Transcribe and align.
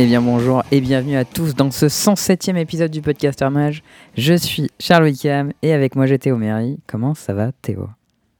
Eh 0.00 0.06
bien 0.06 0.22
bonjour 0.22 0.62
et 0.70 0.80
bienvenue 0.80 1.16
à 1.16 1.24
tous 1.24 1.56
dans 1.56 1.72
ce 1.72 1.86
107e 1.86 2.56
épisode 2.56 2.92
du 2.92 3.02
podcast 3.02 3.42
Mage. 3.42 3.82
Je 4.16 4.34
suis 4.34 4.70
Charles 4.78 5.02
Wickham 5.02 5.52
et 5.62 5.72
avec 5.72 5.96
moi 5.96 6.06
j'ai 6.06 6.20
Théo 6.20 6.36
Méry. 6.36 6.78
Comment 6.86 7.16
ça 7.16 7.34
va 7.34 7.50
Théo? 7.62 7.88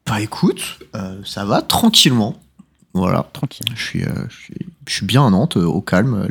Bah 0.07 0.21
écoute, 0.21 0.79
euh, 0.95 1.19
ça 1.25 1.45
va 1.45 1.61
tranquillement. 1.63 2.37
Voilà. 2.95 3.29
Tranquille. 3.33 3.67
Je 3.75 3.83
suis, 3.83 4.05
euh, 4.05 4.09
je 4.29 4.37
suis, 4.37 4.67
je 4.87 4.95
suis 4.95 5.05
bien 5.05 5.27
à 5.27 5.31
Nantes, 5.31 5.57
euh, 5.57 5.65
au 5.65 5.81
calme. 5.81 6.29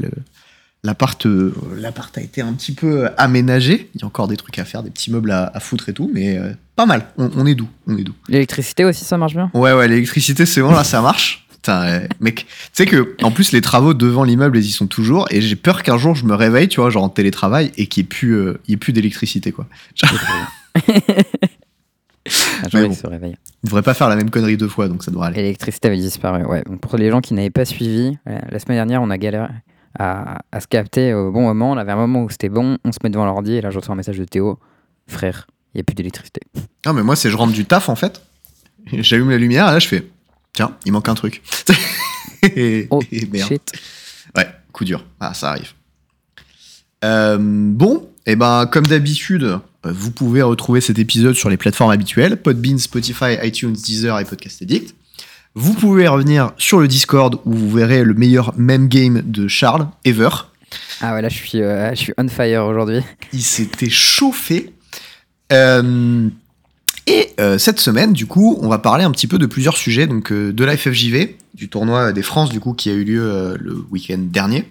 L'appart, 0.81 1.25
a 1.25 2.21
été 2.21 2.41
un 2.41 2.53
petit 2.53 2.71
peu 2.71 3.09
aménagé. 3.17 3.89
Il 3.95 4.02
y 4.02 4.03
a 4.05 4.07
encore 4.07 4.30
des 4.30 4.38
trucs 4.38 4.57
à 4.59 4.63
faire, 4.63 4.81
des 4.81 4.91
petits 4.91 5.12
meubles 5.12 5.31
à, 5.31 5.52
à 5.53 5.59
foutre 5.59 5.89
et 5.89 5.94
tout, 5.94 6.09
mais 6.13 6.39
pas 6.77 6.85
mal. 6.85 7.05
On, 7.17 7.30
on 7.35 7.45
est 7.45 7.55
doux, 7.55 7.67
on 7.85 7.98
est 7.98 8.03
doux. 8.05 8.16
L'électricité 8.30 8.85
aussi 8.85 9.03
ça 9.03 9.17
marche 9.17 9.34
bien? 9.34 9.52
Ouais, 9.53 9.73
ouais, 9.73 9.89
l'électricité, 9.89 10.45
c'est 10.45 10.62
bon, 10.62 10.71
là, 10.71 10.85
ça 10.85 11.02
marche. 11.02 11.46
Putain, 11.67 11.84
euh, 11.85 12.07
mec, 12.21 12.45
tu 12.45 12.45
sais 12.71 12.85
que, 12.85 13.17
en 13.23 13.31
plus, 13.31 13.52
les 13.52 13.59
travaux 13.59 13.94
devant 13.94 14.23
l'immeuble, 14.23 14.57
ils 14.57 14.66
y 14.67 14.71
sont 14.71 14.88
toujours, 14.88 15.27
et 15.31 15.41
j'ai 15.41 15.57
peur 15.57 15.84
qu'un 15.84 15.98
jour, 15.98 16.16
je 16.16 16.23
me 16.23 16.34
réveille, 16.34 16.70
tu 16.70 16.80
vois, 16.80 16.90
genre 16.90 17.03
en 17.03 17.09
télétravail, 17.09 17.73
et 17.76 17.88
qu'il 17.88 18.03
n'y 18.03 18.05
ait 18.05 18.07
plus, 18.07 18.31
euh, 18.38 18.62
il 18.67 18.71
y 18.71 18.73
ait 18.76 18.77
plus 18.77 18.93
d'électricité, 18.93 19.52
quoi. 19.52 19.67
Un 22.63 22.70
jour 22.70 22.71
Mais 22.73 22.84
il 22.84 22.88
bon. 22.88 22.93
se 22.93 23.07
réveille. 23.07 23.35
On 23.63 23.67
devrait 23.67 23.81
pas 23.81 23.93
faire 23.93 24.07
la 24.07 24.16
même 24.16 24.30
connerie 24.30 24.55
deux 24.55 24.70
fois, 24.70 24.88
donc 24.88 25.03
ça 25.03 25.12
devrait 25.12 25.27
aller. 25.27 25.38
L'électricité 25.41 25.90
avait 25.90 25.98
disparu. 25.98 26.45
Ouais. 26.45 26.63
Donc, 26.66 26.80
pour 26.80 26.98
les 26.98 27.09
gens 27.09 27.20
qui 27.20 27.34
n'avaient 27.34 27.49
pas 27.49 27.66
suivi, 27.66 28.18
voilà, 28.26 28.41
la 28.49 28.59
semaine 28.59 28.77
dernière 28.77 29.02
on 29.02 29.09
a 29.09 29.18
galéré 29.18 29.48
à, 29.99 30.40
à 30.52 30.59
se 30.62 30.68
capter 30.68 31.13
au 31.13 31.31
bon 31.31 31.41
moment. 31.41 31.71
On 31.71 31.77
avait 31.77 31.91
un 31.93 31.98
moment 31.98 32.23
où 32.23 32.29
c'était 32.29 32.49
bon, 32.49 32.77
on 32.85 32.91
se 32.91 32.98
met 33.04 33.09
devant 33.09 33.26
l'ordi 33.26 33.54
et 33.55 33.62
là 33.62 33.71
je 33.71 33.77
reçois 33.79 33.93
un 33.93 33.98
message 33.98 34.18
de 34.18 34.26
Théo. 34.26 34.59
Frère, 35.07 35.48
il 35.73 35.77
n'y 35.77 35.82
a 35.82 35.84
plus 35.84 35.95
d'électricité. 35.95 36.41
Non, 36.85 36.91
mais 36.93 37.04
moi, 37.04 37.15
c'est 37.15 37.29
je 37.29 37.38
rentre 37.38 37.54
du 37.54 37.63
taf, 37.65 37.88
en 37.88 37.95
fait. 37.95 38.21
J'allume 38.91 39.29
la 39.29 39.38
lumière, 39.38 39.70
et 39.70 39.71
là, 39.71 39.79
je 39.79 39.88
fais, 39.88 40.05
tiens, 40.58 40.76
il 40.86 40.91
manque 40.91 41.08
un 41.08 41.13
truc. 41.13 41.44
et, 42.55 42.88
Oh 42.90 43.00
et 43.12 43.26
merde. 43.32 43.48
shit. 43.48 43.72
Ouais, 44.36 44.48
coup 44.72 44.86
dur. 44.86 45.05
Ah, 45.20 45.34
ça 45.36 45.52
arrive. 45.52 45.72
Euh, 47.04 47.38
bon, 47.40 48.10
et 48.26 48.36
ben, 48.36 48.66
comme 48.66 48.88
d'habitude, 48.88 49.44
euh, 49.44 49.60
vous 49.84 50.10
pouvez 50.10 50.41
retrouver 50.41 50.82
cet 50.82 50.98
épisode 50.98 51.35
sur 51.35 51.50
les 51.50 51.58
plateformes 51.58 51.91
habituelles 51.91 52.38
Podbean, 52.41 52.80
Spotify, 52.80 53.38
iTunes, 53.44 53.74
Deezer 53.74 54.20
et 54.20 54.26
Podcast 54.26 54.63
Addict. 54.63 54.96
Vous 55.54 55.74
pouvez 55.76 56.08
revenir 56.08 56.52
sur 56.58 56.80
le 56.80 56.88
Discord 56.88 57.40
où 57.46 57.54
vous 57.54 57.70
verrez 57.70 58.04
le 58.04 58.16
meilleur 58.16 58.54
meme 58.58 58.88
game 58.88 59.22
de 59.24 59.48
Charles 59.48 59.88
ever. 60.05 60.30
Ah 61.02 61.13
ouais, 61.13 61.22
là 61.22 61.30
je 61.30 61.35
suis, 61.35 61.62
euh, 61.62 61.91
je 61.91 61.96
suis 61.96 62.13
on 62.18 62.28
fire 62.28 62.66
aujourd'hui. 62.66 63.02
Il 63.32 63.44
s'était 63.44 63.90
chauffé. 63.91 64.74
Euh, 65.53 66.30
et 67.08 67.34
euh, 67.40 67.58
cette 67.58 67.80
semaine, 67.80 68.13
du 68.13 68.25
coup, 68.25 68.58
on 68.62 68.68
va 68.68 68.78
parler 68.78 69.03
un 69.03 69.12
petit 69.12 69.28
peu 69.28 69.38
de 69.38 69.46
plusieurs 69.46 69.78
sujets, 69.78 70.08
donc 70.08 70.31
euh, 70.31 70.52
de 70.52 70.63
la 70.63 70.75
FFJV, 70.75 71.38
du 71.53 71.69
tournoi 71.69 72.12
des 72.12 72.22
France, 72.22 72.50
du 72.50 72.59
coup, 72.59 72.74
qui 72.74 72.90
a 72.90 72.94
eu 72.94 73.03
lieu 73.03 73.24
euh, 73.24 73.58
le 73.59 73.75
week-end 73.91 74.19
dernier, 74.19 74.69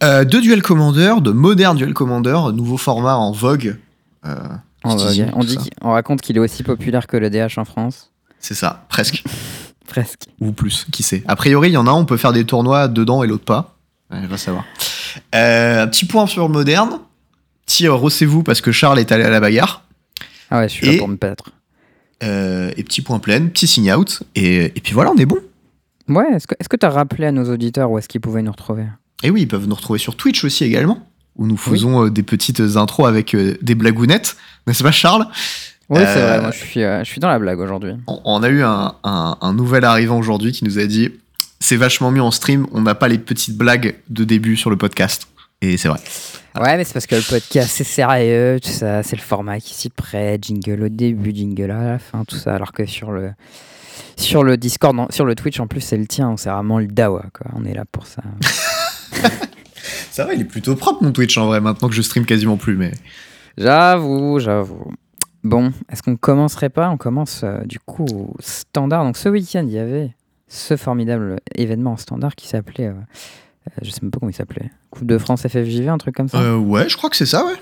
de 0.00 0.40
Duel 0.40 0.62
Commander, 0.62 1.14
de 1.20 1.32
Modern 1.32 1.76
Duel 1.76 1.92
Commander, 1.92 2.38
nouveau 2.54 2.76
format 2.76 3.16
en 3.16 3.32
vogue. 3.32 3.76
On, 4.84 4.94
dit 4.94 5.70
on 5.82 5.90
raconte 5.90 6.20
qu'il 6.20 6.36
est 6.36 6.40
aussi 6.40 6.62
populaire 6.62 7.08
que 7.08 7.16
le 7.16 7.30
DH 7.30 7.58
en 7.58 7.64
France. 7.64 8.10
C'est 8.38 8.54
ça, 8.54 8.86
presque, 8.88 9.24
Presque. 9.88 10.26
ou 10.40 10.52
plus, 10.52 10.86
qui 10.92 11.02
sait. 11.02 11.24
A 11.26 11.34
priori, 11.34 11.70
il 11.70 11.72
y 11.72 11.76
en 11.76 11.88
a 11.88 11.90
un, 11.90 11.94
on 11.94 12.04
peut 12.04 12.16
faire 12.16 12.32
des 12.32 12.44
tournois 12.44 12.86
dedans 12.86 13.24
et 13.24 13.26
l'autre 13.26 13.44
pas. 13.44 13.76
Ouais, 14.12 14.24
va 14.26 14.36
savoir. 14.36 14.64
Un 15.32 15.88
petit 15.88 16.04
point 16.04 16.26
sur 16.26 16.46
le 16.46 16.52
Modern. 16.52 17.00
Petit 17.66 17.86
euh, 17.86 17.92
rossez-vous 17.92 18.42
parce 18.42 18.62
que 18.62 18.72
Charles 18.72 18.98
est 18.98 19.12
allé 19.12 19.24
à 19.24 19.30
la 19.30 19.40
bagarre. 19.40 19.84
Ah 20.50 20.58
ouais, 20.60 20.68
je 20.68 20.74
suis 20.74 20.86
Et- 20.88 20.92
là 20.92 20.98
pour 20.98 21.08
me 21.08 21.16
battre. 21.16 21.50
Euh, 22.24 22.72
et 22.76 22.82
petit 22.82 23.00
point 23.02 23.18
plein, 23.20 23.46
petit 23.46 23.66
sign 23.68 23.92
out. 23.92 24.22
Et, 24.34 24.64
et 24.64 24.80
puis 24.82 24.92
voilà, 24.92 25.10
on 25.12 25.16
est 25.16 25.26
bon. 25.26 25.38
Ouais, 26.08 26.24
est-ce 26.32 26.46
que 26.46 26.54
est-ce 26.58 26.68
que 26.68 26.76
t'as 26.76 26.88
rappelé 26.88 27.26
à 27.26 27.32
nos 27.32 27.44
auditeurs 27.52 27.90
où 27.90 27.98
est-ce 27.98 28.08
qu'ils 28.08 28.20
pouvaient 28.20 28.42
nous 28.42 28.50
retrouver? 28.50 28.86
Et 29.22 29.30
oui, 29.30 29.42
ils 29.42 29.48
peuvent 29.48 29.66
nous 29.66 29.74
retrouver 29.74 29.98
sur 29.98 30.16
Twitch 30.16 30.42
aussi 30.44 30.64
également, 30.64 31.06
où 31.36 31.46
nous 31.46 31.56
faisons 31.56 32.06
euh, 32.06 32.10
des 32.10 32.22
petites 32.22 32.60
intros 32.60 33.06
avec 33.08 33.34
euh, 33.34 33.56
des 33.62 33.74
blagounettes, 33.74 34.36
n'est-ce 34.66 34.82
pas 34.82 34.90
Charles? 34.92 35.26
Oui, 35.90 36.00
c'est 36.04 36.20
vrai, 36.20 36.40
moi 36.42 36.50
je 36.50 36.58
suis, 36.58 36.80
je 36.82 37.04
suis 37.04 37.18
dans 37.20 37.28
la 37.28 37.38
blague 37.38 37.58
aujourd'hui. 37.60 37.92
on, 38.06 38.20
on 38.24 38.42
a 38.42 38.48
eu 38.50 38.62
un, 38.62 38.94
un- 39.04 39.36
un 39.40 39.52
nouvel 39.54 39.84
arrivant 39.84 40.18
aujourd'hui 40.18 40.52
qui 40.52 40.64
nous 40.64 40.78
a 40.78 40.84
dit 40.86 41.08
c'est 41.60 41.76
vachement 41.76 42.10
mieux 42.10 42.20
en 42.22 42.30
stream, 42.30 42.66
on 42.72 42.82
n'a 42.82 42.94
pas 42.94 43.08
les 43.08 43.16
petites 43.18 43.56
blagues 43.56 43.96
de 44.10 44.24
début 44.24 44.56
sur 44.56 44.68
le 44.70 44.76
podcast. 44.76 45.28
Et 45.60 45.76
c'est 45.76 45.88
vrai. 45.88 45.98
Ouais, 46.60 46.76
mais 46.76 46.84
c'est 46.84 46.92
parce 46.92 47.06
que 47.06 47.16
le 47.16 47.22
podcast 47.22 47.70
c'est 47.70 47.84
sérieux, 47.84 48.58
tout 48.62 48.68
ça, 48.68 49.02
c'est 49.02 49.16
le 49.16 49.22
format 49.22 49.60
qui 49.60 49.74
s'y 49.74 49.90
prête, 49.90 50.44
jingle 50.44 50.84
au 50.84 50.88
début, 50.88 51.32
jingle 51.34 51.70
à 51.70 51.84
la 51.84 51.98
fin, 51.98 52.24
tout 52.24 52.36
ça, 52.36 52.54
alors 52.54 52.72
que 52.72 52.86
sur 52.86 53.12
le 53.12 53.32
sur 54.16 54.42
le 54.42 54.56
Discord, 54.56 54.94
non, 54.94 55.06
sur 55.10 55.24
le 55.24 55.34
Twitch 55.34 55.60
en 55.60 55.66
plus 55.66 55.80
c'est 55.80 55.96
le 55.96 56.06
tien, 56.06 56.36
c'est 56.36 56.50
vraiment 56.50 56.78
le 56.78 56.86
dawa 56.86 57.24
quoi. 57.32 57.50
On 57.54 57.64
est 57.64 57.74
là 57.74 57.84
pour 57.90 58.06
ça. 58.06 58.22
Ça 60.10 60.24
va, 60.24 60.34
il 60.34 60.40
est 60.40 60.44
plutôt 60.44 60.74
propre 60.74 61.02
mon 61.04 61.12
Twitch 61.12 61.36
en 61.38 61.46
vrai, 61.46 61.60
maintenant 61.60 61.88
que 61.88 61.94
je 61.94 62.02
stream 62.02 62.26
quasiment 62.26 62.56
plus. 62.56 62.76
Mais 62.76 62.92
J'avoue, 63.56 64.38
j'avoue. 64.38 64.92
Bon, 65.44 65.72
est-ce 65.90 66.02
qu'on 66.02 66.16
commencerait 66.16 66.68
pas? 66.68 66.90
On 66.90 66.96
commence 66.96 67.42
euh, 67.44 67.60
du 67.64 67.78
coup 67.80 68.04
au 68.04 68.34
standard. 68.40 69.04
Donc 69.04 69.16
ce 69.16 69.28
week-end, 69.28 69.64
il 69.66 69.72
y 69.72 69.78
avait 69.78 70.14
ce 70.48 70.76
formidable 70.76 71.38
événement 71.54 71.92
en 71.92 71.96
standard 71.96 72.34
qui 72.34 72.48
s'appelait, 72.48 72.88
euh, 72.88 72.92
euh, 72.92 72.94
je 73.82 73.90
sais 73.90 74.00
même 74.02 74.10
pas 74.10 74.18
comment 74.18 74.30
il 74.30 74.34
s'appelait, 74.34 74.70
Coupe 74.90 75.06
de 75.06 75.18
France 75.18 75.46
FFJV, 75.46 75.88
un 75.88 75.98
truc 75.98 76.14
comme 76.14 76.28
ça. 76.28 76.40
Euh, 76.40 76.56
ouais, 76.56 76.88
je 76.88 76.96
crois 76.96 77.10
que 77.10 77.16
c'est 77.16 77.26
ça, 77.26 77.44
ouais. 77.46 77.54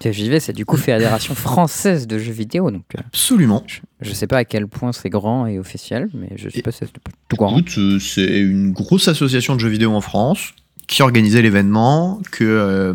FFJV, 0.00 0.40
c'est 0.40 0.52
du 0.52 0.64
coup 0.64 0.76
Fédération 0.76 1.34
française 1.34 2.06
de 2.06 2.18
jeux 2.18 2.32
vidéo. 2.32 2.70
Donc 2.70 2.84
euh, 2.96 3.02
Absolument. 3.06 3.62
je, 3.66 3.80
je 4.00 4.12
sais 4.14 4.26
pas 4.26 4.38
à 4.38 4.44
quel 4.44 4.66
point 4.66 4.92
c'est 4.92 5.10
grand 5.10 5.46
et 5.46 5.58
officiel, 5.58 6.08
mais 6.14 6.30
je 6.36 6.48
sais 6.48 6.62
pas 6.62 6.72
si 6.72 6.78
c'est 6.80 6.92
tout 7.28 7.36
grand. 7.36 7.58
Écoute, 7.58 7.74
euh, 7.78 7.98
c'est 7.98 8.40
une 8.40 8.72
grosse 8.72 9.08
association 9.08 9.54
de 9.54 9.60
jeux 9.60 9.68
vidéo 9.68 9.92
en 9.92 10.00
France 10.00 10.54
qui 10.86 11.02
organisait 11.02 11.42
l'événement, 11.42 12.20
que 12.30 12.44
euh, 12.44 12.94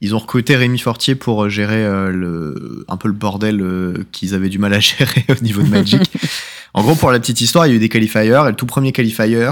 ils 0.00 0.14
ont 0.14 0.18
recruté 0.18 0.56
Rémi 0.56 0.78
Fortier 0.78 1.14
pour 1.14 1.48
gérer 1.48 1.84
euh, 1.84 2.10
le, 2.10 2.84
un 2.88 2.96
peu 2.96 3.08
le 3.08 3.14
bordel 3.14 3.60
euh, 3.60 4.04
qu'ils 4.12 4.34
avaient 4.34 4.48
du 4.48 4.58
mal 4.58 4.72
à 4.74 4.80
gérer 4.80 5.24
au 5.28 5.42
niveau 5.42 5.62
de 5.62 5.68
Magic. 5.68 6.10
en 6.74 6.82
gros, 6.82 6.94
pour 6.94 7.10
la 7.10 7.20
petite 7.20 7.40
histoire, 7.40 7.66
il 7.66 7.70
y 7.70 7.72
a 7.72 7.76
eu 7.76 7.80
des 7.80 7.88
qualifiers, 7.88 8.24
et 8.24 8.28
le 8.28 8.54
tout 8.54 8.66
premier 8.66 8.92
qualifier, 8.92 9.48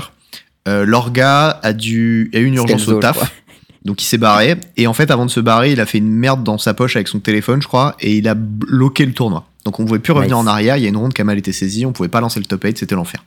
euh, 0.68 0.84
l'orga 0.84 1.58
a 1.62 1.72
dû 1.72 2.30
a 2.34 2.38
eu 2.38 2.44
une 2.44 2.54
urgence 2.54 2.86
au 2.88 2.98
taf. 3.00 3.32
Donc 3.84 4.00
il 4.00 4.04
s'est 4.04 4.18
barré 4.18 4.56
et 4.76 4.86
en 4.86 4.94
fait 4.94 5.10
avant 5.10 5.26
de 5.26 5.30
se 5.30 5.40
barrer 5.40 5.72
il 5.72 5.80
a 5.80 5.86
fait 5.86 5.98
une 5.98 6.12
merde 6.12 6.44
dans 6.44 6.56
sa 6.56 6.72
poche 6.72 6.94
avec 6.94 7.08
son 7.08 7.18
téléphone 7.18 7.60
je 7.60 7.66
crois 7.66 7.96
et 7.98 8.16
il 8.16 8.28
a 8.28 8.34
bloqué 8.34 9.04
le 9.04 9.12
tournoi. 9.12 9.44
Donc 9.64 9.80
on 9.80 9.84
pouvait 9.84 9.98
plus 9.98 10.12
revenir 10.12 10.36
Nice. 10.36 10.44
en 10.44 10.46
arrière, 10.48 10.76
il 10.76 10.82
y 10.84 10.86
a 10.86 10.88
une 10.88 10.96
ronde 10.96 11.12
qui 11.14 11.20
a 11.20 11.24
mal 11.24 11.36
été 11.38 11.52
saisie, 11.52 11.84
on 11.84 11.92
pouvait 11.92 12.08
pas 12.08 12.20
lancer 12.20 12.38
le 12.38 12.46
top 12.46 12.62
8, 12.62 12.78
c'était 12.78 12.94
l'enfer. 12.94 13.24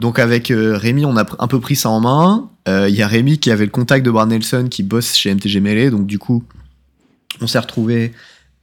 Donc 0.00 0.18
avec 0.18 0.50
euh, 0.50 0.76
Rémi 0.78 1.04
on 1.04 1.16
a 1.18 1.24
un 1.38 1.46
peu 1.46 1.60
pris 1.60 1.76
ça 1.76 1.90
en 1.90 2.00
main. 2.00 2.48
Euh, 2.68 2.88
Il 2.88 2.94
y 2.94 3.02
a 3.02 3.06
Rémi 3.06 3.38
qui 3.38 3.50
avait 3.50 3.64
le 3.66 3.70
contact 3.70 4.04
de 4.04 4.10
Brad 4.10 4.28
Nelson 4.28 4.66
qui 4.70 4.82
bosse 4.82 5.14
chez 5.14 5.34
MTG 5.34 5.60
Melee 5.60 5.90
donc 5.90 6.06
du 6.06 6.18
coup 6.18 6.42
on 7.42 7.46
s'est 7.46 7.58
retrouvé 7.58 8.12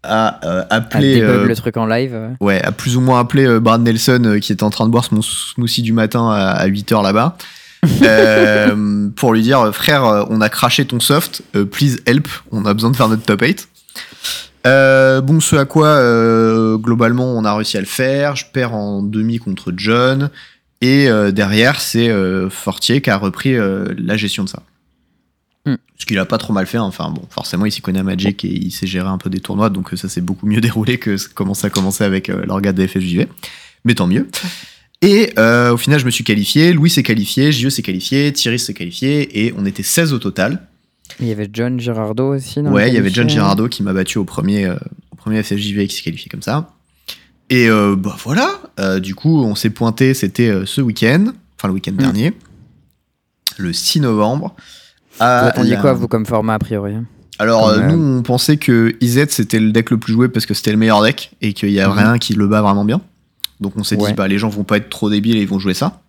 à 0.02 0.44
euh, 0.48 0.64
appeler 0.72 1.22
euh, 1.22 1.46
le 1.48 1.56
truc 1.56 1.78
en 1.78 1.86
live. 1.86 2.18
ouais. 2.42 2.60
À 2.64 2.72
plus 2.72 2.98
ou 2.98 3.02
moins 3.02 3.20
appeler 3.20 3.60
Brad 3.60 3.82
Nelson 3.84 4.40
qui 4.42 4.52
était 4.52 4.64
en 4.64 4.70
train 4.72 4.86
de 4.86 4.92
boire 4.92 5.06
son 5.06 5.22
smoothie 5.22 5.84
du 5.84 5.94
matin 5.94 6.30
à, 6.32 6.50
à 6.50 6.68
8h 6.68 7.04
là-bas. 7.04 7.38
euh, 8.04 9.10
pour 9.16 9.34
lui 9.34 9.42
dire 9.42 9.74
frère 9.74 10.26
on 10.30 10.42
a 10.42 10.50
craché 10.50 10.86
ton 10.86 11.00
soft 11.00 11.42
euh, 11.56 11.66
please 11.66 11.98
help 12.06 12.28
on 12.52 12.66
a 12.66 12.74
besoin 12.74 12.92
de 12.92 12.96
faire 12.96 13.10
notre 13.10 13.24
top 13.24 13.42
8 13.42 13.68
Euh, 14.66 15.20
bon 15.20 15.42
ce 15.42 15.58
à 15.58 15.66
quoi 15.66 15.88
euh, 15.88 16.78
globalement 16.78 17.34
on 17.38 17.44
a 17.44 17.54
réussi 17.54 17.76
à 17.76 17.82
le 17.82 17.86
faire 17.86 18.38
je 18.38 18.46
perds 18.46 18.74
en 18.74 19.04
demi 19.04 19.38
contre 19.38 19.74
John 19.76 20.30
et 20.80 21.10
euh, 21.10 21.32
derrière 21.32 21.82
c'est 21.82 22.10
Fortier 22.50 23.02
qui 23.02 23.10
a 23.10 23.18
repris 23.18 23.56
la 23.98 24.16
gestion 24.16 24.46
de 24.46 24.50
ça. 24.50 24.64
Hmm. 25.66 25.76
ce 25.98 26.06
qu'il 26.06 26.20
a 26.20 26.26
pas 26.26 26.38
trop 26.38 26.52
mal 26.54 26.66
fait 26.66 26.78
hein. 26.78 26.84
enfin 26.84 27.10
bon 27.10 27.24
forcément 27.30 27.66
il 27.66 27.72
s'y 27.72 27.82
connaît 27.82 28.00
à 28.00 28.04
Magic 28.04 28.44
et 28.46 28.54
il 28.54 28.72
sait 28.72 28.88
gérer 28.88 29.08
un 29.08 29.18
peu 29.18 29.30
des 29.30 29.40
tournois 29.40 29.70
donc 29.70 29.92
ça 29.96 30.08
s'est 30.08 30.22
beaucoup 30.22 30.46
mieux 30.46 30.62
déroulé 30.68 30.98
que 30.98 31.16
comment 31.34 31.54
ça 31.54 31.68
a 31.68 31.70
commencé 31.70 32.06
avec 32.06 32.30
l'organe 32.30 32.76
des 32.76 32.88
FFJV 32.88 33.28
mais 33.84 33.96
tant 33.96 34.08
mieux 34.08 34.28
et 35.04 35.34
euh, 35.38 35.72
au 35.74 35.78
final 35.78 36.00
je 36.00 36.06
me 36.06 36.10
suis 36.12 36.24
qualifié 36.24 36.74
Louis 36.74 36.90
s'est 36.90 37.04
qualifié 37.04 37.52
JE 37.52 37.70
s'est 37.70 37.82
qualifié 37.84 38.32
Thierry 38.34 38.58
s'est 38.58 38.74
qualifié 38.74 39.46
et 39.46 39.54
on 39.58 39.66
était 39.66 39.84
16 39.84 40.14
au 40.14 40.20
total 40.20 40.68
Il 41.20 41.28
y 41.28 41.32
avait 41.32 41.50
John 41.52 41.80
Girardo 41.80 42.34
aussi. 42.34 42.62
dans 42.62 42.72
ouais 42.72 42.88
il 42.90 42.94
y 42.96 42.98
avait 42.98 43.10
John. 43.12 43.30
Girardo 43.30 43.68
qui 43.68 43.84
m'a 43.84 43.94
battu 43.94 44.18
au 44.18 44.24
premier 44.24 44.66
euh, 44.66 44.76
au 45.12 45.16
premier 45.16 45.44
FFJV 45.44 45.88
qui 45.88 45.96
s'est 45.96 46.02
qualifié 46.04 46.30
comme 46.30 46.42
ça 46.42 46.72
et 47.50 47.70
euh, 47.70 47.96
bah 47.96 48.16
voilà 48.24 48.50
Euh, 48.80 49.00
du 49.00 49.14
coup 49.14 49.44
on 49.44 49.54
s'est 49.56 49.70
pointé 49.70 50.14
c'était 50.14 50.52
ce 50.66 50.82
week-end 50.82 51.26
enfin 51.58 51.68
le 51.68 51.74
week-end 51.76 51.92
Mm. 51.94 51.98
dernier 51.98 52.34
le 53.58 53.72
6 53.74 54.00
novembre 54.00 54.56
Vous 55.20 55.24
attendiez 55.26 55.78
quoi 55.78 55.94
vous 55.94 56.08
comme 56.08 56.26
format 56.26 56.56
a 56.56 56.60
priori? 56.60 56.96
Alors, 57.40 57.74
Comme, 57.74 57.88
nous, 57.88 58.18
on 58.20 58.22
pensait 58.22 58.58
que 58.58 58.96
IZ 59.02 59.26
c'était 59.30 59.60
le 59.60 59.72
deck 59.72 59.90
le 59.92 59.98
plus 59.98 60.14
joué 60.14 60.28
parce 60.30 60.46
que 60.46 60.54
c'était 60.54 60.72
le 60.72 60.78
meilleur 60.78 61.02
deck 61.04 61.32
et 61.42 61.54
qu'il 61.54 61.72
y 61.72 61.80
a 61.80 61.88
Mhm. 61.90 61.98
rien 61.98 62.18
qui 62.20 62.34
le 62.36 62.48
bat 62.48 62.62
vraiment 62.62 62.86
bien. 62.86 63.02
Donc, 63.60 63.74
on 63.78 63.84
s'est 63.84 63.96
Ouais. 64.00 64.10
dit, 64.10 64.14
bah, 64.16 64.28
les 64.28 64.38
gens 64.38 64.50
vont 64.50 64.64
pas 64.64 64.78
être 64.78 64.90
trop 64.90 65.10
débiles 65.10 65.38
et 65.38 65.42
ils 65.42 65.48
vont 65.48 65.60
jouer 65.60 65.74
ça. 65.74 66.02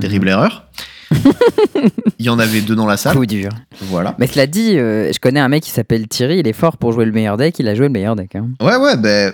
Terrible 0.00 0.26
Mhm. 0.26 0.32
erreur. 0.32 0.66
Il 2.18 2.26
y 2.26 2.28
en 2.28 2.38
avait 2.38 2.60
deux 2.60 2.74
dans 2.74 2.86
la 2.86 2.96
salle. 2.96 3.16
Coup 3.16 3.26
dur. 3.26 3.50
Voilà. 3.82 4.14
Mais 4.18 4.26
cela 4.26 4.46
dit, 4.46 4.78
euh, 4.78 5.10
je 5.12 5.18
connais 5.18 5.40
un 5.40 5.48
mec 5.48 5.62
qui 5.62 5.70
s'appelle 5.70 6.06
Thierry, 6.08 6.38
il 6.40 6.46
est 6.46 6.52
fort 6.52 6.76
pour 6.76 6.92
jouer 6.92 7.04
le 7.06 7.12
meilleur 7.12 7.36
deck, 7.36 7.58
il 7.58 7.68
a 7.68 7.74
joué 7.74 7.86
le 7.86 7.92
meilleur 7.92 8.14
deck. 8.16 8.34
hein. 8.36 8.48
Ouais, 8.60 8.76
ouais, 8.76 8.96
ben. 8.96 9.32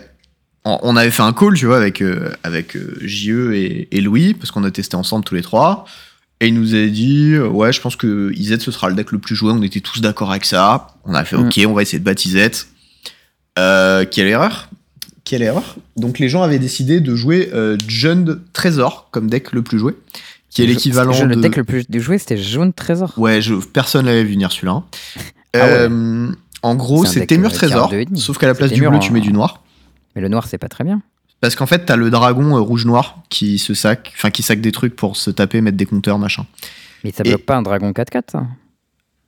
on 0.65 0.79
on 0.83 0.97
avait 0.97 1.11
fait 1.11 1.23
un 1.23 1.33
call, 1.33 1.55
tu 1.55 1.67
vois, 1.67 1.77
avec, 1.77 2.01
euh, 2.01 2.31
avec 2.43 2.77
euh, 2.77 2.97
JE 3.03 3.53
et, 3.55 3.89
et 3.91 4.01
Louis, 4.01 4.35
parce 4.35 4.51
qu'on 4.51 4.65
a 4.65 4.71
testé 4.71 4.97
ensemble 4.97 5.25
tous 5.25 5.35
les 5.35 5.43
trois. 5.43 5.85
Et 6.41 6.49
il 6.49 6.55
nous 6.55 6.75
a 6.75 6.87
dit, 6.87 7.37
ouais, 7.39 7.73
je 7.73 7.81
pense 7.81 7.97
que 7.97 8.33
Izet 8.35 8.59
ce 8.61 8.71
sera 8.71 8.89
le 8.89 8.95
deck 8.95 9.13
le 9.13 9.19
plus 9.19 9.35
joué. 9.37 9.53
On 9.53 9.63
était 9.63 9.81
tous 9.81 10.01
d'accord 10.01 10.31
avec 10.31 10.45
ça. 10.45 10.89
On 11.05 11.15
a 11.15 11.25
fait, 11.25 11.37
Mm. 11.37 11.47
ok, 11.47 11.61
on 11.69 11.73
va 11.73 11.83
essayer 11.83 11.99
de 11.99 12.05
battre 12.05 12.25
Izet. 12.27 12.51
Euh, 13.59 14.05
quelle 14.11 14.27
erreur 14.29 14.69
Quelle 15.25 15.43
erreur 15.43 15.77
Donc 15.97 16.19
les 16.19 16.29
gens 16.29 16.43
avaient 16.43 16.59
décidé 16.59 17.01
de 17.01 17.15
jouer 17.17 17.51
euh, 17.55 17.77
Jund 17.89 18.41
Trésor 18.53 19.09
comme 19.11 19.29
deck 19.31 19.53
le 19.53 19.63
plus 19.63 19.79
joué, 19.79 19.97
qui 20.51 20.63
est 20.63 20.67
l'équivalent 20.67 21.13
je- 21.13 21.25
Le 21.25 21.37
de. 21.37 21.41
deck 21.41 21.57
le 21.57 21.65
plus 21.65 21.85
joué, 21.95 22.19
c'était 22.19 22.37
jaune 22.37 22.73
trésor. 22.73 23.13
Ouais, 23.17 23.41
je, 23.41 23.55
personne 23.55 24.05
l'avait 24.07 24.25
vu 24.25 24.33
venir 24.35 24.53
celui-là. 24.53 24.73
hein. 24.73 24.85
Ah 25.55 25.59
ouais. 25.59 25.65
Euh, 25.91 26.33
en 26.63 26.75
gros, 26.77 27.05
C'est 27.05 27.27
Témur 27.27 27.53
Trésor, 27.53 27.93
sauf 28.17 28.39
qu'à 28.39 28.47
la 28.47 28.55
place 28.55 28.73
du 28.73 28.81
bleu, 28.87 28.99
tu 28.99 29.13
mets 29.13 29.21
du 29.21 29.33
noir. 29.33 29.63
Mais 30.15 30.23
le 30.23 30.29
noir, 30.29 30.47
c'est 30.47 30.59
pas 30.59 30.69
très 30.69 30.85
bien. 30.85 31.03
Parce 31.41 31.57
qu'en 31.57 31.67
fait, 31.67 31.85
t'as 31.85 31.97
le 31.97 32.09
dragon 32.11 32.57
euh, 32.57 32.61
rouge-noir 32.61 33.23
qui 33.29 33.59
se 33.59 33.75
sac, 33.75 34.13
enfin 34.17 34.31
qui 34.31 34.43
sac 34.43 34.61
des 34.61 34.73
trucs 34.73 34.97
pour 34.97 35.17
se 35.17 35.31
taper, 35.31 35.61
mettre 35.61 35.77
des 35.77 35.85
compteurs, 35.87 36.19
machin. 36.19 36.47
Mais 37.03 37.13
ça 37.13 37.23
Et- 37.25 37.29
bloque 37.31 37.45
pas 37.45 37.57
un 37.57 37.63
dragon 37.63 37.91
4-4, 37.93 38.31
ça 38.33 38.47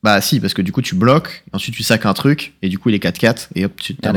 Bah 0.03 0.21
si, 0.23 0.41
parce 0.41 0.55
que 0.55 0.63
du 0.63 0.73
coup 0.73 0.81
tu 0.83 0.95
bloques, 0.95 1.45
ensuite 1.53 1.75
tu 1.75 1.83
sacs 1.83 2.07
un 2.07 2.15
truc, 2.15 2.55
et 2.63 2.69
du 2.71 2.79
coup 2.79 2.89
il 2.89 2.95
est 2.95 3.03
4-4, 3.05 3.49
et 3.55 3.65
hop, 3.67 3.73
tu 3.77 3.95
te 3.97 4.07
Ah, 4.07 4.11
un 4.11 4.15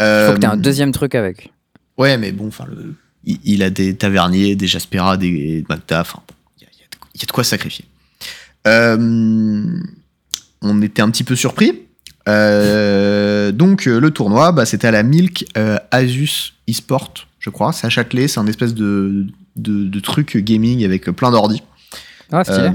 Euh, 0.00 0.28
Faut 0.28 0.34
que 0.34 0.38
t'aies 0.40 0.46
un 0.46 0.56
deuxième 0.56 0.92
truc 0.92 1.14
avec. 1.14 1.52
Ouais, 1.98 2.18
mais 2.18 2.32
bon, 2.32 2.48
enfin, 2.48 2.66
il, 3.24 3.38
il 3.44 3.62
a 3.62 3.70
des 3.70 3.94
taverniers, 3.96 4.54
des 4.56 4.66
Jaspera, 4.66 5.16
des 5.16 5.64
Magda, 5.68 6.00
enfin, 6.02 6.20
il 6.58 6.64
y, 6.64 6.66
a- 6.66 6.68
il 6.72 6.76
y 6.76 6.82
de- 6.82 6.96
il 7.14 7.20
y 7.20 7.24
a 7.24 7.26
de 7.26 7.32
quoi 7.32 7.44
sacrifier. 7.44 7.84
Euh, 8.66 9.64
on 10.62 10.82
était 10.82 11.02
un 11.02 11.10
petit 11.10 11.24
peu 11.24 11.36
surpris. 11.36 11.82
Euh, 12.28 13.52
donc 13.52 13.86
euh, 13.86 14.00
le 14.00 14.10
tournoi, 14.10 14.50
bah, 14.52 14.66
c'était 14.66 14.88
à 14.88 14.90
la 14.90 15.02
Milk 15.04 15.46
euh, 15.56 15.78
Asus 15.92 16.54
eSport, 16.66 17.14
je 17.38 17.50
crois. 17.50 17.72
C'est 17.72 17.86
à 17.86 17.90
Châtelet, 17.90 18.26
c'est 18.28 18.40
un 18.40 18.46
espèce 18.48 18.74
de, 18.74 19.26
de, 19.54 19.84
de 19.86 20.00
truc 20.00 20.36
gaming 20.38 20.84
avec 20.84 21.04
plein 21.12 21.30
d'ordi. 21.30 21.62
Ah, 22.32 22.42
stylé. 22.42 22.58
Euh, 22.68 22.72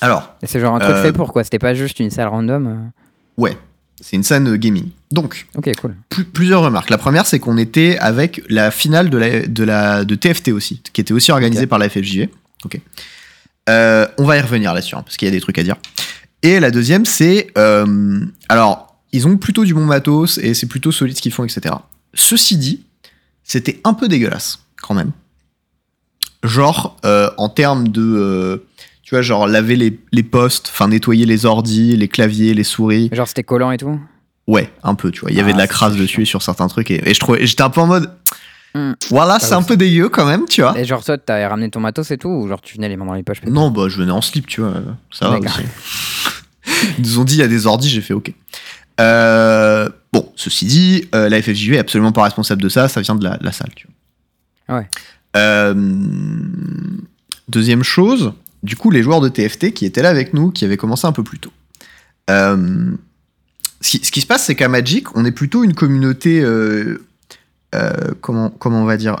alors, 0.00 0.34
c'est 0.42 0.58
genre 0.58 0.74
un 0.74 0.80
truc 0.80 0.90
euh, 0.96 1.02
fait 1.02 1.12
pour 1.12 1.32
quoi 1.32 1.44
C'était 1.44 1.60
pas 1.60 1.74
juste 1.74 2.00
une 2.00 2.10
salle 2.10 2.26
random 2.26 2.66
euh. 2.66 3.40
ouais, 3.42 3.56
c'est 4.02 4.16
une 4.16 4.24
scène 4.24 4.56
gaming. 4.56 4.88
Donc, 5.10 5.46
cool. 5.80 5.94
Plusieurs 6.34 6.62
remarques. 6.62 6.90
La 6.90 6.98
première, 6.98 7.24
c'est 7.24 7.38
qu'on 7.38 7.56
était 7.56 7.96
avec 7.98 8.42
la 8.48 8.70
finale 8.70 9.08
de, 9.08 9.16
la, 9.16 9.46
de, 9.46 9.64
la, 9.64 10.04
de 10.04 10.14
TFT 10.14 10.48
aussi, 10.48 10.82
qui 10.92 11.00
était 11.00 11.14
aussi 11.14 11.30
organisée 11.30 11.66
par 11.66 11.78
la 11.78 11.88
FFJV. 11.88 12.28
Ok. 12.64 12.80
Euh, 13.68 14.06
on 14.18 14.24
va 14.24 14.36
y 14.36 14.40
revenir 14.40 14.74
là-dessus, 14.74 14.96
hein, 14.96 15.02
parce 15.02 15.16
qu'il 15.16 15.26
y 15.26 15.30
a 15.30 15.32
des 15.32 15.40
trucs 15.40 15.58
à 15.58 15.62
dire. 15.62 15.76
Et 16.42 16.58
la 16.58 16.72
deuxième, 16.72 17.06
c'est. 17.06 17.52
euh, 17.56 18.20
alors, 18.48 18.96
ils 19.12 19.28
ont 19.28 19.36
plutôt 19.36 19.64
du 19.64 19.72
bon 19.72 19.84
matos 19.84 20.38
et 20.38 20.54
c'est 20.54 20.66
plutôt 20.66 20.90
solide 20.90 21.16
ce 21.16 21.22
qu'ils 21.22 21.32
font, 21.32 21.44
etc. 21.44 21.74
Ceci 22.14 22.56
dit, 22.56 22.84
c'était 23.44 23.80
un 23.84 23.94
peu 23.94 24.08
dégueulasse, 24.08 24.60
quand 24.82 24.94
même. 24.94 25.12
Genre, 26.42 26.96
euh, 27.04 27.30
en 27.38 27.48
termes 27.48 27.88
de. 27.88 28.64
Tu 29.12 29.16
vois, 29.16 29.20
genre 29.22 29.46
laver 29.46 29.76
les, 29.76 30.00
les 30.10 30.22
postes, 30.22 30.70
enfin 30.72 30.88
nettoyer 30.88 31.26
les 31.26 31.44
ordis, 31.44 31.98
les 31.98 32.08
claviers, 32.08 32.54
les 32.54 32.64
souris. 32.64 33.10
Genre, 33.12 33.28
c'était 33.28 33.42
collant 33.42 33.70
et 33.70 33.76
tout? 33.76 34.00
Ouais, 34.46 34.72
un 34.82 34.94
peu, 34.94 35.10
tu 35.10 35.20
vois. 35.20 35.30
Il 35.30 35.36
y 35.36 35.40
avait 35.40 35.50
Ah, 35.50 35.52
de 35.52 35.58
la 35.58 35.64
c'est 35.64 35.68
crasse 35.68 35.92
chiant. 35.92 36.00
dessus 36.02 36.24
sur 36.24 36.40
certains 36.40 36.66
trucs. 36.66 36.90
Et, 36.90 37.06
et 37.06 37.12
je 37.12 37.20
trouvais, 37.20 37.44
j'étais 37.46 37.60
un 37.62 37.68
peu 37.68 37.82
en 37.82 37.86
mode. 37.86 38.10
Hmm. 38.74 38.92
Voilà, 39.10 39.38
c'est 39.38 39.52
un 39.52 39.62
peu 39.62 39.76
dégueu 39.76 40.08
quand 40.08 40.24
même, 40.24 40.46
tu 40.46 40.62
vois. 40.62 40.78
Et 40.80 40.86
genre, 40.86 41.04
toi, 41.04 41.18
t'avais 41.18 41.46
ramené 41.46 41.68
ton 41.68 41.80
matos 41.80 42.10
et 42.10 42.16
tout 42.16 42.30
Ou 42.30 42.48
genre, 42.48 42.62
tu 42.62 42.76
venais 42.76 42.88
les 42.88 42.96
mains 42.96 43.04
dans 43.04 43.12
les 43.12 43.22
poches 43.22 43.42
Non, 43.46 43.70
bah, 43.70 43.88
je 43.90 43.98
venais 43.98 44.12
en 44.12 44.22
slip, 44.22 44.46
tu 44.46 44.62
vois. 44.62 44.72
Ça 45.10 45.28
va 45.28 45.38
aussi. 45.40 45.60
Ils 46.98 47.02
nous 47.04 47.18
ont 47.18 47.24
dit, 47.24 47.34
il 47.34 47.40
y 47.40 47.42
a 47.42 47.48
des 47.48 47.66
ordis, 47.66 47.90
j'ai 47.90 48.00
fait 48.00 48.14
OK. 48.14 48.32
Euh, 48.98 49.90
bon, 50.10 50.32
ceci 50.36 50.64
dit, 50.64 51.04
euh, 51.14 51.28
la 51.28 51.42
FFJV 51.42 51.74
est 51.74 51.78
absolument 51.80 52.12
pas 52.12 52.22
responsable 52.22 52.62
de 52.62 52.70
ça, 52.70 52.88
ça 52.88 53.02
vient 53.02 53.14
de 53.16 53.24
la, 53.24 53.36
de 53.36 53.44
la 53.44 53.52
salle, 53.52 53.72
tu 53.76 53.86
vois. 54.68 54.78
Ouais. 54.78 54.88
Euh, 55.36 55.74
deuxième 57.48 57.82
chose, 57.82 58.32
du 58.62 58.76
coup, 58.76 58.90
les 58.90 59.02
joueurs 59.02 59.20
de 59.20 59.28
TFT 59.28 59.72
qui 59.72 59.84
étaient 59.86 60.02
là 60.02 60.08
avec 60.10 60.34
nous, 60.34 60.50
qui 60.50 60.64
avaient 60.64 60.76
commencé 60.76 61.06
un 61.06 61.12
peu 61.12 61.22
plus 61.24 61.38
tôt. 61.38 61.52
Euh, 62.30 62.92
ce, 63.80 63.90
qui, 63.90 64.04
ce 64.04 64.12
qui 64.12 64.20
se 64.20 64.26
passe, 64.26 64.44
c'est 64.44 64.54
qu'à 64.54 64.68
Magic, 64.68 65.16
on 65.16 65.24
est 65.24 65.32
plutôt 65.32 65.64
une 65.64 65.74
communauté, 65.74 66.40
euh, 66.40 67.04
euh, 67.74 67.92
comment, 68.20 68.50
comment 68.50 68.82
on 68.82 68.84
va 68.84 68.96
dire, 68.96 69.16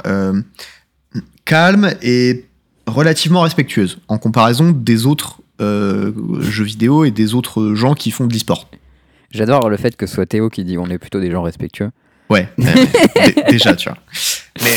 calme 1.44 1.92
et 2.02 2.44
relativement 2.86 3.40
respectueuse 3.42 3.98
en 4.08 4.18
comparaison 4.18 4.70
des 4.70 5.06
autres 5.06 5.38
jeux 5.60 6.64
vidéo 6.64 7.04
et 7.04 7.10
des 7.12 7.34
autres 7.34 7.74
gens 7.74 7.94
qui 7.94 8.10
font 8.10 8.26
de 8.26 8.32
l'e-sport. 8.32 8.68
J'adore 9.30 9.68
le 9.70 9.76
fait 9.76 9.96
que 9.96 10.06
ce 10.06 10.14
soit 10.14 10.26
Théo 10.26 10.50
qui 10.50 10.64
dit 10.64 10.76
on 10.76 10.86
est 10.86 10.98
plutôt 10.98 11.20
des 11.20 11.30
gens 11.30 11.42
respectueux. 11.42 11.90
Ouais, 12.28 12.48
dé- 12.58 13.42
déjà, 13.48 13.74
tu 13.76 13.88
vois. 13.88 13.98
Mais, 14.62 14.70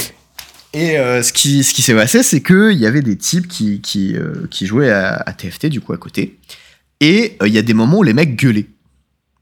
et 0.75 0.98
euh, 1.00 1.24
ce 1.24 1.33
qui, 1.33 1.63
ce 1.63 1.74
qui 1.74 1.81
s'est 1.81 1.95
passé, 1.95 2.22
c'est 2.24 2.42
qu'il 2.44 2.74
y 2.77 2.86
avait 2.86 3.01
des 3.01 3.18
types 3.18 3.48
qui, 3.48 3.81
qui, 3.81 4.16
euh, 4.16 4.48
qui 4.51 4.66
jouaient 4.68 4.92
à, 4.92 5.16
à 5.25 5.33
TFT, 5.33 5.68
du 5.68 5.81
coup, 5.81 5.94
à 5.94 5.98
côté. 5.98 6.38
Et 7.01 7.38
euh, 7.42 7.48
il 7.48 7.54
y 7.54 7.57
a 7.57 7.62
des 7.62 7.74
moments 7.74 7.98
où 8.00 8.04
les 8.04 8.13
mecs 8.13 8.36
gueulaient. 8.36 8.68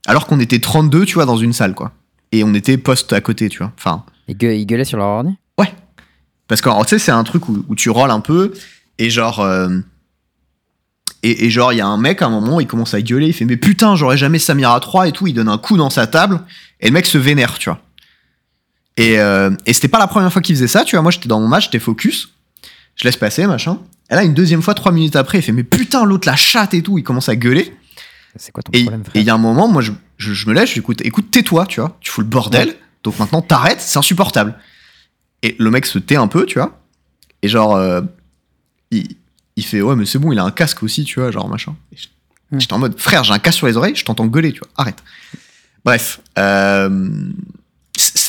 Alors 0.06 0.28
qu'on 0.28 0.40
était 0.40 0.60
32, 0.60 1.06
tu 1.06 1.16
vois, 1.16 1.26
dans 1.26 1.38
une 1.38 1.54
salle, 1.54 1.74
quoi. 1.76 1.92
Et 2.32 2.44
on 2.44 2.54
était 2.54 2.78
poste 2.78 3.14
à 3.14 3.22
côté, 3.22 3.50
tu 3.50 3.60
vois. 3.60 3.72
Enfin, 3.78 4.06
Ils, 4.28 4.36
gueu- 4.38 4.56
ils 4.56 4.66
gueulaient 4.66 4.86
sur 4.86 4.98
leur 4.98 5.08
ordi? 5.08 5.32
Parce 6.48 6.62
que, 6.62 6.70
tu 6.84 6.90
sais, 6.90 7.00
c'est 7.00 7.12
un 7.12 7.24
truc 7.24 7.48
où, 7.48 7.64
où 7.70 7.74
tu 7.74 7.90
rolls 7.90 8.12
un 8.12 8.20
peu, 8.20 8.54
et 9.00 9.10
genre. 9.10 9.44
et, 11.24 11.46
et 11.46 11.50
genre, 11.50 11.72
il 11.72 11.78
y 11.78 11.82
a 11.82 11.88
un 11.88 11.98
mec, 11.98 12.22
à 12.22 12.26
un 12.26 12.30
moment, 12.30 12.60
il 12.60 12.68
commence 12.68 12.94
à 12.94 13.02
gueuler, 13.02 13.28
il 13.28 13.34
fait 13.34 13.46
Mais 13.46 13.56
putain, 13.58 13.96
j'aurais 13.96 14.18
jamais 14.18 14.40
Samira 14.40 14.78
3 14.80 15.08
et 15.08 15.12
tout, 15.14 15.26
il 15.26 15.34
donne 15.34 15.48
un 15.48 15.58
coup 15.58 15.78
dans 15.78 15.90
sa 15.90 16.06
table, 16.06 16.42
et 16.82 16.88
le 16.88 16.92
mec 16.94 17.06
se 17.06 17.18
vénère, 17.18 17.58
tu 17.58 17.70
vois. 17.70 17.80
Et, 18.98 19.20
euh, 19.20 19.52
et 19.66 19.74
c'était 19.74 19.88
pas 19.88 20.00
la 20.00 20.08
première 20.08 20.32
fois 20.32 20.42
qu'il 20.42 20.56
faisait 20.56 20.68
ça, 20.68 20.84
tu 20.84 20.96
vois. 20.96 21.02
Moi, 21.02 21.12
j'étais 21.12 21.28
dans 21.28 21.40
mon 21.40 21.48
match, 21.48 21.66
j'étais 21.66 21.80
focus, 21.80 22.30
je 22.96 23.06
laisse 23.06 23.18
passer, 23.18 23.48
machin. 23.48 23.80
Et 24.10 24.16
là, 24.16 24.24
une 24.24 24.34
deuxième 24.34 24.62
fois, 24.62 24.74
trois 24.74 24.92
minutes 24.92 25.16
après, 25.16 25.40
il 25.40 25.42
fait 25.42 25.52
Mais 25.52 25.64
putain, 25.64 26.06
l'autre, 26.06 26.28
la 26.28 26.36
chatte 26.36 26.74
et 26.74 26.82
tout, 26.82 26.98
il 26.98 27.04
commence 27.04 27.30
à 27.30 27.36
gueuler. 27.36 27.76
C'est 28.36 28.52
quoi 28.52 28.64
ton 28.64 28.72
Et 28.74 28.82
problème, 28.84 29.02
et 29.02 29.10
frère 29.10 29.22
il 29.22 29.26
y 29.26 29.30
a 29.30 29.34
un 29.34 29.40
moment, 29.40 29.68
moi, 29.68 29.82
je, 29.82 29.92
je, 30.18 30.34
je 30.34 30.48
me 30.48 30.54
lève, 30.54 30.68
je 30.68 30.74
lui 30.74 30.80
écoute, 30.80 31.02
écoute, 31.04 31.32
tais-toi, 31.32 31.66
tu 31.66 31.80
vois. 31.80 31.98
Tu 32.02 32.12
fous 32.12 32.22
le 32.22 32.28
bordel. 32.28 32.76
Donc 33.04 33.18
maintenant, 33.20 33.42
t'arrêtes, 33.42 33.82
c'est 33.82 33.98
insupportable. 33.98 34.56
Et 35.42 35.56
le 35.60 35.70
mec 35.72 35.86
se 35.86 36.00
tait 36.00 36.16
un 36.16 36.28
peu, 36.28 36.46
tu 36.46 36.60
vois. 36.60 36.80
Et 37.42 37.50
genre, 37.50 37.76
euh, 37.76 38.02
il, 38.92 39.16
il 39.56 39.66
fait, 39.66 39.82
ouais, 39.82 39.96
mais 39.96 40.06
c'est 40.06 40.20
bon, 40.20 40.32
il 40.32 40.40
a 40.40 40.44
un 40.44 40.52
casque 40.52 40.84
aussi, 40.84 41.04
tu 41.04 41.20
vois, 41.20 41.32
genre 41.32 41.50
machin. 41.50 41.76
Et. 41.92 41.98
J'étais 42.60 42.74
en 42.74 42.80
mode, 42.80 43.00
frère, 43.00 43.24
j'ai 43.24 43.34
un 43.34 43.40
casque 43.40 43.58
sur 43.58 43.68
les 43.68 43.78
oreilles, 43.78 43.96
je 43.96 44.06
t'entends 44.06 44.28
gueuler, 44.28 44.52
tu 44.52 44.60
vois, 44.60 44.70
arrête. 44.78 45.04
Bref, 45.86 46.22
euh, 46.38 47.30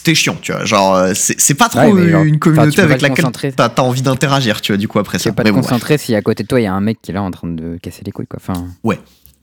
c'était 0.04 0.14
chiant, 0.14 0.36
tu 0.40 0.52
vois. 0.52 0.64
Genre, 0.64 0.94
euh, 0.94 1.12
c'est 1.14 1.54
pas 1.54 1.68
trop 1.68 1.80
Ouais, 1.80 2.10
genre, 2.10 2.22
une 2.22 2.34
tu 2.34 2.38
communauté 2.40 2.82
avec 2.82 3.00
laquelle 3.00 3.24
t'as 3.56 3.66
as 3.68 3.80
envie 3.82 4.02
d'interagir, 4.02 4.60
tu 4.60 4.72
vois, 4.72 4.76
du 4.76 4.86
coup, 4.88 4.98
après 4.98 5.18
Tu 5.18 5.24
ça. 5.24 5.30
peux 5.30 5.36
pas 5.36 5.44
te 5.44 5.48
bon, 5.54 5.60
concentrer 5.62 5.96
si 5.98 6.14
à 6.14 6.20
côté 6.22 6.42
de 6.42 6.48
toi 6.48 6.60
il 6.60 6.64
y 6.64 6.66
a 6.66 6.74
un 6.74 6.80
mec 6.80 6.98
qui 7.00 7.10
est 7.10 7.14
là 7.14 7.22
en 7.22 7.30
train 7.30 7.48
de 7.48 7.78
casser 7.80 8.02
les 8.04 8.12
couilles 8.12 8.26
quoi. 8.26 8.38
Enfin, 8.42 8.66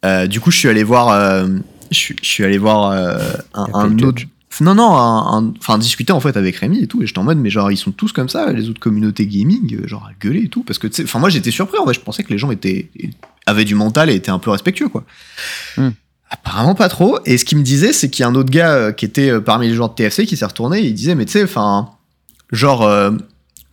Euh, 0.05 0.27
du 0.27 0.39
coup, 0.39 0.49
je 0.51 0.57
suis 0.57 0.67
allé 0.69 0.83
voir, 0.83 1.09
euh, 1.09 1.47
je, 1.91 1.97
suis- 1.97 2.15
je 2.21 2.27
suis 2.27 2.43
allé 2.43 2.57
voir 2.57 2.91
euh, 2.91 3.17
un, 3.53 3.97
autre. 3.99 4.23
Non, 4.59 4.75
non, 4.75 5.53
enfin 5.57 5.77
discuter 5.77 6.11
en 6.11 6.19
fait 6.19 6.35
avec 6.37 6.55
Rémi 6.57 6.83
et 6.83 6.87
tout. 6.87 7.01
Et 7.03 7.07
j'étais 7.07 7.19
en 7.19 7.23
mode, 7.23 7.37
mais 7.37 7.49
genre, 7.49 7.71
ils 7.71 7.77
sont 7.77 7.91
tous 7.91 8.11
comme 8.11 8.27
ça, 8.29 8.51
les 8.51 8.67
autres 8.69 8.79
communautés 8.79 9.25
gaming, 9.27 9.87
genre 9.87 10.05
à 10.09 10.11
gueuler 10.19 10.43
et 10.43 10.47
tout. 10.49 10.63
Parce 10.63 10.77
que, 10.79 10.87
tu 10.87 10.95
sais, 10.95 11.03
enfin, 11.03 11.19
moi 11.19 11.29
j'étais 11.29 11.51
surpris 11.51 11.77
en 11.79 11.85
fait, 11.87 11.93
je 11.93 11.99
pensais 12.01 12.23
que 12.23 12.29
les 12.29 12.37
gens 12.37 12.51
étaient, 12.51 12.89
avaient 13.45 13.63
du 13.65 13.75
mental 13.75 14.09
et 14.09 14.15
étaient 14.15 14.29
un 14.31 14.39
peu 14.39 14.49
respectueux, 14.51 14.89
quoi. 14.89 15.03
Hmm. 15.77 15.89
Apparemment 16.33 16.75
pas 16.75 16.87
trop. 16.89 17.19
Et 17.25 17.37
ce 17.37 17.43
qu'il 17.45 17.57
me 17.57 17.63
disait, 17.63 17.91
c'est 17.93 18.09
qu'il 18.09 18.23
y 18.23 18.25
a 18.25 18.29
un 18.29 18.35
autre 18.35 18.49
gars 18.49 18.71
euh, 18.71 18.91
qui 18.93 19.03
était 19.05 19.29
euh, 19.29 19.41
parmi 19.41 19.67
les 19.67 19.75
joueurs 19.75 19.89
de 19.89 19.95
TFC 19.95 20.25
qui 20.25 20.37
s'est 20.37 20.45
retourné 20.45 20.79
et 20.79 20.85
il 20.87 20.93
disait, 20.93 21.13
mais 21.13 21.25
tu 21.25 21.33
sais, 21.33 21.43
enfin, 21.43 21.89
genre, 22.51 22.83
euh, 22.83 23.11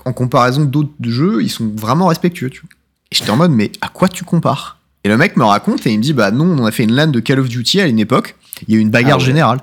en 0.04 0.12
comparaison 0.12 0.64
d'autres 0.64 0.90
jeux, 1.02 1.40
ils 1.42 1.50
sont 1.50 1.70
vraiment 1.76 2.08
respectueux, 2.08 2.50
tu 2.50 2.60
vois. 2.62 2.70
Et 3.12 3.14
j'étais 3.14 3.30
en 3.30 3.36
mode, 3.36 3.52
mais 3.52 3.70
à 3.80 3.88
quoi 3.88 4.08
tu 4.08 4.24
compares? 4.24 4.78
Et 5.04 5.08
le 5.08 5.16
mec 5.16 5.36
me 5.36 5.44
raconte 5.44 5.86
et 5.86 5.92
il 5.92 5.98
me 5.98 6.02
dit, 6.02 6.12
bah 6.12 6.32
non, 6.32 6.44
on 6.60 6.66
a 6.66 6.72
fait 6.72 6.82
une 6.82 6.92
LAN 6.92 7.06
de 7.06 7.20
Call 7.20 7.38
of 7.38 7.48
Duty 7.48 7.80
à 7.80 7.86
une 7.86 8.00
époque, 8.00 8.34
il 8.66 8.74
y 8.74 8.76
a 8.76 8.80
eu 8.80 8.82
une 8.82 8.90
bagarre 8.90 9.14
Ah 9.14 9.18
ouais. 9.20 9.24
générale. 9.26 9.60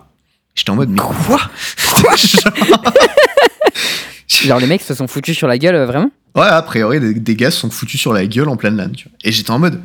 J'étais 0.56 0.70
en 0.72 0.76
mode, 0.76 0.90
mais 0.90 0.98
quoi? 1.02 1.42
genre 4.28 4.60
les 4.60 4.68
mecs 4.68 4.82
se 4.82 4.94
sont 4.94 5.08
foutus 5.08 5.36
sur 5.38 5.48
la 5.50 5.58
gueule 5.58 5.76
vraiment? 5.86 6.12
Ouais, 6.36 6.46
a 6.48 6.62
priori, 6.62 7.00
des, 7.02 7.14
des 7.14 7.36
gars 7.36 7.52
se 7.52 7.60
sont 7.60 7.70
foutus 7.70 8.00
sur 8.00 8.14
la 8.14 8.26
gueule 8.26 8.48
en 8.50 8.56
pleine 8.56 8.78
LAN, 8.78 8.90
tu 8.92 9.10
vois. 9.10 9.18
Et 9.24 9.32
j'étais 9.32 9.52
en 9.52 9.60
mode, 9.60 9.82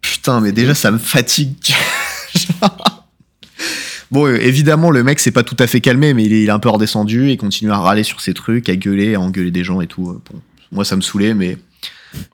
putain, 0.00 0.40
mais 0.40 0.52
déjà, 0.52 0.74
ça 0.74 0.90
me 0.90 0.98
fatigue. 0.98 1.54
bon, 4.10 4.26
euh, 4.26 4.36
évidemment, 4.40 4.90
le 4.90 5.02
mec 5.02 5.18
s'est 5.20 5.30
pas 5.30 5.42
tout 5.42 5.56
à 5.58 5.66
fait 5.66 5.80
calmé, 5.80 6.14
mais 6.14 6.24
il 6.24 6.32
est, 6.32 6.42
il 6.42 6.48
est 6.48 6.52
un 6.52 6.58
peu 6.58 6.68
redescendu 6.68 7.30
et 7.30 7.36
continue 7.36 7.70
à 7.72 7.78
râler 7.78 8.02
sur 8.02 8.20
ses 8.20 8.34
trucs, 8.34 8.68
à 8.68 8.76
gueuler, 8.76 9.14
à 9.14 9.20
engueuler 9.20 9.50
des 9.50 9.64
gens 9.64 9.80
et 9.80 9.86
tout. 9.86 10.10
Euh, 10.10 10.20
Bon, 10.30 10.40
moi, 10.72 10.84
ça 10.84 10.96
me 10.96 11.00
saoulait, 11.00 11.32
mais 11.34 11.58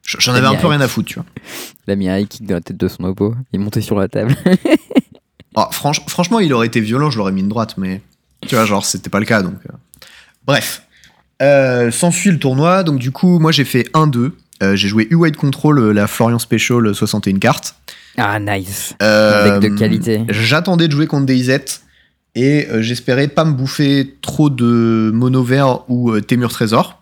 j'en 0.06 0.32
avais 0.34 0.46
un 0.46 0.54
peu 0.54 0.66
rien 0.68 0.80
à 0.80 0.88
foutre, 0.88 1.08
tu 1.08 1.14
vois. 1.16 1.24
Il 1.86 1.92
a 1.92 1.96
mis 1.96 2.08
un 2.08 2.18
high 2.18 2.28
kick 2.28 2.46
dans 2.46 2.54
la 2.54 2.60
tête 2.60 2.76
de 2.78 2.88
son 2.88 3.04
oppo. 3.04 3.34
Il 3.52 3.60
monté 3.60 3.80
sur 3.80 3.98
la 3.98 4.08
table. 4.08 4.34
Ah, 5.54 5.68
franch- 5.70 6.00
franchement, 6.08 6.40
il 6.40 6.50
aurait 6.54 6.66
été 6.66 6.80
violent, 6.80 7.10
je 7.10 7.18
l'aurais 7.18 7.30
mis 7.30 7.42
une 7.42 7.50
droite, 7.50 7.74
mais 7.76 8.00
tu 8.48 8.54
vois, 8.54 8.64
genre, 8.64 8.86
c'était 8.86 9.10
pas 9.10 9.20
le 9.20 9.26
cas, 9.26 9.42
donc. 9.42 9.56
euh. 9.68 9.74
Bref. 10.46 10.82
Euh, 11.42 11.90
S'ensuit 11.90 12.30
le 12.30 12.38
tournoi, 12.38 12.82
donc 12.84 12.98
du 12.98 13.10
coup, 13.10 13.38
moi 13.38 13.52
j'ai 13.52 13.66
fait 13.66 13.86
1-2. 13.92 14.32
Euh, 14.62 14.76
j'ai 14.76 14.88
joué 14.88 15.08
U-Wide 15.10 15.36
Control, 15.36 15.90
la 15.90 16.06
Florian 16.06 16.38
Special, 16.38 16.86
euh, 16.86 16.94
61 16.94 17.38
cartes. 17.38 17.74
Ah 18.16 18.38
nice. 18.38 18.94
Euh, 19.02 19.58
Deck 19.58 19.72
de 19.72 19.78
qualité. 19.78 20.24
J'attendais 20.28 20.88
de 20.88 20.92
jouer 20.92 21.06
contre 21.06 21.26
DayZ 21.26 21.58
et 22.34 22.66
euh, 22.70 22.82
j'espérais 22.82 23.28
pas 23.28 23.44
me 23.44 23.52
bouffer 23.52 24.16
trop 24.22 24.50
de 24.50 25.10
mono 25.14 25.42
vert 25.42 25.80
ou 25.90 26.10
euh, 26.12 26.20
Témur 26.20 26.50
Trésor. 26.50 26.98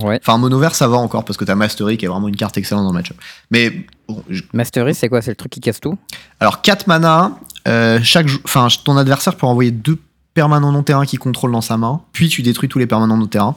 Ouais. 0.00 0.20
Enfin, 0.22 0.38
mono 0.38 0.58
vert, 0.58 0.74
ça 0.74 0.86
va 0.86 0.96
encore 0.98 1.24
parce 1.24 1.36
que 1.36 1.44
t'as 1.44 1.56
Mastery 1.56 1.96
qui 1.96 2.04
est 2.04 2.08
vraiment 2.08 2.28
une 2.28 2.36
carte 2.36 2.56
excellente 2.56 2.84
dans 2.84 2.92
le 2.92 2.98
match-up. 2.98 3.16
Mais 3.50 3.86
bon, 4.08 4.22
je- 4.28 4.42
Mastery, 4.52 4.94
c'est 4.94 5.08
quoi? 5.08 5.20
C'est 5.20 5.32
le 5.32 5.36
truc 5.36 5.50
qui 5.52 5.60
casse 5.60 5.80
tout? 5.80 5.98
Alors 6.38 6.62
4 6.62 6.86
mana, 6.86 7.38
euh, 7.66 7.98
chaque, 8.02 8.26
enfin 8.44 8.68
ton 8.84 8.96
adversaire 8.96 9.34
peut 9.36 9.46
envoyer 9.46 9.72
deux 9.72 9.98
permanents 10.32 10.70
non 10.70 10.84
terrain 10.84 11.04
qui 11.06 11.16
contrôle 11.16 11.50
dans 11.50 11.60
sa 11.60 11.76
main, 11.76 12.02
puis 12.12 12.28
tu 12.28 12.42
détruis 12.42 12.68
tous 12.68 12.78
les 12.78 12.86
permanents 12.86 13.16
non 13.16 13.26
terrain. 13.26 13.56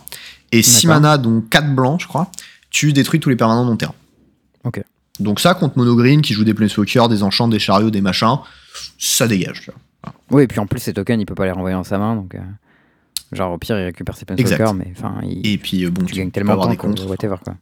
Et 0.51 0.63
6 0.63 0.87
D'accord. 0.87 1.01
mana, 1.01 1.17
donc 1.19 1.49
4 1.49 1.73
blancs, 1.75 2.01
je 2.01 2.07
crois, 2.07 2.29
tu 2.71 2.93
détruis 2.93 3.19
tous 3.19 3.29
les 3.29 3.35
permanents 3.35 3.65
non 3.65 3.75
terrain. 3.77 3.93
Ok. 4.63 4.81
Donc 5.19 5.39
ça 5.39 5.53
contre 5.53 5.77
mono 5.77 5.95
green 5.95 6.21
qui 6.21 6.33
joue 6.33 6.43
des 6.43 6.53
planeswalkers, 6.53 7.07
des 7.09 7.21
enchants, 7.23 7.47
des 7.47 7.59
chariots, 7.59 7.91
des 7.91 8.01
machins, 8.01 8.37
ça 8.97 9.27
dégage. 9.27 9.69
Oui, 10.31 10.43
et 10.43 10.47
puis 10.47 10.59
en 10.59 10.65
plus, 10.67 10.79
ces 10.79 10.93
tokens, 10.93 11.21
il 11.21 11.25
peut 11.25 11.35
pas 11.35 11.45
les 11.45 11.51
renvoyer 11.51 11.75
dans 11.75 11.83
sa 11.83 11.97
main, 11.97 12.15
donc. 12.15 12.35
euh, 12.35 12.39
Genre, 13.31 13.51
au 13.53 13.57
pire, 13.57 13.79
il 13.79 13.85
récupère 13.85 14.15
ses 14.15 14.25
pencilers, 14.25 14.73
mais 14.75 14.93
enfin, 14.95 15.15
il- 15.23 15.45
Et 15.47 15.57
puis 15.57 15.85
euh, 15.85 15.89
bon, 15.89 16.01
tu 16.05 16.13
tu 16.13 16.19
gagnes 16.19 16.27
peux 16.27 16.33
tellement 16.33 16.55
de 16.55 16.61
temps 16.63 16.69
des 16.69 16.77
contres. 16.77 17.07
whatever, 17.07 17.35
quoi. 17.43 17.55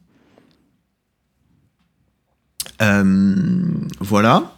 Euh, 2.82 3.34
voilà. 4.00 4.52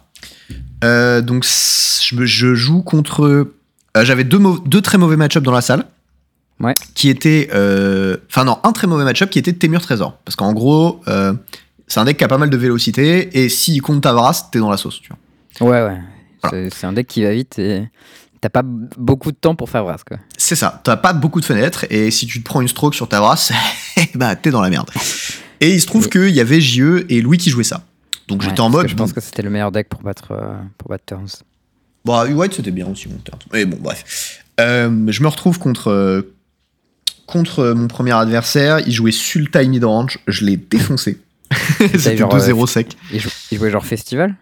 Euh, 0.83 1.21
donc 1.21 1.45
je, 1.45 2.53
joue 2.55 2.81
contre. 2.81 3.23
euh, 3.25 3.53
J'avais 4.03 4.23
deux, 4.23 4.81
très 4.81 4.97
mauvais 4.97 5.15
match-up 5.17 5.43
dans 5.43 5.51
la 5.51 5.61
salle. 5.61 5.85
Ouais. 6.59 6.73
Qui 6.95 7.09
étaient. 7.09 7.49
euh, 7.53 8.17
Enfin, 8.29 8.43
non, 8.45 8.57
un 8.63 8.71
très 8.71 8.87
mauvais 8.87 9.03
match-up 9.03 9.29
qui 9.29 9.39
était 9.39 9.53
Témur 9.53 9.81
Trésor. 9.81 10.17
Parce 10.25 10.35
qu'en 10.35 10.53
gros, 10.53 11.01
c'est 11.87 11.99
un 11.99 12.05
deck 12.05 12.17
qui 12.17 12.23
a 12.23 12.27
pas 12.27 12.37
mal 12.37 12.49
de 12.49 12.57
vélocité. 12.57 13.39
Et 13.43 13.49
s'il 13.49 13.81
compte 13.81 14.01
ta 14.01 14.13
Vras, 14.13 14.49
t'es 14.51 14.59
dans 14.59 14.69
la 14.69 14.77
sauce. 14.77 15.01
Tu 15.01 15.09
vois. 15.59 15.69
Ouais, 15.69 15.87
ouais. 15.87 15.99
Voilà. 16.43 16.69
C'est- 16.69 16.85
un 16.85 16.93
deck 16.93 17.07
qui 17.07 17.23
va 17.23 17.33
vite 17.33 17.57
et 17.59 17.87
t'as 18.41 18.49
pas 18.49 18.61
beaucoup 18.63 19.31
de 19.31 19.37
temps 19.37 19.55
pour 19.55 19.69
faire 19.69 19.83
brasse, 19.83 20.03
quoi. 20.03 20.17
C'est 20.37 20.55
ça. 20.55 20.81
T'as 20.83 20.97
pas 20.97 21.13
beaucoup 21.13 21.39
de 21.39 21.45
fenêtres. 21.45 21.85
Et 21.89 22.11
si 22.11 22.27
tu 22.27 22.39
te 22.39 22.43
prends 22.45 22.61
une 22.61 22.67
stroke 22.67 22.93
sur 22.95 23.07
ta 23.09 23.19
Vras, 23.19 23.51
bah 24.15 24.35
t'es 24.35 24.51
dans 24.51 24.61
la 24.61 24.69
merde. 24.69 24.89
Et 25.61 25.71
il 25.73 25.81
se 25.81 25.87
trouve 25.87 26.09
qu'il 26.09 26.29
y 26.29 26.39
avait 26.41 26.59
JE 26.61 27.05
et 27.09 27.21
Louis 27.21 27.37
qui 27.37 27.49
jouaient 27.49 27.63
ça. 27.63 27.83
Donc 28.27 28.41
Ouais, 28.41 28.49
j'étais 28.49 28.61
en 28.61 28.69
mode. 28.69 28.87
Je 28.87 28.95
pense 28.95 29.13
que 29.13 29.21
c'était 29.21 29.41
le 29.43 29.49
meilleur 29.49 29.71
deck 29.71 29.87
pour 29.89 30.01
battre, 30.01 30.31
euh, 30.31 30.53
pour 30.77 30.89
battre 30.89 31.05
Turns. 31.05 31.43
Bah, 32.03 32.25
White, 32.25 32.53
c'était 32.53 32.71
bien 32.71 32.87
aussi, 32.87 33.07
mon 33.09 33.17
turn. 33.17 33.39
Mais 33.53 33.65
bon, 33.65 33.77
bref. 33.79 34.43
Euh, 34.59 35.05
je 35.07 35.23
me 35.23 35.27
retrouve 35.27 35.57
contre, 35.59 35.89
euh, 35.89 36.33
contre 37.25 37.73
mon 37.73 37.87
premier 37.87 38.11
adversaire. 38.11 38.79
Il 38.85 38.91
jouait 38.93 39.11
Sultai 39.11 39.67
Midrange. 39.67 40.19
Je 40.27 40.45
l'ai 40.45 40.57
défoncé. 40.57 41.19
c'était 41.79 42.17
genre, 42.17 42.35
2-0 42.35 42.67
sec. 42.67 42.95
Il, 43.11 43.19
jou- 43.19 43.29
il 43.51 43.57
jouait 43.57 43.71
genre 43.71 43.85
Festival? 43.85 44.35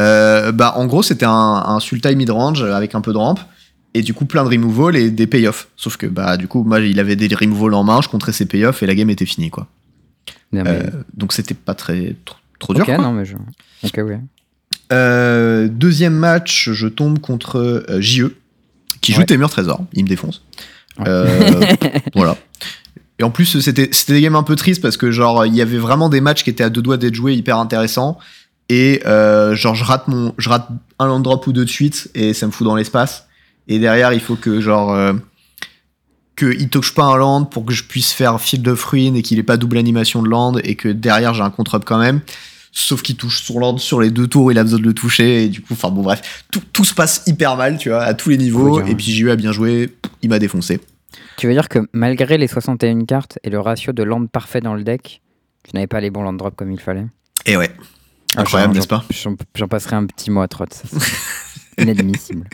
Euh, 0.00 0.52
bah, 0.52 0.74
en 0.76 0.86
gros, 0.86 1.02
c'était 1.02 1.26
un, 1.26 1.30
un 1.32 1.80
Sultai 1.80 2.14
Midrange 2.14 2.62
avec 2.62 2.94
un 2.94 3.00
peu 3.00 3.12
de 3.12 3.18
rampe. 3.18 3.40
Et 3.94 4.02
du 4.02 4.14
coup, 4.14 4.26
plein 4.26 4.44
de 4.44 4.48
removal 4.50 4.96
et 4.96 5.10
des 5.10 5.26
payoffs. 5.26 5.68
Sauf 5.76 5.96
que, 5.96 6.06
bah, 6.06 6.36
du 6.36 6.46
coup, 6.46 6.62
moi, 6.62 6.78
il 6.80 7.00
avait 7.00 7.16
des 7.16 7.34
removal 7.34 7.74
en 7.74 7.84
main. 7.84 8.00
Je 8.02 8.08
contrais 8.08 8.32
ses 8.32 8.46
payoffs 8.46 8.82
et 8.82 8.86
la 8.86 8.94
game 8.94 9.10
était 9.10 9.24
finie, 9.26 9.50
quoi. 9.50 9.66
Non, 10.52 10.62
mais- 10.62 10.70
Euh, 10.70 10.90
donc, 11.14 11.32
c'était 11.32 11.54
pas 11.54 11.74
très. 11.74 12.14
Trop, 12.24 12.36
trop 12.60 12.74
dur. 12.74 12.82
ok, 12.88 12.94
quoi. 12.94 13.04
non, 13.04 13.12
mais 13.12 13.24
je. 13.24 13.34
Ok, 13.84 13.94
ouais. 14.06 14.20
Euh, 14.92 15.68
deuxième 15.68 16.14
match, 16.14 16.70
je 16.72 16.86
tombe 16.86 17.18
contre 17.18 17.58
euh, 17.58 18.00
JE, 18.00 18.26
qui 19.00 19.12
joue 19.12 19.20
Ouais. 19.20 19.26
Témur 19.26 19.50
Trésor. 19.50 19.84
Il 19.92 20.04
me 20.04 20.08
défonce. 20.08 20.42
Ouais. 20.98 21.04
Euh, 21.08 21.60
voilà. 22.14 22.36
Et 23.18 23.24
en 23.24 23.30
plus, 23.30 23.60
c'était 23.60 23.88
des 23.88 24.20
games 24.20 24.36
un 24.36 24.42
peu 24.42 24.54
tristes 24.54 24.80
parce 24.80 24.96
que, 24.96 25.10
genre, 25.10 25.44
il 25.44 25.54
y 25.54 25.60
avait 25.60 25.78
vraiment 25.78 26.08
des 26.08 26.20
matchs 26.20 26.44
qui 26.44 26.50
étaient 26.50 26.64
à 26.64 26.70
deux 26.70 26.82
doigts 26.82 26.96
d'être 26.96 27.14
joués 27.14 27.34
hyper 27.34 27.58
intéressants. 27.58 28.18
Et, 28.68 29.02
euh, 29.06 29.56
genre, 29.56 29.74
je 29.74 29.84
rate, 29.84 30.08
mon, 30.08 30.34
je 30.38 30.48
rate 30.48 30.68
un 30.98 31.06
land 31.06 31.20
drop 31.20 31.46
ou 31.46 31.52
deux 31.52 31.64
de 31.64 31.70
suite 31.70 32.10
et 32.14 32.32
ça 32.32 32.46
me 32.46 32.52
fout 32.52 32.66
dans 32.66 32.76
l'espace. 32.76 33.26
Et 33.66 33.78
derrière, 33.78 34.12
il 34.12 34.20
faut 34.20 34.36
que, 34.36 34.60
genre, 34.60 34.94
euh, 34.94 35.14
qu'il 36.36 36.68
touche 36.68 36.94
pas 36.94 37.04
un 37.04 37.16
land 37.16 37.44
pour 37.44 37.64
que 37.64 37.72
je 37.72 37.82
puisse 37.84 38.12
faire 38.12 38.40
Field 38.40 38.66
of 38.68 38.84
Ruin 38.84 39.14
et 39.14 39.22
qu'il 39.22 39.38
ait 39.38 39.44
pas 39.44 39.56
double 39.56 39.78
animation 39.78 40.22
de 40.22 40.28
land 40.28 40.56
et 40.62 40.76
que 40.76 40.88
derrière, 40.88 41.34
j'ai 41.34 41.42
un 41.42 41.50
contre-up 41.50 41.82
quand 41.84 41.98
même. 41.98 42.20
Sauf 42.70 43.02
qu'il 43.02 43.16
touche 43.16 43.42
son 43.42 43.58
land 43.58 43.78
sur 43.78 44.00
les 44.00 44.10
deux 44.10 44.28
tours, 44.28 44.52
il 44.52 44.58
a 44.58 44.62
besoin 44.62 44.78
de 44.78 44.84
le 44.84 44.92
toucher, 44.92 45.44
et 45.44 45.48
du 45.48 45.62
coup, 45.62 45.72
enfin 45.72 45.90
bon, 45.90 46.02
bref, 46.02 46.44
tout, 46.52 46.62
tout 46.72 46.84
se 46.84 46.94
passe 46.94 47.22
hyper 47.26 47.56
mal, 47.56 47.78
tu 47.78 47.88
vois, 47.88 48.02
à 48.02 48.14
tous 48.14 48.28
les 48.28 48.36
niveaux, 48.36 48.82
et 48.82 48.94
puis 48.94 49.06
JE 49.10 49.28
a 49.28 49.36
bien 49.36 49.52
joué, 49.52 49.96
il 50.22 50.28
m'a 50.28 50.38
défoncé. 50.38 50.78
Tu 51.38 51.46
veux 51.46 51.52
dire 51.52 51.68
que 51.68 51.78
malgré 51.92 52.36
les 52.36 52.48
61 52.48 53.04
cartes 53.04 53.38
et 53.44 53.50
le 53.50 53.60
ratio 53.60 53.92
de 53.92 54.02
land 54.02 54.26
parfait 54.26 54.60
dans 54.60 54.74
le 54.74 54.82
deck, 54.82 55.22
tu 55.62 55.70
n'avais 55.74 55.86
pas 55.86 56.00
les 56.00 56.10
bons 56.10 56.22
land 56.24 56.32
drops 56.32 56.56
comme 56.56 56.72
il 56.72 56.80
fallait? 56.80 57.06
Et 57.46 57.56
ouais, 57.56 57.70
Ah, 58.36 58.40
incroyable, 58.40 58.74
n'est-ce 58.74 58.88
pas? 58.88 59.04
J'en 59.54 59.68
passerai 59.68 59.94
un 59.94 60.04
petit 60.06 60.32
mot 60.32 60.40
à 60.40 60.48
Trot. 60.48 60.64
Inadmissible. 61.78 62.48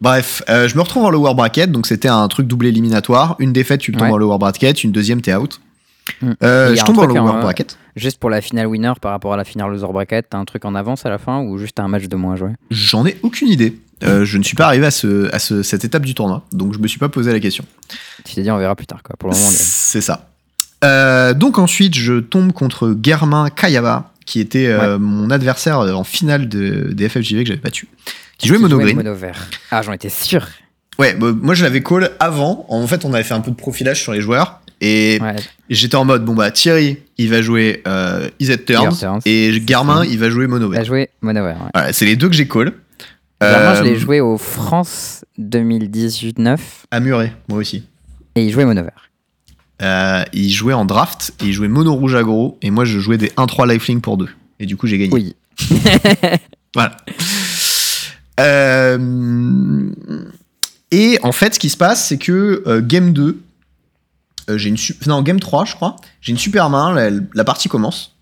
Bref, 0.00 0.42
euh, 0.48 0.66
je 0.66 0.74
me 0.74 0.80
retrouve 0.82 1.04
en 1.04 1.10
lower 1.10 1.34
bracket, 1.34 1.70
donc 1.70 1.86
c'était 1.86 2.08
un 2.08 2.26
truc 2.26 2.48
double 2.48 2.66
éliminatoire, 2.66 3.36
une 3.38 3.52
défaite, 3.52 3.80
tu 3.80 3.92
tombes 3.92 4.02
Ouais. 4.02 4.10
en 4.10 4.16
lower 4.16 4.36
bracket, 4.38 4.82
une 4.82 4.90
deuxième, 4.90 5.20
t'es 5.20 5.36
out. 5.36 5.60
Mm. 6.20 6.32
Euh, 6.42 6.74
je 6.74 6.84
tombe 6.84 6.98
en 6.98 7.06
lower 7.06 7.18
hein, 7.20 7.40
bracket. 7.40 7.78
Juste 7.94 8.18
pour 8.18 8.30
la 8.30 8.40
finale 8.40 8.66
winner 8.66 8.94
par 9.00 9.12
rapport 9.12 9.32
à 9.32 9.36
la 9.36 9.44
finale 9.44 9.70
loser 9.70 9.86
bracket, 9.86 10.26
t'as 10.28 10.38
un 10.38 10.44
truc 10.44 10.64
en 10.64 10.74
avance 10.74 11.06
à 11.06 11.10
la 11.10 11.18
fin 11.18 11.40
ou 11.42 11.56
juste 11.56 11.76
t'as 11.76 11.84
un 11.84 11.88
match 11.88 12.08
de 12.08 12.16
moins 12.16 12.32
à 12.32 12.36
jouer? 12.36 12.50
J'en 12.70 13.06
ai 13.06 13.16
aucune 13.22 13.46
idée. 13.46 13.78
Euh, 14.02 14.24
je 14.24 14.38
ne 14.38 14.42
suis 14.42 14.56
pas 14.56 14.66
arrivé 14.66 14.86
à, 14.86 14.90
ce, 14.90 15.32
à 15.34 15.38
ce- 15.38 15.62
cette 15.62 15.84
étape 15.84 16.04
du 16.04 16.14
tournoi, 16.14 16.44
donc 16.52 16.74
je 16.74 16.78
me 16.78 16.88
suis 16.88 16.98
pas 16.98 17.08
posé 17.08 17.32
la 17.32 17.40
question. 17.40 17.64
Tu 18.24 18.34
t'es 18.34 18.42
dit 18.42 18.50
on 18.50 18.58
verra 18.58 18.74
plus 18.76 18.86
tard 18.86 19.02
quoi. 19.02 19.16
Pour 19.18 19.28
le 19.30 19.34
moment. 19.36 19.48
C'est 19.50 20.00
ça. 20.00 20.28
Euh, 20.84 21.34
donc 21.34 21.58
ensuite, 21.58 21.94
je 21.94 22.18
tombe 22.20 22.52
contre 22.52 22.96
Germain 23.02 23.50
Kayaba, 23.50 24.12
qui 24.26 24.40
était 24.40 24.66
euh, 24.66 24.98
mon 24.98 25.30
adversaire 25.30 25.78
en 25.80 26.04
finale 26.04 26.48
de, 26.48 26.88
des 26.92 27.08
FFJV 27.08 27.42
que 27.44 27.48
j'avais 27.48 27.60
battu. 27.60 27.88
Qui 28.38 28.48
jouait 28.48 28.56
Qui 28.56 28.62
mono 28.62 28.76
jouait 28.76 28.84
green. 28.92 28.96
mono 28.96 29.14
vert. 29.14 29.46
Ah 29.70 29.82
j'en 29.82 29.92
étais 29.92 30.08
sûr. 30.08 30.46
Ouais, 30.98 31.14
bah, 31.14 31.28
moi 31.40 31.54
je 31.54 31.62
l'avais 31.62 31.82
call 31.82 32.10
avant. 32.20 32.66
En 32.68 32.86
fait, 32.86 33.04
on 33.04 33.14
avait 33.14 33.22
fait 33.22 33.34
un 33.34 33.40
peu 33.40 33.50
de 33.52 33.56
profilage 33.56 34.00
sur 34.02 34.12
les 34.12 34.20
joueurs. 34.20 34.60
Et 34.80 35.20
Ouais. 35.22 35.36
j'étais 35.70 35.94
en 35.94 36.04
mode, 36.04 36.24
bon 36.24 36.34
bah 36.34 36.50
Thierry, 36.50 36.98
il 37.16 37.30
va 37.30 37.40
jouer 37.40 37.82
euh, 37.86 38.28
Turns. 38.66 39.20
Et 39.24 39.62
Germain, 39.64 40.02
ça. 40.02 40.06
il 40.10 40.18
va 40.18 40.28
jouer 40.28 40.48
mono 40.48 40.66
Il 40.72 40.74
a 40.74 40.78
vert. 40.78 40.84
joué 40.84 41.08
mono 41.20 41.44
vert. 41.44 41.56
Ouais. 41.62 41.70
Voilà, 41.72 41.92
c'est 41.92 42.04
les 42.04 42.16
deux 42.16 42.28
que 42.28 42.34
j'ai 42.34 42.48
call. 42.48 42.72
Moi 43.42 43.74
je 43.74 43.80
Euh, 43.80 43.84
l'ai 43.84 43.96
joué 43.96 44.20
au 44.20 44.38
France 44.38 45.24
2018-9 45.38 46.58
À 46.90 47.00
Muret, 47.00 47.34
moi 47.48 47.58
aussi. 47.58 47.84
et 48.36 48.44
il 48.44 48.50
jouait 48.52 48.64
mono 48.64 48.82
vert. 48.82 49.10
Euh, 49.82 50.22
il 50.32 50.50
jouait 50.50 50.74
en 50.74 50.84
draft 50.84 51.32
et 51.40 51.46
il 51.46 51.52
jouait 51.52 51.68
mono 51.68 51.92
rouge 51.94 52.14
aggro. 52.14 52.58
Et 52.62 52.70
moi 52.70 52.84
je 52.84 52.98
jouais 53.00 53.18
des 53.18 53.28
1-3 53.30 53.68
lifelink 53.72 54.02
pour 54.02 54.16
deux. 54.16 54.28
Et 54.60 54.66
du 54.66 54.76
coup 54.76 54.86
j'ai 54.86 54.98
gagné. 54.98 55.12
Oui. 55.12 55.34
Voilà. 56.74 56.96
Euh, 58.40 59.90
et 60.90 61.18
en 61.22 61.32
fait, 61.32 61.54
ce 61.54 61.58
qui 61.58 61.68
se 61.70 61.76
passe, 61.76 62.06
c'est 62.06 62.18
que 62.18 62.62
euh, 62.66 62.80
game 62.82 63.12
2, 63.12 63.40
euh, 64.50 64.58
j'ai 64.58 64.68
une 64.70 64.76
non, 65.06 65.22
game 65.22 65.38
3, 65.40 65.64
je 65.66 65.74
crois, 65.74 65.96
j'ai 66.20 66.32
une 66.32 66.38
super 66.38 66.70
main, 66.70 66.92
la, 66.94 67.10
la 67.34 67.44
partie 67.44 67.68
commence. 67.68 68.16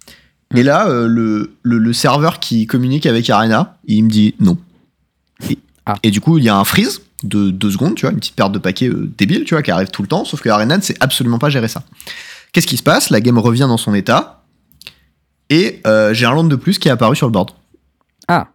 Et 0.55 0.63
là, 0.65 0.89
euh, 0.89 1.07
le, 1.07 1.55
le, 1.63 1.79
le 1.79 1.93
serveur 1.93 2.41
qui 2.41 2.67
communique 2.67 3.07
avec 3.07 3.31
Arena, 3.31 3.79
il 3.87 4.05
me 4.05 4.11
dit 4.11 4.35
non. 4.41 4.59
Et, 5.49 5.59
Ah. 5.87 5.95
et 6.03 6.11
du 6.11 6.21
coup, 6.21 6.37
il 6.39 6.45
y 6.45 6.49
a 6.49 6.57
un 6.57 6.65
freeze 6.65 7.01
de 7.23 7.51
deux 7.51 7.71
secondes, 7.71 7.95
tu 7.95 8.03
vois, 8.03 8.13
une 8.13 8.19
petite 8.19 8.35
perte 8.37 8.53
de 8.53 8.59
paquet 8.59 8.89
euh, 8.89 9.11
débile, 9.17 9.45
tu 9.45 9.55
vois, 9.55 9.63
qui 9.63 9.71
arrive 9.71 9.89
tout 9.89 10.03
le 10.03 10.09
temps, 10.09 10.25
sauf 10.25 10.41
que 10.43 10.49
Arena 10.49 10.77
ne 10.77 10.83
sait 10.83 10.97
absolument 11.01 11.39
pas 11.39 11.49
gérer 11.51 11.69
ça. 11.69 11.83
Qu'est-ce 12.53 12.67
qui 12.67 12.77
se 12.77 12.83
passe? 12.83 13.11
La 13.11 13.21
game 13.21 13.39
revient 13.39 13.61
dans 13.69 13.77
son 13.79 13.95
état, 13.95 14.45
et 15.49 15.81
euh, 15.87 16.13
j'ai 16.15 16.27
un 16.27 16.33
land 16.35 16.45
de 16.45 16.57
plus 16.57 16.79
qui 16.79 16.89
est 16.89 16.91
apparu 16.91 17.17
sur 17.17 17.27
le 17.27 17.33
board. 17.33 17.51
Ah. 18.29 18.49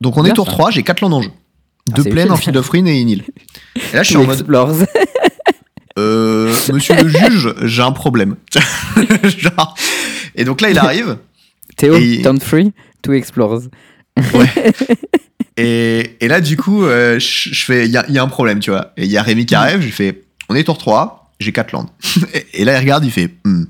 Donc 0.00 0.16
on 0.16 0.24
est 0.24 0.32
tour 0.32 0.46
ça. 0.46 0.52
3, 0.52 0.70
j'ai 0.72 0.82
4 0.82 1.00
lands 1.02 1.12
en 1.12 1.22
jeu. 1.22 1.30
Ah, 1.90 1.94
Deux 1.94 2.04
plaines, 2.04 2.30
un 2.30 2.36
field 2.36 2.56
of 2.56 2.68
ruin 2.68 2.86
et 2.86 3.00
une 3.00 3.08
île. 3.08 3.24
Et 3.76 3.96
là, 3.96 4.02
je 4.02 4.08
suis 4.10 4.16
en 4.16 4.24
mode, 4.24 4.34
explores. 4.38 4.70
euh, 5.98 6.54
monsieur 6.72 6.94
le 7.02 7.08
juge, 7.08 7.54
j'ai 7.62 7.82
un 7.82 7.92
problème. 7.92 8.36
Genre, 9.24 9.74
et 10.34 10.44
donc 10.44 10.60
là, 10.60 10.70
il 10.70 10.78
arrive, 10.78 11.16
Théo, 11.76 11.94
Et- 11.96 12.22
turn 12.22 12.40
free, 12.40 12.72
two 13.02 13.12
explores. 13.12 13.62
et, 15.56 16.16
et 16.20 16.28
là, 16.28 16.40
du 16.40 16.56
coup, 16.56 16.84
euh, 16.84 17.18
je 17.18 17.50
je 17.52 17.64
fais, 17.64 17.86
il 17.86 17.92
y 17.92 17.96
a, 17.96 18.04
il 18.08 18.14
y 18.14 18.18
a 18.18 18.22
un 18.22 18.28
problème, 18.28 18.60
tu 18.60 18.70
vois. 18.70 18.92
Et 18.96 19.04
il 19.04 19.10
y 19.10 19.16
a 19.16 19.22
Rémi 19.22 19.46
qui 19.46 19.54
arrive, 19.54 19.80
je 19.80 19.88
fais, 19.90 20.22
on 20.48 20.54
est 20.54 20.64
tour 20.64 20.78
3, 20.78 21.32
j'ai 21.40 21.52
4 21.52 21.72
lands. 21.72 21.90
et, 22.34 22.62
et 22.62 22.64
là, 22.64 22.74
il 22.76 22.80
regarde, 22.80 23.04
il 23.04 23.10
fait, 23.10 23.30
Hmm. 23.44 23.64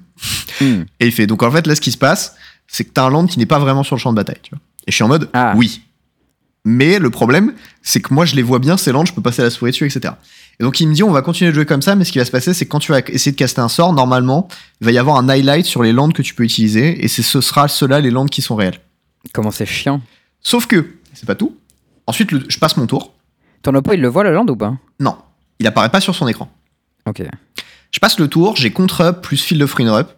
Hmm. 0.61 0.83
Et 1.01 1.07
il 1.07 1.13
fait, 1.13 1.27
donc 1.27 1.43
en 1.43 1.51
fait, 1.51 1.67
là, 1.67 1.75
ce 1.75 1.81
qui 1.81 1.91
se 1.91 1.99
passe, 1.99 2.37
c'est 2.69 2.85
que 2.85 2.91
t'as 2.91 3.05
un 3.05 3.11
land 3.11 3.27
qui 3.27 3.39
n'est 3.41 3.47
pas 3.47 3.59
vraiment 3.59 3.83
sur 3.83 3.97
le 3.97 4.01
champ 4.01 4.13
de 4.13 4.17
bataille, 4.17 4.39
tu 4.43 4.51
vois. 4.51 4.61
Et 4.87 4.91
je 4.93 4.95
suis 4.95 5.03
en 5.05 5.09
mode, 5.09 5.29
Ah. 5.33 5.55
oui. 5.57 5.83
Mais 6.65 7.01
le 7.01 7.11
problème, 7.11 7.55
c'est 7.83 8.01
que 8.01 8.15
moi, 8.15 8.25
je 8.25 8.37
les 8.37 8.43
vois 8.43 8.61
bien, 8.61 8.77
ces 8.77 8.93
lands, 8.93 9.05
je 9.05 9.13
peux 9.13 9.21
passer 9.21 9.43
la 9.43 9.51
souris 9.51 9.73
dessus, 9.73 9.85
etc. 9.85 10.15
Et 10.61 10.63
donc, 10.63 10.79
il 10.81 10.87
me 10.89 10.95
dit, 10.95 11.03
on 11.03 11.11
va 11.11 11.21
continuer 11.23 11.51
de 11.51 11.57
jouer 11.57 11.67
comme 11.67 11.83
ça, 11.83 11.97
mais 11.97 12.05
ce 12.05 12.13
qui 12.13 12.19
va 12.19 12.25
se 12.25 12.31
passer, 12.31 12.55
c'est 12.55 12.67
que 12.67 12.71
quand 12.71 12.79
tu 12.79 12.93
vas 12.93 13.01
essayer 13.09 13.33
de 13.33 13.37
caster 13.37 13.61
un 13.61 13.69
sort, 13.69 13.93
normalement, 13.93 14.47
il 14.81 14.85
va 14.85 14.93
y 14.93 14.99
avoir 14.99 15.17
un 15.17 15.29
highlight 15.29 15.67
sur 15.67 15.83
les 15.83 15.93
lands 15.93 16.11
que 16.11 16.23
tu 16.23 16.35
peux 16.35 16.45
utiliser, 16.45 17.05
et 17.05 17.09
ce 17.09 17.41
sera 17.41 17.67
ceux-là, 17.67 17.99
les 17.99 18.11
lands 18.11 18.27
qui 18.27 18.43
sont 18.43 18.55
réels. 18.55 18.79
Comment 19.33 19.51
c'est 19.51 19.67
chiant. 19.67 20.01
Sauf 20.43 20.67
que, 20.67 20.87
c'est 21.15 21.27
pas 21.27 21.35
tout. 21.35 21.57
Ensuite, 22.07 22.33
le- 22.33 22.45
je 22.49 22.59
passe 22.59 22.77
mon 22.77 22.87
tour. 22.87 23.13
Ton 23.63 23.75
oppo, 23.75 23.93
il 23.93 24.01
le 24.01 24.09
voit 24.09 24.25
le 24.25 24.33
land 24.33 24.47
ou 24.49 24.57
pas? 24.57 24.75
Non, 25.01 25.17
il 25.61 25.67
apparaît 25.67 25.89
pas 25.91 26.01
sur 26.01 26.15
son 26.15 26.27
écran. 26.29 26.51
Ok. 27.07 27.23
Je 27.91 27.99
passe 28.01 28.19
le 28.19 28.27
tour, 28.29 28.57
j'ai 28.57 28.71
contre-up 28.73 29.21
plus 29.23 29.41
field 29.43 29.63
of 29.63 29.79
up. 29.81 30.09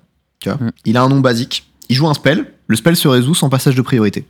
Tu 0.40 0.48
vois, 0.48 0.58
Mm. 0.58 0.70
il 0.84 0.96
a 0.96 1.02
un 1.02 1.08
nom 1.08 1.20
basique. 1.20 1.66
Il 1.88 1.96
joue 1.96 2.08
un 2.08 2.14
spell, 2.14 2.52
le 2.66 2.76
spell 2.76 2.96
se 2.96 3.08
résout 3.08 3.34
sans 3.34 3.48
passage 3.50 3.74
de 3.74 3.82
priorité. 3.82 4.26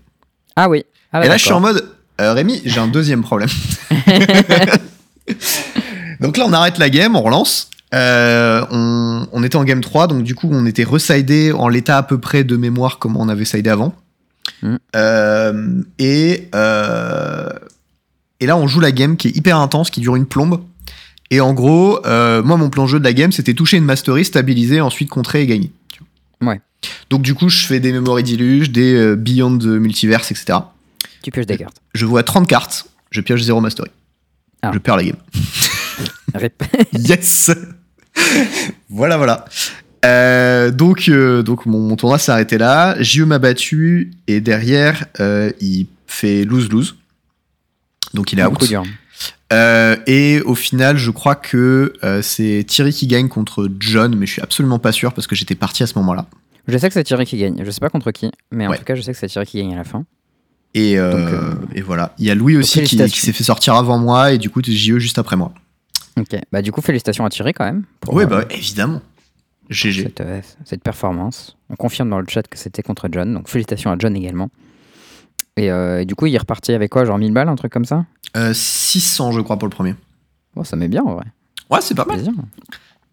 Ah 0.56 0.68
oui. 0.68 0.84
Ah 1.12 1.20
ouais, 1.20 1.26
Et 1.26 1.28
là, 1.28 1.36
je 1.36 1.44
suis 1.44 1.52
en 1.52 1.60
mode, 1.60 1.88
euh, 2.20 2.32
Rémi, 2.32 2.60
j'ai 2.64 2.80
un 2.80 2.88
deuxième 2.88 3.22
problème. 3.22 3.48
Donc 6.20 6.36
là, 6.36 6.44
on 6.46 6.52
arrête 6.52 6.78
la 6.78 6.90
game, 6.90 7.16
on 7.16 7.22
relance. 7.22 7.70
Euh, 7.92 8.64
on, 8.70 9.26
on 9.32 9.42
était 9.44 9.56
en 9.56 9.64
game 9.64 9.80
3, 9.80 10.08
donc 10.08 10.24
du 10.24 10.34
coup, 10.34 10.48
on 10.50 10.66
était 10.66 10.82
residé 10.84 11.52
en 11.52 11.68
l'état 11.68 11.98
à 11.98 12.02
peu 12.02 12.18
près 12.18 12.42
de 12.42 12.56
mémoire 12.56 12.98
comme 12.98 13.16
on 13.16 13.28
avait 13.28 13.44
sidé 13.44 13.70
avant. 13.70 13.94
Mm. 14.62 14.76
Euh, 14.96 15.82
et, 15.98 16.48
euh, 16.54 17.50
et 18.40 18.46
là, 18.46 18.56
on 18.56 18.66
joue 18.66 18.80
la 18.80 18.92
game 18.92 19.16
qui 19.16 19.28
est 19.28 19.36
hyper 19.36 19.58
intense, 19.58 19.90
qui 19.90 20.00
dure 20.00 20.16
une 20.16 20.26
plombe. 20.26 20.62
Et 21.30 21.40
en 21.40 21.52
gros, 21.54 22.04
euh, 22.06 22.42
moi, 22.42 22.56
mon 22.56 22.70
plan 22.70 22.86
jeu 22.86 22.98
de 22.98 23.04
la 23.04 23.12
game, 23.12 23.32
c'était 23.32 23.54
toucher 23.54 23.76
une 23.76 23.84
mastery, 23.84 24.24
stabiliser, 24.24 24.80
ensuite 24.80 25.08
contrer 25.08 25.42
et 25.42 25.46
gagner. 25.46 25.70
Ouais. 26.40 26.60
Donc 27.10 27.22
du 27.22 27.34
coup, 27.34 27.48
je 27.48 27.66
fais 27.66 27.80
des 27.80 27.92
Memory 27.92 28.22
Deluge, 28.22 28.70
des 28.70 29.16
Beyond 29.16 29.58
Multiverse, 29.58 30.30
etc. 30.30 30.58
Tu 31.22 31.30
pioches 31.30 31.46
des 31.46 31.56
cartes. 31.56 31.76
Je 31.94 32.04
vois 32.04 32.22
30 32.22 32.46
cartes, 32.46 32.86
je 33.10 33.22
pioche 33.22 33.40
0 33.40 33.60
mastery. 33.60 33.90
Ah. 34.60 34.70
Je 34.74 34.78
perds 34.78 34.96
la 34.98 35.04
game. 35.04 35.16
Yes 36.92 37.50
Voilà, 38.90 39.16
voilà. 39.16 39.44
Euh, 40.04 40.70
donc, 40.70 41.08
euh, 41.08 41.42
donc 41.42 41.66
mon, 41.66 41.80
mon 41.80 41.96
tournoi 41.96 42.18
s'est 42.18 42.32
arrêté 42.32 42.58
là. 42.58 43.00
JE 43.02 43.22
m'a 43.22 43.38
battu 43.38 44.12
et 44.26 44.40
derrière, 44.40 45.06
euh, 45.20 45.50
il 45.60 45.86
fait 46.06 46.44
lose-lose. 46.44 46.96
Donc 48.12 48.32
il 48.32 48.38
est 48.38 48.44
out. 48.44 48.62
et 50.06 50.40
au 50.44 50.54
final, 50.54 50.96
je 50.96 51.10
crois 51.10 51.34
que 51.34 51.92
c'est 52.22 52.64
Thierry 52.66 52.92
qui 52.92 53.06
gagne 53.06 53.28
contre 53.28 53.68
John, 53.80 54.14
mais 54.16 54.26
je 54.26 54.32
suis 54.32 54.42
absolument 54.42 54.78
pas 54.78 54.92
sûr 54.92 55.12
parce 55.12 55.26
que 55.26 55.34
j'étais 55.34 55.54
parti 55.54 55.82
à 55.82 55.86
ce 55.86 55.98
moment-là. 55.98 56.26
Je 56.68 56.78
sais 56.78 56.88
que 56.88 56.94
c'est 56.94 57.04
Thierry 57.04 57.26
qui 57.26 57.36
gagne. 57.36 57.62
Je 57.64 57.70
sais 57.70 57.80
pas 57.80 57.90
contre 57.90 58.10
qui, 58.10 58.30
mais 58.50 58.66
en 58.66 58.70
Ouais. 58.70 58.78
tout 58.78 58.84
cas, 58.84 58.94
je 58.94 59.02
sais 59.02 59.12
que 59.12 59.18
c'est 59.18 59.26
Thierry 59.26 59.46
qui 59.46 59.58
gagne 59.58 59.74
à 59.74 59.76
la 59.78 59.84
fin. 59.84 60.04
Et, 60.74 60.96
Donc, 60.96 61.28
et 61.74 61.80
voilà. 61.82 62.14
Il 62.18 62.24
y 62.26 62.30
a 62.30 62.34
Louis 62.34 62.56
aussi 62.56 62.82
qui, 62.82 62.96
s'est 62.96 63.32
fait 63.32 63.44
sortir 63.44 63.74
avant 63.74 63.98
moi 63.98 64.32
et 64.32 64.38
du 64.38 64.50
coup 64.50 64.60
JE 64.62 64.98
juste 64.98 65.18
après 65.18 65.36
moi. 65.36 65.52
Ok. 66.16 66.36
Bah, 66.52 66.62
du 66.62 66.70
coup, 66.72 66.80
félicitations 66.80 67.24
à 67.24 67.30
Thierry 67.30 67.52
quand 67.52 67.64
même. 67.64 67.84
Pour, 68.00 68.18
euh, 68.20 68.26
bah 68.26 68.44
évidemment. 68.50 69.02
GG. 69.70 70.02
cette, 70.04 70.20
euh, 70.20 70.40
cette 70.64 70.82
performance. 70.82 71.56
On 71.70 71.76
confirme 71.76 72.10
dans 72.10 72.20
le 72.20 72.26
chat 72.28 72.42
que 72.46 72.58
c'était 72.58 72.82
contre 72.82 73.08
John, 73.10 73.32
donc 73.34 73.48
félicitations 73.48 73.90
à 73.90 73.96
John 73.98 74.14
également. 74.16 74.50
Et, 75.56 75.70
euh, 75.70 76.00
et 76.00 76.04
du 76.04 76.14
coup, 76.14 76.26
il 76.26 76.34
est 76.34 76.38
reparti 76.38 76.72
avec 76.72 76.90
quoi 76.90 77.04
Genre 77.04 77.18
1000 77.18 77.32
balles, 77.32 77.48
un 77.48 77.56
truc 77.56 77.72
comme 77.72 77.84
ça? 77.84 78.04
Euh, 78.36 78.52
600, 78.52 79.32
je 79.32 79.40
crois, 79.40 79.58
pour 79.58 79.68
le 79.68 79.74
premier. 79.74 79.94
Bon, 80.56 80.64
ça 80.64 80.76
met 80.76 80.88
bien 80.88 81.02
en 81.02 81.14
vrai. 81.14 81.24
Ouais, 81.70 81.78
c'est 81.80 81.94
pas 81.94 82.04
mal. 82.04 82.16
Plaisir. 82.16 82.32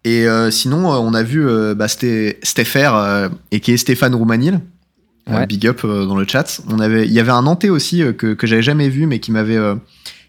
Et 0.04 0.26
euh, 0.26 0.50
sinon, 0.50 0.92
euh, 0.92 0.96
on 0.96 1.14
a 1.14 1.22
vu 1.22 1.46
euh, 1.46 1.74
bah, 1.74 1.86
Stéphère, 1.88 2.94
euh, 2.96 3.28
et 3.52 3.60
qui 3.60 3.70
est 3.72 3.76
Stéphane 3.76 4.14
Roumanil. 4.14 4.54
Euh, 4.54 5.38
Ouais. 5.38 5.46
big 5.46 5.64
up 5.68 5.82
euh, 5.84 6.04
dans 6.04 6.16
le 6.16 6.26
chat. 6.26 6.60
On 6.68 6.80
avait, 6.80 7.06
il 7.06 7.12
y 7.12 7.20
avait 7.20 7.30
un 7.30 7.42
Nantais 7.42 7.68
aussi 7.68 8.02
euh, 8.02 8.12
que, 8.12 8.34
que 8.34 8.44
j'avais 8.48 8.60
jamais 8.62 8.88
vu, 8.88 9.06
mais 9.06 9.20
qui 9.20 9.30
m'avait 9.30 9.56
euh, 9.56 9.76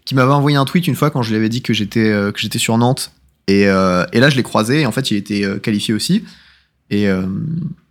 qui 0.04 0.14
m'avait 0.14 0.30
envoyé 0.32 0.56
un 0.56 0.64
tweet 0.64 0.86
une 0.86 0.94
fois 0.94 1.10
quand 1.10 1.20
je 1.22 1.30
lui 1.30 1.36
avais 1.36 1.48
dit 1.48 1.62
que 1.62 1.72
j'étais 1.72 2.12
euh, 2.12 2.30
que 2.30 2.38
j'étais 2.38 2.60
sur 2.60 2.78
Nantes. 2.78 3.10
Et, 3.46 3.68
euh, 3.68 4.04
et 4.12 4.20
là, 4.20 4.30
je 4.30 4.36
l'ai 4.36 4.42
croisé. 4.42 4.80
Et 4.82 4.86
en 4.86 4.92
fait, 4.92 5.10
il 5.10 5.16
était 5.16 5.44
euh, 5.44 5.58
qualifié 5.58 5.92
aussi. 5.94 6.24
Et, 6.90 7.08
euh, 7.08 7.26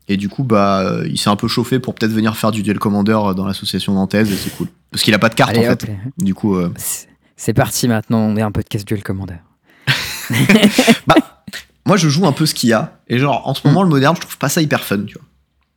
et 0.08 0.18
du 0.18 0.30
coup, 0.30 0.44
bah, 0.44 0.98
il 1.06 1.18
s'est 1.18 1.30
un 1.30 1.36
peu 1.36 1.48
chauffé 1.48 1.80
pour 1.80 1.96
peut-être 1.96 2.12
venir 2.12 2.36
faire 2.38 2.52
du 2.52 2.64
duel 2.64 2.80
commander 2.80 3.12
dans 3.36 3.46
l'association 3.46 3.94
nantaise. 3.94 4.32
Et 4.32 4.36
c'est 4.36 4.56
cool. 4.56 4.68
Parce 4.92 5.04
qu'il 5.04 5.14
a 5.14 5.20
pas 5.20 5.30
de 5.30 5.36
carte 5.36 5.52
Allez, 5.52 5.68
en 5.68 5.72
fait. 5.72 5.88
Du 6.18 6.34
coup, 6.34 6.56
euh, 6.56 6.72
c'est- 6.76 7.54
parti 7.54 7.88
maintenant, 7.88 8.20
on 8.20 8.36
est 8.36 8.42
un 8.42 8.52
peu 8.52 8.62
de 8.62 8.68
casse 8.68 8.86
duel 8.86 9.04
commander. 9.04 9.36
moi, 11.86 11.98
je 11.98 12.10
joue 12.10 12.26
un 12.26 12.32
peu 12.32 12.46
ce 12.46 12.54
qu'il 12.54 12.70
y 12.70 12.74
a. 12.74 13.00
Et 13.08 13.18
genre, 13.20 13.48
en 13.48 13.54
ce 13.54 13.68
moment, 13.68 13.84
le 13.84 13.90
moderne, 13.90 14.16
je 14.16 14.22
trouve 14.22 14.38
pas 14.38 14.50
ça 14.50 14.62
hyper 14.62 14.84
fun, 14.84 15.04
tu 15.06 15.14
vois. 15.16 15.24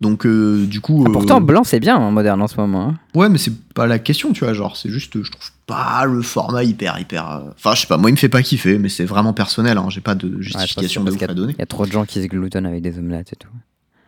Donc, 0.00 0.26
du 0.26 0.80
coup. 0.80 1.04
Ah, 1.06 1.10
pourtant, 1.12 1.40
blanc 1.40 1.64
c'est 1.64 1.80
bien 1.80 1.96
en 1.96 2.10
moderne 2.12 2.42
en 2.42 2.48
ce 2.48 2.56
moment. 2.56 2.88
hein. 2.90 2.98
Ouais, 3.14 3.28
mais 3.28 3.38
c'est 3.38 3.52
pas 3.74 3.86
la 3.86 3.98
question, 3.98 4.32
tu 4.32 4.44
vois. 4.44 4.52
Genre, 4.52 4.76
c'est 4.76 4.90
juste, 4.90 5.22
je 5.22 5.30
trouve 5.30 5.50
pas 5.66 6.04
le 6.06 6.22
format 6.22 6.62
hyper, 6.62 6.98
hyper. 7.00 7.28
euh, 7.30 7.40
Enfin, 7.56 7.74
je 7.74 7.80
sais 7.82 7.86
pas, 7.86 7.96
moi, 7.96 8.08
il 8.10 8.12
me 8.12 8.18
fait 8.18 8.28
pas 8.28 8.42
kiffer, 8.42 8.78
mais 8.78 8.88
c'est 8.88 9.04
vraiment 9.04 9.32
personnel. 9.32 9.78
Hein, 9.78 9.86
J'ai 9.88 10.00
pas 10.00 10.14
de 10.14 10.28
Ouais, 10.28 10.42
justification 10.42 11.04
que 11.04 11.10
de 11.10 11.14
ouf 11.16 11.22
à 11.24 11.34
donner. 11.34 11.52
Il 11.54 11.58
y 11.58 11.62
a 11.62 11.66
trop 11.66 11.86
de 11.86 11.92
gens 11.92 12.04
qui 12.04 12.22
se 12.22 12.26
gloutonnent 12.28 12.66
avec 12.66 12.82
des 12.82 12.98
omelettes 12.98 13.32
et 13.32 13.36
tout. 13.36 13.48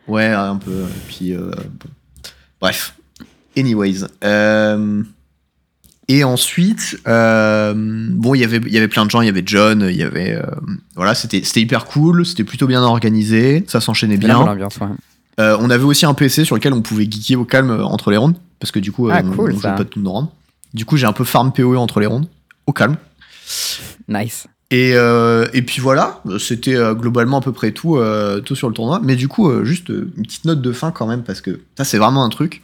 Ouais, 0.07 0.27
un 0.27 0.57
peu. 0.57 0.71
euh, 0.71 0.87
Puis, 1.09 1.33
euh, 1.35 1.51
bon. 1.51 1.89
Bref. 2.61 2.95
Anyways. 3.57 4.05
Euh, 4.25 5.03
Et 6.11 6.25
ensuite, 6.25 6.97
euh, 7.07 7.75
bon, 7.77 8.35
il 8.35 8.41
y 8.41 8.45
avait- 8.45 8.63
il 8.65 8.73
y 8.73 8.79
avait 8.79 8.89
plein 8.89 9.05
de 9.05 9.11
gens. 9.11 9.21
Il 9.21 9.27
y 9.27 9.29
avait 9.29 9.43
John, 9.45 9.87
il 9.91 9.97
y 9.97 10.03
avait. 10.03 10.33
euh, 10.37 10.43
Voilà, 10.97 11.15
c'était 11.15 11.43
hyper 11.61 11.85
cool. 11.85 12.25
C'était 12.25 12.45
plutôt 12.45 12.67
bien 12.67 12.81
organisé. 12.83 13.63
Ça 13.69 13.81
s'enchaînait 13.83 14.17
bien. 14.17 14.39
ouais. 14.41 14.67
On 15.39 15.69
avait 15.71 15.85
aussi 15.85 16.07
un 16.07 16.15
PC 16.15 16.45
sur 16.47 16.57
lequel 16.57 16.73
on 16.73 16.81
pouvait 16.81 17.05
geeker 17.05 17.37
au 17.39 17.45
calme 17.45 17.71
entre 17.83 18.11
les 18.11 18.17
rondes. 18.17 18.37
Parce 18.59 18.71
que 18.73 18.79
du 18.79 18.91
coup, 18.91 19.11
Ah, 19.11 19.21
on, 19.23 19.31
cool, 19.33 19.53
on 19.53 19.59
jouait 19.59 19.63
pas 19.77 19.85
toutes 19.85 20.03
nos 20.03 20.11
rondes. 20.13 20.29
Du 20.75 20.85
coup, 20.85 20.97
j'ai 20.97 21.07
un 21.07 21.13
peu 21.13 21.25
farm 21.25 21.53
PoE 21.53 21.77
entre 21.77 22.01
les 22.01 22.07
rondes. 22.07 22.29
Au 22.67 22.73
calme. 22.73 22.97
Nice. 24.09 24.47
Et, 24.71 24.93
euh, 24.95 25.47
et 25.55 25.63
puis 25.63 25.81
voilà, 25.81 26.23
c'était 26.39 26.77
euh, 26.77 26.95
globalement 26.95 27.39
à 27.39 27.41
peu 27.41 27.53
près 27.53 27.73
tout, 27.73 27.97
euh, 27.97 28.41
tout 28.41 28.55
sur 28.55 28.69
le 28.69 28.75
tournoi. 28.75 29.01
Mais 29.03 29.17
du 29.17 29.27
coup, 29.29 29.65
juste 29.65 29.89
une 29.89 30.11
petite 30.25 30.45
note 30.45 30.61
de 30.61 30.73
fin 30.73 30.91
quand 30.91 31.07
même, 31.07 31.23
parce 31.23 31.41
que 31.41 31.61
ça, 31.77 31.85
c'est 31.85 31.97
vraiment 31.99 32.23
un 32.25 32.29
truc. 32.29 32.63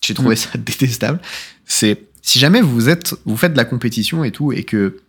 J'ai 0.00 0.14
trouvé 0.14 0.34
Mm. 0.34 0.38
ça 0.38 0.48
détestable. 0.58 1.20
C'est 1.66 2.04
si 2.22 2.38
jamais 2.38 2.60
vous 2.62 2.88
êtes, 2.88 3.14
vous 3.26 3.36
faites 3.36 3.52
de 3.52 3.56
la 3.58 3.64
compétition 3.66 4.24
et 4.24 4.30
tout, 4.30 4.52
et 4.52 4.62
que, 4.64 5.00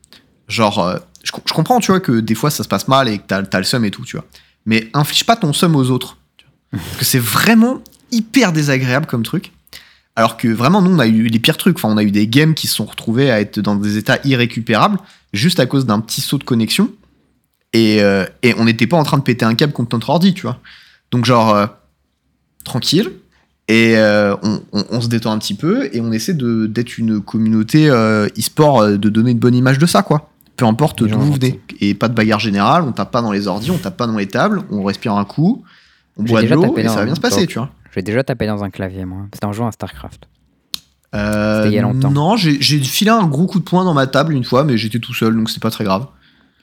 genre, 0.49 0.99
je, 1.23 1.31
com- 1.31 1.43
je 1.45 1.53
comprends, 1.53 1.79
tu 1.79 1.91
vois, 1.91 1.99
que 2.01 2.19
des 2.19 2.35
fois 2.35 2.49
ça 2.51 2.63
se 2.63 2.67
passe 2.67 2.87
mal 2.89 3.07
et 3.07 3.19
que 3.19 3.23
t'as 3.27 3.41
as 3.49 3.57
le 3.59 3.63
seum 3.63 3.85
et 3.85 3.91
tout, 3.91 4.03
tu 4.03 4.17
vois. 4.17 4.25
Mais 4.65 4.89
inflige 4.93 5.25
pas 5.25 5.35
ton 5.37 5.53
seum 5.53 5.75
aux 5.77 5.89
autres. 5.91 6.17
Parce 6.71 6.97
que 6.97 7.05
c'est 7.05 7.19
vraiment 7.19 7.81
hyper 8.11 8.51
désagréable 8.51 9.05
comme 9.05 9.23
truc. 9.23 9.51
Alors 10.15 10.37
que 10.37 10.47
vraiment, 10.47 10.81
nous, 10.81 10.91
on 10.93 10.99
a 10.99 11.07
eu 11.07 11.23
les 11.27 11.39
pires 11.39 11.57
trucs. 11.57 11.77
Enfin, 11.77 11.89
on 11.89 11.97
a 11.97 12.03
eu 12.03 12.11
des 12.11 12.27
games 12.27 12.53
qui 12.53 12.67
se 12.67 12.75
sont 12.75 12.85
retrouvés 12.85 13.31
à 13.31 13.39
être 13.41 13.59
dans 13.59 13.75
des 13.75 13.97
états 13.97 14.19
irrécupérables 14.25 14.99
juste 15.33 15.59
à 15.59 15.65
cause 15.65 15.85
d'un 15.85 15.99
petit 15.99 16.21
saut 16.21 16.37
de 16.37 16.43
connexion. 16.43 16.91
Et, 17.73 18.01
euh, 18.03 18.25
et 18.43 18.53
on 18.59 18.65
n'était 18.65 18.85
pas 18.85 18.97
en 18.97 19.03
train 19.03 19.17
de 19.17 19.23
péter 19.23 19.45
un 19.45 19.55
câble 19.55 19.73
contre 19.73 19.95
notre 19.95 20.09
ordi, 20.11 20.33
tu 20.35 20.43
vois. 20.43 20.59
Donc, 21.11 21.25
genre, 21.25 21.55
euh, 21.55 21.65
tranquille. 22.63 23.11
Et 23.67 23.93
euh, 23.97 24.35
on, 24.43 24.61
on- 24.73 24.85
on 24.91 25.01
se 25.01 25.07
détend 25.07 25.31
un 25.31 25.37
petit 25.39 25.53
peu 25.55 25.89
et 25.93 26.01
on 26.01 26.11
essaie 26.11 26.33
d'être 26.33 26.97
une 26.97 27.21
communauté 27.21 27.87
e-sport, 27.89 28.87
de 28.89 29.09
donner 29.09 29.31
une 29.31 29.39
bonne 29.39 29.55
image 29.55 29.79
de 29.79 29.85
ça, 29.85 30.03
quoi. 30.03 30.29
Peu 30.57 30.65
importe 30.65 31.01
d'où 31.07 31.15
vous 31.19 31.33
venez. 31.33 31.59
Et 31.81 31.93
pas 31.95 32.09
de 32.09 32.13
bagarre 32.13 32.39
générale, 32.39 32.83
on 32.83 32.91
tape 32.91 33.09
pas 33.11 33.21
dans 33.21 33.31
les 33.31 33.47
ordis, 33.47 33.71
on 33.71 33.77
tape 33.77 33.97
pas 33.97 34.05
dans 34.05 34.17
les 34.17 34.27
tables, 34.27 34.61
on 34.69 34.83
respire 34.83 35.13
un 35.13 35.25
coup, 35.25 35.63
on 36.17 36.23
boit 36.29 36.41
de 36.41 36.47
l'eau 36.55 36.61
et 36.77 36.83
ça 36.89 36.95
va 36.99 37.05
bien 37.05 37.15
se 37.15 37.21
passer, 37.21 37.47
tu 37.47 37.57
vois. 37.57 37.71
J'ai 37.93 38.01
déjà 38.01 38.23
tapé 38.23 38.47
dans 38.47 38.63
un 38.63 38.69
clavier, 38.69 39.05
moi. 39.05 39.27
C'était 39.33 39.45
en 39.45 39.53
jouant 39.53 39.67
à 39.67 39.71
StarCraft. 39.71 40.27
Euh, 41.15 41.57
C'était 41.63 41.69
il 41.73 41.75
y 41.75 41.79
a 41.79 41.83
longtemps. 41.83 42.09
Non, 42.09 42.35
j'ai 42.37 42.57
filé 42.59 43.11
un 43.11 43.27
gros 43.27 43.45
coup 43.45 43.59
de 43.59 43.63
poing 43.63 43.83
dans 43.85 43.93
ma 43.93 44.07
table 44.07 44.33
une 44.33 44.43
fois, 44.43 44.63
mais 44.63 44.77
j'étais 44.77 44.99
tout 44.99 45.13
seul, 45.13 45.35
donc 45.35 45.49
c'était 45.49 45.61
pas 45.61 45.69
très 45.69 45.83
grave. 45.83 46.07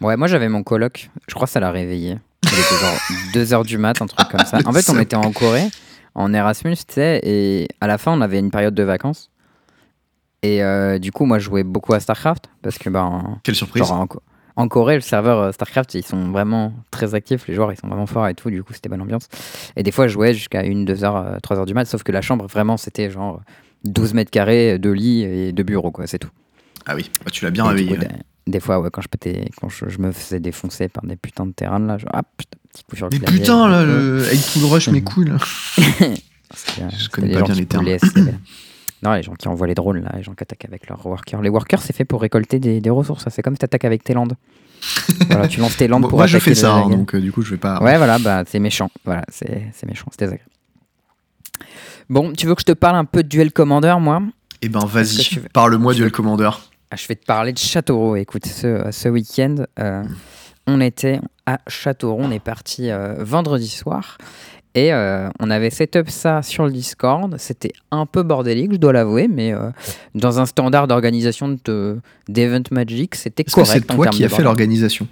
Ouais, 0.01 0.17
moi 0.17 0.27
j'avais 0.27 0.49
mon 0.49 0.63
coloc. 0.63 1.11
Je 1.29 1.35
crois 1.35 1.47
que 1.47 1.53
ça 1.53 1.61
l'a 1.61 1.71
réveillé. 1.71 2.19
Il 2.43 2.49
était 2.49 3.45
genre 3.55 3.61
2h 3.63 3.67
du 3.67 3.79
mat, 3.79 4.01
un 4.03 4.07
truc 4.07 4.29
comme 4.29 4.45
ça. 4.47 4.59
En 4.67 4.73
fait, 4.73 4.89
on 4.91 4.99
était 4.99 5.15
en 5.17 5.31
Corée, 5.31 5.69
en 6.17 6.33
Erasmus, 6.35 6.75
tu 6.77 6.95
sais, 6.95 7.21
et 7.23 7.69
à 7.81 7.87
la 7.87 7.97
fin, 7.99 8.13
on 8.13 8.21
avait 8.23 8.39
une 8.41 8.51
période 8.51 8.75
de 8.75 8.83
vacances. 8.83 9.31
Et 10.43 10.65
euh, 10.65 10.99
du 10.99 11.13
coup, 11.13 11.27
moi, 11.27 11.39
je 11.39 11.45
jouais 11.45 11.63
beaucoup 11.65 11.93
à 11.93 12.01
StarCraft 12.01 12.49
parce 12.63 12.79
que, 12.79 12.89
ben, 12.89 13.39
Quelle 13.45 13.55
surprise. 13.55 13.85
genre, 13.87 14.09
en, 14.61 14.69
Co- 14.69 14.81
en 14.81 14.81
Corée, 14.83 14.95
le 14.97 15.01
serveur 15.01 15.39
euh, 15.39 15.53
StarCraft, 15.53 15.95
ils 15.95 16.05
sont 16.05 16.31
vraiment 16.31 16.73
très 16.91 17.15
actifs, 17.15 17.47
les 17.49 17.55
joueurs, 17.55 17.73
ils 17.73 17.77
sont 17.79 17.89
vraiment 17.89 18.07
forts 18.07 18.29
et 18.29 18.35
tout, 18.35 18.51
du 18.51 18.63
coup, 18.63 18.73
c'était 18.73 18.89
bonne 18.89 19.03
ambiance. 19.03 19.29
Et 19.77 19.83
des 19.83 19.91
fois, 19.93 20.07
je 20.09 20.13
jouais 20.13 20.35
jusqu'à 20.35 20.61
1, 20.61 20.85
2 20.85 21.05
heures, 21.05 21.39
3 21.43 21.59
heures 21.59 21.67
du 21.67 21.75
mat, 21.75 21.85
sauf 21.87 22.03
que 22.03 22.13
la 22.13 22.23
chambre, 22.23 22.47
vraiment, 22.47 22.77
c'était 22.77 23.11
genre 23.11 23.41
12 23.85 24.15
mètres 24.15 24.31
carrés, 24.31 24.79
de 24.79 24.91
lit 24.91 25.23
et 25.23 25.53
de 25.53 25.63
bureau, 25.63 25.91
quoi, 25.91 26.07
c'est 26.07 26.19
tout. 26.19 26.31
Ah 26.87 26.95
oui, 26.95 27.11
bah, 27.25 27.31
tu 27.31 27.45
l'as 27.45 27.51
bien 27.51 27.65
réveillé. 27.65 27.95
coup, 27.97 28.01
ouais. 28.03 28.09
des, 28.47 28.53
des 28.53 28.61
fois, 28.61 28.81
ouais, 28.81 28.89
quand, 28.93 29.03
je, 29.03 29.09
pétais- 29.09 29.49
quand 29.61 29.69
je, 29.69 29.89
je 29.89 29.99
me 29.99 30.13
faisais 30.13 30.41
défoncer 30.41 30.89
par 30.89 31.05
des 31.05 31.17
putains 31.17 31.47
de 31.47 31.53
terrains, 31.53 31.79
là, 31.79 31.99
genre, 31.99 32.11
ah, 32.13 32.23
putain, 32.37 32.59
petit 32.73 32.85
coup 32.85 32.97
sur 32.97 33.07
le 33.07 33.11
Mais 33.13 33.19
clavier, 33.21 33.41
putain, 33.41 33.69
là, 33.69 33.81
euh, 33.81 34.25
le 34.25 34.31
8 34.31 34.51
Pool 34.61 34.65
Rush, 34.71 34.89
mes 34.89 35.03
couilles, 35.03 35.27
là. 35.29 35.37
euh, 36.03 36.89
je 36.99 37.09
connais 37.09 37.33
pas 37.35 37.43
bien 37.43 37.55
les 37.55 37.67
termes. 37.67 37.85
Non, 39.03 39.13
les 39.15 39.23
gens 39.23 39.35
qui 39.35 39.49
envoient 39.49 39.67
les 39.67 39.75
drones, 39.75 40.03
là, 40.03 40.13
les 40.17 40.23
gens 40.23 40.35
qui 40.35 40.43
attaquent 40.43 40.65
avec 40.67 40.89
leurs 40.89 41.05
workers. 41.07 41.41
Les 41.43 41.49
workers, 41.49 41.81
c'est 41.83 41.95
fait 41.95 42.05
pour 42.05 42.21
récolter 42.21 42.59
des, 42.59 42.81
des 42.81 42.91
ressources, 42.91 43.25
c'est 43.31 43.43
comme 43.43 43.55
si 43.55 43.59
t'attaques 43.61 43.85
avec 43.87 44.05
tes 44.05 44.13
landes. 44.15 44.35
voilà, 45.31 45.49
tu 45.49 45.61
lances 45.61 45.77
tes 45.77 45.89
landes 45.89 46.01
Moi, 46.03 46.11
pour 46.11 46.19
moi, 46.19 46.27
je 46.27 46.39
fais 46.39 46.55
ça, 46.55 46.75
hein, 46.75 46.89
donc 46.89 47.15
euh, 47.15 47.21
du 47.21 47.33
coup, 47.33 47.43
je 47.43 47.51
vais 47.51 47.57
pas. 47.59 47.83
Ouais, 47.83 47.97
voilà, 47.99 48.19
bah, 48.19 48.45
c'est 48.47 48.59
méchant. 48.59 48.91
Voilà, 49.05 49.23
c'est, 49.29 49.73
méchant, 49.87 50.07
c'est 50.11 50.21
désagréable. 50.21 50.51
Bon, 52.09 52.33
tu 52.33 52.47
veux 52.47 52.55
que 52.55 52.61
je 52.63 52.67
te 52.67 52.73
parle 52.73 52.97
un 52.97 53.05
peu 53.05 53.23
de 53.23 53.29
Duel 53.29 53.53
Commander, 53.53 53.95
moi? 54.01 54.23
Eh 54.63 54.69
ben, 54.69 54.85
vas-y, 54.85 55.19
tu 55.19 55.41
veux- 55.41 55.49
parle-moi 55.53 55.93
tu 55.93 55.99
du 55.99 56.05
veux- 56.05 56.11
Commander. 56.11 56.51
Ah, 56.91 56.97
Je 56.97 57.07
vais 57.07 57.15
te 57.15 57.25
parler 57.25 57.53
de 57.53 57.59
Châteauroux. 57.59 58.17
Écoute, 58.17 58.47
ce, 58.47 58.89
ce 58.91 59.09
week-end, 59.09 59.57
euh, 59.79 60.03
on 60.67 60.81
était 60.81 61.21
à 61.47 61.61
Châteauroux. 61.69 62.21
On 62.23 62.31
est 62.31 62.41
parti 62.43 62.91
euh, 62.91 63.23
vendredi 63.23 63.69
soir. 63.69 64.19
Et 64.77 64.93
euh, 64.93 65.29
on 65.41 65.51
avait 65.51 65.71
setup 65.71 66.09
ça 66.11 66.43
sur 66.43 66.65
le 66.65 66.71
Discord. 66.71 67.35
C'était 67.39 67.73
un 67.91 68.07
peu 68.07 68.23
bordélique, 68.23 68.73
je 68.73 68.77
dois 68.77 68.93
l'avouer, 68.93 69.27
mais 69.27 69.53
euh, 69.53 69.71
dans 70.15 70.39
un 70.39 70.47
standard 70.47 70.87
d'organisation 70.87 71.59
de- 71.65 71.99
d'Event 72.29 72.63
Magic, 72.71 73.17
c'était 73.17 73.43
Est-ce 73.45 73.57
que 73.57 73.61
correct. 73.63 73.85
c'est 73.89 73.93
en 73.93 73.97
toi 73.97 74.07
qui 74.09 74.21
de 74.21 74.27
as 74.27 74.29
fait 74.29 74.43
l'organisation? 74.43 75.09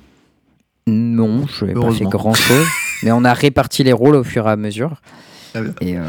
Non, 0.87 1.45
je 1.47 1.65
n'ai 1.65 1.75
pas 1.75 1.91
fait 1.91 2.05
grand-chose. 2.05 2.67
mais 3.03 3.11
on 3.13 3.25
a 3.25 3.33
réparti 3.35 3.83
les 3.85 3.93
rôles 3.93 4.15
au 4.15 4.25
fur 4.25 4.47
et 4.47 4.51
à 4.53 4.57
mesure. 4.57 5.01
Ah. 5.55 5.61
Et 5.81 5.99
euh, 5.99 6.05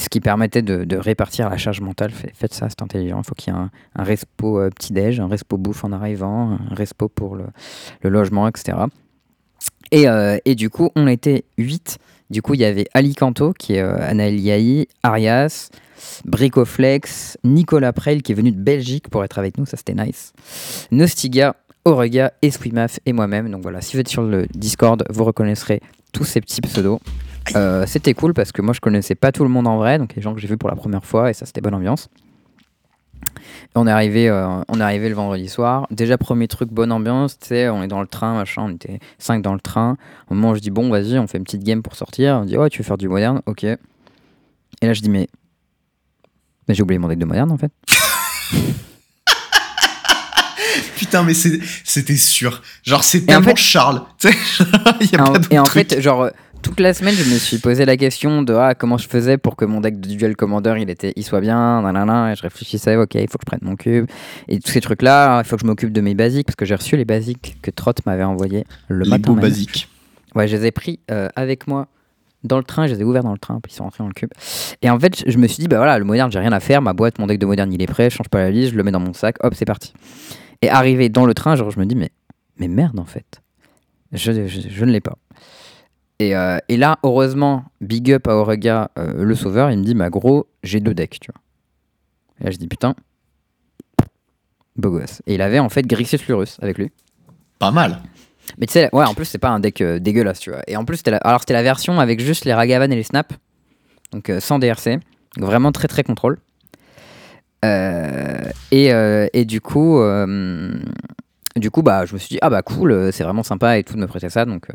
ce 0.00 0.08
qui 0.08 0.20
permettait 0.20 0.62
de, 0.62 0.82
de 0.84 0.96
répartir 0.96 1.48
la 1.48 1.56
charge 1.58 1.80
mentale. 1.80 2.10
Fait- 2.10 2.32
Faites 2.34 2.54
ça, 2.54 2.68
c'est 2.68 2.82
intelligent. 2.82 3.20
Il 3.22 3.26
faut 3.26 3.34
qu'il 3.36 3.52
y 3.52 3.56
ait 3.56 3.58
un, 3.60 3.70
un 3.94 4.02
respo 4.02 4.60
petit-déj, 4.70 5.20
un 5.20 5.28
respo 5.28 5.56
bouffe 5.58 5.84
en 5.84 5.92
arrivant, 5.92 6.58
un 6.70 6.74
respo 6.74 7.08
pour 7.08 7.36
le, 7.36 7.44
le 8.02 8.10
logement, 8.10 8.48
etc. 8.48 8.76
Et, 9.92 10.06
et 10.44 10.54
du 10.54 10.68
coup, 10.70 10.90
on 10.96 11.06
était 11.06 11.44
8. 11.56 11.98
Du 12.30 12.42
coup, 12.42 12.54
il 12.54 12.60
y 12.60 12.64
avait 12.64 12.86
Alicanto, 12.94 13.52
qui 13.52 13.74
est 13.74 13.82
euh, 13.82 13.96
Anaël 14.00 14.38
Yahi, 14.38 14.86
Arias, 15.02 15.70
Bricoflex, 16.24 17.38
Nicolas 17.44 17.92
Preil, 17.92 18.22
qui 18.22 18.32
est 18.32 18.34
venu 18.34 18.52
de 18.52 18.60
Belgique 18.60 19.08
pour 19.08 19.24
être 19.24 19.38
avec 19.38 19.58
nous, 19.58 19.66
ça 19.66 19.76
c'était 19.76 19.94
nice. 19.94 20.32
Nostiga, 20.90 21.56
Orega, 21.84 22.32
et 22.42 22.50
Swimaf 22.50 23.00
et 23.06 23.12
moi-même. 23.12 23.50
Donc 23.50 23.62
voilà, 23.62 23.80
si 23.80 23.96
vous 23.96 24.00
êtes 24.00 24.08
sur 24.08 24.22
le 24.22 24.46
Discord, 24.54 25.04
vous 25.08 25.24
reconnaîtrez 25.24 25.80
tous 26.12 26.24
ces 26.24 26.40
petits 26.40 26.60
pseudos. 26.60 27.00
Euh, 27.56 27.86
c'était 27.86 28.12
cool 28.12 28.34
parce 28.34 28.52
que 28.52 28.60
moi 28.60 28.74
je 28.74 28.80
connaissais 28.80 29.14
pas 29.14 29.32
tout 29.32 29.42
le 29.42 29.48
monde 29.48 29.66
en 29.66 29.78
vrai, 29.78 29.98
donc 29.98 30.14
les 30.14 30.20
gens 30.20 30.34
que 30.34 30.40
j'ai 30.40 30.48
vus 30.48 30.58
pour 30.58 30.68
la 30.68 30.76
première 30.76 31.04
fois, 31.04 31.30
et 31.30 31.32
ça 31.32 31.46
c'était 31.46 31.62
bonne 31.62 31.74
ambiance. 31.74 32.08
On 33.74 33.86
est 33.86 33.90
arrivé, 33.90 34.28
euh, 34.28 34.46
on 34.68 34.80
est 34.80 34.82
arrivé 34.82 35.08
le 35.08 35.14
vendredi 35.14 35.48
soir. 35.48 35.86
Déjà 35.90 36.18
premier 36.18 36.48
truc, 36.48 36.70
bonne 36.70 36.90
ambiance. 36.92 37.38
Tu 37.38 37.48
sais, 37.48 37.68
on 37.68 37.82
est 37.82 37.88
dans 37.88 38.00
le 38.00 38.06
train, 38.06 38.34
machin. 38.34 38.62
On 38.66 38.70
était 38.74 38.98
5 39.18 39.42
dans 39.42 39.54
le 39.54 39.60
train. 39.60 39.96
Au 40.30 40.34
moment 40.34 40.50
où 40.50 40.54
je 40.54 40.60
dis 40.60 40.70
bon, 40.70 40.88
vas-y, 40.90 41.18
on 41.18 41.26
fait 41.26 41.38
une 41.38 41.44
petite 41.44 41.62
game 41.64 41.82
pour 41.82 41.94
sortir. 41.96 42.40
On 42.42 42.44
dit 42.44 42.56
ouais, 42.56 42.70
tu 42.70 42.78
veux 42.78 42.84
faire 42.84 42.98
du 42.98 43.08
moderne, 43.08 43.40
ok. 43.46 43.64
Et 43.64 43.78
là 44.86 44.92
je 44.92 45.00
dis 45.00 45.10
mais, 45.10 45.28
mais 46.68 46.74
j'ai 46.74 46.82
oublié 46.82 46.98
mon 46.98 47.08
deck 47.08 47.18
de 47.18 47.24
moderne 47.24 47.50
en 47.52 47.58
fait. 47.58 47.72
Putain, 50.96 51.22
mais 51.22 51.32
c'était 51.34 52.16
sûr. 52.16 52.60
Genre, 52.82 53.04
c'est 53.04 53.22
en 53.22 53.26
tellement 53.26 53.44
fait- 53.50 53.56
Charles. 53.56 54.02
Tu 54.18 54.28
sais, 54.30 54.36
il 55.00 55.10
y 55.12 55.16
a 55.16 55.18
Et 55.18 55.20
en- 55.20 55.24
pas 55.32 55.38
d'autre 55.38 55.48
et 55.52 55.58
en 55.58 55.62
truc. 55.64 55.88
fait, 55.90 56.00
genre, 56.00 56.30
toute 56.62 56.80
la 56.80 56.94
semaine, 56.94 57.14
je 57.14 57.24
me 57.32 57.38
suis 57.38 57.58
posé 57.58 57.84
la 57.84 57.96
question 57.96 58.42
de 58.42 58.54
ah, 58.54 58.74
comment 58.74 58.98
je 58.98 59.08
faisais 59.08 59.38
pour 59.38 59.56
que 59.56 59.64
mon 59.64 59.80
deck 59.80 60.00
de 60.00 60.08
Duel 60.08 60.36
Commander 60.36 60.74
il, 60.78 60.90
était, 60.90 61.12
il 61.16 61.24
soit 61.24 61.40
bien, 61.40 61.82
nanana, 61.82 62.32
et 62.32 62.36
je 62.36 62.42
réfléchissais, 62.42 62.96
ok, 62.96 63.14
il 63.14 63.28
faut 63.28 63.38
que 63.38 63.44
je 63.44 63.56
prenne 63.56 63.60
mon 63.62 63.76
cube, 63.76 64.06
et 64.48 64.58
tous 64.58 64.70
ces 64.70 64.80
trucs-là, 64.80 65.40
il 65.40 65.46
faut 65.46 65.56
que 65.56 65.62
je 65.62 65.66
m'occupe 65.66 65.92
de 65.92 66.00
mes 66.00 66.14
basiques, 66.14 66.46
parce 66.46 66.56
que 66.56 66.64
j'ai 66.64 66.74
reçu 66.74 66.96
les 66.96 67.04
basiques 67.04 67.56
que 67.62 67.70
Trott 67.70 68.04
m'avait 68.06 68.24
envoyé 68.24 68.64
le 68.88 69.04
les 69.04 69.10
matin. 69.10 69.32
même. 69.32 69.40
basiques. 69.40 69.88
Ouais, 70.34 70.48
je 70.48 70.56
les 70.56 70.66
ai 70.66 70.70
pris 70.70 71.00
euh, 71.10 71.28
avec 71.36 71.66
moi 71.66 71.88
dans 72.44 72.58
le 72.58 72.64
train, 72.64 72.86
je 72.86 72.94
les 72.94 73.00
ai 73.00 73.04
ouverts 73.04 73.24
dans 73.24 73.32
le 73.32 73.38
train, 73.38 73.60
puis 73.62 73.72
ils 73.72 73.76
sont 73.76 73.84
rentrés 73.84 74.04
dans 74.04 74.08
le 74.08 74.14
cube. 74.14 74.30
Et 74.82 74.90
en 74.90 74.98
fait, 74.98 75.24
je 75.26 75.38
me 75.38 75.46
suis 75.46 75.60
dit, 75.60 75.68
bah 75.68 75.78
voilà, 75.78 75.98
le 75.98 76.04
moderne, 76.04 76.30
j'ai 76.30 76.38
rien 76.38 76.52
à 76.52 76.60
faire, 76.60 76.82
ma 76.82 76.92
boîte, 76.92 77.18
mon 77.18 77.26
deck 77.26 77.38
de 77.38 77.46
moderne, 77.46 77.72
il 77.72 77.82
est 77.82 77.86
prêt, 77.86 78.10
je 78.10 78.16
change 78.16 78.28
pas 78.28 78.38
la 78.38 78.50
liste, 78.50 78.72
je 78.72 78.76
le 78.76 78.82
mets 78.82 78.92
dans 78.92 79.00
mon 79.00 79.12
sac, 79.12 79.36
hop, 79.42 79.54
c'est 79.54 79.64
parti. 79.64 79.92
Et 80.62 80.68
arrivé 80.68 81.08
dans 81.08 81.26
le 81.26 81.34
train, 81.34 81.56
genre, 81.56 81.70
je 81.70 81.80
me 81.80 81.86
dis, 81.86 81.94
mais, 81.94 82.10
mais 82.58 82.68
merde, 82.68 82.98
en 82.98 83.04
fait. 83.04 83.42
Je, 84.12 84.32
je, 84.46 84.60
je 84.68 84.84
ne 84.84 84.90
l'ai 84.90 85.00
pas. 85.00 85.18
Et, 86.18 86.34
euh, 86.34 86.58
et 86.68 86.76
là, 86.76 86.98
heureusement, 87.02 87.64
big 87.80 88.12
up 88.12 88.26
à 88.26 88.34
Orega, 88.34 88.90
euh, 88.98 89.24
le 89.24 89.34
sauveur, 89.34 89.70
il 89.70 89.78
me 89.78 89.84
dit, 89.84 89.94
bah 89.94 90.10
gros, 90.10 90.48
j'ai 90.62 90.80
deux 90.80 90.94
decks, 90.94 91.18
tu 91.20 91.30
vois. 91.32 91.40
Et 92.40 92.44
là, 92.44 92.50
je 92.50 92.56
dis, 92.56 92.66
putain, 92.66 92.94
beau 94.76 94.90
gosse. 94.90 95.22
Et 95.26 95.34
il 95.34 95.42
avait 95.42 95.60
en 95.60 95.68
fait 95.68 95.86
Grixis 95.86 96.20
Lurus 96.28 96.58
avec 96.60 96.78
lui. 96.78 96.90
Pas 97.58 97.70
mal. 97.70 98.02
Mais 98.58 98.66
tu 98.66 98.72
sais, 98.72 98.88
ouais, 98.92 99.04
en 99.04 99.14
plus, 99.14 99.26
c'est 99.26 99.38
pas 99.38 99.50
un 99.50 99.60
deck 99.60 99.80
euh, 99.80 99.98
dégueulasse, 99.98 100.40
tu 100.40 100.50
vois. 100.50 100.62
Et 100.66 100.76
en 100.76 100.84
plus, 100.84 100.98
c'était 100.98 101.12
la... 101.12 101.18
alors 101.18 101.40
c'était 101.40 101.54
la 101.54 101.62
version 101.62 102.00
avec 102.00 102.20
juste 102.20 102.44
les 102.44 102.54
Ragavan 102.54 102.90
et 102.90 102.96
les 102.96 103.02
Snap, 103.02 103.32
donc 104.12 104.32
sans 104.40 104.58
DRC, 104.58 104.98
donc 105.36 105.44
vraiment 105.44 105.70
très 105.70 105.86
très 105.86 106.02
contrôle. 106.02 106.38
Et, 107.62 108.90
et 108.90 109.44
du 109.44 109.60
coup, 109.60 110.00
du 111.58 111.70
coup, 111.70 111.82
bah, 111.82 112.04
je 112.06 112.14
me 112.14 112.18
suis 112.18 112.28
dit, 112.28 112.38
ah 112.42 112.50
bah 112.50 112.62
cool, 112.62 112.92
euh, 112.92 113.10
c'est 113.12 113.24
vraiment 113.24 113.42
sympa 113.42 113.78
et 113.78 113.84
tout 113.84 113.94
de 113.94 113.98
me 114.00 114.06
prêter 114.06 114.28
ça, 114.30 114.44
donc 114.44 114.68
euh, 114.70 114.74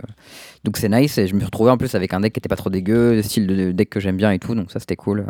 donc 0.63 0.77
c'est 0.77 0.89
nice. 0.89 1.17
Et 1.17 1.27
je 1.27 1.33
me 1.33 1.39
suis 1.39 1.45
retrouvé 1.45 1.71
en 1.71 1.77
plus 1.77 1.93
avec 1.95 2.13
un 2.13 2.19
deck 2.21 2.33
qui 2.33 2.39
était 2.39 2.49
pas 2.49 2.55
trop 2.55 2.69
dégueu, 2.69 3.13
le 3.15 3.21
style 3.21 3.47
de 3.47 3.71
deck 3.71 3.89
que 3.89 3.99
j'aime 3.99 4.17
bien 4.17 4.31
et 4.31 4.39
tout, 4.39 4.55
donc 4.55 4.71
ça 4.71 4.79
c'était 4.79 4.95
cool. 4.95 5.25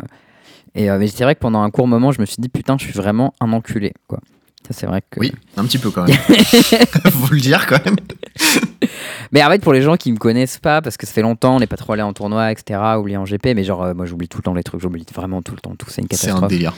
Et 0.74 0.90
euh, 0.90 0.98
mais 0.98 1.06
c'est 1.08 1.24
vrai 1.24 1.34
que 1.34 1.40
pendant 1.40 1.62
un 1.62 1.70
court 1.70 1.86
moment, 1.86 2.10
je 2.12 2.20
me 2.20 2.26
suis 2.26 2.36
dit, 2.40 2.48
putain, 2.48 2.76
je 2.78 2.84
suis 2.84 2.92
vraiment 2.92 3.32
un 3.40 3.52
enculé, 3.52 3.92
quoi. 4.08 4.20
Ça, 4.66 4.72
c'est 4.72 4.86
vrai 4.86 5.02
que. 5.10 5.20
Oui, 5.20 5.30
un 5.58 5.64
petit 5.64 5.76
peu 5.76 5.90
quand 5.90 6.04
même. 6.08 6.16
Faut 7.10 7.34
le 7.34 7.38
dire 7.40 7.66
quand 7.66 7.84
même. 7.84 7.96
Mais 9.32 9.42
en 9.44 9.50
fait, 9.50 9.60
pour 9.62 9.72
les 9.74 9.82
gens 9.82 9.96
qui 9.96 10.10
me 10.10 10.16
connaissent 10.16 10.58
pas, 10.58 10.80
parce 10.80 10.96
que 10.96 11.06
ça 11.06 11.12
fait 11.12 11.20
longtemps, 11.22 11.56
on 11.56 11.60
n'est 11.60 11.66
pas 11.66 11.76
trop 11.76 11.92
allé 11.92 12.02
en 12.02 12.12
tournoi, 12.14 12.50
etc., 12.50 12.80
oublié 12.98 13.16
en 13.18 13.24
GP, 13.24 13.48
mais 13.54 13.64
genre, 13.64 13.82
euh, 13.82 13.94
moi 13.94 14.06
j'oublie 14.06 14.28
tout 14.28 14.38
le 14.38 14.42
temps 14.42 14.54
les 14.54 14.62
trucs, 14.62 14.80
j'oublie 14.80 15.04
vraiment 15.14 15.42
tout 15.42 15.52
le 15.54 15.60
temps, 15.60 15.74
tout, 15.76 15.90
c'est 15.90 16.00
une 16.02 16.08
C'est 16.10 16.26
un 16.26 16.28
catastrophe. 16.28 16.48
délire. 16.50 16.74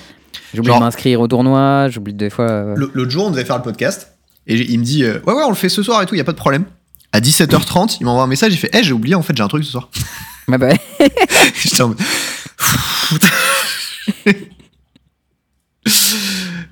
J'oublie 0.55 0.69
Genre- 0.69 0.79
de 0.79 0.85
m'inscrire 0.85 1.21
au 1.21 1.29
tournoi, 1.29 1.89
j'oublie 1.89 2.15
des 2.15 2.31
fois. 2.31 2.75
Le- 2.75 2.91
L'autre 2.93 3.11
jour, 3.11 3.27
on 3.27 3.31
devait 3.31 3.45
faire 3.45 3.57
le 3.59 3.62
podcast. 3.62 4.16
Et 4.47 4.55
il 4.73 4.79
me 4.79 4.85
dit 4.85 5.03
euh, 5.05 5.19
Ouais, 5.27 5.33
ouais, 5.35 5.43
on 5.45 5.49
le 5.51 5.55
fait 5.57 5.69
ce 5.69 5.83
soir 5.83 6.03
et 6.03 6.07
tout, 6.07 6.15
y 6.15 6.21
a 6.21 6.25
pas 6.25 6.33
de 6.33 6.37
problème. 6.37 6.65
À 7.13 7.21
17h30, 7.21 7.99
il 8.01 8.05
m'envoie 8.05 8.25
un 8.25 8.29
message, 8.29 8.53
il 8.53 8.57
fait 8.59 8.71
Eh, 8.73 8.83
j'ai 8.83 8.93
oublié, 8.93 9.15
en 9.15 9.23
fait, 9.23 9.37
j'ai 9.37 9.43
un 9.43 9.49
truc 9.49 9.65
ce 9.65 9.71
soir. 9.73 9.89
Ouais, 10.49 10.59
bah, 10.59 10.69
J'étais 11.63 11.83
en 11.83 11.89
mode, 11.89 11.99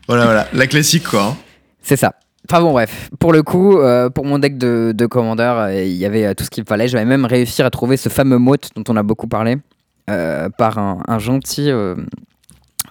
voilà, 0.09 0.25
voilà, 0.25 0.49
la 0.53 0.67
classique 0.67 1.05
quoi. 1.05 1.23
hein. 1.25 1.37
c'est 1.83 1.97
ça. 1.97 2.15
Enfin 2.51 2.61
bon, 2.61 2.73
bref. 2.73 3.09
Pour 3.19 3.33
le 3.33 3.43
coup, 3.43 3.79
euh, 3.79 4.11
pour 4.11 4.27
mon 4.27 4.39
deck 4.39 4.59
de, 4.59 4.93
de 4.95 5.07
commandeur, 5.07 5.59
euh, 5.59 5.83
il 5.83 5.95
y 5.95 6.05
avait 6.05 6.27
euh, 6.27 6.35
tout 6.35 6.45
ce 6.45 6.51
qu'il 6.51 6.65
fallait. 6.65 6.89
J'avais 6.89 7.07
même 7.07 7.25
réussi 7.25 7.63
à 7.63 7.71
trouver 7.71 7.97
ce 7.97 8.11
fameux 8.11 8.37
mot 8.37 8.57
dont 8.77 8.85
on 8.89 8.97
a 8.97 9.03
beaucoup 9.03 9.29
parlé 9.29 9.57
par 10.07 10.79
un, 10.79 11.03
un 11.09 11.19
gentil. 11.19 11.71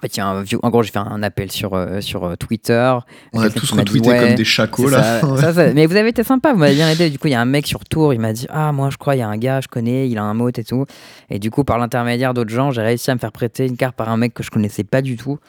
En 0.03 0.05
fait, 0.05 0.17
il 0.17 0.19
y 0.19 0.21
a 0.21 0.27
un 0.27 0.43
vieux. 0.43 0.59
En 0.63 0.69
gros, 0.69 0.83
j'ai 0.83 0.91
fait 0.91 0.99
un 0.99 1.23
appel 1.23 1.49
sur, 1.49 1.75
euh, 1.75 2.01
sur 2.01 2.25
euh, 2.25 2.35
Twitter. 2.35 2.93
On 3.31 3.39
a 3.39 3.49
tous 3.49 3.71
retweeté 3.71 4.09
ouais, 4.09 4.19
comme 4.19 4.35
des 4.35 4.43
chacos 4.43 4.89
là. 4.89 5.21
ça, 5.21 5.37
ça, 5.37 5.53
ça. 5.53 5.73
Mais 5.73 5.85
vous 5.85 5.95
avez 5.95 6.09
été 6.09 6.25
sympa, 6.25 6.51
vous 6.51 6.59
m'avez 6.59 6.75
bien 6.75 6.89
aidé. 6.89 7.09
Du 7.09 7.17
coup, 7.17 7.27
il 7.27 7.31
y 7.31 7.35
a 7.35 7.39
un 7.39 7.45
mec 7.45 7.65
sur 7.65 7.85
Tour, 7.85 8.13
il 8.13 8.19
m'a 8.19 8.33
dit 8.33 8.45
Ah, 8.49 8.73
moi 8.73 8.89
je 8.89 8.97
crois, 8.97 9.15
il 9.15 9.19
y 9.19 9.21
a 9.21 9.29
un 9.29 9.37
gars, 9.37 9.61
je 9.61 9.69
connais, 9.69 10.09
il 10.09 10.17
a 10.17 10.23
un 10.23 10.33
mot 10.33 10.49
et 10.49 10.63
tout. 10.65 10.85
Et 11.29 11.39
du 11.39 11.51
coup, 11.51 11.63
par 11.63 11.77
l'intermédiaire 11.77 12.33
d'autres 12.33 12.49
gens, 12.49 12.71
j'ai 12.71 12.81
réussi 12.81 13.11
à 13.11 13.15
me 13.15 13.19
faire 13.19 13.31
prêter 13.31 13.65
une 13.65 13.77
carte 13.77 13.95
par 13.95 14.09
un 14.09 14.17
mec 14.17 14.33
que 14.33 14.43
je 14.43 14.51
connaissais 14.51 14.83
pas 14.83 15.01
du 15.01 15.15
tout, 15.15 15.39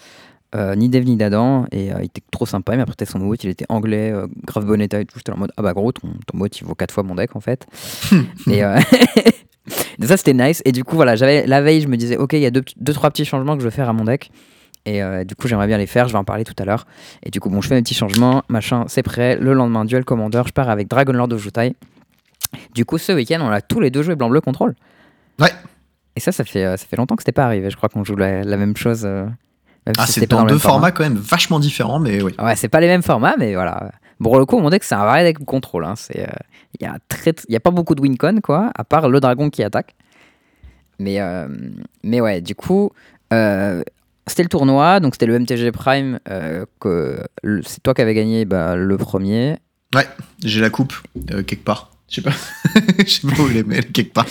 euh, 0.55 0.77
ni 0.77 0.89
Dev 0.89 1.03
ni 1.03 1.17
d'Adam. 1.17 1.67
Et 1.73 1.93
euh, 1.93 1.97
il 1.99 2.05
était 2.05 2.23
trop 2.31 2.47
sympa, 2.47 2.75
il 2.75 2.79
m'a 2.79 2.87
prêté 2.87 3.07
son 3.07 3.19
mot, 3.19 3.35
il 3.35 3.49
était 3.49 3.67
anglais, 3.69 4.13
euh, 4.13 4.29
grave 4.45 4.67
bon 4.67 4.81
état 4.81 5.01
et 5.01 5.05
tout. 5.05 5.19
J'étais 5.19 5.33
en 5.33 5.37
mode 5.37 5.51
Ah 5.57 5.63
bah 5.63 5.73
gros, 5.73 5.91
ton, 5.91 6.11
ton 6.29 6.39
mot 6.39 6.47
il 6.47 6.65
vaut 6.65 6.77
4 6.77 6.95
fois 6.95 7.03
mon 7.03 7.17
deck 7.17 7.35
en 7.35 7.41
fait. 7.41 7.67
et 8.49 8.63
ça, 10.03 10.17
c'était 10.17 10.35
nice. 10.35 10.63
Et 10.65 10.73
du 10.73 10.85
coup, 10.85 10.97
voilà, 10.97 11.17
j'avais 11.17 11.47
la 11.47 11.61
veille, 11.63 11.81
je 11.81 11.89
me 11.89 11.97
disais 11.97 12.17
Ok, 12.17 12.33
il 12.35 12.41
y 12.41 12.47
a 12.47 12.51
deux, 12.51 12.63
deux, 12.77 12.93
trois 12.93 13.11
petits 13.11 13.25
changements 13.25 13.55
que 13.55 13.61
je 13.61 13.65
veux 13.65 13.71
faire 13.71 13.89
à 13.89 13.93
mon 13.93 14.05
deck. 14.05 14.31
Et 14.87 15.03
euh, 15.03 15.25
du 15.25 15.35
coup, 15.35 15.49
j'aimerais 15.49 15.67
bien 15.67 15.79
les 15.79 15.87
faire, 15.87 16.09
je 16.09 16.13
vais 16.13 16.19
en 16.19 16.25
parler 16.25 16.45
tout 16.45 16.55
à 16.59 16.65
l'heure. 16.67 16.87
Et 17.23 17.31
du 17.31 17.41
coup, 17.41 17.49
bon, 17.49 17.61
je 17.63 17.69
fais 17.69 17.75
mes 17.75 17.83
petits 17.83 17.95
changements, 17.95 18.43
machin, 18.49 18.85
c'est 18.87 19.03
prêt. 19.03 19.37
Le 19.41 19.55
lendemain, 19.55 19.85
Duel 19.87 20.05
Commander, 20.05 20.43
je 20.47 20.53
pars 20.53 20.69
avec 20.69 20.89
Dragon 20.89 21.13
Lord 21.15 21.33
of 21.33 21.41
Jutai. 21.43 21.75
Du 22.75 22.85
coup, 22.85 22.99
ce 22.99 23.13
week-end, 23.13 23.39
on 23.41 23.49
a 23.51 23.61
tous 23.63 23.81
les 23.81 23.91
deux 23.91 24.03
joué 24.03 24.15
blanc-bleu 24.15 24.41
contrôle. 24.43 24.75
Ouais. 25.41 25.51
Et 26.17 26.21
ça, 26.21 26.33
ça 26.33 26.45
fait, 26.45 26.65
euh, 26.65 26.77
ça 26.77 26.85
fait 26.87 26.97
longtemps 26.97 27.17
que 27.17 27.23
c'était 27.23 27.33
pas 27.33 27.47
arrivé. 27.47 27.71
Je 27.71 27.77
crois 27.77 27.89
qu'on 27.89 28.05
joue 28.05 28.15
la, 28.17 28.43
la 28.45 28.57
même 28.59 28.77
chose. 28.77 29.03
euh, 29.05 29.25
même 29.87 29.95
Ah, 29.99 30.07
si 30.07 30.21
c'est 30.21 30.27
dans 30.31 30.45
deux 30.45 30.59
format. 30.59 30.73
formats 30.75 30.91
quand 30.93 31.03
même 31.05 31.17
vachement 31.17 31.59
différents, 31.59 31.99
mais 31.99 32.23
oui. 32.23 32.35
Ouais, 32.39 32.55
c'est 32.55 32.69
pas 32.69 32.81
les 32.81 32.87
mêmes 32.87 33.03
formats, 33.03 33.35
mais 33.39 33.55
voilà. 33.55 33.91
Bon, 34.21 34.31
pour 34.31 34.39
le 34.39 34.47
coup, 34.47 34.59
mon 34.59 34.71
deck, 34.71 34.85
c'est 34.85 34.95
un 34.95 35.05
vrai 35.07 35.25
deck 35.25 35.45
contrôle. 35.45 35.85
hein. 35.85 35.95
C'est, 35.97 36.27
il 36.79 36.85
y 36.85 36.87
a 36.89 36.97
très, 37.09 37.35
il 37.49 37.53
y 37.53 37.57
a 37.57 37.61
pas 37.61 37.71
beaucoup 37.71 37.95
de 37.95 38.01
wincon, 38.01 38.41
quoi, 38.43 38.71
à 38.77 38.85
part 38.85 39.09
le 39.09 39.21
dragon 39.21 39.51
qui 39.51 39.63
attaque. 39.63 39.95
Mais, 40.99 41.21
euh, 41.21 41.49
mais 42.05 42.21
ouais, 42.21 42.41
du 42.41 42.55
coup, 42.55 42.91
euh, 43.33 43.83
c'était 44.27 44.43
le 44.45 44.49
tournoi, 44.49 45.01
donc 45.01 45.15
c'était 45.15 45.27
le 45.27 45.39
MTG 45.39 45.73
Prime. 45.73 46.21
euh, 46.31 46.65
que 46.81 47.19
c'est 47.65 47.83
toi 47.83 47.95
qui 47.95 48.03
avais 48.03 48.15
gagné 48.15 48.45
bah, 48.45 48.77
le 48.77 48.97
premier. 48.97 49.57
J'ai 50.43 50.61
la 50.61 50.71
coupe 50.71 50.95
euh, 51.33 51.43
quelque 51.43 51.65
part. 51.65 51.91
Je 52.09 52.17
sais 52.17 52.23
pas. 52.23 52.33
Je 52.99 53.11
sais 53.11 53.27
pas 53.27 53.43
où 53.43 53.49
les 53.49 53.63
mettre 53.65 53.91
quelque 53.93 54.13
part. 54.13 54.27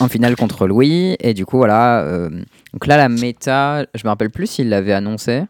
en, 0.00 0.04
en 0.04 0.08
finale 0.08 0.34
contre 0.36 0.66
Louis. 0.66 1.16
Et 1.20 1.34
du 1.34 1.44
coup, 1.46 1.56
voilà. 1.58 2.00
euh, 2.02 2.28
donc 2.72 2.86
là, 2.86 2.96
la 2.96 3.08
méta, 3.08 3.84
je 3.94 4.02
me 4.04 4.08
rappelle 4.08 4.30
plus 4.30 4.46
s'il 4.48 4.68
l'avait 4.68 4.92
annoncé. 4.92 5.42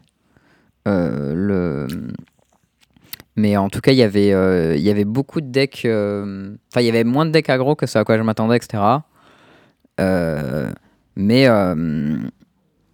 Euh, 0.87 1.33
le... 1.35 1.87
Mais 3.35 3.57
en 3.57 3.69
tout 3.69 3.81
cas, 3.81 3.91
il 3.91 3.97
y 3.97 4.03
avait, 4.03 4.31
euh, 4.31 4.75
il 4.75 4.81
y 4.83 4.89
avait 4.91 5.05
beaucoup 5.05 5.41
de 5.41 5.47
decks. 5.47 5.83
euh, 5.85 6.55
Enfin, 6.71 6.81
il 6.81 6.85
y 6.85 6.89
avait 6.89 7.03
moins 7.03 7.25
de 7.25 7.31
decks 7.31 7.49
aggro 7.49 7.75
que 7.75 7.85
ce 7.87 7.97
à 7.97 8.03
quoi 8.03 8.17
je 8.17 8.23
m'attendais, 8.23 8.57
etc. 8.57 8.83
Euh, 9.99 10.69
mais, 11.15 11.47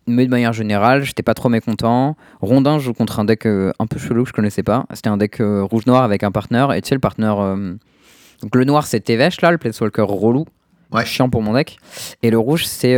mais 0.08 0.26
de 0.26 0.30
manière 0.30 0.54
générale, 0.54 1.04
j'étais 1.04 1.24
pas 1.24 1.34
trop 1.34 1.50
mécontent. 1.50 2.16
Rondin 2.42 2.80
joue 2.80 2.94
contre 2.94 3.20
un 3.20 3.26
deck 3.26 3.46
un 3.46 3.88
peu 3.90 4.00
chelou 4.00 4.24
que 4.24 4.30
je 4.30 4.34
connaissais 4.34 4.64
pas. 4.64 4.86
C'était 4.94 5.10
un 5.10 5.18
deck 5.18 5.38
rouge-noir 5.42 6.04
avec 6.04 6.24
un 6.24 6.32
partenaire. 6.32 6.74
Et 6.74 6.82
tu 6.82 6.90
sais, 6.90 6.96
le 6.96 7.02
partenaire. 7.02 7.38
Donc 8.42 8.56
le 8.56 8.64
noir, 8.66 8.88
c'est 8.88 9.02
Tevesh, 9.02 9.42
là, 9.42 9.52
le 9.52 9.58
Planeswalker 9.58 10.04
relou 10.08 10.46
Ouais. 10.92 11.06
chiant 11.06 11.30
pour 11.30 11.44
mon 11.44 11.54
deck. 11.54 11.78
Et 12.24 12.32
le 12.32 12.40
rouge, 12.40 12.66
c'est 12.66 12.98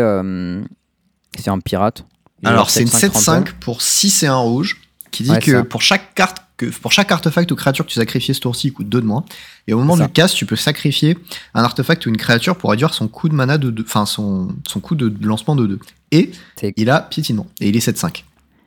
c'est 1.38 1.50
un 1.50 1.60
pirate. 1.60 2.06
Alors, 2.44 2.70
c'est 2.72 2.82
une 2.82 2.88
7-5-31. 2.88 3.44
7-5 3.44 3.52
pour 3.60 3.82
6 3.82 4.24
et 4.24 4.28
1 4.28 4.36
rouge 4.36 4.82
qui 5.12 5.24
dit 5.24 5.32
Ouais, 5.32 5.40
que 5.40 5.52
ça. 5.52 5.64
pour 5.64 5.82
chaque 5.84 6.14
carte 6.16 6.38
que 6.62 6.80
pour 6.80 6.92
chaque 6.92 7.12
artefact 7.12 7.52
ou 7.52 7.56
créature 7.56 7.86
que 7.86 7.92
tu 7.92 8.00
sacrifies 8.00 8.34
ce 8.36 8.40
tour-ci, 8.40 8.68
il 8.68 8.74
coûte 8.74 8.90
2 8.90 9.02
de 9.02 9.06
moins. 9.06 9.26
Et 9.68 9.74
au 9.74 9.80
moment 9.80 9.98
du 9.98 10.08
cast, 10.10 10.36
tu 10.36 10.46
peux 10.46 10.56
sacrifier 10.56 11.18
un 11.54 11.64
artefact 11.64 12.06
ou 12.06 12.10
une 12.10 12.18
créature 12.18 12.56
pour 12.56 12.70
réduire 12.70 12.94
son 12.94 13.08
coût 13.08 13.30
de 13.30 13.34
mana 13.34 13.58
de 13.58 13.70
2, 13.70 13.84
enfin 13.84 14.06
son, 14.06 14.56
son 14.68 14.80
coût 14.80 14.96
de 14.96 15.14
lancement 15.26 15.56
de 15.56 15.66
2. 15.66 15.80
Et 16.12 16.32
il 16.78 16.90
a 16.90 17.02
piétinement. 17.02 17.48
Et 17.60 17.70
il 17.70 17.76
est 17.76 17.86
7-5. 17.86 18.24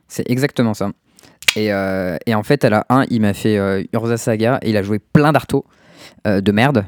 C'est 0.09 0.29
exactement 0.31 0.75
ça. 0.75 0.91
Et, 1.57 1.73
euh, 1.73 2.17
et 2.27 2.35
en 2.35 2.43
fait, 2.43 2.65
à 2.65 2.71
la 2.71 2.87
1, 2.89 3.05
il 3.11 3.21
m'a 3.21 3.35
fait 3.35 3.59
euh, 3.59 3.85
Urza 3.93 4.17
Saga 4.17 4.59
et 4.63 4.71
il 4.71 4.77
a 4.77 4.83
joué 4.83 4.99
plein 4.99 5.33
d'artos 5.33 5.65
euh, 6.27 6.41
de 6.41 6.53
merde. 6.53 6.87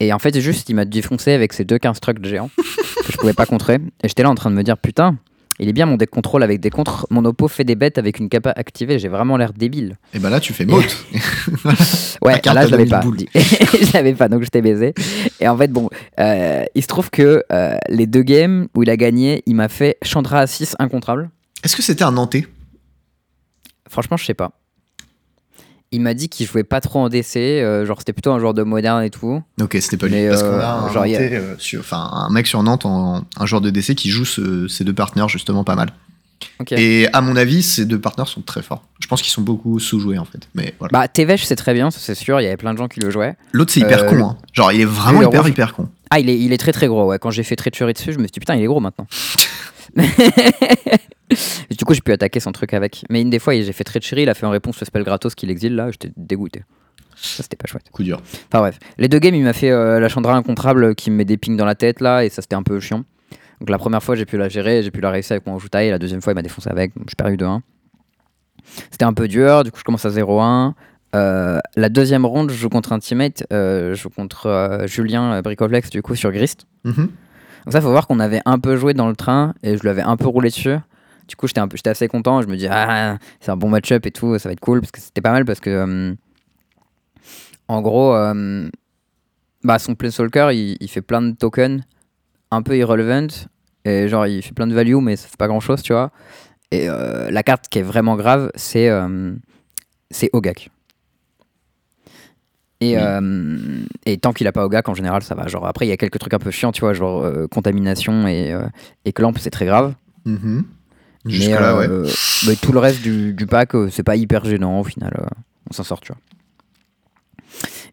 Et 0.00 0.12
en 0.12 0.18
fait, 0.18 0.38
juste, 0.40 0.68
il 0.68 0.74
m'a 0.74 0.84
défoncé 0.84 1.32
avec 1.32 1.52
ses 1.52 1.64
deux 1.64 1.78
15 1.78 2.00
trucs 2.00 2.24
géants 2.24 2.50
que 2.56 3.12
je 3.12 3.16
pouvais 3.18 3.34
pas 3.34 3.46
contrer. 3.46 3.74
Et 4.02 4.08
j'étais 4.08 4.22
là 4.22 4.30
en 4.30 4.34
train 4.34 4.50
de 4.50 4.56
me 4.56 4.62
dire, 4.62 4.78
putain, 4.78 5.16
Il 5.60 5.68
est 5.68 5.74
bien 5.74 5.84
mon 5.84 5.98
deck 5.98 6.08
contrôle 6.08 6.42
avec 6.42 6.58
des 6.60 6.70
contres. 6.70 7.06
Mon 7.10 7.22
oppo 7.26 7.46
fait 7.46 7.64
des 7.64 7.74
bêtes 7.74 7.98
avec 7.98 8.18
une 8.18 8.30
capa 8.30 8.50
activée. 8.56 8.98
J'ai 8.98 9.08
vraiment 9.08 9.36
l'air 9.36 9.52
débile. 9.52 9.98
Et 10.14 10.18
bah 10.18 10.30
là, 10.30 10.40
tu 10.40 10.54
fais 10.54 10.64
mote. 10.64 10.96
Ouais, 12.22 12.40
là 12.44 12.66
je 12.66 12.70
l'avais 12.70 12.84
2000 12.84 12.90
pas. 12.90 13.02
je 13.34 13.92
l'avais 13.94 14.14
pas, 14.14 14.28
donc 14.28 14.42
je 14.42 14.48
t'ai 14.48 14.60
baisé. 14.62 14.94
Et 15.40 15.48
en 15.48 15.56
fait, 15.56 15.68
bon, 15.68 15.88
euh, 16.18 16.64
il 16.74 16.82
se 16.82 16.86
trouve 16.86 17.10
que 17.10 17.42
euh, 17.50 17.76
les 17.88 18.06
deux 18.06 18.22
games 18.22 18.68
où 18.74 18.82
il 18.82 18.90
a 18.90 18.96
gagné, 18.96 19.42
il 19.46 19.54
m'a 19.54 19.68
fait 19.68 19.96
Chandra 20.02 20.40
à 20.40 20.46
6 20.46 20.76
incontrable. 20.78 21.30
Est-ce 21.62 21.76
que 21.76 21.82
c'était 21.82 22.04
un 22.04 22.12
Nantais? 22.12 22.46
Franchement, 23.88 24.16
je 24.16 24.24
sais 24.24 24.34
pas. 24.34 24.52
Il 25.92 26.00
m'a 26.02 26.14
dit 26.14 26.28
qu'il 26.28 26.46
jouait 26.46 26.62
pas 26.62 26.80
trop 26.80 27.00
en 27.00 27.08
DC, 27.08 27.36
euh, 27.36 27.84
genre 27.84 27.98
c'était 27.98 28.12
plutôt 28.12 28.30
un 28.30 28.38
joueur 28.38 28.54
de 28.54 28.62
moderne 28.62 29.02
et 29.02 29.10
tout. 29.10 29.42
Ok, 29.60 29.76
c'était 29.80 29.96
pas 29.96 30.06
lui. 30.06 30.28
Parce 30.28 30.42
qu'on 30.44 30.50
euh, 30.50 30.60
a 30.60 30.72
un, 30.84 30.92
genre, 30.92 31.04
il 31.04 31.12
y 31.12 31.16
a- 31.16 31.20
euh, 31.20 31.56
sur- 31.58 31.82
un 31.92 32.28
mec 32.30 32.46
sur 32.46 32.62
Nantes, 32.62 32.86
en- 32.86 33.24
un 33.36 33.46
joueur 33.46 33.60
de 33.60 33.70
DC 33.70 33.96
qui 33.96 34.08
joue 34.08 34.24
ce- 34.24 34.68
ces 34.68 34.84
deux 34.84 34.92
partenaires 34.94 35.28
justement 35.28 35.64
pas 35.64 35.74
mal. 35.74 35.90
Ok. 36.60 36.70
Et 36.72 37.08
à 37.12 37.20
mon 37.22 37.34
avis, 37.34 37.64
ces 37.64 37.86
deux 37.86 37.98
partenaires 38.00 38.28
sont 38.28 38.40
très 38.40 38.62
forts. 38.62 38.84
Je 39.00 39.08
pense 39.08 39.20
qu'ils 39.20 39.32
sont 39.32 39.42
beaucoup 39.42 39.80
sous-joués 39.80 40.18
en 40.18 40.24
fait. 40.24 40.48
Mais 40.54 40.74
voilà. 40.78 40.92
Bah, 40.92 41.08
Tevesh, 41.08 41.42
c'est 41.44 41.56
très 41.56 41.74
bien, 41.74 41.90
ça 41.90 41.98
c'est 42.00 42.14
sûr, 42.14 42.40
il 42.40 42.44
y 42.44 42.46
avait 42.46 42.56
plein 42.56 42.72
de 42.72 42.78
gens 42.78 42.86
qui 42.86 43.00
le 43.00 43.10
jouaient. 43.10 43.34
L'autre, 43.50 43.72
c'est 43.72 43.80
hyper 43.80 44.04
euh, 44.04 44.08
con. 44.10 44.24
hein. 44.24 44.36
Genre, 44.52 44.70
il 44.70 44.82
est 44.82 44.84
vraiment 44.84 45.22
hyper, 45.22 45.40
rouge. 45.42 45.50
hyper 45.50 45.74
con. 45.74 45.88
Ah, 46.10 46.20
il 46.20 46.30
est, 46.30 46.38
il 46.38 46.52
est 46.52 46.58
très 46.58 46.72
très 46.72 46.86
gros, 46.86 47.06
ouais. 47.06 47.18
Quand 47.18 47.32
j'ai 47.32 47.42
fait 47.42 47.56
treachery 47.56 47.94
dessus, 47.94 48.12
je 48.12 48.18
me 48.18 48.24
suis 48.24 48.30
dit 48.32 48.38
putain, 48.40 48.54
il 48.54 48.62
est 48.62 48.66
gros 48.66 48.78
maintenant. 48.78 49.08
Et 51.70 51.74
du 51.74 51.84
coup, 51.84 51.94
j'ai 51.94 52.00
pu 52.00 52.12
attaquer 52.12 52.40
son 52.40 52.52
truc 52.52 52.74
avec. 52.74 53.04
Mais 53.10 53.22
une 53.22 53.30
des 53.30 53.38
fois, 53.38 53.54
j'ai 53.54 53.72
fait 53.72 53.84
treachery, 53.84 54.22
il 54.22 54.28
a 54.28 54.34
fait 54.34 54.46
en 54.46 54.50
réponse 54.50 54.80
au 54.82 54.84
spell 54.84 55.04
gratos 55.04 55.34
qu'il 55.34 55.50
exile 55.50 55.76
là, 55.76 55.90
j'étais 55.90 56.10
dégoûté. 56.16 56.64
Ça, 57.16 57.42
c'était 57.42 57.56
pas 57.56 57.66
chouette. 57.66 57.90
Coup 57.92 58.02
dur. 58.02 58.20
Enfin 58.48 58.60
bref, 58.60 58.78
les 58.98 59.08
deux 59.08 59.18
games, 59.18 59.34
il 59.34 59.44
m'a 59.44 59.52
fait 59.52 59.70
euh, 59.70 60.00
la 60.00 60.08
Chandra 60.08 60.34
incontrable 60.34 60.94
qui 60.94 61.10
me 61.10 61.16
met 61.16 61.24
des 61.24 61.36
pings 61.36 61.56
dans 61.56 61.66
la 61.66 61.74
tête 61.74 62.00
là, 62.00 62.24
et 62.24 62.30
ça 62.30 62.42
c'était 62.42 62.56
un 62.56 62.62
peu 62.62 62.80
chiant. 62.80 63.04
Donc 63.60 63.68
la 63.68 63.78
première 63.78 64.02
fois, 64.02 64.14
j'ai 64.14 64.24
pu 64.24 64.38
la 64.38 64.48
gérer, 64.48 64.82
j'ai 64.82 64.90
pu 64.90 65.00
la 65.00 65.10
réussir 65.10 65.34
avec 65.34 65.46
mon 65.46 65.56
Ojutei, 65.56 65.88
et 65.88 65.90
la 65.90 65.98
deuxième 65.98 66.22
fois, 66.22 66.32
il 66.32 66.36
m'a 66.36 66.42
défoncé 66.42 66.70
avec, 66.70 66.96
donc 66.96 67.08
j'ai 67.08 67.16
perdu 67.16 67.36
2-1. 67.36 67.60
C'était 68.90 69.04
un 69.04 69.12
peu 69.12 69.28
dur, 69.28 69.64
du 69.64 69.70
coup, 69.70 69.78
je 69.78 69.84
commence 69.84 70.06
à 70.06 70.10
0-1. 70.10 70.72
Euh, 71.14 71.58
la 71.76 71.88
deuxième 71.88 72.24
ronde, 72.24 72.50
je 72.50 72.56
joue 72.56 72.68
contre 72.68 72.92
un 72.92 73.00
teammate, 73.00 73.44
euh, 73.52 73.94
je 73.94 74.02
joue 74.02 74.10
contre 74.10 74.84
Julien 74.86 75.42
Bricoflex, 75.42 75.90
du 75.90 76.00
coup, 76.02 76.14
sur 76.14 76.32
Grist. 76.32 76.66
Mhm. 76.84 76.94
Donc 77.64 77.72
ça, 77.72 77.82
faut 77.82 77.90
voir 77.90 78.06
qu'on 78.06 78.20
avait 78.20 78.40
un 78.46 78.58
peu 78.58 78.76
joué 78.76 78.94
dans 78.94 79.08
le 79.08 79.16
train, 79.16 79.54
et 79.62 79.76
je 79.76 79.82
lui 79.82 79.90
avais 79.90 80.02
un 80.02 80.16
peu 80.16 80.28
roulé 80.28 80.48
dessus. 80.48 80.76
Du 81.30 81.36
coup, 81.36 81.46
j'étais 81.46 81.60
un 81.60 81.68
peu, 81.68 81.76
j'étais 81.76 81.90
assez 81.90 82.08
content. 82.08 82.42
Je 82.42 82.48
me 82.48 82.56
dis, 82.56 82.66
ah, 82.68 83.16
c'est 83.38 83.52
un 83.52 83.56
bon 83.56 83.68
match-up 83.68 84.04
et 84.04 84.10
tout, 84.10 84.36
ça 84.40 84.48
va 84.48 84.52
être 84.52 84.58
cool. 84.60 84.80
Parce 84.80 84.90
que 84.90 85.00
c'était 85.00 85.20
pas 85.20 85.30
mal 85.30 85.44
parce 85.44 85.60
que, 85.60 85.70
euh, 85.70 86.14
en 87.68 87.80
gros, 87.82 88.12
euh, 88.16 88.68
bah, 89.62 89.78
son 89.78 89.94
Planeswalker, 89.94 90.48
il, 90.52 90.76
il 90.80 90.88
fait 90.88 91.02
plein 91.02 91.22
de 91.22 91.30
tokens 91.36 91.82
un 92.50 92.62
peu 92.62 92.76
irrelevant. 92.76 93.28
Et 93.84 94.08
genre, 94.08 94.26
il 94.26 94.42
fait 94.42 94.52
plein 94.54 94.66
de 94.66 94.74
value, 94.74 94.96
mais 94.96 95.14
ça 95.14 95.28
fait 95.28 95.36
pas 95.36 95.46
grand-chose, 95.46 95.82
tu 95.82 95.92
vois. 95.92 96.10
Et 96.72 96.88
euh, 96.88 97.30
la 97.30 97.44
carte 97.44 97.68
qui 97.68 97.78
est 97.78 97.82
vraiment 97.82 98.16
grave, 98.16 98.50
c'est 98.56 98.90
c'est 100.10 100.30
Ogak. 100.32 100.68
Et, 102.80 102.96
Oui. 102.96 103.02
euh, 103.02 103.84
et 104.04 104.18
tant 104.18 104.32
qu'il 104.32 104.48
a 104.48 104.52
pas 104.52 104.64
Ogak, 104.64 104.88
en 104.88 104.94
général, 104.94 105.22
ça 105.22 105.36
va. 105.36 105.46
Genre, 105.46 105.64
après, 105.64 105.86
il 105.86 105.90
y 105.90 105.92
a 105.92 105.96
quelques 105.96 106.18
trucs 106.18 106.34
un 106.34 106.38
peu 106.40 106.50
chiants, 106.50 106.72
tu 106.72 106.80
vois, 106.80 106.92
genre 106.94 107.22
euh, 107.22 107.46
contamination 107.46 108.26
et, 108.26 108.52
euh, 108.52 108.66
et 109.04 109.12
clamp, 109.12 109.32
c'est 109.38 109.50
très 109.50 109.66
grave. 109.66 109.94
Mais, 111.24 111.32
Jusque-là, 111.32 111.76
ouais. 111.76 111.86
euh, 111.88 112.08
mais 112.46 112.56
tout 112.56 112.72
le 112.72 112.78
reste 112.78 113.02
du, 113.02 113.32
du 113.34 113.46
pack, 113.46 113.74
euh, 113.74 113.88
c'est 113.90 114.02
pas 114.02 114.16
hyper 114.16 114.44
gênant 114.44 114.80
au 114.80 114.84
final. 114.84 115.12
euh, 115.20 115.26
on 115.70 115.72
s'en 115.74 115.84
sort, 115.84 116.00
tu 116.00 116.12
vois. 116.12 116.20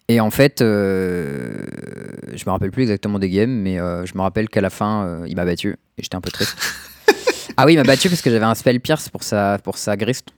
Et 0.07 0.21
en 0.21 0.31
fait, 0.31 0.61
euh, 0.61 1.65
je 2.33 2.43
me 2.45 2.51
rappelle 2.51 2.71
plus 2.71 2.83
exactement 2.83 3.19
des 3.19 3.29
games, 3.29 3.51
mais 3.51 3.77
euh, 3.79 4.05
je 4.05 4.15
me 4.15 4.21
rappelle 4.21 4.47
qu'à 4.47 4.61
la 4.61 4.69
fin, 4.69 5.03
euh, 5.05 5.25
il 5.27 5.35
m'a 5.35 5.43
battu 5.43 5.75
et 5.97 6.03
j'étais 6.03 6.15
un 6.15 6.21
peu 6.21 6.31
triste. 6.31 6.55
ah 7.57 7.65
oui, 7.65 7.73
il 7.73 7.75
m'a 7.77 7.83
battu 7.83 8.07
parce 8.09 8.21
que 8.21 8.29
j'avais 8.31 8.45
un 8.45 8.55
spell 8.55 8.79
pierce 8.79 9.09
pour 9.09 9.23
sa, 9.23 9.59
pour 9.61 9.77
sa 9.77 9.97
grist. 9.97 10.29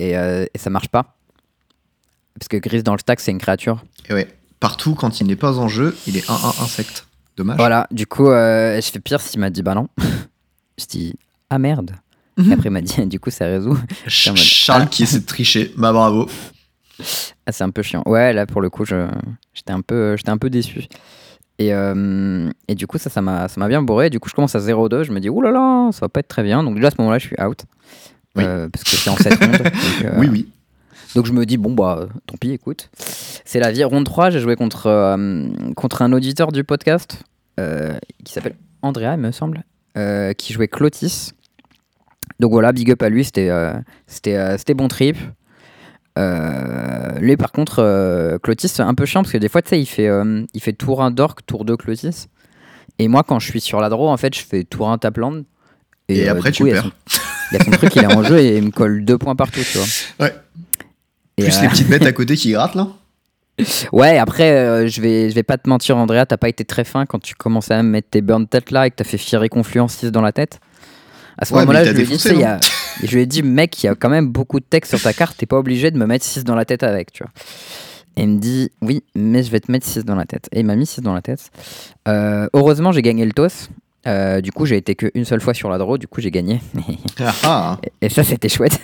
Et, 0.00 0.10
et 0.14 0.58
ça 0.58 0.70
marche 0.70 0.88
pas. 0.88 1.16
Parce 2.36 2.48
que 2.48 2.56
grist 2.56 2.84
dans 2.84 2.94
le 2.94 2.98
stack, 2.98 3.20
c'est 3.20 3.30
une 3.30 3.38
créature. 3.38 3.84
Et 4.10 4.14
ouais. 4.14 4.28
Partout, 4.58 4.96
quand 4.96 5.20
il 5.20 5.28
n'est 5.28 5.36
pas 5.36 5.58
en 5.58 5.68
jeu, 5.68 5.96
il 6.08 6.16
est 6.16 6.28
1-1 6.28 6.64
insecte. 6.64 7.06
Dommage. 7.36 7.58
Voilà, 7.58 7.86
du 7.92 8.06
coup, 8.08 8.26
je 8.26 8.90
fais 8.92 8.98
pierce, 8.98 9.34
il 9.34 9.38
m'a 9.38 9.50
dit 9.50 9.62
bah 9.62 9.74
non. 9.76 9.88
Je 10.78 10.86
dis 10.86 11.14
ah 11.50 11.58
merde. 11.58 11.92
Mhm. 12.36 12.50
Et 12.50 12.54
après, 12.54 12.68
il 12.68 12.72
m'a 12.72 12.80
dit 12.80 13.06
du 13.06 13.20
coup, 13.20 13.30
ça 13.30 13.46
résout. 13.46 13.78
Ch- 14.06 14.28
en 14.28 14.32
mode, 14.32 14.38
Charles 14.40 14.82
ah. 14.84 14.86
qui 14.86 15.02
essaie 15.04 15.20
de 15.20 15.26
tricher. 15.26 15.72
Bah 15.76 15.92
bravo. 15.92 16.28
Ah, 17.46 17.52
c'est 17.52 17.64
un 17.64 17.70
peu 17.70 17.82
chiant. 17.82 18.02
Ouais, 18.06 18.32
là, 18.32 18.46
pour 18.46 18.60
le 18.60 18.70
coup, 18.70 18.84
j'étais 18.84 19.72
un, 19.72 19.80
peu- 19.80 20.16
j'étais 20.16 20.30
un 20.30 20.38
peu 20.38 20.48
déçu. 20.50 20.84
Et, 21.58 21.72
euh, 21.72 22.50
et 22.68 22.74
du 22.74 22.86
coup, 22.86 22.98
ça, 22.98 23.10
ça 23.10 23.20
m'a 23.22 23.48
ça 23.48 23.60
m'a 23.60 23.68
bien 23.68 23.82
bourré. 23.82 24.10
Du 24.10 24.18
coup, 24.20 24.28
je 24.28 24.34
commence 24.34 24.54
à 24.54 24.60
0-2. 24.60 25.02
Je 25.04 25.12
me 25.12 25.20
dis, 25.20 25.28
oulala, 25.28 25.90
ça 25.92 26.00
va 26.02 26.08
pas 26.08 26.20
être 26.20 26.28
très 26.28 26.42
bien. 26.42 26.62
Donc, 26.64 26.74
déjà, 26.76 26.88
à 26.88 26.90
ce 26.90 26.96
moment-là, 26.98 27.18
je 27.18 27.26
suis 27.26 27.40
out. 27.40 27.64
Oui. 28.36 28.44
Euh, 28.44 28.68
parce 28.68 28.82
que 28.84 28.90
c'est 28.90 29.10
en 29.10 29.16
7 29.16 29.34
rondes. 29.38 29.52
Donc, 29.62 29.72
euh, 30.04 30.14
Oui, 30.18 30.28
oui. 30.30 30.48
donc, 31.14 31.26
je 31.26 31.32
me 31.32 31.46
dis, 31.46 31.56
bon, 31.56 31.72
bah, 31.72 32.08
tant 32.26 32.36
pis, 32.36 32.50
écoute. 32.50 32.90
C'est 32.96 33.60
la 33.60 33.70
vie. 33.70 33.84
Ronde 33.84 34.04
3, 34.04 34.30
j'ai 34.30 34.40
joué 34.40 34.56
contre, 34.56 35.16
contre 35.76 36.02
un 36.02 36.12
auditeur 36.12 36.50
du 36.50 36.64
podcast 36.64 37.22
qui 37.56 38.32
s'appelle 38.32 38.56
Andrea, 38.82 39.14
il 39.14 39.20
me 39.20 39.30
semble, 39.30 39.62
qui 40.36 40.52
jouait 40.52 40.68
Clotis. 40.68 41.32
Donc 42.40 42.50
voilà, 42.52 42.72
big 42.72 42.90
up 42.90 43.02
à 43.02 43.08
lui, 43.08 43.24
c'était 43.24 43.48
euh, 43.50 43.72
c'était 44.06 44.36
euh, 44.36 44.56
bon 44.74 44.88
trip. 44.88 45.16
Euh, 46.18 47.18
lui, 47.18 47.36
par 47.36 47.52
contre, 47.52 47.80
euh, 47.80 48.38
Clotis, 48.38 48.68
c'est 48.68 48.82
un 48.82 48.94
peu 48.94 49.04
chiant 49.04 49.22
parce 49.22 49.32
que 49.32 49.38
des 49.38 49.48
fois, 49.48 49.62
tu 49.62 49.70
sais, 49.70 49.80
il 49.80 49.86
fait, 49.86 50.06
euh, 50.08 50.44
il 50.54 50.60
fait 50.62 50.72
tour 50.72 51.02
1 51.02 51.10
d'orc, 51.10 51.40
tour 51.46 51.64
2 51.64 51.76
Clotis. 51.76 52.26
Et 52.98 53.08
moi, 53.08 53.24
quand 53.26 53.40
je 53.40 53.48
suis 53.50 53.60
sur 53.60 53.80
la 53.80 53.88
draw, 53.88 54.08
en 54.08 54.16
fait, 54.16 54.34
je 54.34 54.44
fais 54.44 54.62
tour 54.64 54.88
1 54.90 54.98
Tapland. 54.98 55.42
Et 56.08 56.28
euh, 56.28 56.32
après, 56.32 56.50
du 56.50 56.58
tu 56.58 56.66
il 56.68 56.72
perds. 56.72 56.84
son- 56.84 57.20
Il 57.52 57.58
y 57.58 57.60
a 57.60 57.64
son 57.64 57.70
truc, 57.72 57.96
il 57.96 58.02
est 58.02 58.14
en 58.14 58.22
jeu 58.22 58.38
et 58.38 58.56
il 58.58 58.64
me 58.64 58.70
colle 58.70 59.04
deux 59.04 59.18
points 59.18 59.34
partout, 59.36 59.60
tu 59.60 59.78
vois. 59.78 59.86
Ouais. 60.26 60.34
Et, 61.36 61.42
Plus 61.44 61.58
euh, 61.58 61.62
les 61.62 61.68
petites 61.68 61.88
bêtes 61.88 62.02
à 62.06 62.12
côté 62.12 62.36
qui 62.36 62.52
grattent 62.52 62.74
là. 62.76 62.88
Ouais, 63.92 64.18
après, 64.18 64.50
euh, 64.52 64.88
je, 64.88 65.00
vais, 65.00 65.30
je 65.30 65.34
vais 65.34 65.42
pas 65.44 65.56
te 65.58 65.68
mentir, 65.68 65.96
Andrea, 65.96 66.24
t'as 66.26 66.36
pas 66.36 66.48
été 66.48 66.64
très 66.64 66.84
fin 66.84 67.06
quand 67.06 67.20
tu 67.20 67.34
commençais 67.34 67.74
à 67.74 67.82
me 67.82 67.88
mettre 67.88 68.08
tes 68.10 68.20
burn 68.20 68.46
tête 68.48 68.70
là 68.72 68.86
et 68.86 68.90
que 68.90 68.96
t'as 68.96 69.04
fait 69.04 69.18
Fiery 69.18 69.48
Confluence 69.48 69.94
6 69.94 70.10
dans 70.10 70.22
la 70.22 70.32
tête. 70.32 70.58
À 71.38 71.44
ce 71.44 71.52
Ouais, 71.54 71.60
moment-là, 71.60 71.84
je 71.84 71.90
lui, 71.92 72.02
ai 72.02 72.04
dit, 72.06 72.14
il 72.30 72.38
y 72.40 72.44
a- 72.44 72.58
je 73.02 73.14
lui 73.14 73.22
ai 73.22 73.26
dit, 73.26 73.42
mec, 73.42 73.82
il 73.82 73.86
y 73.86 73.88
a 73.88 73.94
quand 73.94 74.08
même 74.08 74.28
beaucoup 74.28 74.58
de 74.60 74.64
texte 74.64 74.90
sur 74.96 75.00
ta 75.02 75.12
carte, 75.12 75.36
t'es 75.36 75.46
pas 75.46 75.58
obligé 75.58 75.90
de 75.90 75.98
me 75.98 76.06
mettre 76.06 76.24
6 76.24 76.42
dans 76.44 76.54
la 76.56 76.64
tête 76.64 76.82
avec, 76.82 77.12
tu 77.12 77.22
vois. 77.22 77.32
Et 78.16 78.22
il 78.22 78.28
me 78.28 78.38
dit, 78.38 78.70
oui, 78.82 79.02
mais 79.16 79.42
je 79.42 79.50
vais 79.50 79.58
te 79.60 79.70
mettre 79.70 79.86
6 79.86 80.04
dans 80.04 80.14
la 80.16 80.24
tête. 80.24 80.48
Et 80.52 80.60
il 80.60 80.66
m'a 80.66 80.76
mis 80.76 80.86
6 80.86 81.00
dans 81.00 81.14
la 81.14 81.22
tête. 81.22 81.50
Euh, 82.08 82.48
heureusement, 82.54 82.92
j'ai 82.92 83.02
gagné 83.02 83.24
le 83.24 83.32
toss. 83.32 83.68
Euh, 84.06 84.40
du 84.40 84.52
coup, 84.52 84.66
j'ai 84.66 84.76
été 84.76 84.94
qu'une 84.94 85.24
seule 85.24 85.40
fois 85.40 85.54
sur 85.54 85.68
la 85.70 85.78
draw, 85.78 85.96
du 85.98 86.06
coup, 86.08 86.20
j'ai 86.20 86.30
gagné. 86.30 86.60
Ah, 87.20 87.32
ah. 87.44 87.78
Et 88.00 88.08
ça, 88.08 88.24
c'était 88.24 88.48
chouette. 88.48 88.80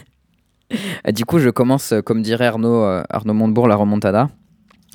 Du 1.13 1.25
coup, 1.25 1.41
je 1.41 1.49
commence, 1.51 1.93
comme 2.07 2.23
dirait 2.23 2.47
Arnaud, 2.47 2.85
Arnaud 3.11 3.35
Montebourg, 3.35 3.67
la 3.67 3.75
remontada. 3.75 4.31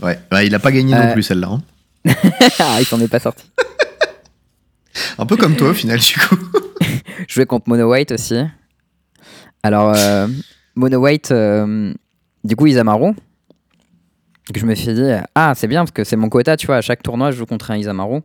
Ouais. 0.02 0.20
Bah, 0.30 0.44
il 0.44 0.54
a 0.54 0.60
pas 0.60 0.72
gagné 0.72 0.94
non 0.94 1.00
Euh, 1.02 1.14
plus 1.14 1.24
celle-là. 1.24 1.50
hein. 1.50 1.62
ah, 2.60 2.78
il 2.80 2.86
s'en 2.86 3.00
est 3.00 3.08
pas 3.08 3.20
sorti. 3.20 3.46
Un 5.18 5.26
peu 5.26 5.36
comme 5.38 5.56
toi 5.56 5.70
au 5.70 5.74
final 5.74 6.00
du 6.00 6.14
coup. 6.20 6.38
Je 7.28 7.34
jouais 7.34 7.46
contre 7.46 7.68
Mono 7.70 7.90
White 7.92 8.12
aussi. 8.12 8.38
Alors, 9.64 9.94
euh, 9.96 10.28
Mono 10.76 11.00
White, 11.00 11.32
euh, 11.32 11.94
du 12.44 12.56
coup, 12.56 12.68
Isamaru. 12.68 13.14
Je 14.54 14.66
me 14.66 14.76
suis 14.76 14.94
dit, 14.94 15.10
ah, 15.34 15.54
c'est 15.56 15.68
bien 15.68 15.82
parce 15.82 15.92
que 15.92 16.04
c'est 16.04 16.16
mon 16.18 16.30
quota, 16.30 16.56
tu 16.56 16.68
vois. 16.68 16.78
À 16.78 16.82
chaque 16.82 17.02
tournoi, 17.02 17.32
je 17.32 17.38
joue 17.38 17.46
contre 17.48 17.72
un 17.72 17.78
Isamaru. 17.78 18.20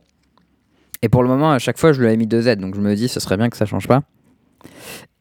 Et 1.01 1.09
pour 1.09 1.23
le 1.23 1.29
moment, 1.29 1.51
à 1.51 1.57
chaque 1.59 1.79
fois, 1.79 1.93
je 1.93 2.01
lui 2.01 2.11
ai 2.11 2.17
mis 2.17 2.27
2 2.27 2.41
Z. 2.43 2.57
Donc, 2.57 2.75
je 2.75 2.81
me 2.81 2.93
dis, 2.95 3.07
ce 3.07 3.19
serait 3.19 3.37
bien 3.37 3.49
que 3.49 3.57
ça 3.57 3.65
change 3.65 3.87
pas. 3.87 4.03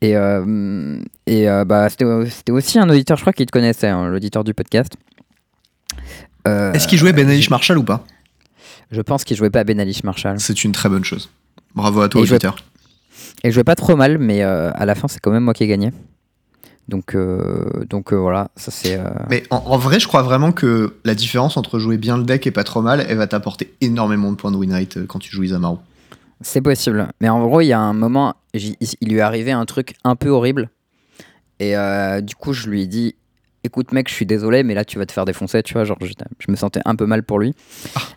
Et, 0.03 0.15
euh, 0.17 1.01
et 1.27 1.47
bah, 1.67 1.89
c'était 1.89 2.51
aussi 2.53 2.79
un 2.79 2.89
auditeur, 2.91 3.17
je 3.17 3.23
crois 3.23 3.33
qu'il 3.33 3.47
te 3.47 3.53
connaissait, 3.53 3.89
hein, 3.89 4.09
l'auditeur 4.09 4.45
du 4.45 4.53
podcast. 4.53 4.93
Euh, 6.49 6.73
Est-ce 6.73 6.89
qu'il 6.89 6.99
jouait 6.99 7.13
Ben 7.13 7.29
Alish 7.29 7.51
Marshall 7.51 7.79
ou 7.79 7.83
pas 7.85 8.05
Je 8.91 9.01
pense 9.01 9.25
qu'il 9.25 9.37
jouait 9.37 9.51
pas 9.51 9.61
à 9.61 9.65
Ben 9.65 9.79
Alish 9.81 10.05
Marshall. 10.05 10.41
C'est 10.41 10.65
une 10.65 10.73
très 10.73 10.89
bonne 10.89 11.05
chose. 11.05 11.31
Bravo 11.75 12.01
à 12.01 12.09
toi 12.09 12.21
Et 12.21 12.25
il 12.25 12.27
jouait- 12.27 12.37
auditeur. 12.37 12.57
Et 13.45 13.51
je 13.51 13.55
jouais 13.55 13.65
pas 13.65 13.75
trop 13.75 13.97
mal, 13.97 14.19
mais 14.19 14.43
euh, 14.43 14.71
à 14.75 14.87
la 14.87 14.95
fin, 14.95 15.09
c'est 15.09 15.21
quand 15.21 15.31
même 15.31 15.45
moi 15.45 15.55
qui 15.55 15.65
ai 15.65 15.67
gagné. 15.67 15.93
Donc, 16.89 17.15
euh, 17.15 17.85
donc 17.89 18.13
euh, 18.13 18.17
voilà, 18.17 18.49
ça 18.57 18.71
c'est. 18.71 18.99
euh, 18.99 19.05
Mais 19.29 19.45
en, 19.51 19.59
en 19.59 19.79
vrai, 19.79 20.01
je 20.01 20.09
crois 20.09 20.23
vraiment 20.23 20.51
que 20.51 20.97
la 21.05 21.15
différence 21.15 21.57
entre 21.57 21.79
jouer 21.79 21.97
bien 21.99 22.17
le 22.19 22.25
deck 22.25 22.47
et 22.47 22.51
pas 22.51 22.65
trop 22.65 22.83
mal, 22.83 23.05
elle 23.09 23.17
va 23.17 23.27
t'apporter 23.29 23.73
énormément 23.81 24.31
de 24.33 24.37
points 24.37 24.51
de 24.51 24.57
win 24.57 24.73
rate 24.73 25.07
quand 25.07 25.19
tu 25.21 25.31
joues 25.31 25.45
Isamaru. 25.45 25.77
C'est 26.41 26.61
possible. 26.63 27.07
Mais 27.21 27.29
en 27.29 27.47
gros, 27.47 27.61
il 27.61 27.67
y 27.67 27.73
a 27.73 27.79
un 27.79 27.93
moment, 27.93 28.35
il 28.55 28.75
lui 29.03 29.17
est 29.19 29.21
arrivé 29.21 29.53
un 29.53 29.65
truc 29.67 29.95
un 30.05 30.17
peu 30.17 30.31
horrible. 30.31 30.71
Et 31.61 31.75
du 32.23 32.35
coup, 32.35 32.53
je 32.55 32.69
lui 32.69 32.83
ai 32.83 32.87
dit 32.87 33.15
Écoute, 33.63 33.93
mec, 33.93 34.09
je 34.09 34.15
suis 34.15 34.27
désolé, 34.27 34.63
mais 34.63 34.75
là, 34.75 34.85
tu 34.85 34.99
vas 34.99 35.05
te 35.07 35.13
faire 35.13 35.25
défoncer, 35.27 35.63
tu 35.63 35.75
vois. 35.75 35.85
Genre, 35.85 35.99
je 36.01 36.51
me 36.51 36.57
sentais 36.57 36.81
un 36.87 36.97
peu 36.97 37.05
mal 37.07 37.23
pour 37.23 37.39
lui. 37.39 37.55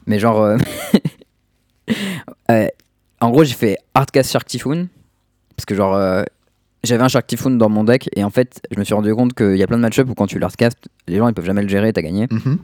Mais 0.07 0.17
genre. 0.19 0.41
euh, 0.41 0.57
euh, 2.51 2.67
en 3.19 3.29
gros, 3.31 3.43
j'ai 3.43 3.53
fait 3.53 3.77
Hardcast 3.93 4.31
Shark 4.31 4.47
Typhoon. 4.47 4.87
Parce 5.55 5.65
que, 5.65 5.75
genre. 5.75 5.95
euh, 5.95 6.23
j'avais 6.83 7.03
un 7.03 7.07
Shark 7.07 7.25
Typhoon 7.27 7.51
dans 7.51 7.69
mon 7.69 7.85
deck 7.85 8.09
et 8.13 8.25
en 8.25 8.29
fait 8.29 8.61
je 8.69 8.77
me 8.77 8.83
suis 8.83 8.93
rendu 8.93 9.15
compte 9.15 9.33
qu'il 9.33 9.55
y 9.55 9.63
a 9.63 9.67
plein 9.67 9.77
de 9.77 9.81
match-up 9.83 10.09
où 10.09 10.13
quand 10.15 10.27
tu 10.27 10.37
le 10.37 10.43
hardcast 10.43 10.77
les 11.07 11.15
gens 11.15 11.29
ils 11.29 11.33
peuvent 11.33 11.45
jamais 11.45 11.61
le 11.61 11.69
gérer 11.69 11.93
t'as 11.93 12.01
gagné 12.01 12.27
Mhm. 12.29 12.57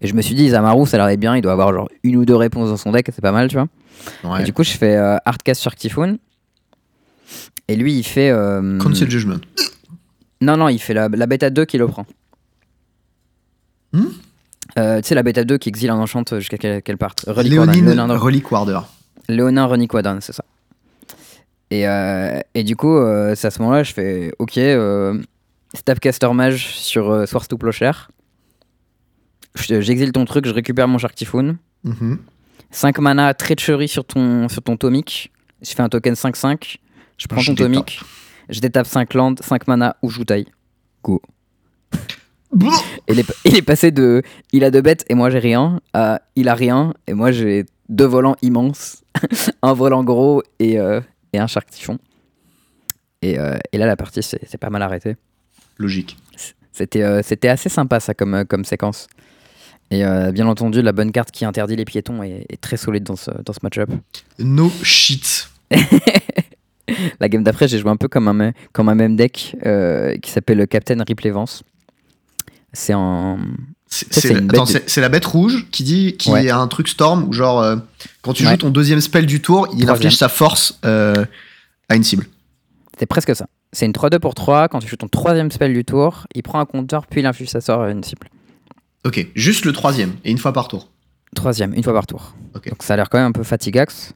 et 0.00 0.06
je 0.06 0.14
me 0.14 0.22
suis 0.22 0.34
dit 0.34 0.44
Isamaru 0.44 0.86
ça 0.86 0.96
l'air 0.96 1.14
bien 1.18 1.36
il 1.36 1.42
doit 1.42 1.52
avoir 1.52 1.70
genre 1.74 1.90
une 2.04 2.16
ou 2.16 2.24
deux 2.24 2.36
réponses 2.36 2.70
dans 2.70 2.78
son 2.78 2.90
deck 2.90 3.04
c'est 3.14 3.20
pas 3.20 3.32
mal 3.32 3.48
tu 3.48 3.56
vois 3.56 3.68
Ouais. 4.24 4.40
et 4.40 4.44
du 4.44 4.54
coup, 4.54 4.64
je 4.64 4.70
fais 4.70 4.96
Hardcast 4.96 5.60
sur 5.60 5.74
Typhoon. 5.74 6.16
Et 7.68 7.76
lui, 7.76 7.92
il 7.98 8.02
fait. 8.02 8.30
Council 8.80 9.10
Judgment. 9.10 9.40
Non, 10.44 10.56
non, 10.56 10.68
il 10.68 10.78
fait 10.78 10.94
la, 10.94 11.08
la 11.08 11.26
bêta 11.26 11.50
2 11.50 11.64
qui 11.64 11.78
le 11.78 11.86
prend. 11.86 12.06
Hmm 13.92 14.06
Euh, 14.78 15.00
tu 15.00 15.08
sais, 15.08 15.14
la 15.14 15.22
bêta 15.22 15.44
2 15.44 15.56
qui 15.58 15.68
exile 15.68 15.90
un 15.90 15.96
enchant 15.96 16.24
jusqu'à 16.32 16.58
qu'elle 16.58 16.82
qu'elle 16.82 16.98
parte? 16.98 17.24
Relic 17.26 17.52
Warden, 17.58 17.74
Léonine 17.74 17.94
Léonin- 17.94 18.16
Relic 18.18 18.50
Warder. 18.50 18.80
Léonin 19.28 19.66
Runic 19.66 19.92
Wadon, 19.94 20.18
c'est 20.20 20.32
ça. 20.32 20.44
Et, 21.70 21.88
euh, 21.88 22.40
et 22.54 22.62
du 22.64 22.76
coup, 22.76 22.96
euh, 22.96 23.34
c'est 23.36 23.46
à 23.46 23.50
ce 23.50 23.60
moment-là, 23.62 23.82
je 23.84 23.92
fais 23.92 24.32
Ok, 24.38 24.58
Stabcaster 25.74 26.32
Mage 26.32 26.76
sur 26.76 27.26
Source 27.28 27.48
to 27.48 27.56
Plowshare. 27.56 28.10
Je- 29.54 29.80
J'exile 29.80 30.12
ton 30.12 30.24
truc, 30.24 30.46
je 30.46 30.52
récupère 30.52 30.88
mon 30.88 30.98
Shark 30.98 31.14
Typhoon. 31.14 31.56
Mhm. 31.84 32.18
5 32.70 32.98
mana, 32.98 33.32
Treachery 33.34 33.86
sur 33.88 34.04
ton, 34.04 34.48
sur 34.48 34.62
ton 34.62 34.76
Tomic. 34.76 35.32
Je 35.62 35.70
fais 35.70 35.82
un 35.82 35.88
token 35.88 36.14
5-5. 36.14 36.78
Je 37.16 37.28
prends 37.28 37.40
Je 37.40 37.52
ton. 37.52 37.64
Tomic. 37.64 38.00
Je 38.48 38.60
détape 38.60 38.86
5 38.86 39.14
landes, 39.14 39.40
5 39.42 39.66
mana 39.66 39.96
ou 40.02 40.10
Joutai. 40.10 40.46
Go. 41.02 41.20
Il 43.08 43.18
est, 43.18 43.32
il 43.44 43.56
est 43.56 43.62
passé 43.62 43.90
de 43.90 44.22
il 44.52 44.64
a 44.64 44.70
deux 44.70 44.80
bêtes 44.80 45.04
et 45.08 45.14
moi 45.14 45.28
j'ai 45.28 45.40
rien 45.40 45.80
à 45.92 46.22
il 46.36 46.48
a 46.48 46.54
rien 46.54 46.94
et 47.06 47.14
moi 47.14 47.32
j'ai 47.32 47.66
deux 47.88 48.06
volants 48.06 48.36
immenses, 48.42 49.02
un 49.62 49.72
volant 49.72 50.04
gros 50.04 50.42
et, 50.58 50.78
euh, 50.78 51.00
et 51.32 51.38
un 51.38 51.46
shark 51.46 51.68
typhon. 51.70 51.98
Et, 53.22 53.38
euh, 53.38 53.58
et 53.72 53.78
là 53.78 53.86
la 53.86 53.96
partie 53.96 54.22
s'est 54.22 54.40
s'est 54.46 54.58
pas 54.58 54.70
mal 54.70 54.82
arrêtée. 54.82 55.16
Logique. 55.78 56.16
C'était 56.72 57.02
euh, 57.02 57.22
c'était 57.22 57.48
assez 57.48 57.68
sympa 57.68 58.00
ça 58.00 58.14
comme, 58.14 58.44
comme 58.44 58.64
séquence. 58.64 59.08
Et 59.90 60.02
bien 60.32 60.48
entendu 60.48 60.82
la 60.82 60.92
bonne 60.92 61.12
carte 61.12 61.30
qui 61.30 61.44
interdit 61.44 61.76
les 61.76 61.84
piétons 61.84 62.22
est, 62.22 62.46
est 62.48 62.60
très 62.60 62.76
solide 62.76 63.04
dans 63.04 63.16
ce, 63.16 63.30
dans 63.30 63.52
ce 63.52 63.60
match-up. 63.62 63.90
No 64.40 64.68
shit. 64.82 65.50
La 67.20 67.28
game 67.28 67.42
d'après 67.42 67.68
j'ai 67.68 67.78
joué 67.78 67.90
un 67.90 67.96
peu 67.96 68.08
comme 68.08 68.28
un, 68.28 68.32
me- 68.34 68.52
comme 68.72 68.88
un 68.88 68.94
même 68.94 69.16
deck 69.16 69.56
euh, 69.64 70.16
qui 70.18 70.30
s'appelle 70.30 70.58
le 70.58 70.66
Captain 70.66 71.02
Ripley 71.06 71.30
Vance. 71.30 71.62
C'est 72.72 72.92
un... 72.92 73.38
C'est 73.86 74.24
la- 74.32 74.40
bête 74.40 74.60
de- 74.60 74.64
c'est- 74.66 74.88
c'est 74.90 75.00
la 75.00 75.08
bête 75.08 75.24
rouge 75.24 75.66
qui 75.70 75.84
dit 75.84 76.16
qui 76.16 76.30
Ouais. 76.30 76.50
a 76.50 76.58
un 76.58 76.66
truc 76.66 76.88
storm 76.88 77.24
où 77.28 77.32
genre 77.32 77.62
euh, 77.62 77.76
quand 78.22 78.32
tu 78.32 78.44
Ouais. 78.44 78.50
joues 78.50 78.56
ton 78.56 78.70
deuxième 78.70 79.00
spell 79.00 79.24
du 79.26 79.40
tour, 79.40 79.66
il 79.72 79.82
Troisième. 79.84 79.90
inflige 79.94 80.16
sa 80.16 80.28
force 80.28 80.78
euh, 80.84 81.24
à 81.88 81.94
une 81.94 82.02
cible. 82.02 82.26
C'est 82.98 83.06
presque 83.06 83.34
ça. 83.36 83.46
C'est 83.72 83.86
une 83.86 83.92
3-2 83.92 84.18
pour 84.18 84.34
3. 84.34 84.68
Quand 84.68 84.80
tu 84.80 84.88
joues 84.88 84.96
ton 84.96 85.08
troisième 85.08 85.50
spell 85.50 85.72
du 85.72 85.84
tour, 85.84 86.26
il 86.34 86.42
prend 86.42 86.58
un 86.60 86.64
compteur, 86.64 87.06
puis 87.06 87.20
il 87.20 87.26
inflige 87.26 87.48
sa 87.50 87.60
sort 87.60 87.82
à 87.82 87.90
une 87.90 88.02
cible. 88.04 88.28
Ok, 89.04 89.26
juste 89.36 89.64
le 89.64 89.72
troisième 89.72 90.12
et 90.24 90.30
une 90.30 90.38
fois 90.38 90.52
par 90.52 90.66
tour. 90.68 90.90
Troisième, 91.36 91.74
une 91.74 91.82
fois 91.84 91.92
par 91.92 92.06
tour. 92.06 92.34
Donc 92.54 92.82
ça 92.82 92.94
a 92.94 92.96
l'air 92.96 93.08
quand 93.10 93.18
même 93.18 93.28
un 93.28 93.32
peu 93.32 93.42
fatigax. 93.44 94.12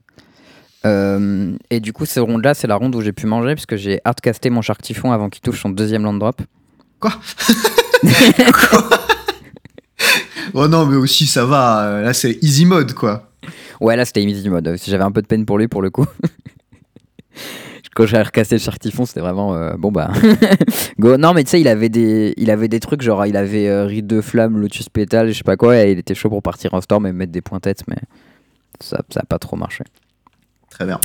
Euh, 0.86 1.56
et 1.70 1.80
du 1.80 1.92
coup, 1.92 2.06
cette 2.06 2.22
ronde-là, 2.22 2.54
c'est 2.54 2.66
la 2.66 2.76
ronde 2.76 2.94
où 2.94 3.00
j'ai 3.00 3.12
pu 3.12 3.26
manger, 3.26 3.54
puisque 3.54 3.76
j'ai 3.76 4.00
hardcasté 4.04 4.50
mon 4.50 4.62
Shark 4.62 4.80
Typhon 4.82 5.12
avant 5.12 5.28
qu'il 5.28 5.42
touche 5.42 5.60
son 5.60 5.70
deuxième 5.70 6.02
land 6.02 6.14
drop. 6.14 6.40
Quoi 7.00 7.12
Oh 10.54 10.66
non, 10.68 10.86
mais 10.86 10.96
aussi 10.96 11.26
ça 11.26 11.44
va. 11.44 12.00
Là, 12.02 12.12
c'est 12.14 12.38
easy 12.42 12.64
mode 12.64 12.94
quoi. 12.94 13.30
Ouais, 13.80 13.96
là, 13.96 14.04
c'était 14.04 14.22
easy 14.22 14.48
mode. 14.48 14.76
J'avais 14.86 15.04
un 15.04 15.12
peu 15.12 15.22
de 15.22 15.26
peine 15.26 15.44
pour 15.44 15.58
lui, 15.58 15.68
pour 15.68 15.82
le 15.82 15.90
coup. 15.90 16.06
Quand 17.94 18.06
j'ai 18.06 18.22
recassé 18.22 18.54
le 18.54 18.60
Shark 18.60 18.78
Typhon, 18.78 19.06
c'était 19.06 19.20
vraiment 19.20 19.56
euh, 19.56 19.74
bon 19.76 19.90
bah 19.90 20.12
go. 21.00 21.16
Non 21.16 21.32
mais 21.32 21.42
tu 21.42 21.50
sais, 21.50 21.60
il 21.60 21.66
avait 21.66 21.88
des 21.88 22.32
il 22.36 22.48
avait 22.48 22.68
des 22.68 22.78
trucs 22.78 23.02
genre 23.02 23.26
il 23.26 23.36
avait 23.36 23.68
euh, 23.68 23.86
Rite 23.86 24.06
de 24.06 24.20
flamme, 24.20 24.60
Lotus 24.60 24.88
pétale, 24.88 25.32
je 25.32 25.38
sais 25.38 25.42
pas 25.42 25.56
quoi 25.56 25.76
et 25.84 25.90
il 25.90 25.98
était 25.98 26.14
chaud 26.14 26.28
pour 26.28 26.40
partir 26.40 26.74
en 26.74 26.80
storm 26.80 27.06
et 27.06 27.12
mettre 27.12 27.32
des 27.32 27.40
points 27.40 27.58
têtes 27.58 27.82
mais 27.88 27.96
ça 28.78 29.00
ça 29.10 29.18
a 29.20 29.26
pas 29.26 29.40
trop 29.40 29.56
marché. 29.56 29.82
Très 30.78 30.86
bien. 30.86 31.00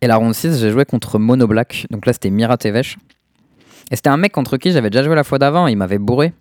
Et 0.00 0.06
la 0.08 0.16
ronde 0.16 0.34
6, 0.34 0.58
j'ai 0.60 0.70
joué 0.70 0.84
contre 0.84 1.18
Mono 1.18 1.46
Black. 1.46 1.86
Donc 1.90 2.06
là, 2.06 2.12
c'était 2.12 2.30
Mira 2.30 2.56
Tevesh. 2.56 2.96
Et 3.90 3.96
c'était 3.96 4.08
un 4.10 4.16
mec 4.16 4.32
contre 4.32 4.56
qui 4.56 4.72
j'avais 4.72 4.90
déjà 4.90 5.04
joué 5.04 5.14
la 5.14 5.22
fois 5.24 5.38
d'avant. 5.38 5.68
Il 5.68 5.76
m'avait 5.76 5.98
bourré. 5.98 6.32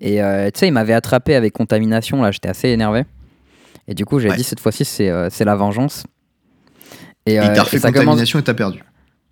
Et 0.00 0.22
euh, 0.22 0.46
tu 0.52 0.60
sais, 0.60 0.68
il 0.68 0.72
m'avait 0.72 0.94
attrapé 0.94 1.34
avec 1.34 1.52
contamination. 1.52 2.22
Là, 2.22 2.30
j'étais 2.30 2.48
assez 2.48 2.68
énervé. 2.68 3.04
Et 3.88 3.94
du 3.94 4.04
coup, 4.04 4.18
j'ai 4.20 4.30
Ouais. 4.30 4.36
dit 4.36 4.44
cette 4.44 4.60
fois-ci, 4.60 4.84
c'est 4.84 5.10
euh, 5.10 5.28
la 5.40 5.56
vengeance. 5.56 6.04
Et, 7.26 7.34
Et 7.34 7.40
euh, 7.40 7.44
il 7.44 7.48
t'a 7.48 7.56
et 7.56 7.60
refait 7.60 7.78
ça, 7.78 7.88
commence, 7.90 8.04
contamination 8.04 8.38
et 8.38 8.42
t'as 8.44 8.54
perdu. 8.54 8.82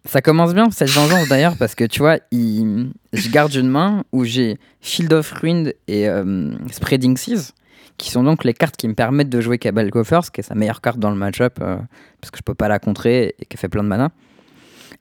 ça 0.04 0.20
commence 0.20 0.52
bien, 0.52 0.70
cette 0.72 0.90
vengeance 0.90 1.28
d'ailleurs, 1.28 1.56
parce 1.56 1.74
que 1.76 1.84
tu 1.84 2.00
vois, 2.00 2.18
il... 2.32 2.90
je 3.12 3.28
garde 3.30 3.54
une 3.54 3.68
main 3.68 4.02
où 4.12 4.24
j'ai 4.24 4.58
Field 4.80 5.12
of 5.12 5.30
Ruin 5.40 5.66
et 5.86 6.08
euh, 6.08 6.50
Spreading 6.72 7.16
Seas, 7.16 7.52
qui 7.98 8.10
sont 8.10 8.22
donc 8.22 8.44
les 8.44 8.54
cartes 8.54 8.76
qui 8.76 8.88
me 8.88 8.94
permettent 8.94 9.28
de 9.28 9.40
jouer 9.40 9.58
Cabal 9.58 9.90
Coffers, 9.90 10.32
qui 10.32 10.40
est 10.40 10.44
sa 10.44 10.54
meilleure 10.54 10.80
carte 10.80 10.98
dans 10.98 11.10
le 11.10 11.16
match-up, 11.16 11.58
euh, 11.60 11.76
parce 12.20 12.30
que 12.30 12.38
je 12.38 12.42
peux 12.42 12.54
pas 12.54 12.68
la 12.68 12.78
contrer 12.78 13.34
et 13.38 13.44
qui 13.46 13.56
fait 13.56 13.68
plein 13.68 13.82
de 13.82 13.88
mana. 13.88 14.10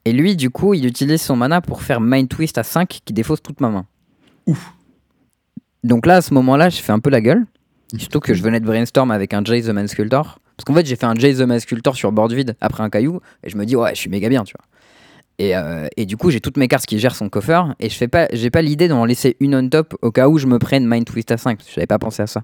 Et 0.05 0.13
lui, 0.13 0.35
du 0.35 0.49
coup, 0.49 0.73
il 0.73 0.85
utilise 0.85 1.21
son 1.21 1.35
mana 1.35 1.61
pour 1.61 1.81
faire 1.81 2.01
Mind 2.01 2.27
Twist 2.29 2.57
à 2.57 2.63
5 2.63 3.01
qui 3.05 3.13
défausse 3.13 3.41
toute 3.41 3.61
ma 3.61 3.69
main. 3.69 3.85
Ouf. 4.47 4.73
Donc 5.83 6.05
là, 6.05 6.17
à 6.17 6.21
ce 6.21 6.33
moment-là, 6.33 6.69
je 6.69 6.77
fais 6.77 6.91
un 6.91 6.99
peu 6.99 7.09
la 7.09 7.21
gueule. 7.21 7.45
Surtout 7.97 8.19
que 8.19 8.33
je 8.33 8.41
venais 8.41 8.59
de 8.59 8.65
brainstorm 8.65 9.11
avec 9.11 9.33
un 9.33 9.43
Jay 9.43 9.61
the 9.61 9.69
Man 9.69 9.87
Sculptor. 9.87 10.39
Parce 10.57 10.65
qu'en 10.65 10.73
fait, 10.73 10.85
j'ai 10.85 10.95
fait 10.95 11.05
un 11.05 11.15
Jay 11.15 11.33
the 11.35 11.41
Man 11.41 11.59
Sculptor 11.59 11.95
sur 11.95 12.11
board 12.11 12.31
vide 12.33 12.55
après 12.61 12.83
un 12.83 12.89
caillou. 12.89 13.21
Et 13.43 13.49
je 13.49 13.57
me 13.57 13.65
dis, 13.65 13.75
ouais, 13.75 13.93
je 13.93 13.99
suis 13.99 14.09
méga 14.09 14.29
bien, 14.29 14.43
tu 14.43 14.55
vois. 14.57 14.65
Et, 15.39 15.55
euh, 15.55 15.87
et 15.97 16.05
du 16.05 16.15
coup, 16.15 16.29
j'ai 16.29 16.39
toutes 16.41 16.57
mes 16.57 16.67
cartes 16.67 16.85
qui 16.85 16.99
gèrent 16.99 17.15
son 17.15 17.27
coffre. 17.29 17.75
Et 17.79 17.89
je 17.89 17.95
fais 17.95 18.07
pas, 18.07 18.27
j'ai 18.33 18.49
pas 18.51 18.61
l'idée 18.61 18.87
d'en 18.87 19.03
laisser 19.05 19.35
une 19.39 19.55
on 19.55 19.67
top 19.67 19.95
au 20.01 20.11
cas 20.11 20.27
où 20.29 20.37
je 20.37 20.45
me 20.47 20.59
prenne 20.59 20.87
Mind 20.87 21.05
Twist 21.05 21.31
à 21.31 21.37
5. 21.37 21.57
Parce 21.57 21.67
que 21.69 21.73
j'avais 21.75 21.87
pas 21.87 21.99
pensé 21.99 22.21
à 22.21 22.27
ça. 22.27 22.43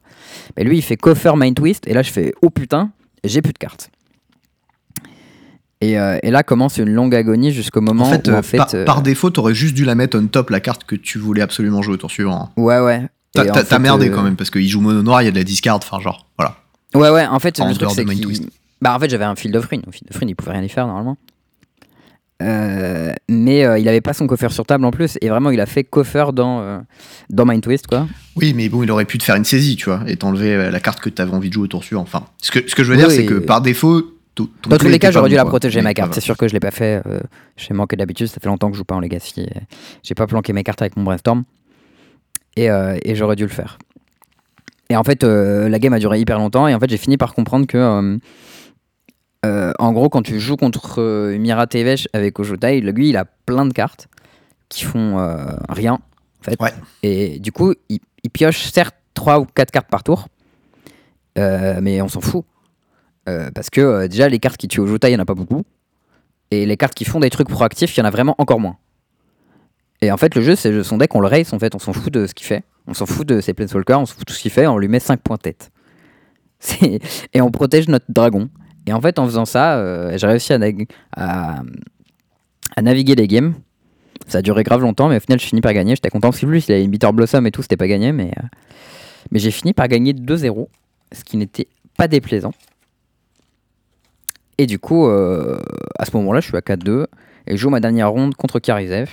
Mais 0.57 0.63
lui, 0.63 0.77
il 0.77 0.81
fait 0.81 0.97
coffre 0.97 1.35
Mind 1.37 1.55
Twist. 1.55 1.87
Et 1.87 1.93
là, 1.93 2.01
je 2.01 2.11
fais, 2.11 2.33
oh 2.41 2.49
putain, 2.49 2.91
j'ai 3.23 3.41
plus 3.41 3.53
de 3.53 3.57
cartes. 3.59 3.89
Et, 5.81 5.97
euh, 5.97 6.17
et 6.23 6.31
là 6.31 6.43
commence 6.43 6.77
une 6.77 6.89
longue 6.89 7.15
agonie 7.15 7.51
jusqu'au 7.53 7.79
moment 7.79 8.03
En 8.05 8.11
fait, 8.11 8.27
où, 8.27 8.31
euh, 8.31 8.39
en 8.39 8.41
fait. 8.41 8.57
par, 8.57 8.67
par 8.85 9.01
défaut, 9.01 9.29
t'aurais 9.29 9.53
juste 9.53 9.75
dû 9.75 9.85
la 9.85 9.95
mettre 9.95 10.17
on 10.19 10.27
top, 10.27 10.49
la 10.49 10.59
carte 10.59 10.83
que 10.83 10.95
tu 10.95 11.19
voulais 11.19 11.41
absolument 11.41 11.81
jouer 11.81 11.93
au 11.93 11.97
tour 11.97 12.11
suivant. 12.11 12.49
hein. 12.57 12.61
Ouais, 12.61 12.79
ouais. 12.79 13.03
T'as 13.33 13.79
merdé 13.79 14.09
quand 14.09 14.23
même, 14.23 14.35
parce 14.35 14.49
qu'il 14.49 14.67
joue 14.67 14.81
mono 14.81 15.01
noir, 15.03 15.21
il 15.21 15.25
y 15.25 15.27
a 15.27 15.31
de 15.31 15.37
la 15.37 15.43
discard, 15.43 15.77
enfin 15.77 15.99
genre, 16.01 16.25
voilà. 16.37 16.55
Ouais, 16.95 17.09
ouais, 17.11 17.25
en 17.27 17.39
fait, 17.39 17.59
En 17.61 17.69
le 17.69 17.75
truc, 17.75 17.89
c'est. 17.91 18.03
Bah, 18.81 18.95
en 18.95 18.99
fait, 18.99 19.09
j'avais 19.09 19.25
un 19.25 19.35
Field 19.35 19.55
of 19.55 19.65
Ruin. 19.67 19.81
Au 19.87 19.91
Field 19.91 20.09
of 20.09 20.17
Ruin, 20.17 20.27
il 20.29 20.35
pouvait 20.35 20.53
rien 20.53 20.63
y 20.63 20.69
faire, 20.69 20.87
normalement. 20.87 21.17
Euh, 22.41 23.11
mais 23.27 23.65
euh, 23.65 23.77
il 23.79 23.87
avait 23.89 23.99
pas 24.01 24.13
son 24.13 24.25
coffre 24.25 24.49
sur 24.49 24.65
table 24.65 24.85
en 24.85 24.91
plus. 24.91 25.17
Et 25.21 25.29
vraiment, 25.29 25.49
il 25.51 25.59
a 25.59 25.65
fait 25.65 25.83
coffre 25.83 26.31
dans, 26.31 26.61
euh, 26.61 26.79
dans 27.29 27.45
Mind 27.45 27.61
Twist, 27.61 27.87
quoi. 27.87 28.07
Oui, 28.37 28.53
mais 28.55 28.69
bon, 28.69 28.81
il 28.83 28.91
aurait 28.91 29.05
pu 29.05 29.17
te 29.17 29.23
faire 29.23 29.35
une 29.35 29.43
saisie, 29.43 29.75
tu 29.75 29.85
vois, 29.85 30.01
et 30.07 30.15
t'enlever 30.15 30.71
la 30.71 30.79
carte 30.79 31.01
que 31.01 31.09
t'avais 31.09 31.33
envie 31.33 31.49
de 31.49 31.53
jouer 31.53 31.63
au 31.65 31.67
tour 31.67 31.83
suivant. 31.83 32.01
Enfin, 32.01 32.23
ce 32.41 32.51
que, 32.51 32.59
ce 32.67 32.75
que 32.75 32.83
je 32.83 32.91
veux 32.93 32.97
Oui, 32.97 33.03
dire, 33.03 33.11
c'est 33.11 33.25
que 33.25 33.33
par 33.35 33.61
défaut, 33.61 34.01
ton- 34.35 34.47
Dans 34.67 34.77
tous 34.77 34.87
les 34.87 34.99
cas, 34.99 35.11
j'aurais 35.11 35.29
dû 35.29 35.35
la 35.35 35.43
protéger, 35.45 35.81
ma 35.81 35.93
carte. 35.93 36.13
C'est 36.13 36.21
sûr 36.21 36.37
que 36.37 36.47
je 36.47 36.53
l'ai 36.53 36.61
pas 36.61 36.71
fait. 36.71 37.01
euh, 37.07 37.19
J'ai 37.57 37.73
manqué 37.73 37.97
d'habitude. 37.97 38.27
Ça 38.27 38.37
fait 38.41 38.47
longtemps 38.47 38.67
que 38.69 38.73
je 38.75 38.77
joue 38.79 38.85
pas 38.85 38.95
en 38.95 39.01
Legacy. 39.01 39.47
J'ai 40.03 40.15
pas 40.15 40.27
planqué 40.27 40.53
mes 40.53 40.63
cartes 40.63 40.81
avec 40.81 40.95
mon 40.95 41.03
brainstorm. 41.03 41.43
Et, 42.55 42.67
et 42.67 43.15
j'aurais 43.15 43.35
dû 43.35 43.43
le 43.43 43.49
faire. 43.49 43.77
Et 44.89 44.95
en 44.95 45.03
fait, 45.03 45.23
la 45.23 45.77
game 45.79 45.93
a 45.93 45.99
duré 45.99 46.19
hyper 46.19 46.37
longtemps. 46.39 46.67
Et 46.69 46.73
en 46.73 46.79
fait, 46.79 46.89
j'ai 46.89 46.97
fini 46.97 47.17
par 47.17 47.33
comprendre 47.33 47.67
que. 47.67 48.17
Euh, 49.45 49.71
en 49.79 49.93
gros, 49.93 50.09
quand 50.09 50.21
tu 50.21 50.39
joues 50.39 50.57
contre 50.57 51.01
euh, 51.01 51.37
Mira 51.37 51.65
Tevesh 51.67 52.07
avec 52.13 52.37
Ojotai, 52.39 52.81
lui, 52.81 53.09
il 53.09 53.17
a 53.17 53.25
plein 53.25 53.65
de 53.65 53.73
cartes 53.73 54.07
qui 54.67 54.83
font 54.83 55.17
euh, 55.19 55.45
rien. 55.69 55.93
En 55.93 56.43
fait. 56.43 56.61
Ouais. 56.61 56.73
Et 57.03 57.39
du 57.39 57.51
coup, 57.51 57.73
il, 57.89 57.99
il 58.23 58.29
pioche 58.29 58.69
certes 58.71 58.95
3 59.13 59.39
ou 59.39 59.45
4 59.45 59.71
cartes 59.71 59.89
par 59.89 60.03
tour. 60.03 60.27
euh, 61.37 61.79
mais 61.81 62.01
on 62.01 62.07
s'en 62.07 62.21
fout. 62.21 62.45
Parce 63.53 63.69
que 63.69 64.07
déjà, 64.07 64.27
les 64.27 64.39
cartes 64.39 64.57
qui 64.57 64.67
tuent 64.67 64.79
Ojotai, 64.79 65.09
il 65.09 65.11
n'y 65.11 65.17
en 65.17 65.21
a 65.21 65.25
pas 65.25 65.35
beaucoup. 65.35 65.63
Et 66.49 66.65
les 66.65 66.77
cartes 66.77 66.95
qui 66.95 67.05
font 67.05 67.19
des 67.19 67.29
trucs 67.29 67.47
proactifs, 67.47 67.95
il 67.95 67.99
y 67.99 68.01
en 68.01 68.05
a 68.05 68.09
vraiment 68.09 68.33
encore 68.39 68.59
moins. 68.59 68.77
Et 70.01 70.11
en 70.11 70.17
fait, 70.17 70.33
le 70.33 70.41
jeu, 70.41 70.55
c'est 70.55 70.81
son 70.83 70.97
deck, 70.97 71.13
on 71.13 71.19
le 71.19 71.27
race, 71.27 71.53
en 71.53 71.59
fait, 71.59 71.75
on 71.75 71.79
s'en 71.79 71.93
fout 71.93 72.11
de 72.11 72.25
ce 72.25 72.33
qu'il 72.33 72.47
fait. 72.47 72.63
On 72.87 72.95
s'en 72.95 73.05
fout 73.05 73.27
de 73.27 73.39
ses 73.39 73.53
Planeswalkers, 73.53 73.99
on 73.99 74.07
s'en 74.07 74.15
fout 74.15 74.21
de 74.21 74.31
tout 74.31 74.33
ce 74.33 74.41
qu'il 74.41 74.49
fait, 74.49 74.65
on 74.65 74.79
lui 74.79 74.87
met 74.87 74.99
5 74.99 75.19
points 75.21 75.37
tête. 75.37 75.69
Et 76.81 77.39
on 77.41 77.51
protège 77.51 77.87
notre 77.87 78.07
dragon. 78.09 78.49
Et 78.89 78.93
en 78.93 78.99
fait, 79.01 79.19
en 79.19 79.25
faisant 79.25 79.45
ça, 79.45 79.77
euh, 79.77 80.17
j'ai 80.17 80.25
réussi 80.25 80.51
à, 80.51 80.57
nag- 80.57 80.87
à, 81.15 81.61
à 82.75 82.81
naviguer 82.81 83.13
les 83.13 83.27
games. 83.27 83.53
Ça 84.25 84.39
a 84.39 84.41
duré 84.41 84.63
grave 84.63 84.81
longtemps, 84.81 85.09
mais 85.09 85.17
au 85.17 85.19
final, 85.19 85.39
je 85.39 85.45
finis 85.45 85.61
par 85.61 85.73
gagner. 85.73 85.93
J'étais 85.93 86.09
content 86.09 86.29
parce 86.31 86.39
que 86.41 86.47
lui, 86.47 86.59
il 86.67 86.71
avait 86.71 86.83
une 86.83 86.89
Bitter 86.89 87.11
Blossom 87.13 87.45
et 87.45 87.51
tout, 87.51 87.61
c'était 87.61 87.77
pas 87.77 87.87
gagné, 87.87 88.11
mais, 88.11 88.31
euh, 88.39 88.47
mais 89.29 89.37
j'ai 89.37 89.51
fini 89.51 89.73
par 89.73 89.87
gagner 89.87 90.13
2-0, 90.13 90.67
ce 91.11 91.23
qui 91.23 91.37
n'était 91.37 91.67
pas 91.97 92.07
déplaisant. 92.07 92.51
Et 94.57 94.65
du 94.65 94.79
coup, 94.79 95.07
euh, 95.07 95.59
à 95.99 96.05
ce 96.05 96.17
moment-là, 96.17 96.39
je 96.41 96.47
suis 96.47 96.57
à 96.57 96.61
4-2 96.61 97.05
et 97.45 97.51
je 97.51 97.57
joue 97.57 97.69
ma 97.69 97.79
dernière 97.79 98.09
ronde 98.09 98.33
contre 98.33 98.57
Karizev. 98.59 99.09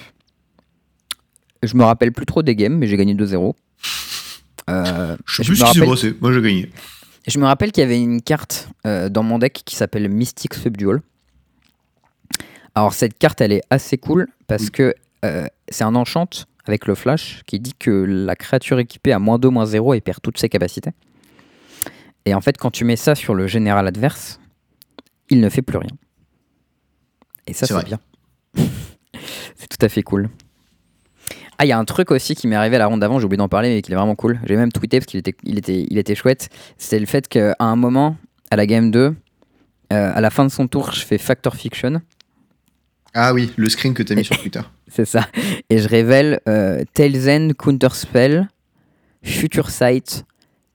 Je 1.63 1.77
me 1.77 1.85
rappelle 1.85 2.13
plus 2.13 2.25
trop 2.25 2.43
des 2.43 2.57
games, 2.57 2.77
mais 2.79 2.87
j'ai 2.87 2.97
gagné 2.97 3.15
2-0. 3.15 3.55
Euh, 4.71 5.17
Je 5.27 5.37
sais 5.37 5.43
je 5.45 5.49
plus 5.51 5.57
ce 5.57 5.65
qui 5.65 5.79
s'est 5.81 5.85
passé. 5.91 6.15
Moi, 6.21 6.33
j'ai 6.33 6.41
gagné. 6.41 6.71
Je 7.27 7.39
me 7.39 7.45
rappelle 7.45 7.73
qu'il 7.73 7.83
y 7.83 7.85
avait 7.85 8.01
une 8.01 8.23
carte 8.23 8.69
euh, 8.87 9.09
dans 9.09 9.23
mon 9.23 9.39
deck 9.39 9.63
qui 9.65 9.77
s'appelle 9.77 10.09
Mystic 10.09 10.55
Subdual. 10.55 11.01
Alors 12.75 12.93
cette 12.93 13.19
carte, 13.19 13.41
elle 13.41 13.53
est 13.53 13.63
assez 13.71 13.99
cool 13.99 14.29
parce 14.47 14.71
que 14.71 14.95
euh, 15.25 15.47
c'est 15.69 15.85
un 15.85 15.95
enchant 15.95 16.29
avec 16.67 16.87
le 16.87 16.95
flash 16.95 17.43
qui 17.47 17.59
dit 17.59 17.75
que 17.75 17.91
la 17.91 18.37
créature 18.37 18.79
équipée 18.79 19.13
a 19.13 19.19
moins 19.19 19.39
2, 19.39 19.49
moins 19.49 19.67
0 19.67 19.95
et 19.95 20.01
perd 20.01 20.21
toutes 20.23 20.39
ses 20.39 20.49
capacités. 20.49 20.91
Et 22.25 22.35
en 22.35 22.41
fait, 22.41 22.59
quand 22.59 22.71
tu 22.71 22.85
mets 22.85 22.97
ça 22.97 23.15
sur 23.15 23.35
le 23.35 23.47
général 23.47 23.87
adverse, 23.87 24.41
il 25.31 25.41
ne 25.41 25.49
fait 25.49 25.63
plus 25.63 25.79
rien. 25.79 25.91
Et 27.47 27.53
ça, 27.53 27.67
C'est 27.67 27.85
bien. 27.85 28.01
C'est 29.55 29.69
tout 29.69 29.85
à 29.85 29.89
fait 29.89 30.03
cool. 30.03 30.29
Ah, 31.59 31.65
il 31.65 31.69
y 31.69 31.73
a 31.73 31.79
un 31.79 31.85
truc 31.85 32.11
aussi 32.11 32.35
qui 32.35 32.49
m'est 32.49 32.57
arrivé 32.57 32.77
à 32.77 32.79
la 32.79 32.87
ronde 32.87 33.01
d'avant, 33.01 33.19
j'ai 33.19 33.25
oublié 33.25 33.39
d'en 33.39 33.49
parler, 33.49 33.75
mais 33.75 33.83
qui 33.83 33.91
est 33.91 33.95
vraiment 33.95 34.15
cool. 34.15 34.39
J'ai 34.45 34.57
même 34.57 34.73
tweeté 34.73 34.99
parce 34.99 35.07
qu'il 35.07 35.19
était, 35.19 35.35
il 35.45 35.57
était, 35.59 35.87
il 35.89 35.97
était 35.97 36.15
chouette. 36.15 36.51
C'est 36.77 36.99
le 36.99 37.07
fait 37.07 37.29
qu'à 37.29 37.57
un 37.59 37.77
moment, 37.77 38.17
à 38.51 38.57
la 38.57 38.67
game 38.67 38.91
2, 38.91 39.01
euh, 39.01 39.15
à 39.91 40.21
la 40.21 40.31
fin 40.31 40.45
de 40.45 40.51
son 40.51 40.69
tour, 40.69 40.93
je 40.93 41.01
fais 41.01 41.17
Factor 41.17 41.55
Fiction. 41.55 42.03
Ah 43.15 43.33
oui, 43.33 43.53
le 43.57 43.69
screen 43.71 43.95
que 43.95 44.03
t'as 44.03 44.15
mis 44.15 44.25
sur 44.25 44.39
Twitter. 44.39 44.61
C'est 44.89 45.07
ça. 45.07 45.27
Et 45.71 45.79
je 45.79 45.89
révèle 45.89 46.41
euh, 46.49 46.85
Tales 46.93 47.31
End, 47.31 47.51
Counterspell, 47.57 48.49
Future 49.23 49.71
Sight, 49.71 50.25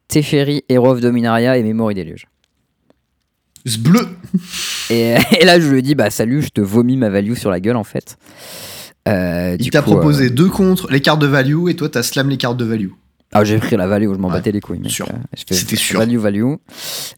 Teferi, 0.07 0.63
Hero 0.67 0.89
of 0.89 1.01
Dominaria 1.01 1.57
et 1.57 1.63
Memory 1.63 1.93
Deluge. 1.93 2.25
Ce 3.65 3.77
bleu 3.77 4.07
Et, 4.89 5.15
et 5.39 5.45
là, 5.45 5.59
je 5.59 5.67
lui 5.67 5.83
dis, 5.83 5.93
bah 5.93 6.09
salut, 6.09 6.41
je 6.41 6.49
te 6.49 6.61
vomis 6.61 6.97
ma 6.97 7.09
value 7.09 7.35
sur 7.35 7.51
la 7.51 7.59
gueule 7.59 7.75
en 7.75 7.83
fait. 7.83 8.17
Euh, 9.07 9.57
Il 9.59 9.69
t'a 9.71 9.81
proposé 9.81 10.25
euh, 10.27 10.29
deux 10.29 10.49
contre, 10.49 10.91
les 10.91 11.01
cartes 11.01 11.21
de 11.21 11.27
value, 11.27 11.69
et 11.69 11.75
toi 11.75 11.89
t'as 11.89 12.03
slam 12.03 12.29
les 12.29 12.37
cartes 12.37 12.57
de 12.57 12.65
value. 12.65 12.89
Ah, 13.33 13.43
j'ai 13.43 13.57
pris 13.59 13.77
la 13.77 13.87
value, 13.87 14.11
je 14.13 14.17
m'en 14.19 14.27
Ouais, 14.27 14.33
battais 14.35 14.51
les 14.51 14.59
couilles. 14.59 14.79
mec. 14.79 14.91
sûr. 14.91 15.07
Euh, 15.09 15.15
C'était 15.35 15.75
sûr. 15.75 15.99
Value, 15.99 16.17
value. 16.17 16.53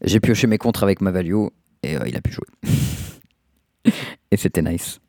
J'ai 0.04 0.20
pioché 0.20 0.46
mes 0.46 0.58
contres 0.58 0.82
avec 0.84 1.00
ma 1.00 1.10
value 1.10 1.34
et 1.82 1.96
euh, 1.96 2.04
il 2.06 2.16
a 2.16 2.20
pu 2.20 2.32
jouer. 2.32 2.46
et 4.30 4.36
c'était 4.36 4.62
nice. 4.62 5.00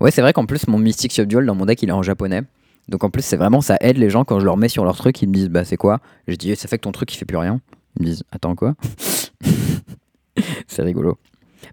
Ouais, 0.00 0.10
c'est 0.10 0.22
vrai 0.22 0.32
qu'en 0.32 0.46
plus, 0.46 0.66
mon 0.68 0.78
Mystic 0.78 1.12
Subdual 1.12 1.44
dans 1.46 1.54
mon 1.54 1.66
deck, 1.66 1.82
il 1.82 1.88
est 1.90 1.92
en 1.92 2.02
japonais. 2.02 2.42
Donc 2.88 3.04
en 3.04 3.10
plus, 3.10 3.22
c'est 3.22 3.36
vraiment, 3.36 3.60
ça 3.60 3.76
aide 3.80 3.98
les 3.98 4.10
gens 4.10 4.24
quand 4.24 4.40
je 4.40 4.44
leur 4.44 4.56
mets 4.56 4.68
sur 4.68 4.84
leur 4.84 4.96
truc, 4.96 5.20
ils 5.22 5.28
me 5.28 5.34
disent, 5.34 5.48
bah 5.50 5.64
c'est 5.64 5.76
quoi? 5.76 6.00
Je 6.28 6.34
dis, 6.36 6.54
ça 6.56 6.66
fait 6.68 6.78
que 6.78 6.82
ton 6.82 6.92
truc 6.92 7.12
il 7.14 7.16
fait 7.18 7.24
plus 7.24 7.36
rien. 7.38 7.60
Ils 7.98 8.02
me 8.02 8.08
disent, 8.10 8.22
attends 8.32 8.54
quoi? 8.54 8.74
C'est 10.66 10.82
rigolo. 10.82 11.16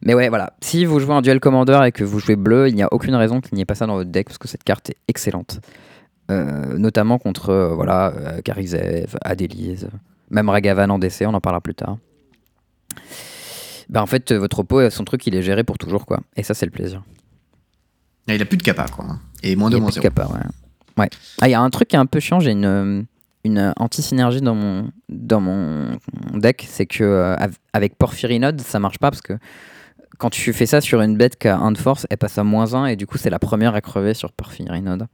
Mais 0.04 0.14
ouais, 0.14 0.30
voilà. 0.30 0.54
Si 0.62 0.86
vous 0.86 1.00
jouez 1.00 1.14
en 1.14 1.22
duel 1.22 1.40
commander 1.40 1.80
et 1.86 1.92
que 1.92 2.04
vous 2.04 2.20
jouez 2.20 2.36
bleu, 2.36 2.68
il 2.70 2.76
n'y 2.76 2.84
a 2.84 2.88
aucune 2.92 3.16
raison 3.16 3.42
qu'il 3.42 3.56
n'y 3.56 3.62
ait 3.62 3.66
pas 3.66 3.76
ça 3.76 3.86
dans 3.88 3.96
votre 3.96 4.10
deck 4.12 4.28
parce 4.28 4.38
que 4.38 4.48
cette 4.48 4.64
carte 4.64 4.90
est 4.90 4.98
excellente. 5.08 5.60
Euh, 6.30 6.78
notamment 6.78 7.18
contre 7.20 7.50
euh, 7.50 7.74
voilà, 7.76 8.14
euh, 8.16 8.42
Karizev, 8.42 9.18
Adélise, 9.22 9.90
même 10.30 10.48
Ragavan 10.50 10.90
en 10.90 11.00
DC, 11.00 11.24
on 11.26 11.34
en 11.34 11.42
parlera 11.42 11.60
plus 11.62 11.76
tard. 11.76 11.98
Bah 13.90 14.02
en 14.02 14.06
fait, 14.06 14.32
votre 14.32 14.60
oppo, 14.60 14.90
son 14.90 15.04
truc, 15.04 15.26
il 15.28 15.36
est 15.36 15.42
géré 15.42 15.64
pour 15.64 15.78
toujours, 15.78 16.06
quoi. 16.06 16.20
Et 16.38 16.44
ça, 16.44 16.54
c'est 16.54 16.66
le 16.66 16.72
plaisir. 16.72 17.04
Ah, 18.30 18.36
Il 18.36 18.42
a 18.42 18.46
plus 18.46 18.58
de 18.58 18.64
capa, 18.64 18.86
quoi. 18.86 19.06
hein. 19.10 19.20
Et 19.44 19.56
moins 19.56 19.70
Il 19.70 19.74
de 19.74 19.78
a 19.78 19.80
moins 19.82 19.90
plus 19.90 19.98
de 19.98 20.02
capa, 20.04 20.28
ouais. 20.28 20.40
Ouais. 20.98 21.10
Ah, 21.42 21.48
il 21.50 21.52
y 21.52 21.56
a 21.56 21.60
un 21.62 21.70
truc 21.70 21.90
qui 21.90 21.96
est 21.96 22.00
un 22.00 22.06
peu 22.06 22.20
chiant, 22.22 22.40
j'ai 22.40 22.52
une, 22.52 22.66
euh, 22.66 23.02
une 23.44 23.74
anti-synergie 23.78 24.42
dans 24.42 24.56
mon, 24.56 24.90
dans 25.10 25.42
mon 25.42 25.98
deck, 26.36 26.66
c'est 26.70 26.86
que 26.86 27.36
av- 27.38 27.58
avec 27.74 27.98
Porphyrinode, 27.98 28.62
ça 28.62 28.80
marche 28.80 29.00
pas 29.00 29.10
parce 29.10 29.22
que 29.22 29.34
quand 30.18 30.30
tu 30.30 30.54
fais 30.54 30.66
ça 30.66 30.82
sur 30.82 31.02
une 31.02 31.18
bête 31.18 31.38
qui 31.38 31.48
a 31.48 31.58
1 31.58 31.72
de 31.72 31.78
force, 31.78 32.06
elle 32.10 32.18
passe 32.18 32.38
à 32.38 32.44
moins 32.44 32.74
1 32.74 32.86
et 32.88 32.96
du 32.96 33.08
coup, 33.08 33.18
c'est 33.18 33.30
la 33.30 33.40
première 33.40 33.74
à 33.76 33.82
crever 33.82 34.14
sur 34.14 34.32
Porphyrinode. 34.32 35.08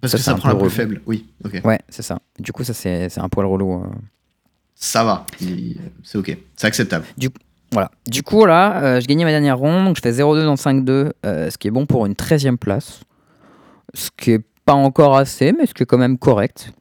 Parce 0.00 0.12
Ça, 0.12 0.18
que 0.18 0.24
c'est 0.24 0.30
ça 0.30 0.36
prend 0.36 0.48
la 0.48 0.54
plus 0.56 0.70
faible. 0.70 1.00
Oui, 1.06 1.28
ok. 1.44 1.60
Ouais, 1.64 1.78
c'est 1.88 2.02
ça. 2.02 2.18
Du 2.38 2.52
coup, 2.52 2.64
ça, 2.64 2.74
c'est 2.74 3.18
un 3.18 3.28
poil 3.28 3.46
relou. 3.46 3.82
euh. 3.84 3.86
Ça 4.74 5.04
va. 5.04 5.26
C'est 6.02 6.18
ok. 6.18 6.36
C'est 6.56 6.66
acceptable. 6.66 7.04
Voilà. 7.70 7.90
Du 8.10 8.22
coup, 8.22 8.44
là, 8.44 8.82
euh, 8.82 9.00
je 9.00 9.06
gagnais 9.06 9.24
ma 9.24 9.30
dernière 9.30 9.56
ronde, 9.58 9.84
donc 9.86 9.96
je 9.96 10.02
fais 10.02 10.10
0-2 10.12 10.44
dans 10.44 10.56
5-2, 10.56 11.12
euh, 11.24 11.50
ce 11.50 11.56
qui 11.56 11.68
est 11.68 11.70
bon 11.70 11.86
pour 11.86 12.04
une 12.06 12.14
13e 12.14 12.56
place. 12.56 13.00
Ce 13.94 14.10
qui 14.16 14.32
est 14.32 14.44
pas 14.64 14.74
encore 14.74 15.16
assez, 15.16 15.52
mais 15.52 15.66
ce 15.66 15.72
qui 15.74 15.82
est 15.82 15.86
quand 15.86 15.98
même 15.98 16.18
correct. 16.18 16.72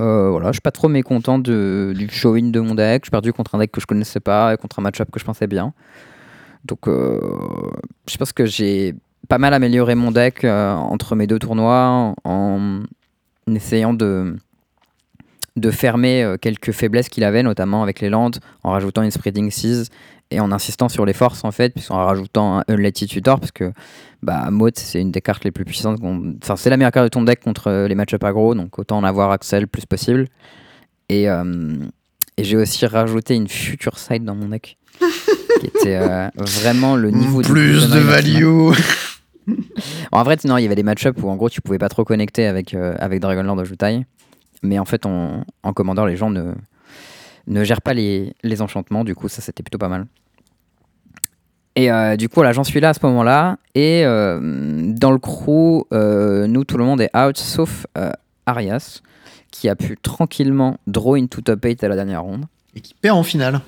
Euh, 0.00 0.30
voilà, 0.30 0.48
je 0.48 0.54
suis 0.54 0.60
pas 0.60 0.72
trop 0.72 0.88
mécontent 0.88 1.38
de, 1.38 1.92
du 1.96 2.08
show-in 2.08 2.50
de 2.50 2.60
mon 2.60 2.74
deck. 2.74 3.04
J'ai 3.04 3.10
perdu 3.10 3.32
contre 3.32 3.54
un 3.54 3.58
deck 3.58 3.70
que 3.70 3.80
je 3.80 3.86
connaissais 3.86 4.20
pas 4.20 4.52
et 4.54 4.56
contre 4.56 4.78
un 4.80 4.82
match-up 4.82 5.10
que 5.10 5.20
je 5.20 5.24
pensais 5.24 5.46
bien. 5.46 5.72
Donc, 6.64 6.88
euh, 6.88 7.20
je 8.08 8.16
pense 8.16 8.32
que 8.32 8.46
j'ai 8.46 8.94
pas 9.28 9.38
mal 9.38 9.54
amélioré 9.54 9.94
mon 9.94 10.10
deck 10.10 10.44
euh, 10.44 10.72
entre 10.72 11.14
mes 11.14 11.26
deux 11.26 11.38
tournois 11.38 12.14
en 12.24 12.82
essayant 13.46 13.94
de, 13.94 14.36
de 15.56 15.70
fermer 15.70 16.22
euh, 16.22 16.36
quelques 16.36 16.72
faiblesses 16.72 17.08
qu'il 17.08 17.24
avait, 17.24 17.42
notamment 17.42 17.82
avec 17.82 18.00
les 18.00 18.10
landes, 18.10 18.38
en 18.62 18.70
rajoutant 18.70 19.02
une 19.02 19.10
Spreading 19.10 19.50
Seas 19.50 19.88
et 20.30 20.40
en 20.40 20.50
insistant 20.50 20.88
sur 20.88 21.06
les 21.06 21.12
forces 21.12 21.44
en 21.44 21.52
fait, 21.52 21.72
puisqu'en 21.72 22.04
rajoutant 22.04 22.58
un 22.58 22.64
Unletty 22.68 23.06
Tutor, 23.06 23.38
parce 23.38 23.52
que 23.52 23.72
bah, 24.22 24.50
Maud 24.50 24.76
c'est 24.76 25.00
une 25.00 25.10
des 25.10 25.20
cartes 25.20 25.44
les 25.44 25.52
plus 25.52 25.64
puissantes. 25.64 26.00
Enfin, 26.42 26.56
c'est 26.56 26.70
la 26.70 26.76
meilleure 26.76 26.92
carte 26.92 27.04
de 27.04 27.10
ton 27.10 27.22
deck 27.22 27.40
contre 27.40 27.68
euh, 27.68 27.88
les 27.88 27.94
match-up 27.94 28.24
aggro, 28.24 28.54
donc 28.54 28.78
autant 28.78 28.98
en 28.98 29.04
avoir 29.04 29.30
Axel 29.30 29.62
le 29.62 29.66
plus 29.66 29.86
possible. 29.86 30.26
Et, 31.08 31.28
euh, 31.28 31.76
et 32.36 32.44
j'ai 32.44 32.56
aussi 32.56 32.84
rajouté 32.86 33.34
une 33.34 33.48
Future 33.48 33.98
Sight 33.98 34.24
dans 34.24 34.34
mon 34.34 34.48
deck, 34.48 34.76
qui 35.00 35.66
était 35.66 35.96
euh, 35.96 36.28
vraiment 36.36 36.96
le 36.96 37.10
niveau 37.10 37.42
plus 37.42 37.88
de 37.90 37.98
value. 37.98 38.72
En 40.12 40.22
vrai, 40.22 40.38
non, 40.44 40.56
il 40.56 40.62
y 40.62 40.66
avait 40.66 40.74
des 40.74 40.82
match-up 40.82 41.16
où 41.22 41.28
en 41.28 41.36
gros 41.36 41.50
tu 41.50 41.60
pouvais 41.60 41.78
pas 41.78 41.90
trop 41.90 42.04
connecter 42.04 42.46
avec, 42.46 42.72
euh, 42.72 42.94
avec 42.98 43.20
Dragonlord 43.20 43.56
de 43.56 43.64
Jutai. 43.64 44.06
Mais 44.64 44.78
en 44.78 44.84
fait, 44.84 45.06
en, 45.06 45.44
en 45.62 45.72
commandeur, 45.72 46.06
les 46.06 46.16
gens 46.16 46.30
ne, 46.30 46.54
ne 47.46 47.64
gèrent 47.64 47.82
pas 47.82 47.94
les, 47.94 48.34
les 48.42 48.62
enchantements. 48.62 49.04
Du 49.04 49.14
coup, 49.14 49.28
ça 49.28 49.42
c'était 49.42 49.62
plutôt 49.62 49.78
pas 49.78 49.88
mal. 49.88 50.06
Et 51.76 51.90
euh, 51.90 52.16
du 52.16 52.28
coup, 52.28 52.42
là, 52.42 52.52
j'en 52.52 52.64
suis 52.64 52.80
là 52.80 52.90
à 52.90 52.94
ce 52.94 53.04
moment-là. 53.04 53.58
Et 53.74 54.04
euh, 54.04 54.40
dans 54.94 55.10
le 55.10 55.18
crew, 55.18 55.84
euh, 55.92 56.46
nous, 56.46 56.64
tout 56.64 56.78
le 56.78 56.84
monde 56.84 57.00
est 57.00 57.14
out, 57.16 57.36
sauf 57.36 57.86
Arias, 58.46 59.00
qui 59.50 59.68
a 59.68 59.76
pu 59.76 59.96
tranquillement 60.00 60.78
draw 60.86 61.14
into 61.14 61.40
top 61.40 61.64
8 61.64 61.84
à 61.84 61.88
la 61.88 61.96
dernière 61.96 62.22
ronde. 62.22 62.46
Et 62.74 62.80
qui 62.80 62.94
perd 62.94 63.16
en 63.18 63.22
finale. 63.22 63.60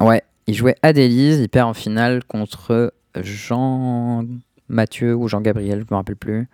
Ouais, 0.00 0.22
il 0.46 0.54
jouait 0.54 0.76
Adélise, 0.82 1.38
il 1.38 1.48
perd 1.48 1.68
en 1.68 1.74
finale 1.74 2.24
contre 2.24 2.92
Jean 3.20 4.24
Mathieu 4.72 5.14
ou 5.14 5.28
Jean 5.28 5.40
Gabriel, 5.40 5.80
je 5.80 5.94
me 5.94 5.96
rappelle 5.96 6.16
plus. 6.16 6.48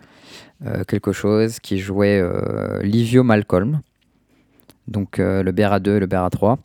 Euh, 0.66 0.85
quelque 0.85 1.12
chose 1.12 1.61
qui 1.61 1.79
jouait 1.79 2.21
euh, 2.21 2.83
Livio 2.83 3.23
Malcolm. 3.23 3.81
Donc 4.89 5.19
euh, 5.19 5.43
le 5.43 5.53
BRA2 5.53 5.97
et 5.97 6.01
le 6.01 6.07
BRA3. 6.07 6.59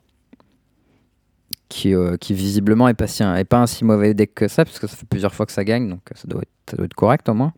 Qui, 1.70 1.95
qui 2.20 2.36
visiblement 2.36 2.88
est 2.88 2.93
pas, 2.93 3.08
si, 3.08 3.24
pas 3.49 3.58
un 3.58 3.66
si 3.66 3.84
mauvais 3.84 4.14
deck 4.14 4.36
que 4.36 4.47
ça, 4.47 4.64
parce 4.64 4.78
que 4.78 4.86
ça 4.86 4.95
fait 4.95 5.08
plusieurs 5.08 5.34
fois 5.34 5.47
que 5.47 5.51
ça 5.51 5.64
gagne, 5.64 5.89
donc 5.89 6.01
ça 6.14 6.28
doit 6.28 6.43
être, 6.43 6.93
correct 6.93 7.28
au 7.30 7.34
moins. 7.34 7.51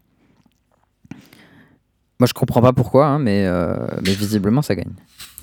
Moi 2.21 2.25
je 2.25 2.33
comprends 2.33 2.61
pas 2.61 2.71
pourquoi, 2.71 3.07
hein, 3.07 3.19
mais, 3.19 3.45
mais 4.05 4.13
visiblement 4.13 4.61
ça 4.61 4.73
gagne. 4.73 4.93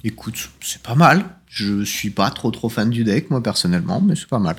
Écoute, 0.05 0.48
c'est 0.62 0.80
pas 0.80 0.94
mal. 0.94 1.22
Je 1.48 1.84
suis 1.84 2.09
pas 2.09 2.30
trop 2.30 2.50
trop 2.50 2.70
fan 2.70 2.88
du 2.88 3.05
deck, 3.05 3.28
moi 3.28 3.42
personnellement, 3.42 4.00
mais 4.00 4.16
c'est 4.16 4.28
pas 4.28 4.38
mal. 4.38 4.57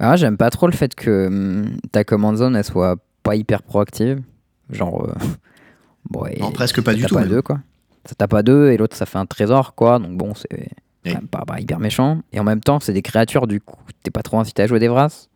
Ah, 0.00 0.16
j'aime 0.16 0.36
pas 0.36 0.50
trop 0.50 0.66
le 0.66 0.72
fait 0.72 0.94
que 0.94 1.26
hum, 1.26 1.76
ta 1.92 2.04
command 2.04 2.36
zone 2.36 2.56
elle 2.56 2.64
soit 2.64 2.96
pas 3.22 3.34
hyper 3.36 3.62
proactive. 3.62 4.22
Genre. 4.70 5.04
euh, 5.08 5.12
bon, 6.10 6.26
et 6.26 6.38
Non, 6.40 6.52
presque 6.52 6.80
pas 6.82 6.92
ça 6.92 6.96
du 6.96 7.02
tape 7.02 7.10
tout. 7.10 7.18
à 7.18 7.20
même. 7.22 7.30
deux, 7.30 7.42
quoi. 7.42 7.58
Ça 8.04 8.14
tape 8.14 8.34
à 8.34 8.42
deux 8.42 8.70
et 8.70 8.76
l'autre 8.76 8.96
ça 8.96 9.06
fait 9.06 9.18
un 9.18 9.26
trésor, 9.26 9.74
quoi. 9.74 9.98
Donc 9.98 10.16
bon, 10.16 10.34
c'est 10.34 10.70
Oui. 11.04 11.14
pas, 11.30 11.44
pas 11.44 11.60
hyper 11.60 11.78
méchant. 11.78 12.20
Et 12.32 12.40
en 12.40 12.44
même 12.44 12.60
temps, 12.60 12.80
c'est 12.80 12.92
des 12.92 13.02
créatures, 13.02 13.46
du 13.46 13.60
coup, 13.60 13.80
t'es 14.02 14.10
pas 14.10 14.22
trop 14.22 14.38
incité 14.38 14.62
à 14.62 14.66
jouer 14.66 14.78
des 14.78 14.88
Vras. 14.88 15.28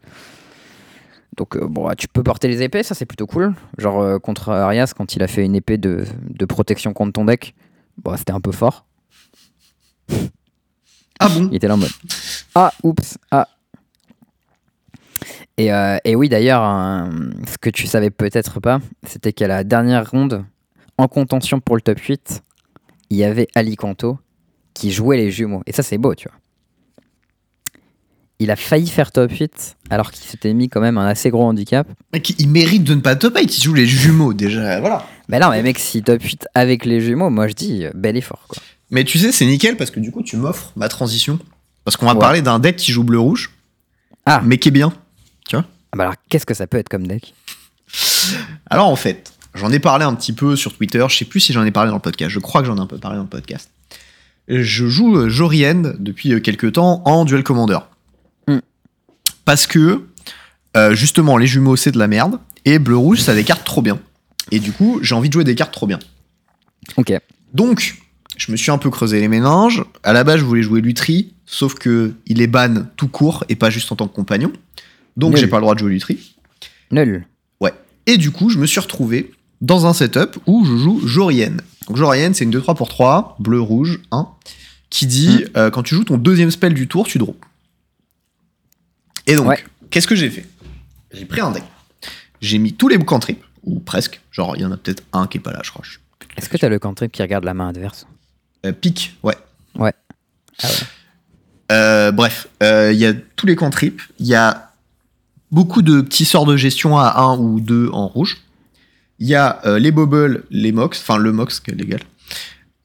Donc 1.37 1.57
euh, 1.57 1.67
bon, 1.67 1.91
tu 1.97 2.09
peux 2.09 2.23
porter 2.23 2.47
les 2.49 2.63
épées, 2.63 2.83
ça 2.83 2.95
c'est 2.95 3.07
plutôt 3.07 3.27
cool. 3.27 3.55
Genre 3.79 4.01
euh, 4.01 4.19
contre 4.19 4.51
Arias, 4.51 4.93
quand 4.97 5.17
il 5.17 5.23
a 5.23 5.29
fait 5.29 5.45
une 5.45 5.55
épée 5.57 5.79
de, 5.79 6.05
de 6.29 6.45
protection 6.45 6.93
contre 6.93 7.13
ton 7.15 7.25
deck, 7.25 7.55
bon, 7.97 8.15
c'était 8.19 8.33
un 8.33 8.41
peu 8.41 8.53
fort. 8.53 8.85
Ah 11.19 11.29
bon? 11.29 11.49
Il 11.51 11.55
était 11.57 11.69
là 11.69 11.75
en 11.75 11.79
mode 11.79 11.91
Ah, 12.55 12.73
oups, 12.83 13.17
ah. 13.31 13.49
Et, 15.59 15.73
euh, 15.73 15.97
et 16.05 16.15
oui, 16.17 16.29
d'ailleurs, 16.29 16.63
ce 17.51 17.59
que 17.59 17.71
tu 17.71 17.87
savais 17.87 18.11
peut-être 18.11 18.61
pas, 18.61 18.81
c'était 19.07 19.33
qu'à 19.33 19.47
la 19.49 19.65
dernière 19.65 20.11
ronde, 20.11 20.45
en 20.99 21.09
contention 21.09 21.61
pour 21.61 21.77
le 21.77 21.83
top 21.83 21.99
8, 21.99 22.43
il 23.11 23.17
y 23.17 23.25
avait 23.25 23.49
Alicanto 23.55 24.19
qui 24.75 24.91
jouait 24.93 25.17
les 25.19 25.31
jumeaux. 25.31 25.63
Et 25.67 25.73
ça, 25.73 25.83
c'est 25.83 25.99
beau, 25.99 26.15
tu 26.15 26.29
vois. 26.29 26.39
Il 28.39 28.51
a 28.51 28.57
failli 28.57 28.89
faire 28.89 29.13
top 29.13 29.31
8 29.31 29.77
alors 29.91 30.11
qu'il 30.11 30.25
s'était 30.25 30.53
mis 30.53 30.69
quand 30.69 30.81
même 30.81 30.99
un 30.99 31.07
assez 31.07 31.31
gros 31.31 31.45
handicap. 31.45 31.87
Mec, 32.13 32.35
il 32.41 32.49
mérite 32.49 32.83
de 32.83 32.95
ne 32.95 33.01
pas 33.01 33.15
top 33.15 33.37
8, 33.39 33.57
il 33.59 33.63
joue 33.63 33.75
les 33.75 33.87
jumeaux 33.87 34.35
déjà, 34.35 34.81
voilà. 34.81 35.07
Mais 35.29 35.39
non, 35.39 35.51
mais 35.51 35.63
mec, 35.63 35.79
si 35.79 36.03
top 36.03 36.21
8 36.23 36.49
avec 36.55 36.85
les 36.85 37.01
jumeaux, 37.01 37.31
moi 37.31 37.47
je 37.47 37.53
dis, 37.53 37.85
euh, 37.85 37.91
bel 37.95 38.17
effort, 38.17 38.47
quoi. 38.49 38.61
Mais 38.91 39.05
tu 39.05 39.19
sais, 39.19 39.31
c'est 39.31 39.47
nickel 39.47 39.77
parce 39.77 39.91
que 39.93 40.01
du 40.01 40.11
coup, 40.11 40.23
tu 40.23 40.37
m'offres 40.37 40.73
ma 40.77 40.89
transition. 40.89 41.39
Parce 41.85 41.97
qu'on 41.97 42.07
va 42.07 42.13
Ouais. 42.15 42.19
parler 42.19 42.43
d'un 42.43 42.59
deck 42.59 42.77
qui 42.77 42.91
joue 42.93 43.05
bleu-rouge, 43.05 43.51
Ah, 44.27 44.41
mais 44.45 44.59
qui 44.59 44.69
est 44.69 44.73
bien. 44.73 44.93
Ah 45.93 45.99
bah 45.99 46.05
alors 46.05 46.15
qu'est-ce 46.29 46.47
que 46.47 46.55
ça 46.55 46.67
peut 46.67 46.79
être 46.79 46.89
comme 46.89 47.07
deck 47.07 47.35
Alors 48.71 48.89
en 48.89 48.97
fait, 48.97 49.33
j'en 49.55 49.71
ai 49.71 49.79
parlé 49.79 50.05
un 50.05 50.15
petit 50.15 50.33
peu 50.33 50.57
sur 50.57 50.75
Twitter, 50.75 51.05
je 51.09 51.17
sais 51.17 51.25
plus 51.25 51.41
si 51.41 51.53
j'en 51.53 51.65
ai 51.65 51.71
parlé 51.71 51.91
dans 51.91 51.97
le 51.97 52.03
podcast, 52.03 52.31
je 52.31 52.39
crois 52.39 52.63
que 52.63 52.67
j'en 52.67 52.77
ai 52.77 52.81
un 52.81 52.87
peu 52.87 52.99
parlé 52.99 53.17
dans 53.17 53.25
le 53.25 53.29
podcast. 53.29 53.71
Je 54.49 54.89
joue 54.89 55.17
euh, 55.17 55.29
Jorien 55.29 55.95
depuis 55.99 56.33
euh, 56.33 56.41
quelques 56.41 56.73
temps 56.73 57.03
en 57.05 57.25
Duel 57.25 57.45
Commander. 57.45 57.79
Hmm. 58.49 58.59
Parce 59.45 59.67
que, 59.67 60.05
euh, 60.77 60.95
justement, 60.95 61.37
les 61.37 61.47
jumeaux 61.47 61.77
c'est 61.77 61.93
de 61.93 61.99
la 61.99 62.09
merde, 62.09 62.39
et 62.65 62.79
bleu-rouge 62.79 63.21
ça 63.21 63.33
a 63.33 63.35
des 63.35 63.45
cartes 63.45 63.65
trop 63.65 63.83
bien. 63.83 64.01
Et 64.51 64.59
du 64.59 64.73
coup, 64.73 64.99
j'ai 65.03 65.15
envie 65.15 65.29
de 65.29 65.35
jouer 65.35 65.45
des 65.45 65.55
cartes 65.55 65.73
trop 65.73 65.87
bien. 65.87 65.99
Ok. 66.97 67.13
Donc, 67.53 67.99
je 68.37 68.51
me 68.51 68.57
suis 68.57 68.71
un 68.71 68.79
peu 68.79 68.91
creusé 68.91 69.21
les 69.21 69.29
méninges. 69.29 69.85
À 70.03 70.13
la 70.13 70.25
base, 70.25 70.41
je 70.41 70.45
voulais 70.45 70.63
jouer 70.63 70.81
Lutri, 70.81 71.35
sauf 71.47 71.75
que 71.75 72.15
il 72.27 72.41
est 72.41 72.47
ban 72.47 72.87
tout 72.97 73.09
court 73.09 73.45
et 73.49 73.57
pas 73.57 73.71
juste 73.71 73.93
en 73.93 73.97
tant 73.97 74.09
que 74.09 74.15
compagnon. 74.15 74.53
Donc, 75.17 75.37
j'ai 75.37 75.47
pas 75.47 75.57
le 75.57 75.63
droit 75.63 75.75
de 75.75 75.81
jouer 75.81 75.93
Lutri. 75.93 76.37
Nul. 76.91 77.27
Et 78.07 78.17
du 78.19 78.33
coup, 78.33 78.51
je 78.51 78.59
me 78.59 78.67
suis 78.67 78.81
retrouvé 78.81 79.31
dans 79.61 79.87
un 79.87 79.93
setup 79.93 80.37
où 80.47 80.65
je 80.65 80.77
joue 80.77 81.07
Jorienne. 81.07 81.61
Donc 81.87 81.97
Jorienne, 81.97 82.35
c'est 82.35 82.43
une 82.43 82.51
2-3 82.51 82.75
pour 82.75 82.89
3, 82.89 83.37
bleu, 83.39 83.61
rouge, 83.61 84.01
1, 84.11 84.27
qui 84.91 85.07
dit 85.07 85.45
euh, 85.57 85.71
quand 85.71 85.85
tu 85.85 85.95
joues 85.95 86.03
ton 86.03 86.19
deuxième 86.19 86.51
spell 86.51 86.75
du 86.75 86.89
tour, 86.89 87.07
tu 87.07 87.19
draws. 87.19 87.37
Et 89.29 89.37
donc, 89.37 89.47
Ouais. 89.47 89.65
qu'est-ce 89.91 90.09
que 90.09 90.17
j'ai 90.17 90.31
fait? 90.31 90.47
J'ai 91.13 91.25
pris 91.27 91.41
un 91.41 91.53
deck. 91.53 91.63
J'ai 92.41 92.59
mis 92.59 92.73
tous 92.73 92.89
les 92.89 92.99
cantrips, 92.99 93.45
ou 93.63 93.79
presque. 93.79 94.21
Genre, 94.33 94.57
il 94.57 94.63
y 94.63 94.65
en 94.65 94.73
a 94.73 94.77
peut-être 94.77 95.05
un 95.13 95.29
qui 95.29 95.39
est 95.39 95.41
pas 95.41 95.53
là, 95.53 95.61
je 95.63 95.71
crois. 95.71 95.85
Est-ce 96.37 96.49
que 96.49 96.57
t'as 96.57 96.69
le 96.69 96.81
cantrip 96.81 97.13
qui 97.13 97.23
regarde 97.23 97.45
la 97.45 97.55
main 97.55 97.69
adverse? 97.69 98.09
Euh, 98.67 98.73
pique, 98.73 99.17
ouais. 99.23 99.37
Ouais. 99.77 99.93
Ah 100.61 100.67
ouais. 100.67 100.75
Euh, 101.71 102.11
bref, 102.11 102.49
euh, 102.65 102.91
il 102.93 102.99
y 102.99 103.07
a 103.07 103.15
tous 103.15 103.47
les 103.47 103.55
cantrips. 103.55 104.03
Il 104.19 104.27
y 104.27 104.35
a 104.35 104.72
beaucoup 105.53 105.83
de 105.83 106.01
petits 106.01 106.25
sorts 106.25 106.47
de 106.47 106.57
gestion 106.57 106.99
à 106.99 107.21
1 107.21 107.39
ou 107.39 107.61
2 107.61 107.91
en 107.93 108.09
rouge. 108.09 108.39
Il 109.21 109.29
y 109.29 109.37
a 109.37 109.61
euh, 109.67 109.79
les 109.79 109.93
bobbles, 109.93 110.45
les 110.51 110.73
mox, 110.73 110.99
enfin 111.01 111.17
le 111.19 111.31
mox 111.31 111.61
qui 111.61 111.71
est 111.71 111.75
légal. 111.75 112.01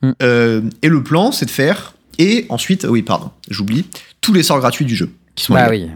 Mm. 0.03 0.11
Euh, 0.21 0.61
et 0.83 0.89
le 0.89 1.01
plan, 1.01 1.31
c'est 1.31 1.45
de 1.45 1.51
faire. 1.51 1.95
Et 2.19 2.45
ensuite, 2.49 2.85
oui, 2.87 3.01
pardon, 3.01 3.31
j'oublie, 3.49 3.85
tous 4.21 4.33
les 4.33 4.43
sorts 4.43 4.59
gratuits 4.59 4.85
du 4.85 4.95
jeu. 4.95 5.09
Qui 5.35 5.45
sont 5.45 5.53
Bah 5.53 5.67
oui. 5.69 5.89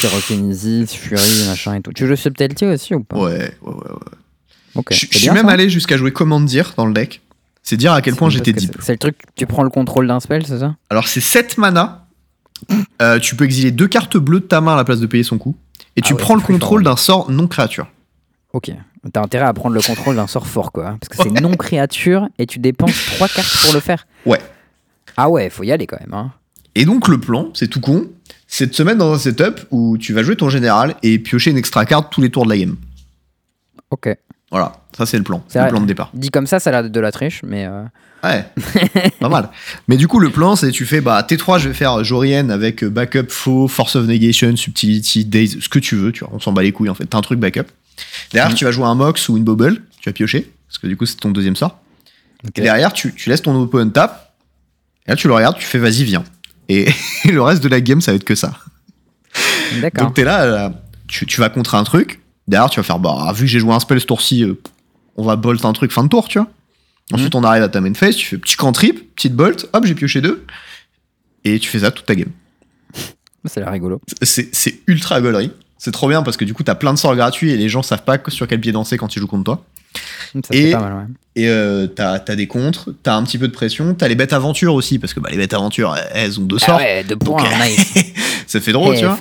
Pyrokinesis, 0.00 0.86
Fury, 0.94 1.46
machin 1.48 1.74
et 1.74 1.80
tout. 1.80 1.92
Tu 1.92 2.06
joues 2.06 2.16
Subtlety 2.16 2.66
aussi 2.66 2.94
ou 2.94 3.02
pas? 3.02 3.16
Ouais, 3.16 3.54
ouais, 3.62 3.72
ouais. 3.72 3.74
ouais. 3.74 4.52
Ok. 4.74 4.88
Je 4.92 5.18
suis 5.18 5.30
même 5.30 5.46
ça 5.46 5.52
allé 5.52 5.68
jusqu'à 5.68 5.96
jouer 5.96 6.12
Commandir 6.12 6.74
dans 6.76 6.86
le 6.86 6.92
deck. 6.92 7.20
C'est 7.62 7.76
dire 7.76 7.92
à 7.92 8.02
quel 8.02 8.16
point 8.16 8.28
j'étais 8.28 8.52
que 8.52 8.58
deep. 8.58 8.76
c'est- 8.80 8.92
le 8.92 8.98
truc, 8.98 9.16
tu 9.36 9.46
prends 9.46 9.62
le 9.62 9.70
contrôle 9.70 10.08
d'un 10.08 10.18
spell, 10.18 10.44
c'est 10.44 10.58
ça? 10.58 10.74
Alors, 10.90 11.06
c'est 11.06 11.20
7 11.20 11.58
mana. 11.58 12.06
Euh, 13.00 13.18
tu 13.18 13.36
peux 13.36 13.44
exiler 13.44 13.70
deux 13.70 13.86
cartes 13.88 14.16
bleues 14.16 14.40
de 14.40 14.46
ta 14.46 14.60
main 14.60 14.74
à 14.74 14.76
la 14.76 14.84
place 14.84 15.00
de 15.00 15.06
payer 15.06 15.22
son 15.24 15.38
coup. 15.38 15.56
Et 15.96 16.00
Ah 16.02 16.06
tu 16.06 16.12
ouais, 16.14 16.18
prends 16.20 16.34
le 16.34 16.40
contrôle 16.40 16.82
d'un 16.84 16.96
sort 16.96 17.30
non 17.30 17.46
créature. 17.46 17.86
Ok. 18.52 18.70
T'as 19.12 19.20
intérêt 19.22 19.46
à 19.46 19.52
prendre 19.52 19.74
le 19.74 19.80
contrôle 19.82 20.16
d'un 20.16 20.26
sort 20.26 20.46
fort, 20.46 20.70
quoi. 20.72 20.88
hein, 20.88 20.98
Parce 21.00 21.08
que 21.08 21.16
c'est 21.22 21.40
non 21.40 21.54
créature 21.54 22.28
et 22.38 22.46
tu 22.46 22.58
dépenses 22.60 22.94
trois 23.14 23.28
cartes 23.28 23.56
pour 23.64 23.72
le 23.74 23.80
faire. 23.80 24.06
Ouais. 24.26 24.38
Ah 25.16 25.28
ouais, 25.28 25.50
faut 25.50 25.64
y 25.64 25.72
aller 25.72 25.86
quand 25.86 25.98
même. 26.00 26.14
Hein. 26.14 26.32
Et 26.74 26.84
donc 26.84 27.08
le 27.08 27.18
plan, 27.18 27.50
c'est 27.54 27.68
tout 27.68 27.80
con, 27.80 28.06
c'est 28.46 28.66
de 28.68 28.74
se 28.74 28.82
mettre 28.82 28.98
dans 28.98 29.12
un 29.12 29.18
setup 29.18 29.60
où 29.70 29.98
tu 29.98 30.12
vas 30.14 30.22
jouer 30.22 30.36
ton 30.36 30.48
général 30.48 30.94
et 31.02 31.18
piocher 31.18 31.50
une 31.50 31.58
extra 31.58 31.84
carte 31.84 32.10
tous 32.12 32.20
les 32.22 32.30
tours 32.30 32.44
de 32.44 32.50
la 32.50 32.58
game. 32.58 32.76
Ok. 33.90 34.08
Voilà, 34.50 34.72
ça 34.96 35.04
c'est 35.06 35.18
le 35.18 35.24
plan, 35.24 35.42
C'est 35.48 35.58
le 35.58 35.64
vrai. 35.64 35.70
plan 35.70 35.80
de 35.80 35.86
départ. 35.86 36.10
Dit 36.14 36.30
comme 36.30 36.46
ça, 36.46 36.60
ça 36.60 36.70
a 36.70 36.82
l'air 36.82 36.90
de 36.90 37.00
la 37.00 37.10
triche, 37.12 37.42
mais. 37.42 37.66
euh, 37.66 37.82
Ouais, 38.24 38.44
pas 39.20 39.28
mal. 39.28 39.50
Mais 39.88 39.96
du 39.96 40.06
coup 40.06 40.20
le 40.20 40.30
plan 40.30 40.54
c'est 40.54 40.70
tu 40.70 40.86
fais 40.86 41.00
bah 41.00 41.26
T3 41.28 41.58
je 41.58 41.68
vais 41.68 41.74
faire 41.74 42.04
Jorienne 42.04 42.50
avec 42.52 42.84
euh, 42.84 42.88
backup 42.90 43.26
faux, 43.30 43.66
force 43.66 43.96
of 43.96 44.06
negation, 44.06 44.54
subtility, 44.56 45.24
days, 45.24 45.58
ce 45.60 45.68
que 45.68 45.78
tu 45.80 45.96
veux, 45.96 46.12
tu 46.12 46.20
vois, 46.24 46.32
on 46.32 46.38
s'en 46.40 46.52
bat 46.52 46.62
les 46.62 46.70
couilles 46.72 46.88
en 46.88 46.94
fait, 46.94 47.04
t'as 47.06 47.18
un 47.18 47.22
truc 47.22 47.40
backup. 47.40 47.64
Derrière 48.32 48.50
Mhm. 48.50 48.56
tu 48.56 48.64
vas 48.64 48.70
jouer 48.70 48.84
un 48.84 48.94
mox 48.94 49.28
ou 49.28 49.36
une 49.36 49.44
bubble, 49.44 49.82
tu 50.00 50.08
vas 50.08 50.12
piocher, 50.12 50.50
parce 50.68 50.78
que 50.78 50.86
du 50.86 50.96
coup 50.96 51.04
c'est 51.06 51.16
ton 51.16 51.30
deuxième 51.30 51.56
sort. 51.56 51.80
Et 52.56 52.60
derrière 52.60 52.92
tu, 52.92 53.12
tu 53.14 53.28
laisses 53.28 53.42
ton 53.42 53.60
opponent 53.60 53.90
tap, 53.90 54.34
et 55.06 55.10
là 55.10 55.16
tu 55.16 55.26
le 55.26 55.34
regardes, 55.34 55.58
tu 55.58 55.66
fais 55.66 55.78
vas-y 55.78 56.04
viens. 56.04 56.22
Et, 56.68 56.88
et 57.24 57.28
le 57.32 57.42
reste 57.42 57.62
de 57.62 57.68
la 57.68 57.80
game 57.80 58.00
ça 58.00 58.12
va 58.12 58.16
être 58.16 58.24
que 58.24 58.34
ça. 58.36 58.56
D'accord. 59.80 60.06
Donc 60.06 60.14
t'es 60.14 60.24
là, 60.24 60.42
euh, 60.42 60.68
tu, 61.08 61.26
tu 61.26 61.40
vas 61.40 61.48
contre 61.48 61.74
un 61.74 61.84
truc. 61.84 62.20
Derrière, 62.48 62.68
tu 62.70 62.80
vas 62.80 62.84
faire, 62.84 62.98
bah, 62.98 63.32
vu 63.34 63.42
que 63.42 63.46
j'ai 63.50 63.60
joué 63.60 63.72
un 63.72 63.80
spell 63.80 64.00
ce 64.00 64.06
tour-ci, 64.06 64.42
euh, 64.44 64.54
on 65.16 65.24
va 65.24 65.36
bolt 65.36 65.64
un 65.64 65.72
truc 65.72 65.92
fin 65.92 66.02
de 66.04 66.08
tour, 66.08 66.28
tu 66.28 66.38
vois. 66.38 66.48
Ensuite, 67.12 67.34
on 67.34 67.44
arrive 67.44 67.62
à 67.62 67.68
ta 67.68 67.80
main 67.80 67.94
phase, 67.94 68.16
tu 68.16 68.26
fais 68.26 68.38
petit 68.38 68.56
cantrip, 68.56 69.14
petite 69.14 69.34
bolt, 69.34 69.68
hop, 69.72 69.84
j'ai 69.84 69.94
pioché 69.94 70.20
deux. 70.20 70.44
Et 71.44 71.58
tu 71.58 71.68
fais 71.68 71.80
ça 71.80 71.90
toute 71.90 72.06
ta 72.06 72.14
game. 72.14 72.30
C'est 73.44 73.60
l'air 73.60 73.70
rigolo. 73.72 74.00
C'est 74.22 74.80
ultra 74.86 75.20
gaulerie. 75.20 75.50
C'est 75.78 75.90
trop 75.90 76.08
bien 76.08 76.22
parce 76.22 76.36
que 76.36 76.44
du 76.44 76.54
coup, 76.54 76.62
t'as 76.62 76.76
plein 76.76 76.94
de 76.94 76.98
sorts 76.98 77.16
gratuits 77.16 77.50
et 77.50 77.56
les 77.56 77.68
gens 77.68 77.82
savent 77.82 78.04
pas 78.04 78.16
sur 78.28 78.46
quel 78.46 78.60
pied 78.60 78.70
danser 78.70 78.96
quand 78.96 79.16
ils 79.16 79.18
jouent 79.18 79.26
contre 79.26 79.44
toi. 79.44 79.64
Ça, 80.34 80.40
Et- 80.52 80.66
c'est 80.66 80.70
pas 80.72 80.80
mal, 80.80 80.92
ouais. 80.94 81.04
Et 81.34 81.48
euh, 81.48 81.86
t'as 81.86 82.12
as 82.26 82.36
des 82.36 82.46
contres, 82.46 82.90
t'as 83.02 83.16
un 83.16 83.24
petit 83.24 83.38
peu 83.38 83.48
de 83.48 83.52
pression, 83.52 83.94
t'as 83.94 84.06
les 84.06 84.14
bêtes 84.14 84.32
aventures 84.32 84.74
aussi 84.74 84.98
parce 84.98 85.12
que 85.14 85.20
bah, 85.20 85.28
les 85.30 85.36
bêtes 85.38 85.54
aventures, 85.54 85.96
elles 86.12 86.38
ont 86.38 86.44
deux 86.44 86.58
Ah 86.62 86.66
sorts. 86.66 86.76
ouais, 86.78 87.04
deux 87.04 87.16
points, 87.16 87.42
nice. 87.64 87.94
ça 88.46 88.60
fait 88.60 88.72
drôle, 88.72 88.94
Eh, 88.94 89.00
tu 89.00 89.04
vois. 89.06 89.18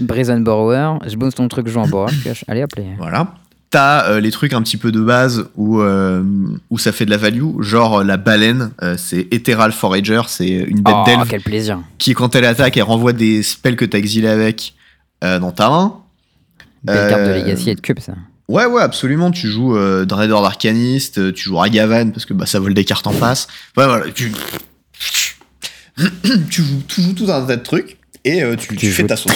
Brazen 0.00 0.42
Borrower, 0.44 0.98
je 1.06 1.16
bosse 1.16 1.34
ton 1.36 1.48
truc, 1.48 1.66
je 1.68 1.72
joue 1.72 1.80
en 1.80 1.88
borrower. 1.88 2.12
Allez, 2.48 2.64
hop, 2.64 2.70
les. 2.76 2.94
Voilà. 2.98 3.34
T'as 3.74 4.08
euh, 4.08 4.20
les 4.20 4.30
trucs 4.30 4.52
un 4.52 4.62
petit 4.62 4.76
peu 4.76 4.92
de 4.92 5.00
base 5.00 5.48
où, 5.56 5.80
euh, 5.80 6.22
où 6.70 6.78
ça 6.78 6.92
fait 6.92 7.06
de 7.06 7.10
la 7.10 7.16
value, 7.16 7.60
genre 7.60 7.98
euh, 7.98 8.04
la 8.04 8.16
baleine, 8.16 8.70
euh, 8.84 8.94
c'est 8.96 9.26
Ethereal 9.32 9.72
Forager, 9.72 10.20
c'est 10.28 10.46
une 10.46 10.80
bête 10.80 10.94
Oh, 10.96 11.02
d'elfe 11.04 11.28
quel 11.28 11.40
plaisir. 11.40 11.80
qui, 11.98 12.14
quand 12.14 12.36
elle 12.36 12.44
attaque, 12.44 12.76
elle 12.76 12.84
renvoie 12.84 13.12
des 13.12 13.42
spells 13.42 13.74
que 13.74 13.84
t'as 13.84 13.98
exilés 13.98 14.28
avec 14.28 14.74
dans 15.22 15.50
ta 15.50 15.70
main. 15.70 15.96
Belle 16.84 17.10
carte 17.10 17.22
de 17.22 17.34
Legacy 17.34 17.70
et 17.70 17.74
de 17.74 17.80
Cube, 17.80 17.98
ça. 17.98 18.12
Ouais, 18.46 18.66
ouais, 18.66 18.80
absolument. 18.82 19.32
Tu 19.32 19.48
joues 19.48 19.76
Dreador 20.04 20.42
d'Arcaniste, 20.42 21.32
tu 21.32 21.42
joues 21.42 21.56
Ragavan 21.56 22.12
parce 22.12 22.26
que 22.26 22.32
bah, 22.34 22.46
ça 22.46 22.60
vole 22.60 22.74
des 22.74 22.84
cartes 22.84 23.08
en 23.08 23.12
face. 23.12 23.48
Ouais, 23.76 23.86
voilà. 23.86 24.08
Tu, 24.12 24.30
tu, 26.48 26.62
joues, 26.62 26.82
tu 26.86 27.02
joues 27.02 27.14
tout 27.14 27.28
un 27.28 27.44
tas 27.44 27.56
de 27.56 27.62
trucs 27.62 27.98
et 28.24 28.40
tu, 28.56 28.76
tu 28.76 28.92
fais 28.92 29.04
ta 29.04 29.16
sauce. 29.16 29.32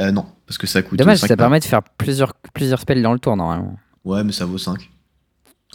Euh, 0.00 0.12
non, 0.12 0.24
parce 0.50 0.58
que 0.58 0.66
ça 0.66 0.82
coûte. 0.82 0.98
Dommage, 0.98 1.18
5 1.18 1.28
ça 1.28 1.36
permet 1.36 1.60
de 1.60 1.64
faire 1.64 1.80
plusieurs, 1.96 2.34
plusieurs 2.52 2.80
spells 2.80 3.02
dans 3.02 3.12
le 3.12 3.20
tour, 3.20 3.36
normalement. 3.36 3.78
Ouais, 4.04 4.24
mais 4.24 4.32
ça 4.32 4.46
vaut 4.46 4.58
5. 4.58 4.90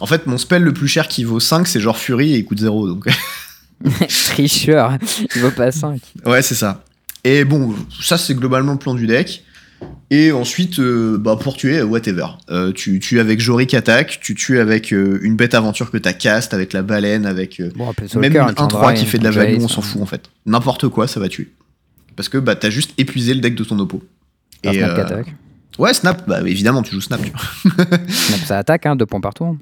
En 0.00 0.04
fait, 0.04 0.26
mon 0.26 0.36
spell 0.36 0.62
le 0.62 0.74
plus 0.74 0.86
cher 0.86 1.08
qui 1.08 1.24
vaut 1.24 1.40
5, 1.40 1.66
c'est 1.66 1.80
genre 1.80 1.96
Fury 1.96 2.34
et 2.34 2.38
il 2.40 2.44
coûte 2.44 2.58
0. 2.58 2.86
Donc... 2.86 3.08
Tricheur, 4.26 4.98
il 5.34 5.40
vaut 5.40 5.50
pas 5.50 5.72
5. 5.72 5.98
ouais, 6.26 6.42
c'est 6.42 6.54
ça. 6.54 6.84
Et 7.24 7.46
bon, 7.46 7.74
ça, 8.02 8.18
c'est 8.18 8.34
globalement 8.34 8.72
le 8.72 8.78
plan 8.78 8.94
du 8.94 9.06
deck. 9.06 9.44
Et 10.10 10.30
ensuite, 10.30 10.78
euh, 10.78 11.16
bah, 11.16 11.38
pour 11.40 11.56
tuer, 11.56 11.80
whatever. 11.80 12.26
Euh, 12.50 12.70
tu 12.70 13.00
tues 13.00 13.18
avec 13.18 13.40
Jory 13.40 13.66
qui 13.66 13.76
attaque, 13.76 14.20
tu 14.20 14.34
tues 14.34 14.58
avec 14.58 14.92
euh, 14.92 15.18
une 15.22 15.36
bête 15.36 15.54
aventure 15.54 15.90
que 15.90 15.96
t'as 15.96 16.12
cast, 16.12 16.52
avec 16.52 16.74
la 16.74 16.82
baleine, 16.82 17.24
avec 17.24 17.60
euh, 17.60 17.70
Bon, 17.76 17.88
un 17.88 18.18
même 18.18 18.36
une 18.36 18.42
1-3 18.42 18.94
qui 18.94 19.06
fait 19.06 19.16
de 19.16 19.24
la 19.24 19.30
value, 19.30 19.56
on 19.58 19.68
s'en 19.68 19.80
fout 19.80 20.02
en 20.02 20.06
fait. 20.06 20.28
N'importe 20.44 20.88
quoi, 20.88 21.08
ça 21.08 21.18
va 21.18 21.30
tuer. 21.30 21.50
Parce 22.14 22.28
que 22.28 22.36
bah, 22.36 22.56
t'as 22.56 22.68
juste 22.68 22.92
épuisé 22.98 23.32
le 23.32 23.40
deck 23.40 23.54
de 23.54 23.64
ton 23.64 23.78
oppo. 23.78 24.02
Snap 24.74 24.98
euh, 24.98 25.02
attaque. 25.04 25.34
ouais, 25.78 25.94
Snap, 25.94 26.28
bah 26.28 26.40
évidemment, 26.42 26.82
tu 26.82 26.92
joues 26.92 27.00
Snap. 27.00 27.20
tu. 27.22 27.30
Snap, 28.12 28.40
ça 28.44 28.58
attaque, 28.58 28.86
hein, 28.86 28.96
deux 28.96 29.06
points 29.06 29.20
partout. 29.20 29.58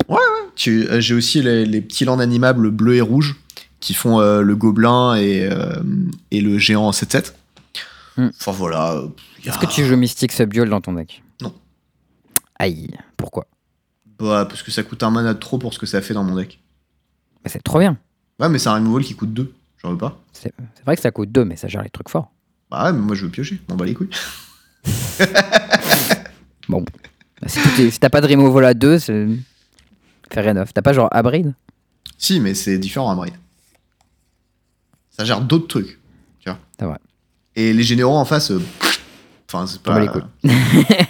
Tu- 0.56 0.86
euh, 0.88 1.00
J'ai 1.00 1.14
aussi 1.14 1.42
les, 1.42 1.64
les 1.66 1.80
petits 1.80 2.04
landes 2.04 2.20
animables 2.20 2.70
bleu 2.70 2.94
et 2.96 3.00
rouge 3.00 3.36
qui 3.80 3.92
font 3.94 4.20
euh, 4.20 4.40
le 4.42 4.56
gobelin 4.56 5.14
et, 5.16 5.48
euh, 5.50 5.74
et 6.30 6.40
le 6.40 6.58
géant 6.58 6.84
en 6.86 6.90
7-7. 6.92 7.32
Hmm. 8.16 8.28
Enfin 8.40 8.52
voilà. 8.52 8.78
a- 8.92 9.04
Est-ce 9.44 9.58
que 9.58 9.66
tu 9.66 9.84
joues 9.84 9.96
Mystic 9.96 10.30
Subdual 10.32 10.68
dans 10.70 10.80
ton 10.80 10.92
deck? 10.94 11.22
Non. 11.42 11.52
Aïe, 12.58 12.88
pourquoi? 13.16 13.46
Bah, 14.20 14.46
parce 14.48 14.62
que 14.62 14.70
ça 14.70 14.84
coûte 14.84 15.02
un 15.02 15.10
mana 15.10 15.34
de 15.34 15.38
trop 15.40 15.58
pour 15.58 15.74
ce 15.74 15.78
que 15.80 15.86
ça 15.86 16.00
fait 16.00 16.14
dans 16.14 16.22
mon 16.24 16.36
deck. 16.36 16.60
Bah, 17.42 17.50
C'est 17.52 17.62
trop 17.62 17.80
bien. 17.80 17.98
Ouais, 18.38 18.48
mais 18.48 18.58
c'est 18.60 18.68
un 18.68 18.74
removal 18.74 19.02
qui 19.04 19.14
coûte 19.16 19.34
2. 19.34 19.52
J'en 19.82 19.90
veux 19.90 19.98
pas. 19.98 20.18
C'est 20.32 20.54
vrai 20.86 20.94
que 20.96 21.02
ça 21.02 21.10
coûte 21.10 21.30
2, 21.32 21.44
mais 21.44 21.56
ça 21.56 21.66
gère 21.68 21.82
les 21.82 21.90
trucs 21.90 22.08
forts. 22.08 22.30
Bah 22.70 22.84
ouais, 22.84 22.92
mais 22.92 23.00
moi 23.00 23.14
je 23.16 23.24
veux 23.26 23.30
piocher. 23.30 23.60
On 23.68 23.74
bat 23.74 23.84
les 23.84 23.94
couilles. 23.94 24.08
Bon. 26.68 26.84
Bah, 27.42 27.48
si 27.48 27.98
t'as 28.00 28.08
pas 28.10 28.20
de 28.20 28.26
removal 28.26 28.64
à 28.64 28.74
2, 28.74 28.98
c'est. 28.98 29.26
Fair 30.32 30.46
enough. 30.48 30.68
T'as 30.72 30.82
pas 30.82 30.92
genre 30.92 31.08
Abrid 31.12 31.54
Si, 32.16 32.40
mais 32.40 32.54
c'est 32.54 32.78
différent 32.78 33.10
à 33.10 33.14
Braid. 33.14 33.34
Ça 35.10 35.24
gère 35.24 35.40
d'autres 35.42 35.68
trucs. 35.68 35.98
Tu 36.40 36.50
vois. 36.84 36.98
Et 37.54 37.72
les 37.72 37.82
généraux 37.82 38.16
en 38.16 38.24
face. 38.24 38.50
euh, 38.50 38.60
Enfin, 39.48 39.66
c'est 39.66 39.80
pas. 39.82 40.00
les 40.00 40.08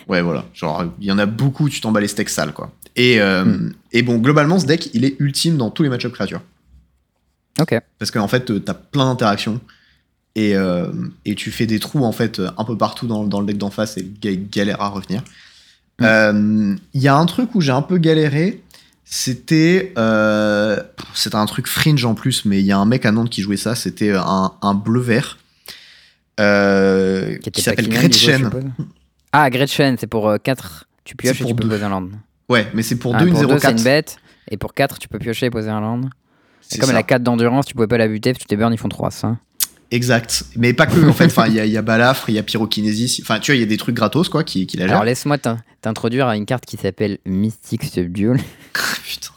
ouais, 0.08 0.20
voilà. 0.20 0.44
Genre, 0.52 0.84
il 1.00 1.06
y 1.06 1.12
en 1.12 1.18
a 1.18 1.24
beaucoup, 1.24 1.68
tu 1.70 1.80
t'en 1.80 1.92
bats 1.92 2.00
les 2.00 2.08
steaks 2.08 2.28
sales, 2.28 2.52
quoi. 2.52 2.72
Et, 2.96 3.20
euh, 3.20 3.44
Hmm. 3.44 3.72
et 3.92 4.02
bon, 4.02 4.18
globalement, 4.18 4.58
ce 4.58 4.66
deck, 4.66 4.90
il 4.92 5.04
est 5.04 5.16
ultime 5.20 5.56
dans 5.56 5.70
tous 5.70 5.82
les 5.84 5.88
match-up 5.88 6.12
créatures. 6.12 6.42
Ok. 7.60 7.80
Parce 7.98 8.10
qu'en 8.10 8.28
fait, 8.28 8.50
euh, 8.50 8.58
t'as 8.60 8.74
plein 8.74 9.06
d'interactions. 9.06 9.60
Et, 10.36 10.56
euh, 10.56 10.90
et 11.24 11.34
tu 11.36 11.50
fais 11.52 11.66
des 11.66 11.78
trous, 11.78 12.04
en 12.04 12.10
fait, 12.12 12.40
euh, 12.40 12.50
un 12.58 12.64
peu 12.64 12.76
partout 12.76 13.06
dans, 13.06 13.24
dans 13.24 13.40
le 13.40 13.46
deck 13.46 13.56
d'en 13.58 13.70
face 13.70 13.96
et 13.96 14.00
le 14.02 14.08
gars, 14.20 14.30
il 14.32 14.48
galère 14.50 14.80
à 14.80 14.88
revenir. 14.88 15.22
Mm. 16.00 16.04
Euh, 16.04 16.76
Il 16.92 17.00
y 17.02 17.06
a 17.08 17.16
un 17.16 17.26
truc 17.26 17.54
où 17.54 17.60
j'ai 17.60 17.70
un 17.72 17.82
peu 17.82 17.98
galéré. 17.98 18.60
C'était. 19.04 19.92
Euh, 19.98 20.82
c'était 21.14 21.36
un 21.36 21.46
truc 21.46 21.66
fringe 21.68 22.04
en 22.04 22.14
plus, 22.14 22.44
mais 22.46 22.58
il 22.60 22.64
y 22.66 22.72
a 22.72 22.78
un 22.78 22.86
mec 22.86 23.06
à 23.06 23.12
Nantes 23.12 23.30
qui 23.30 23.42
jouait 23.42 23.56
ça. 23.56 23.74
C'était 23.76 24.12
un, 24.12 24.52
un 24.60 24.74
bleu-vert. 24.74 25.38
euh, 26.40 27.36
qui 27.38 27.48
était 27.50 27.60
s'appelle 27.60 27.88
Gretchen. 27.88 28.50
Ah, 29.32 29.50
Gretchen, 29.50 29.96
c'est 29.98 30.06
pour 30.06 30.34
4. 30.42 30.86
Tu 31.04 31.14
pioches 31.16 31.36
C'est 31.36 31.42
et 31.42 31.42
pour 31.42 31.50
tu 31.50 31.54
peux 31.56 31.62
deux. 31.64 31.68
poser 31.68 31.84
un 31.84 31.90
land. 31.90 32.08
Ouais, 32.48 32.66
mais 32.74 32.82
c'est 32.82 32.96
pour 32.96 33.14
Ah, 33.14 33.18
2 33.20 33.26
une 33.28 33.34
pour 33.34 33.42
2, 33.46 33.58
c'est 33.58 33.68
0-4. 33.68 33.76
une 33.78 33.84
bête. 33.84 34.16
Et 34.50 34.56
pour 34.56 34.74
4, 34.74 34.98
tu 34.98 35.08
peux 35.08 35.18
piocher 35.18 35.46
et 35.46 35.50
poser 35.50 35.70
un 35.70 35.80
land. 35.80 36.00
Comme 36.00 36.10
ça. 36.86 36.90
elle 36.90 36.96
a 36.96 37.02
4 37.02 37.22
d'endurance, 37.22 37.66
tu 37.66 37.74
pouvais 37.74 37.86
pas 37.86 37.98
la 37.98 38.08
buter 38.08 38.32
parce 38.32 38.42
que 38.42 38.48
tes 38.48 38.56
burns 38.56 38.72
ils 38.72 38.78
font 38.78 38.88
3. 38.88 39.10
Ça. 39.10 39.36
Exact. 39.90 40.44
Mais 40.56 40.72
pas 40.72 40.86
que, 40.86 41.08
en 41.08 41.12
fait. 41.12 41.26
Enfin, 41.26 41.46
il 41.46 41.54
y 41.54 41.60
a, 41.60 41.66
il 41.66 41.72
y 41.72 41.76
a 41.76 41.82
Balafre, 41.82 42.28
il 42.30 42.34
y 42.34 42.38
a 42.38 42.42
Pyrokinésis. 42.42 43.20
Enfin, 43.22 43.38
tu 43.40 43.50
vois, 43.52 43.56
il 43.56 43.60
y 43.60 43.62
a 43.62 43.66
des 43.66 43.76
trucs 43.76 43.94
gratos, 43.94 44.28
quoi, 44.28 44.42
qui, 44.44 44.66
qui 44.66 44.76
la 44.76 44.84
gèrent. 44.86 44.94
Alors 44.96 45.04
laisse-moi 45.04 45.38
t'in- 45.38 45.58
t'introduire 45.82 46.26
à 46.28 46.36
une 46.36 46.46
carte 46.46 46.64
qui 46.66 46.76
s'appelle 46.76 47.18
Mystic 47.26 47.84
Subdual. 47.84 48.38
Putain. 49.06 49.30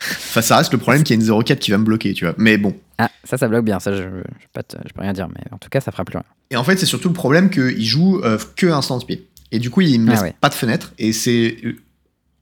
enfin, 0.00 0.42
ça 0.42 0.56
reste 0.58 0.72
le 0.72 0.78
problème 0.78 1.02
qu'il 1.04 1.16
y 1.16 1.18
a 1.18 1.22
une 1.22 1.28
0-4 1.42 1.58
qui 1.58 1.70
va 1.70 1.78
me 1.78 1.84
bloquer, 1.84 2.12
tu 2.14 2.24
vois. 2.24 2.34
Mais 2.38 2.56
bon. 2.58 2.74
Ah, 2.98 3.10
ça, 3.24 3.36
ça 3.38 3.48
bloque 3.48 3.64
bien. 3.64 3.80
Ça, 3.80 3.92
je, 3.92 4.02
je, 4.02 4.46
peux 4.52 4.62
te- 4.62 4.76
je 4.86 4.92
peux 4.92 5.00
rien 5.02 5.12
dire. 5.12 5.28
Mais 5.28 5.42
en 5.50 5.58
tout 5.58 5.68
cas, 5.68 5.80
ça 5.80 5.90
fera 5.92 6.04
plus 6.04 6.16
rien. 6.16 6.24
Et 6.50 6.56
en 6.56 6.64
fait, 6.64 6.76
c'est 6.76 6.86
surtout 6.86 7.08
le 7.08 7.14
problème 7.14 7.50
qu'il 7.50 7.84
joue 7.84 8.20
euh, 8.24 8.38
que 8.56 8.66
instant 8.66 9.00
speed. 9.00 9.22
Et 9.50 9.58
du 9.58 9.70
coup, 9.70 9.80
il 9.82 10.00
me 10.00 10.08
Ah 10.08 10.12
laisse 10.12 10.22
ouais. 10.22 10.34
pas 10.40 10.48
de 10.48 10.54
fenêtre. 10.54 10.92
Et 10.98 11.12
c'est, 11.12 11.56
euh, 11.64 11.76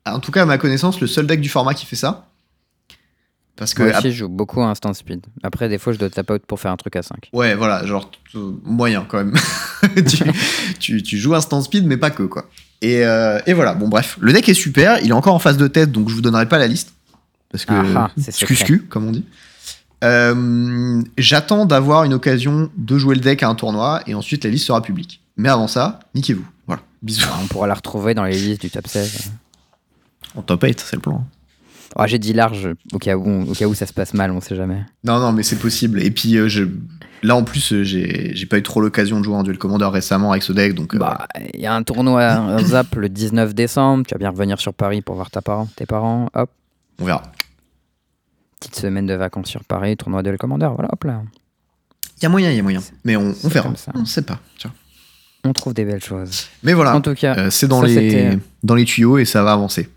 en 0.07 0.21
tout 0.21 0.31
cas, 0.33 0.43
à 0.43 0.47
ma 0.47 0.59
connaissance, 0.59 1.01
le 1.01 1.07
seul 1.07 1.27
deck 1.27 1.41
du 1.41 1.49
format 1.49 1.75
qui 1.75 1.87
fait 1.87 1.97
ça. 1.97 2.30
Parce 3.61 3.75
que, 3.75 3.83
Moi 3.83 3.99
aussi, 3.99 4.11
je 4.11 4.17
joue 4.21 4.29
beaucoup 4.31 4.63
à 4.63 4.69
instant 4.69 4.95
speed. 4.95 5.21
Après, 5.43 5.69
des 5.69 5.77
fois, 5.77 5.93
je 5.93 5.99
dois 5.99 6.09
tap 6.09 6.31
out 6.31 6.43
pour 6.47 6.59
faire 6.59 6.73
un 6.73 6.79
truc 6.79 6.97
à 6.97 7.03
5. 7.03 7.29
ouais, 7.35 7.55
voilà, 7.55 7.85
genre, 7.85 8.11
euh, 8.35 8.53
moyen 8.65 9.05
quand 9.07 9.19
même. 9.19 9.35
tu, 10.09 10.25
tu, 10.79 11.03
tu 11.03 11.19
joues 11.19 11.35
instant 11.35 11.61
speed, 11.61 11.87
mais 11.87 11.99
pas 11.99 12.09
que, 12.09 12.23
quoi. 12.23 12.47
Et, 12.81 13.05
euh, 13.05 13.39
et 13.45 13.53
voilà, 13.53 13.75
bon, 13.75 13.89
bref. 13.89 14.17
Le 14.19 14.33
deck 14.33 14.49
est 14.49 14.55
super. 14.55 14.99
Il 15.03 15.11
est 15.11 15.13
encore 15.13 15.35
en 15.35 15.39
phase 15.39 15.59
de 15.59 15.67
test, 15.69 15.91
donc 15.91 16.09
je 16.09 16.15
vous 16.15 16.23
donnerai 16.23 16.49
pas 16.49 16.57
la 16.57 16.69
liste. 16.69 16.95
Parce 17.53 17.67
que, 17.67 17.75
Ah 17.75 18.09
ah, 18.09 18.11
c'est 18.17 18.89
comme 18.89 19.09
on 19.09 19.13
dit. 19.13 19.27
Euh, 20.03 21.03
J'attends 21.19 21.67
d'avoir 21.67 22.05
une 22.05 22.15
occasion 22.15 22.71
de 22.79 22.97
jouer 22.97 23.15
le 23.15 23.21
deck 23.21 23.43
à 23.43 23.49
un 23.51 23.55
tournoi 23.55 24.01
et 24.07 24.15
ensuite 24.15 24.45
la 24.45 24.51
liste 24.51 24.67
sera 24.67 24.81
publique. 24.81 25.21
Mais 25.37 25.51
avant 25.51 25.69
ça, 25.69 26.01
niquez-vous. 26.15 26.47
Voilà. 26.67 26.81
Bisous. 27.03 27.27
On 27.43 27.47
pourra 27.47 27.67
la 27.67 27.75
retrouver 27.75 28.15
dans 28.15 28.25
les 28.25 28.39
listes 28.39 28.63
du 28.63 28.71
top 28.71 28.87
16. 28.87 29.33
En 30.35 30.41
top 30.41 30.63
8, 30.63 30.81
c'est 30.81 30.97
le 30.97 31.03
plan. 31.03 31.27
Oh, 31.97 32.05
J'ai 32.07 32.19
dit 32.19 32.33
large 32.33 32.69
au 32.93 32.99
cas, 32.99 33.17
où, 33.17 33.51
au 33.51 33.55
cas 33.55 33.67
où 33.67 33.75
ça 33.75 33.85
se 33.87 33.93
passe 33.93 34.15
mal, 34.15 34.31
on 34.31 34.41
sait 34.41 34.55
jamais. 34.57 34.85
Non, 35.05 35.19
non, 35.19 35.33
mais 35.33 35.43
c'est 35.43 35.59
possible. 35.59 36.01
Et 36.03 36.11
puis, 36.11 36.37
euh, 36.37 36.49
je... 36.49 36.65
là, 37.23 37.35
en 37.35 37.43
plus, 37.43 37.73
euh, 37.73 37.83
j'ai 37.83 38.47
pas 38.49 38.59
eu 38.59 38.63
trop 38.63 38.81
l'occasion 38.81 39.19
de 39.19 39.25
jouer 39.25 39.35
en 39.35 39.43
duel 39.43 39.59
commander 39.59 39.87
récemment 39.87 40.31
avec 40.31 40.43
ce 40.45 40.53
deck. 40.53 40.75
Donc, 40.75 40.95
euh, 40.95 40.99
Bah, 40.99 41.27
il 41.53 41.61
y 41.61 41.67
a 41.67 41.75
un 41.75 41.83
tournoi 41.83 42.25
un 42.25 42.59
Zap 42.65 42.95
le 42.95 43.09
19 43.09 43.55
décembre. 43.55 44.05
Tu 44.07 44.15
vas 44.15 44.19
bien 44.19 44.31
revenir 44.31 44.61
sur 44.61 44.73
Paris 44.73 45.03
pour 45.03 45.17
voir 45.17 45.31
ta 45.31 45.43
parent, 45.43 45.69
tes 45.75 45.85
parents. 45.87 46.29
Hop, 46.35 46.51
on 47.01 47.05
verra. 47.05 47.23
petite 48.61 48.77
semaine 48.77 49.07
de 49.07 49.15
vacances 49.15 49.49
sur 49.49 49.65
Paris, 49.65 49.97
tournoi 49.97 50.23
de 50.23 50.37
Commander. 50.37 50.69
Voilà, 50.75 50.91
hop 50.93 51.05
là. 51.05 51.23
Il 52.19 52.23
y 52.23 52.27
a 52.27 52.29
moyen, 52.29 52.51
il 52.51 52.57
y 52.57 52.61
a 52.61 52.63
moyen. 52.63 52.81
Mais 53.05 53.17
on, 53.17 53.35
on 53.43 53.49
verra. 53.49 53.75
ça. 53.77 53.91
On 53.95 54.05
sait 54.05 54.23
pas. 54.23 54.39
Tiens. 54.59 54.73
On 55.43 55.53
trouve 55.55 55.73
des 55.75 55.87
belles 55.87 56.05
choses. 56.05 56.47
Mais 56.63 56.75
voilà. 56.75 56.95
En 56.95 57.01
tout 57.01 57.15
cas, 57.15 57.35
Euh, 57.37 57.51
c'est 57.51 57.67
dans, 57.67 57.81
les... 57.83 58.39
dans 58.63 58.75
les 58.75 58.85
tuyaux 58.85 59.17
et 59.19 59.25
ça 59.25 59.43
va 59.43 59.53
avancer. 59.55 59.89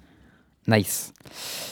Nice. 0.68 1.12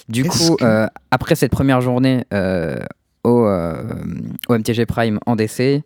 Du 0.09 0.23
coup, 0.25 0.55
que- 0.57 0.63
euh, 0.65 0.87
après 1.11 1.35
cette 1.35 1.51
première 1.51 1.81
journée 1.81 2.25
euh, 2.33 2.77
au, 3.23 3.45
euh, 3.45 3.83
au 4.49 4.53
MTG 4.57 4.85
Prime 4.85 5.19
en 5.25 5.35
DC, 5.35 5.83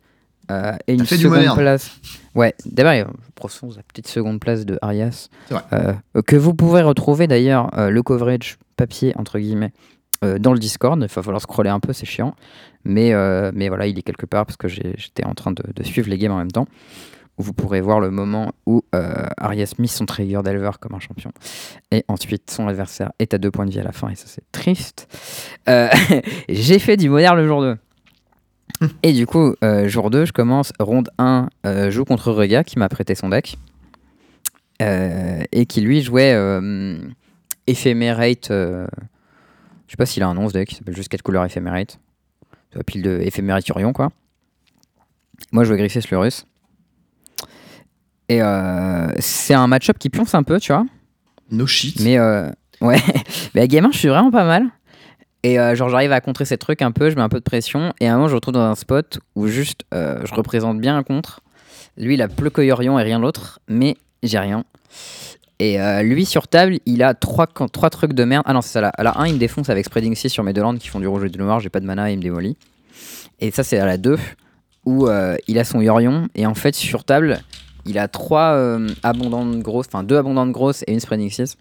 euh, 0.52 0.74
et 0.88 0.94
une 0.94 1.00
seconde 1.24 1.56
place. 1.56 1.92
Ouais, 2.36 2.54
d'abord, 2.66 2.94
la 2.94 3.84
petite 3.84 4.08
seconde 4.08 4.40
place 4.40 4.66
de 4.66 4.78
Arias. 4.82 5.30
Euh, 5.74 5.94
que 6.26 6.36
vous 6.36 6.54
pourrez 6.54 6.82
retrouver 6.84 7.28
d'ailleurs 7.28 7.70
euh, 7.78 7.90
le 7.90 8.04
coverage 8.04 8.58
papier, 8.78 9.14
entre 9.18 9.40
guillemets, 9.40 9.72
dans 10.40 10.54
le 10.54 10.60
Discord. 10.60 10.98
Il 11.00 11.08
va 11.08 11.22
falloir 11.24 11.42
scroller 11.42 11.70
un 11.70 11.80
peu, 11.80 11.94
c'est 11.94 12.06
chiant. 12.08 12.34
Mais, 12.84 13.14
mais 13.54 13.68
voilà, 13.70 13.86
il 13.88 13.98
est 14.00 14.02
quelque 14.02 14.26
part 14.26 14.46
parce 14.46 14.58
que 14.58 14.68
j'étais 14.68 15.24
en 15.26 15.34
train 15.34 15.52
de, 15.52 15.64
de 15.76 15.84
suivre 15.84 16.10
les 16.10 16.18
games 16.18 16.32
en 16.32 16.38
même 16.38 16.52
temps. 16.52 16.68
Vous 17.38 17.52
pourrez 17.52 17.82
voir 17.82 18.00
le 18.00 18.12
moment 18.12 18.54
où 18.66 18.84
euh, 18.96 19.28
mit 19.78 19.88
son 19.90 20.06
trigger 20.06 20.42
d'Elver 20.44 20.72
comme 20.80 20.94
un 20.94 21.00
champion. 21.00 21.32
Et 21.92 22.06
ensuite, 22.08 22.50
son 22.50 22.68
adversaire 22.68 23.12
est 23.20 23.34
à 23.34 23.38
deux 23.38 23.52
points 23.52 23.66
de 23.66 23.72
vie 23.72 23.80
à 23.80 23.84
la 23.84 23.92
fin, 23.92 24.10
et 24.10 24.16
ça, 24.16 24.26
c'est 24.28 24.50
triste. 24.52 25.08
Euh, 25.68 25.90
j'ai 26.50 26.80
fait 26.80 26.96
du 26.96 27.10
moderne 27.10 27.38
le 27.38 27.48
jour 27.48 27.62
2. 27.62 27.78
Et 29.04 29.14
du 29.14 29.26
coup, 29.26 29.56
euh, 29.64 29.88
jour 29.88 30.10
2, 30.10 30.26
je 30.26 30.34
commence 30.34 30.72
ronde 30.80 31.10
1, 31.18 31.50
euh, 31.66 31.92
joue 31.92 32.06
contre 32.06 32.32
Rega 32.32 32.64
qui 32.64 32.80
m'a 32.80 32.90
prêté 32.90 33.16
son 33.16 33.30
deck. 33.30 33.58
Et 34.80 35.66
qui 35.68 35.82
lui 35.82 36.02
jouait 36.02 36.34
Ephemerate. 37.68 38.48
je 38.50 38.88
sais 39.88 39.98
pas 39.98 40.06
s'il 40.06 40.24
a 40.24 40.28
un 40.28 40.34
nom 40.34 40.48
ce 40.50 40.54
deck, 40.54 40.72
il 40.72 40.76
s'appelle 40.76 40.96
juste 40.96 41.10
4 41.10 41.22
couleurs 41.22 41.46
Ephemerate. 41.46 42.00
Pile 42.86 43.02
de 43.02 43.20
Ephemerate 43.22 43.68
Urion, 43.70 43.94
quoi. 43.94 44.10
Moi, 45.54 45.64
je 45.64 45.70
jouais 45.70 45.78
Griffiths 45.78 46.10
Lurus. 46.10 46.46
Et 48.30 48.42
euh, 48.42 49.08
c'est 49.20 49.54
un 49.54 49.68
match-up 49.68 49.98
qui 50.00 50.10
pionce 50.10 50.34
un 50.34 50.44
peu, 50.44 50.60
tu 50.60 50.74
vois. 50.74 50.86
No 51.52 51.68
shit. 51.68 52.00
Mais 52.00 52.18
euh, 52.18 52.50
ouais, 52.82 53.00
mais 53.56 53.62
à 53.62 53.68
Game 53.68 53.86
1, 53.86 53.92
je 53.92 53.98
suis 54.00 54.08
vraiment 54.08 54.32
pas 54.32 54.46
mal. 54.46 54.72
Et 55.46 55.60
euh, 55.60 55.76
genre, 55.76 55.90
j'arrive 55.90 56.12
à 56.12 56.22
contrer 56.22 56.44
ces 56.44 56.58
trucs 56.58 56.82
un 56.82 56.92
peu, 56.92 57.12
je 57.12 57.16
mets 57.16 57.22
un 57.22 57.30
peu 57.30 57.38
de 57.38 57.44
pression. 57.44 57.94
Et 58.00 58.08
à 58.08 58.14
un 58.14 58.16
moment, 58.16 58.28
je 58.28 58.32
me 58.32 58.38
retrouve 58.38 58.56
dans 58.56 58.62
un 58.62 58.74
spot 58.74 59.20
où 59.36 59.46
juste 59.46 59.82
euh, 59.94 60.20
je 60.26 60.34
représente 60.34 60.82
bien 60.82 60.98
un 60.98 61.04
contre. 61.04 61.42
Lui, 61.98 62.16
il 62.16 62.22
a 62.24 62.28
plus 62.28 62.50
que 62.50 62.64
Yorion 62.64 62.98
et 62.98 63.04
rien 63.04 63.20
d'autre, 63.20 63.60
mais 63.68 63.96
j'ai 64.24 64.40
rien. 64.40 64.66
Et 65.60 65.80
euh, 65.80 66.02
lui, 66.02 66.26
sur 66.26 66.48
table, 66.48 66.80
il 66.88 67.04
a 67.04 67.14
trois, 67.14 67.46
trois 67.46 67.92
trucs 67.92 68.14
de 68.14 68.24
merde. 68.24 68.42
Ah 68.48 68.54
non, 68.54 68.64
c'est 68.64 68.72
ça 68.72 68.82
là. 68.82 68.92
À 68.98 69.04
la 69.04 69.20
1, 69.20 69.28
il 69.28 69.34
me 69.36 69.38
défonce 69.38 69.70
avec 69.70 69.86
Spreading 69.86 70.16
6 70.16 70.30
sur 70.30 70.44
mes 70.44 70.52
deux 70.52 70.64
landes 70.64 70.80
qui 70.80 70.88
font 70.88 71.00
du 71.00 71.06
rouge 71.06 71.26
et 71.26 71.30
du 71.30 71.38
noir. 71.38 71.60
J'ai 71.60 71.70
pas 71.70 71.80
de 71.80 71.86
mana, 71.86 72.10
il 72.10 72.18
me 72.18 72.24
démolit. 72.24 72.58
Et 73.40 73.52
ça, 73.52 73.64
c'est 73.64 73.78
à 73.78 73.86
la 73.86 73.98
2 73.98 74.18
où 74.86 75.08
il 75.48 75.60
a 75.60 75.64
son 75.64 75.80
Yorion. 75.80 76.28
Et 76.34 76.48
en 76.48 76.56
fait, 76.56 76.74
sur 76.74 77.04
table, 77.04 77.40
il 77.86 77.98
a 78.00 78.08
trois 78.08 78.54
euh, 78.54 78.88
abondantes 79.04 79.60
grosses, 79.60 79.88
enfin 79.88 80.04
deux 80.04 80.18
abondantes 80.18 80.52
grosses 80.52 80.84
et 80.88 80.94
une 80.94 81.00
Spreading 81.00 81.30
6. 81.30 81.58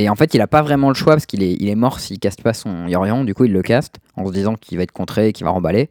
Et 0.00 0.08
en 0.08 0.16
fait, 0.16 0.32
il 0.32 0.40
a 0.40 0.46
pas 0.46 0.62
vraiment 0.62 0.88
le 0.88 0.94
choix 0.94 1.12
parce 1.12 1.26
qu'il 1.26 1.42
est, 1.42 1.52
il 1.60 1.68
est 1.68 1.74
mort 1.74 2.00
s'il 2.00 2.18
caste 2.18 2.42
pas 2.42 2.54
son 2.54 2.88
Yorion. 2.88 3.22
Du 3.22 3.34
coup, 3.34 3.44
il 3.44 3.52
le 3.52 3.60
caste 3.60 3.96
en 4.16 4.26
se 4.26 4.32
disant 4.32 4.54
qu'il 4.54 4.78
va 4.78 4.84
être 4.84 4.92
contré 4.92 5.28
et 5.28 5.32
qu'il 5.34 5.44
va 5.44 5.50
remballer. 5.50 5.90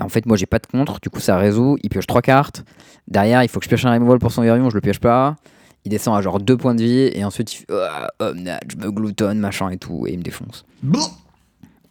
Et 0.00 0.02
en 0.02 0.08
fait, 0.08 0.24
moi, 0.24 0.38
j'ai 0.38 0.46
pas 0.46 0.58
de 0.58 0.66
contre. 0.66 0.98
Du 1.00 1.10
coup, 1.10 1.20
ça 1.20 1.36
résout. 1.36 1.76
Il 1.82 1.90
pioche 1.90 2.06
trois 2.06 2.22
cartes. 2.22 2.64
Derrière, 3.06 3.42
il 3.42 3.50
faut 3.50 3.60
que 3.60 3.64
je 3.64 3.68
pioche 3.68 3.84
un 3.84 3.92
removal 3.92 4.18
pour 4.18 4.32
son 4.32 4.42
Yorion. 4.44 4.70
Je 4.70 4.76
le 4.76 4.80
pioche 4.80 4.98
pas. 4.98 5.36
Il 5.84 5.90
descend 5.90 6.16
à 6.16 6.22
genre 6.22 6.40
deux 6.40 6.56
points 6.56 6.74
de 6.74 6.82
vie. 6.82 7.10
Et 7.12 7.22
ensuite, 7.22 7.52
il 7.52 7.56
fait 7.58 7.66
Ah, 7.70 8.08
Omnad, 8.18 8.62
je 8.66 8.76
me 8.76 8.90
gloutonne, 8.90 9.38
machin 9.38 9.68
et 9.68 9.76
tout. 9.76 10.06
Et 10.06 10.12
il 10.12 10.18
me 10.20 10.24
défonce. 10.24 10.64
Bon. 10.82 11.00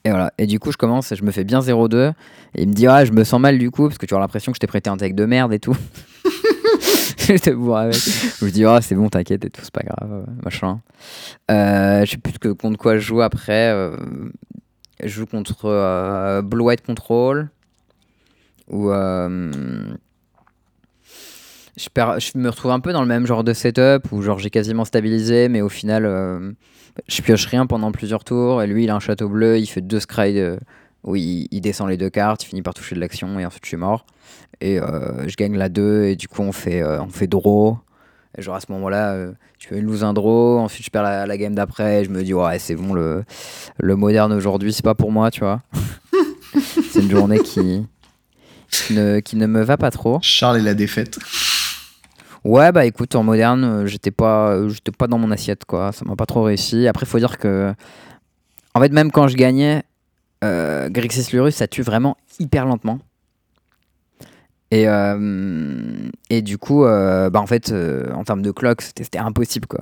Et 0.05 0.10
voilà. 0.10 0.34
Et 0.39 0.47
du 0.47 0.60
coup, 0.60 0.72
je 0.72 0.78
commence 0.78 1.12
et 1.12 1.16
je 1.16 1.24
me 1.24 1.30
fais 1.30 1.43
bien 1.43 1.60
0-2. 1.60 2.14
Et 2.55 2.64
il 2.64 2.70
me 2.70 2.74
dit 2.74 2.88
Ah, 2.88 3.05
je 3.05 3.12
me 3.12 3.24
sens 3.24 3.39
mal 3.39 3.60
du 3.60 3.70
coup 3.70 3.84
parce 3.84 3.99
que 3.99 4.07
tu 4.07 4.16
as 4.16 4.20
l'impression 4.20 4.51
que 4.51 4.55
je 4.55 4.60
t'ai 4.60 4.66
prêté 4.66 4.89
un 4.89 4.97
deck 4.97 5.14
de 5.14 5.26
merde 5.26 5.53
et 5.53 5.60
tout. 5.60 5.78
je 7.38 7.42
te 7.42 7.50
avec. 7.76 7.96
Je 7.96 8.46
dis 8.52 8.66
Ah, 8.66 8.80
c'est 8.82 8.96
bon, 8.96 9.10
t'inquiète 9.10 9.46
et 9.46 9.50
tout, 9.50 9.62
c'est 9.64 9.72
pas 9.74 9.84
grave, 9.84 10.12
euh, 10.12 10.24
machin. 10.44 10.82
Euh, 11.52 12.04
je 12.06 12.12
sais 12.12 12.18
plus 12.18 12.38
que, 12.40 12.50
contre 12.50 12.78
quoi 12.78 12.96
je 12.96 13.02
joue 13.02 13.22
après. 13.22 13.72
euh, 13.72 13.96
je 15.04 15.08
joue 15.08 15.26
contre 15.26 16.42
Blue 16.42 16.64
White 16.64 16.86
Control. 16.86 17.50
Ou. 18.70 18.90
je, 18.92 19.48
je 21.78 22.38
me 22.38 22.50
retrouve 22.50 22.72
un 22.72 22.80
peu 22.80 22.92
dans 22.94 23.02
le 23.02 23.08
même 23.08 23.26
genre 23.26 23.44
de 23.44 23.54
setup 23.54 24.12
où 24.12 24.22
genre 24.22 24.40
j'ai 24.40 24.50
quasiment 24.50 24.86
stabilisé, 24.86 25.48
mais 25.50 25.62
au 25.62 25.70
final, 25.70 26.06
je 27.08 27.22
pioche 27.22 27.46
rien 27.46 27.66
pendant 27.66 27.92
plusieurs 27.92 28.24
tours. 28.24 28.62
Et 28.62 28.68
lui, 28.68 28.84
il 28.84 28.90
a 28.90 28.96
un 28.96 29.00
château 29.00 29.30
bleu, 29.30 29.58
il 29.58 29.68
fait 29.68 29.82
deux 29.82 30.00
scry 30.00 30.34
de- 30.34 30.60
où 31.04 31.16
il, 31.16 31.47
il 31.52 31.62
descend 31.62 31.89
les 31.89 31.97
deux 31.97 32.10
cartes, 32.10 32.43
il 32.43 32.47
finit 32.47 32.62
par 32.62 32.74
toucher 32.74 32.95
de 32.95 33.00
l'action 33.00 33.39
et 33.39 33.45
ensuite 33.45 33.64
je 33.64 33.70
suis 33.70 33.78
mort. 33.78 34.06
Et 34.62 34.80
euh, 34.80 35.28
je 35.28 35.36
gagne 35.36 35.58
la 35.58 35.70
2 35.70 36.06
et 36.06 36.16
du 36.16 36.28
coup 36.28 36.41
on 36.41 36.52
fait, 36.52 36.82
euh, 36.82 37.02
on 37.02 37.10
fait 37.10 37.28
draw. 37.28 37.78
Et 38.38 38.41
genre 38.41 38.56
à 38.56 38.60
ce 38.60 38.72
moment-là, 38.72 39.14
euh, 39.14 39.32
je 39.58 39.68
fais 39.68 39.78
une 39.80 39.86
lose 39.86 40.04
un 40.04 40.14
draw, 40.14 40.60
ensuite 40.60 40.86
je 40.86 40.91
perds 40.91 41.04
la, 41.04 41.26
la 41.26 41.38
game 41.38 41.56
d'après 41.56 42.02
et 42.02 42.06
je 42.06 42.10
me 42.10 42.24
dis 42.24 42.34
ouais 42.34 42.60
c'est 42.60 42.76
bon 42.76 42.93
le, 42.93 43.24
le 43.78 43.95
moderne 43.95 44.32
aujourd'hui 44.34 44.72
c'est 44.72 44.84
pas 44.84 44.95
pour 44.95 45.12
moi 45.12 45.32
tu 45.32 45.39
vois. 45.39 45.62
c'est 46.91 47.02
une 47.02 47.12
journée 47.12 47.39
qui, 47.39 47.86
qui, 48.70 48.93
ne, 48.93 49.20
qui 49.20 49.36
ne 49.36 49.47
me 49.47 49.62
va 49.62 49.78
pas 49.78 49.91
trop. 49.91 50.20
Charles 50.22 50.58
et 50.58 50.62
la 50.62 50.74
défaite. 50.74 51.18
Ouais, 52.45 52.72
bah 52.72 52.86
écoute, 52.86 53.16
en 53.16 53.24
moderne, 53.24 53.64
euh, 53.66 53.86
j'étais 53.86 54.12
pas, 54.12 54.68
j'étais 54.70 54.91
pas 54.91 55.08
dans 55.08 55.18
mon 55.18 55.30
assiette, 55.30 55.66
quoi. 55.66 55.91
Ça 55.91 56.06
m'a 56.06 56.16
pas 56.16 56.26
trop 56.26 56.43
réussi. 56.43 56.88
Après, 56.88 57.06
faut 57.06 57.20
dire 57.20 57.38
que. 57.38 57.74
En 58.74 58.80
fait, 58.80 58.93
même 58.93 59.12
quand 59.12 59.28
je 59.28 59.36
gagnais, 59.36 59.84
euh, 60.44 60.90
Grixis 60.90 61.32
Lurus, 61.34 61.56
ça 61.56 61.68
tue 61.68 61.82
vraiment 61.82 62.18
hyper 62.40 62.66
lentement. 62.66 63.00
Et, 64.72 64.88
euh, 64.88 66.10
et 66.30 66.42
du 66.42 66.58
coup, 66.60 66.86
euh, 66.86 67.30
bah 67.32 67.40
en 67.42 67.48
fait, 67.48 67.72
euh, 67.72 68.12
en 68.14 68.24
termes 68.24 68.44
de 68.44 68.52
clock, 68.52 68.82
c'était 68.82 69.18
impossible, 69.18 69.68
quoi. 69.68 69.82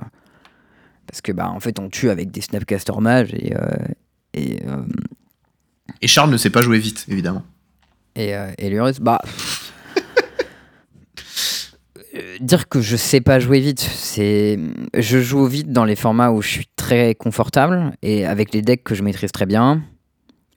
Parce 1.06 1.20
que, 1.20 1.30
bah 1.32 1.48
en 1.50 1.60
fait, 1.60 1.78
on 1.78 1.88
tue 1.90 2.08
avec 2.10 2.30
des 2.30 2.40
Snapcaster 2.40 2.92
Mage 3.00 3.34
et. 3.34 3.54
euh, 3.54 3.60
et 4.34 4.60
Et 6.00 6.06
Charles 6.08 6.30
ne 6.30 6.36
sait 6.36 6.50
pas 6.50 6.62
jouer 6.62 6.78
vite, 6.78 7.04
évidemment. 7.08 7.42
Et, 8.16 8.34
et 8.58 8.70
Lurus, 8.70 8.98
bah. 9.00 9.20
Dire 12.40 12.68
que 12.68 12.80
je 12.80 12.96
sais 12.96 13.20
pas 13.20 13.38
jouer 13.38 13.60
vite, 13.60 13.80
c'est. 13.80 14.58
Je 14.94 15.20
joue 15.20 15.44
vite 15.46 15.70
dans 15.72 15.84
les 15.84 15.96
formats 15.96 16.30
où 16.30 16.40
je 16.42 16.48
suis 16.48 16.66
très 16.76 17.14
confortable 17.14 17.92
et 18.02 18.24
avec 18.26 18.52
les 18.54 18.62
decks 18.62 18.82
que 18.82 18.94
je 18.94 19.02
maîtrise 19.02 19.32
très 19.32 19.46
bien. 19.46 19.82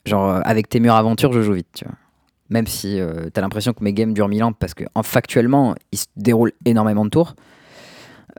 Genre, 0.05 0.29
euh, 0.29 0.39
avec 0.43 0.69
tes 0.69 0.79
murs 0.79 0.95
aventure, 0.95 1.31
je 1.33 1.41
joue 1.41 1.53
vite, 1.53 1.67
tu 1.73 1.85
vois. 1.85 1.95
Même 2.49 2.67
si 2.67 2.99
euh, 2.99 3.29
t'as 3.31 3.41
l'impression 3.41 3.71
que 3.71 3.83
mes 3.83 3.93
games 3.93 4.13
durent 4.13 4.27
1000 4.27 4.43
ans 4.43 4.51
parce 4.51 4.73
que 4.73 4.83
en, 4.93 5.03
factuellement, 5.03 5.73
ils 5.93 5.99
se 5.99 6.07
déroulent 6.17 6.51
énormément 6.65 7.05
de 7.05 7.09
tours. 7.09 7.35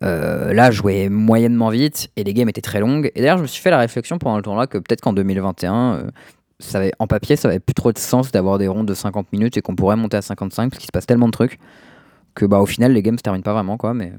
Euh, 0.02 0.52
là, 0.52 0.70
je 0.70 0.78
jouais 0.78 1.08
moyennement 1.08 1.68
vite 1.70 2.10
et 2.16 2.24
les 2.24 2.34
games 2.34 2.48
étaient 2.48 2.60
très 2.60 2.80
longues. 2.80 3.10
Et 3.14 3.20
d'ailleurs, 3.20 3.38
je 3.38 3.42
me 3.42 3.46
suis 3.46 3.62
fait 3.62 3.70
la 3.70 3.78
réflexion 3.78 4.18
pendant 4.18 4.36
le 4.36 4.42
tournoi 4.42 4.66
que 4.66 4.78
peut-être 4.78 5.00
qu'en 5.00 5.12
2021, 5.12 5.94
euh, 5.94 6.10
ça 6.58 6.78
avait, 6.78 6.92
en 6.98 7.06
papier, 7.06 7.36
ça 7.36 7.48
avait 7.48 7.60
plus 7.60 7.74
trop 7.74 7.92
de 7.92 7.98
sens 7.98 8.32
d'avoir 8.32 8.58
des 8.58 8.68
rondes 8.68 8.86
de 8.86 8.94
50 8.94 9.32
minutes 9.32 9.56
et 9.56 9.62
qu'on 9.62 9.76
pourrait 9.76 9.96
monter 9.96 10.16
à 10.16 10.22
55 10.22 10.70
parce 10.70 10.78
qu'il 10.78 10.86
se 10.86 10.92
passe 10.92 11.06
tellement 11.06 11.26
de 11.26 11.32
trucs 11.32 11.58
que 12.34 12.46
bah 12.46 12.60
au 12.60 12.66
final 12.66 12.92
les 12.92 13.02
games 13.02 13.18
se 13.18 13.22
terminent 13.22 13.42
pas 13.42 13.52
vraiment 13.52 13.76
quoi. 13.76 13.94
Mais 13.94 14.12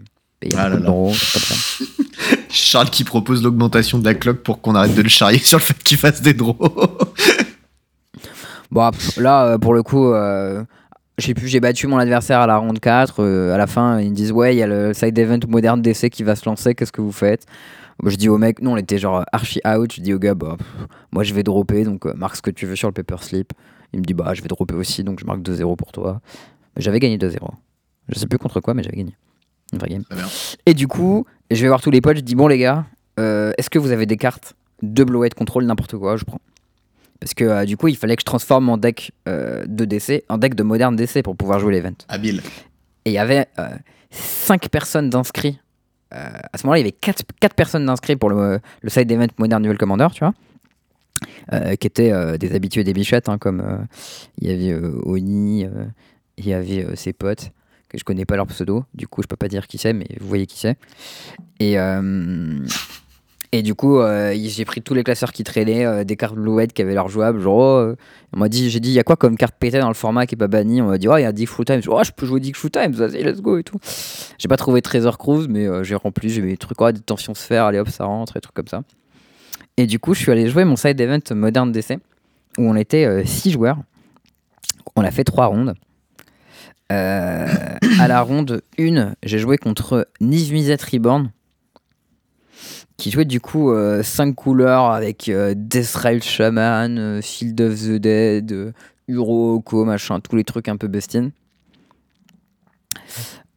il 0.46 0.54
y 0.54 0.56
a 0.56 0.62
Ah 0.64 0.70
beaucoup 0.70 0.84
là 0.84 0.90
de 0.90 1.14
là. 1.16 2.36
Charles 2.50 2.90
qui 2.90 3.04
propose 3.04 3.44
l'augmentation 3.44 4.00
de 4.00 4.06
la 4.06 4.14
clock 4.14 4.38
pour 4.38 4.62
qu'on 4.62 4.76
arrête 4.76 4.96
de 4.96 5.02
le 5.02 5.10
charrier 5.10 5.40
sur 5.44 5.58
le 5.58 5.64
fait 5.64 5.78
qu'il 5.84 5.98
fasse 5.98 6.22
des 6.22 6.34
draws. 6.34 6.58
Bon, 8.72 8.90
pff, 8.90 9.18
là, 9.18 9.46
euh, 9.46 9.58
pour 9.60 9.76
le 9.76 9.84
coup, 9.84 10.08
euh, 10.12 10.64
je 11.20 11.26
sais 11.28 11.34
plus, 11.36 11.48
j'ai 11.48 11.60
battu 11.60 11.86
mon 11.86 11.98
adversaire 11.98 12.40
à 12.40 12.48
la 12.48 12.58
ronde 12.58 12.80
4. 12.80 13.20
euh, 13.20 13.54
à 13.54 13.58
la 13.58 13.68
fin, 13.68 14.00
ils 14.00 14.10
me 14.10 14.16
disent 14.16 14.32
Ouais, 14.32 14.56
il 14.56 14.58
y 14.58 14.64
a 14.64 14.68
le 14.68 14.94
side 14.96 15.16
event 15.20 15.38
moderne 15.48 15.80
DC 15.82 16.10
qui 16.10 16.24
va 16.24 16.36
se 16.36 16.46
lancer, 16.50 16.74
qu'est-ce 16.74 16.92
que 16.92 17.02
vous 17.02 17.12
faites? 17.12 17.46
Moi, 18.02 18.10
Je 18.12 18.16
dis 18.18 18.30
au 18.30 18.40
mec, 18.40 18.62
non, 18.64 18.74
on 18.74 18.78
était 18.78 18.98
genre 18.98 19.24
archi 19.32 19.60
out. 19.64 19.94
Je 19.94 20.02
dis 20.02 20.12
au 20.12 20.18
gars, 20.18 20.34
bah, 20.34 20.56
pff, 20.58 20.68
moi 21.12 21.24
je 21.24 21.36
vais 21.36 21.44
dropper, 21.44 21.84
donc 21.84 22.08
euh, 22.08 22.14
marque 22.16 22.36
ce 22.36 22.42
que 22.42 22.50
tu 22.50 22.66
veux 22.66 22.76
sur 22.76 22.88
le 22.88 22.94
paper 22.94 23.18
slip. 23.22 23.54
Il 23.94 24.00
me 24.00 24.06
dit, 24.06 24.16
bah, 24.16 24.34
je 24.34 24.42
vais 24.42 24.48
dropper 24.48 24.74
aussi, 24.74 25.04
donc 25.04 25.20
je 25.20 25.26
marque 25.26 25.42
2-0 25.42 25.76
pour 25.76 25.92
toi. 25.92 26.20
J'avais 26.76 27.00
gagné 27.00 27.20
2-0. 27.20 27.38
Je 28.10 28.18
sais 28.18 28.26
plus 28.26 28.40
contre 28.40 28.60
quoi, 28.60 28.74
mais 28.74 28.82
j'avais 28.82 28.98
gagné. 28.98 29.16
Une 29.74 29.80
vraie 29.80 29.90
game. 29.90 30.04
Très 30.06 30.16
bien. 30.16 30.28
Et 30.66 30.74
du 30.74 30.88
coup, 30.88 31.26
je 31.52 31.62
vais 31.62 31.68
voir 31.68 31.82
tous 31.82 31.92
les 31.92 32.00
potes, 32.00 32.18
je 32.18 32.22
dis, 32.22 32.36
bon 32.36 32.48
les 32.48 32.60
gars, 32.60 32.86
euh, 33.20 33.52
est-ce 33.58 33.70
que 33.70 33.80
vous 33.80 33.92
avez 33.92 34.06
des 34.06 34.18
cartes 34.18 34.54
de 34.82 35.04
Blowhead 35.04 35.34
Control, 35.34 35.66
n'importe 35.66 35.98
quoi 35.98 36.16
Je 36.16 36.24
prends. 36.24 36.42
Parce 37.20 37.34
que 37.34 37.44
euh, 37.44 37.66
du 37.66 37.78
coup, 37.78 37.88
il 37.88 37.98
fallait 37.98 38.16
que 38.16 38.22
je 38.22 38.26
transforme 38.26 38.66
mon 38.66 38.78
deck 38.78 39.12
euh, 39.28 39.66
de 39.68 39.86
DC 39.86 40.24
en 40.30 40.38
deck 40.38 40.56
de 40.56 40.64
moderne 40.64 40.96
DC 40.96 41.24
pour 41.24 41.36
pouvoir 41.36 41.60
jouer 41.60 41.74
l'event. 41.74 41.96
Habile. 42.08 42.42
Et 43.06 43.12
il 43.12 43.14
y 43.14 43.18
avait 43.18 43.48
5 44.12 44.70
personnes 44.70 45.10
d'inscrits. 45.10 45.60
À 46.12 46.58
ce 46.60 46.68
moment-là, 46.68 46.78
il 46.78 46.82
y 46.82 46.86
avait 46.86 46.92
4, 46.92 47.24
personnes 47.56 47.88
d'inscrits 47.88 48.16
pour 48.16 48.30
le, 48.30 48.60
le 48.82 48.90
side 48.90 49.12
event 49.12 49.28
Modern 49.40 49.64
Duel 49.64 49.78
Commander, 49.78 50.08
tu 50.14 50.20
vois. 50.20 50.34
Qui 51.76 51.88
étaient 51.88 52.38
des 52.38 52.56
habitués 52.56 52.84
des 52.84 52.94
bichettes, 52.94 53.30
hein, 53.30 53.40
comme 53.40 53.88
il 54.40 54.48
y 54.48 54.54
avait 54.54 54.80
Oni, 55.04 55.66
il 56.38 56.48
y 56.48 56.54
avait 56.54 56.96
ses 56.96 57.14
potes, 57.14 57.52
que 57.94 58.00
je 58.00 58.06
connais 58.06 58.26
pas 58.26 58.36
leur 58.36 58.48
pseudo, 58.48 58.86
du 58.94 59.08
coup 59.08 59.22
je 59.22 59.28
peux 59.28 59.36
pas 59.36 59.48
dire 59.48 59.68
qui 59.68 59.78
c'est, 59.78 59.94
mais 59.94 60.08
vous 60.20 60.28
voyez 60.28 60.46
qui 60.46 60.60
c'est. 60.60 60.78
Et, 61.60 61.80
euh, 61.80 62.60
et 63.56 63.62
du 63.62 63.76
coup, 63.76 64.00
euh, 64.00 64.34
j'ai 64.36 64.66
pris 64.66 64.82
tous 64.82 64.96
les 64.96 65.04
classeurs 65.04 65.32
qui 65.32 65.44
traînaient, 65.44 65.86
euh, 65.86 66.04
des 66.04 66.16
cartes 66.16 66.34
Blue 66.34 66.68
qui 66.68 66.82
avaient 66.82 66.96
l'air 66.96 67.08
jouables. 67.08 67.40
Genre, 67.40 67.56
oh, 67.56 67.96
on 68.34 68.40
m'a 68.40 68.50
dit, 68.50 68.72
j'ai 68.72 68.80
dit, 68.80 68.90
il 68.90 68.94
y 68.94 69.00
a 69.00 69.04
quoi 69.04 69.16
comme 69.16 69.38
carte 69.38 69.54
pétée 69.60 69.78
dans 69.78 69.90
le 69.90 69.94
format 69.94 70.26
qui 70.26 70.34
est 70.34 70.38
pas 70.38 70.48
banni 70.48 70.82
On 70.82 70.88
m'a 70.88 70.98
dit, 70.98 71.08
oh, 71.08 71.18
il 71.18 71.22
y 71.22 71.26
a 71.26 71.32
Dick 71.32 71.48
Full 71.48 71.64
Time. 71.64 71.76
Je 71.76 71.82
dis, 71.82 71.88
oh, 71.90 72.02
je 72.04 72.12
peux 72.12 72.26
jouer 72.26 72.40
Dick 72.40 72.58
Full 72.58 72.72
Time, 72.72 72.92
vas-y, 72.94 73.22
let's 73.24 73.42
go 73.42 73.60
et 73.60 73.64
tout. 73.64 73.78
J'ai 74.40 74.48
pas 74.48 74.58
trouvé 74.58 74.82
Trésor 74.82 75.20
Cruise, 75.20 75.48
mais 75.48 75.68
j'ai 75.84 75.94
rempli, 75.94 76.30
j'ai 76.30 76.42
mis 76.42 76.50
des 76.50 76.58
trucs, 76.58 76.82
oh, 76.82 76.92
des 76.92 77.00
tensions 77.00 77.36
sphères, 77.36 77.66
allez 77.66 77.78
hop, 77.78 77.90
ça 77.90 78.06
rentre, 78.06 78.36
et 78.38 78.42
trucs 78.42 78.56
comme 78.56 78.68
ça. 78.68 78.82
Et 79.78 79.86
du 79.86 80.00
coup, 80.00 80.16
je 80.16 80.20
suis 80.22 80.32
allé 80.32 80.50
jouer 80.50 80.66
mon 80.66 80.76
side 80.76 81.00
event 81.00 81.20
Modern 81.36 81.72
DC, 81.72 82.00
où 82.58 82.64
on 82.64 82.76
était 82.76 83.24
6 83.24 83.52
joueurs. 83.52 83.78
On 84.96 85.04
a 85.04 85.12
fait 85.12 85.24
3 85.24 85.46
rondes. 85.46 85.76
Euh, 86.94 87.48
à 88.00 88.08
la 88.08 88.22
ronde 88.22 88.62
1, 88.80 89.14
j'ai 89.24 89.40
joué 89.40 89.58
contre 89.58 90.08
Niv 90.22 90.54
Reborn, 90.92 91.32
qui 92.98 93.12
jouait 93.12 93.26
du 93.26 93.42
coup 93.42 93.74
5 94.02 94.36
couleurs 94.36 94.92
avec 94.92 95.28
euh, 95.30 95.54
Deathrail 95.58 96.22
Shaman, 96.22 96.98
euh, 96.98 97.22
Field 97.22 97.60
of 97.62 97.80
the 97.80 97.94
Dead, 97.94 98.52
euh, 98.52 98.72
Uroko, 99.08 99.86
machin, 99.86 100.20
tous 100.20 100.36
les 100.36 100.44
trucs 100.44 100.68
un 100.68 100.78
peu 100.78 100.88
bestines. 100.88 101.32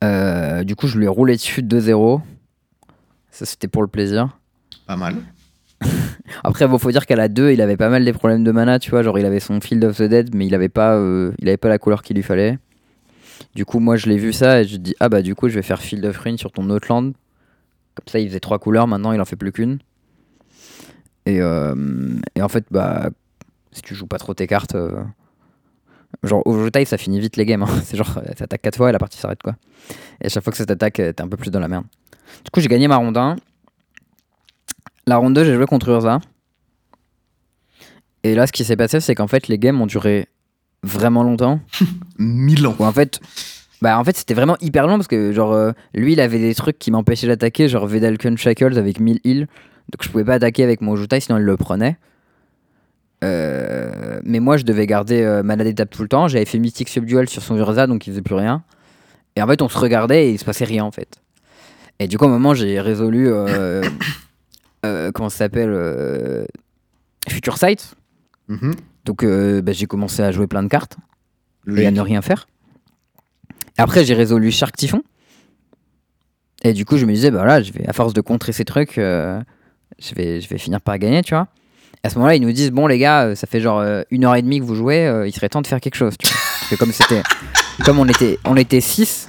Euh, 0.02 0.64
du 0.64 0.76
coup, 0.76 0.86
je 0.86 0.98
lui 0.98 1.04
ai 1.04 1.08
roulé 1.08 1.34
dessus 1.34 1.62
2-0. 1.62 2.20
Ça, 3.30 3.44
c'était 3.44 3.68
pour 3.68 3.82
le 3.82 3.88
plaisir. 3.88 4.38
Pas 4.86 4.96
mal. 4.96 5.16
Après, 6.44 6.66
il 6.70 6.78
faut 6.78 6.90
dire 6.90 7.06
qu'à 7.06 7.16
la 7.16 7.28
2, 7.28 7.52
il 7.52 7.60
avait 7.60 7.76
pas 7.76 7.88
mal 7.88 8.04
des 8.04 8.12
problèmes 8.12 8.44
de 8.44 8.50
mana, 8.50 8.78
tu 8.78 8.90
vois. 8.90 9.02
Genre, 9.02 9.18
il 9.18 9.26
avait 9.26 9.40
son 9.40 9.60
Field 9.60 9.84
of 9.84 9.98
the 9.98 10.02
Dead, 10.04 10.34
mais 10.34 10.46
il 10.46 10.54
avait 10.54 10.68
pas, 10.68 10.94
euh, 10.96 11.32
il 11.38 11.48
avait 11.48 11.56
pas 11.56 11.68
la 11.68 11.78
couleur 11.78 12.02
qu'il 12.02 12.16
lui 12.16 12.22
fallait. 12.22 12.58
Du 13.56 13.64
coup, 13.64 13.78
moi, 13.80 13.96
je 13.96 14.06
l'ai 14.06 14.18
vu 14.18 14.34
ça 14.34 14.60
et 14.60 14.64
je 14.66 14.76
dis, 14.76 14.94
ah 15.00 15.08
bah, 15.08 15.22
du 15.22 15.34
coup, 15.34 15.48
je 15.48 15.54
vais 15.54 15.62
faire 15.62 15.80
Field 15.80 16.04
of 16.04 16.18
Ruin 16.18 16.36
sur 16.36 16.52
ton 16.52 16.68
autre 16.68 16.88
land. 16.90 17.12
Comme 17.94 18.06
ça, 18.06 18.18
il 18.18 18.28
faisait 18.28 18.38
trois 18.38 18.58
couleurs, 18.58 18.86
maintenant, 18.86 19.12
il 19.12 19.20
en 19.20 19.24
fait 19.24 19.36
plus 19.36 19.50
qu'une. 19.50 19.78
Et, 21.24 21.40
euh, 21.40 21.74
et 22.34 22.42
en 22.42 22.48
fait, 22.48 22.66
bah, 22.70 23.08
si 23.72 23.80
tu 23.80 23.94
joues 23.94 24.06
pas 24.06 24.18
trop 24.18 24.34
tes 24.34 24.46
cartes, 24.46 24.74
euh, 24.74 25.02
genre, 26.22 26.46
au 26.46 26.62
jeu 26.62 26.70
taille, 26.70 26.84
ça 26.84 26.98
finit 26.98 27.18
vite 27.18 27.38
les 27.38 27.46
games. 27.46 27.62
hein. 27.62 27.80
C'est 27.84 27.96
genre, 27.96 28.12
ça 28.36 28.44
attaque 28.44 28.60
4 28.60 28.76
fois 28.76 28.90
et 28.90 28.92
la 28.92 28.98
partie 28.98 29.16
s'arrête, 29.18 29.42
quoi. 29.42 29.56
Et 30.20 30.26
à 30.26 30.28
chaque 30.28 30.44
fois 30.44 30.50
que 30.50 30.58
ça 30.58 30.66
t'attaque, 30.66 31.00
euh, 31.00 31.14
t'es 31.14 31.22
un 31.22 31.28
peu 31.28 31.38
plus 31.38 31.50
dans 31.50 31.60
la 31.60 31.68
merde. 31.68 31.86
Du 32.44 32.50
coup, 32.52 32.60
j'ai 32.60 32.68
gagné 32.68 32.88
ma 32.88 32.96
ronde 32.96 33.16
1. 33.16 33.36
La 35.06 35.16
ronde 35.16 35.32
2, 35.32 35.44
j'ai 35.46 35.54
joué 35.54 35.64
contre 35.64 35.88
Urza. 35.88 36.20
Et 38.22 38.34
là, 38.34 38.46
ce 38.46 38.52
qui 38.52 38.64
s'est 38.64 38.76
passé, 38.76 39.00
c'est 39.00 39.14
qu'en 39.14 39.28
fait, 39.28 39.48
les 39.48 39.58
games 39.58 39.80
ont 39.80 39.86
duré 39.86 40.28
vraiment 40.86 41.22
longtemps. 41.22 41.60
Mille 42.18 42.66
ans. 42.66 42.74
Ou 42.78 42.84
en 42.84 42.92
fait, 42.92 43.20
bah 43.82 43.98
en 43.98 44.04
fait, 44.04 44.16
c'était 44.16 44.34
vraiment 44.34 44.56
hyper 44.60 44.86
long 44.86 44.96
parce 44.96 45.08
que 45.08 45.32
genre 45.32 45.52
euh, 45.52 45.72
lui, 45.94 46.14
il 46.14 46.20
avait 46.20 46.38
des 46.38 46.54
trucs 46.54 46.78
qui 46.78 46.90
m'empêchaient 46.90 47.26
d'attaquer, 47.26 47.68
genre 47.68 47.86
Vedalken 47.86 48.38
Shackles 48.38 48.78
avec 48.78 49.00
1000 49.00 49.20
heals. 49.24 49.40
Donc 49.92 50.02
je 50.02 50.08
pouvais 50.08 50.24
pas 50.24 50.34
attaquer 50.34 50.64
avec 50.64 50.80
mon 50.80 50.96
Jutai, 50.96 51.20
sinon 51.20 51.38
il 51.38 51.44
le 51.44 51.56
prenait. 51.56 51.96
Euh, 53.24 54.20
mais 54.24 54.40
moi, 54.40 54.56
je 54.56 54.64
devais 54.64 54.86
garder 54.86 55.22
euh, 55.22 55.42
mana 55.42 55.64
d'étape 55.64 55.90
tout 55.90 56.02
le 56.02 56.08
temps. 56.08 56.28
J'avais 56.28 56.44
fait 56.44 56.58
Mystic 56.58 56.88
Subdual 56.88 57.28
sur 57.28 57.42
son 57.42 57.56
Urza, 57.56 57.86
donc 57.86 58.06
il 58.06 58.10
faisait 58.10 58.22
plus 58.22 58.34
rien. 58.34 58.62
Et 59.36 59.42
en 59.42 59.46
fait, 59.46 59.62
on 59.62 59.68
se 59.68 59.78
regardait 59.78 60.28
et 60.28 60.30
il 60.32 60.38
se 60.38 60.44
passait 60.44 60.64
rien 60.64 60.84
en 60.84 60.90
fait. 60.90 61.20
Et 61.98 62.08
du 62.08 62.18
coup, 62.18 62.24
à 62.24 62.28
un 62.28 62.30
moment, 62.30 62.54
j'ai 62.54 62.80
résolu. 62.80 63.28
euh, 63.28 63.82
comment 65.14 65.28
ça 65.28 65.38
s'appelle 65.38 66.46
Future 67.28 67.58
Sight. 67.58 67.94
Mhm. 68.48 68.74
Donc 69.06 69.22
euh, 69.22 69.62
bah, 69.62 69.72
j'ai 69.72 69.86
commencé 69.86 70.22
à 70.22 70.32
jouer 70.32 70.46
plein 70.46 70.62
de 70.62 70.68
cartes 70.68 70.98
et 71.74 71.86
à 71.86 71.90
ne 71.90 72.00
rien 72.00 72.20
faire. 72.20 72.46
Après, 73.78 74.04
j'ai 74.04 74.14
résolu 74.14 74.50
Shark 74.50 74.76
Typhon. 74.76 75.02
Et 76.62 76.72
du 76.72 76.84
coup, 76.84 76.96
je 76.96 77.06
me 77.06 77.12
disais, 77.12 77.30
bah 77.30 77.44
là, 77.44 77.62
je 77.62 77.72
vais, 77.72 77.86
à 77.86 77.92
force 77.92 78.12
de 78.12 78.20
contrer 78.20 78.52
ces 78.52 78.64
trucs, 78.64 78.98
euh, 78.98 79.40
je, 79.98 80.14
vais, 80.14 80.40
je 80.40 80.48
vais 80.48 80.58
finir 80.58 80.80
par 80.80 80.98
gagner, 80.98 81.22
tu 81.22 81.34
vois. 81.34 81.48
Et 82.02 82.06
à 82.06 82.10
ce 82.10 82.16
moment-là, 82.16 82.34
ils 82.34 82.42
nous 82.42 82.52
disent, 82.52 82.72
bon, 82.72 82.86
les 82.86 82.98
gars, 82.98 83.26
euh, 83.26 83.34
ça 83.34 83.46
fait 83.46 83.60
genre 83.60 83.84
une 84.10 84.24
heure 84.24 84.34
et 84.34 84.42
demie 84.42 84.58
que 84.58 84.64
vous 84.64 84.74
jouez, 84.74 85.06
euh, 85.06 85.28
il 85.28 85.32
serait 85.32 85.48
temps 85.48 85.62
de 85.62 85.66
faire 85.66 85.80
quelque 85.80 85.94
chose, 85.94 86.16
tu 86.18 86.26
vois. 86.26 86.36
Parce 86.36 86.70
que 86.70 86.76
comme 86.76 86.92
c'était. 86.92 87.22
Comme 87.84 87.98
on 87.98 88.06
était, 88.08 88.38
on 88.44 88.56
était 88.56 88.80
6, 88.80 89.28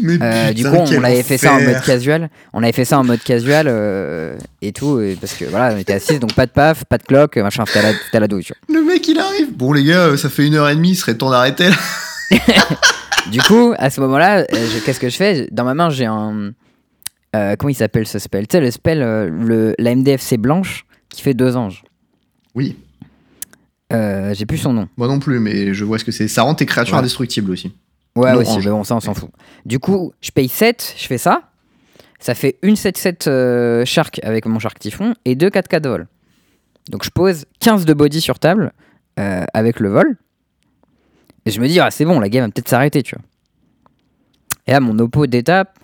Mais 0.00 0.16
euh, 0.22 0.52
du 0.52 0.64
coup, 0.64 0.70
on 0.76 1.04
avait 1.04 1.22
fait 1.22 1.36
ça 1.38 1.52
en 1.52 1.60
mode 1.60 1.82
casual. 1.82 2.30
On 2.54 2.62
avait 2.62 2.72
fait 2.72 2.84
ça 2.86 2.98
en 2.98 3.04
mode 3.04 3.22
casual 3.22 3.66
euh, 3.68 4.36
et 4.62 4.72
tout, 4.72 4.98
et 5.00 5.14
parce 5.20 5.34
que 5.34 5.44
voilà, 5.44 5.74
on 5.74 5.78
était 5.78 5.92
à 5.92 6.00
6, 6.00 6.18
donc 6.18 6.32
pas 6.34 6.46
de 6.46 6.50
paf, 6.52 6.84
pas 6.84 6.96
de 6.98 7.02
cloque, 7.02 7.36
machin, 7.36 7.64
à 7.74 7.82
la, 7.82 7.92
à 8.12 8.20
la 8.20 8.28
douille, 8.28 8.44
tu 8.44 8.54
vois. 8.68 8.80
Le 8.80 8.84
mec, 8.84 9.06
il 9.08 9.18
arrive. 9.18 9.52
Bon, 9.54 9.72
les 9.72 9.84
gars, 9.84 10.16
ça 10.16 10.30
fait 10.30 10.46
une 10.46 10.54
heure 10.54 10.68
et 10.70 10.74
demie, 10.74 10.90
il 10.92 10.96
serait 10.96 11.14
temps 11.16 11.30
d'arrêter 11.30 11.68
là. 11.68 11.76
Du 13.30 13.40
coup, 13.40 13.72
à 13.78 13.88
ce 13.88 14.00
moment-là, 14.00 14.38
euh, 14.40 14.44
je- 14.52 14.80
qu'est-ce 14.84 14.98
que 14.98 15.08
je 15.08 15.16
fais? 15.16 15.48
Dans 15.52 15.64
ma 15.64 15.74
main, 15.74 15.90
j'ai 15.90 16.06
un. 16.06 16.50
euh, 17.36 17.54
comment 17.56 17.68
il 17.70 17.74
s'appelle 17.74 18.06
ce 18.06 18.18
spell? 18.18 18.48
Tu 18.48 18.56
sais, 18.56 18.60
le 18.60 18.70
spell, 18.72 18.98
le, 18.98 19.74
la 19.78 19.94
MDFC 19.94 20.38
blanche 20.38 20.84
qui 21.08 21.22
fait 21.22 21.34
deux 21.34 21.56
anges. 21.56 21.84
Oui, 22.56 22.76
Euh, 23.92 24.32
j'ai 24.34 24.46
plus 24.46 24.58
son 24.58 24.72
nom. 24.72 24.88
moi 24.96 25.06
non 25.08 25.18
plus, 25.18 25.38
mais 25.38 25.74
je 25.74 25.84
vois 25.84 25.98
ce 25.98 26.04
que 26.04 26.12
c'est. 26.12 26.28
Ça 26.28 26.42
rend 26.42 26.54
tes 26.54 26.66
créatures 26.66 26.94
Ouais. 26.94 27.00
indestructibles 27.00 27.50
aussi. 27.50 27.74
Ouais, 28.16 28.32
Non, 28.32 28.40
aussi, 28.40 28.58
mais 28.58 28.66
bon, 28.70 28.84
ça, 28.84 28.94
on 28.96 29.00
s'en 29.00 29.14
fout. 29.14 29.30
Du 29.66 29.78
coup, 29.78 30.12
je 30.20 30.30
paye 30.30 30.48
7, 30.48 30.94
je 30.98 31.06
fais 31.06 31.18
ça. 31.18 31.42
Ça 32.20 32.34
fait 32.34 32.58
une 32.62 32.74
7-7 32.76 33.28
euh, 33.28 33.84
Shark 33.84 34.20
avec 34.22 34.46
mon 34.46 34.58
Shark 34.58 34.78
Typhon 34.78 35.14
et 35.24 35.34
deux 35.34 35.48
4-4 35.48 35.88
vol. 35.88 36.06
Donc 36.90 37.04
je 37.04 37.10
pose 37.10 37.46
15 37.60 37.84
de 37.84 37.94
body 37.94 38.20
sur 38.20 38.38
table 38.38 38.72
euh, 39.18 39.44
avec 39.54 39.80
le 39.80 39.88
vol. 39.88 40.16
Et 41.46 41.50
je 41.50 41.60
me 41.60 41.66
dis, 41.66 41.80
ah, 41.80 41.90
c'est 41.90 42.04
bon, 42.04 42.20
la 42.20 42.28
game 42.28 42.44
va 42.44 42.50
peut-être 42.50 42.68
s'arrêter, 42.68 43.02
tu 43.02 43.16
vois. 43.16 43.24
Et 44.68 44.72
là, 44.72 44.80
mon 44.80 44.96
oppo 45.00 45.26
d'étape. 45.26 45.78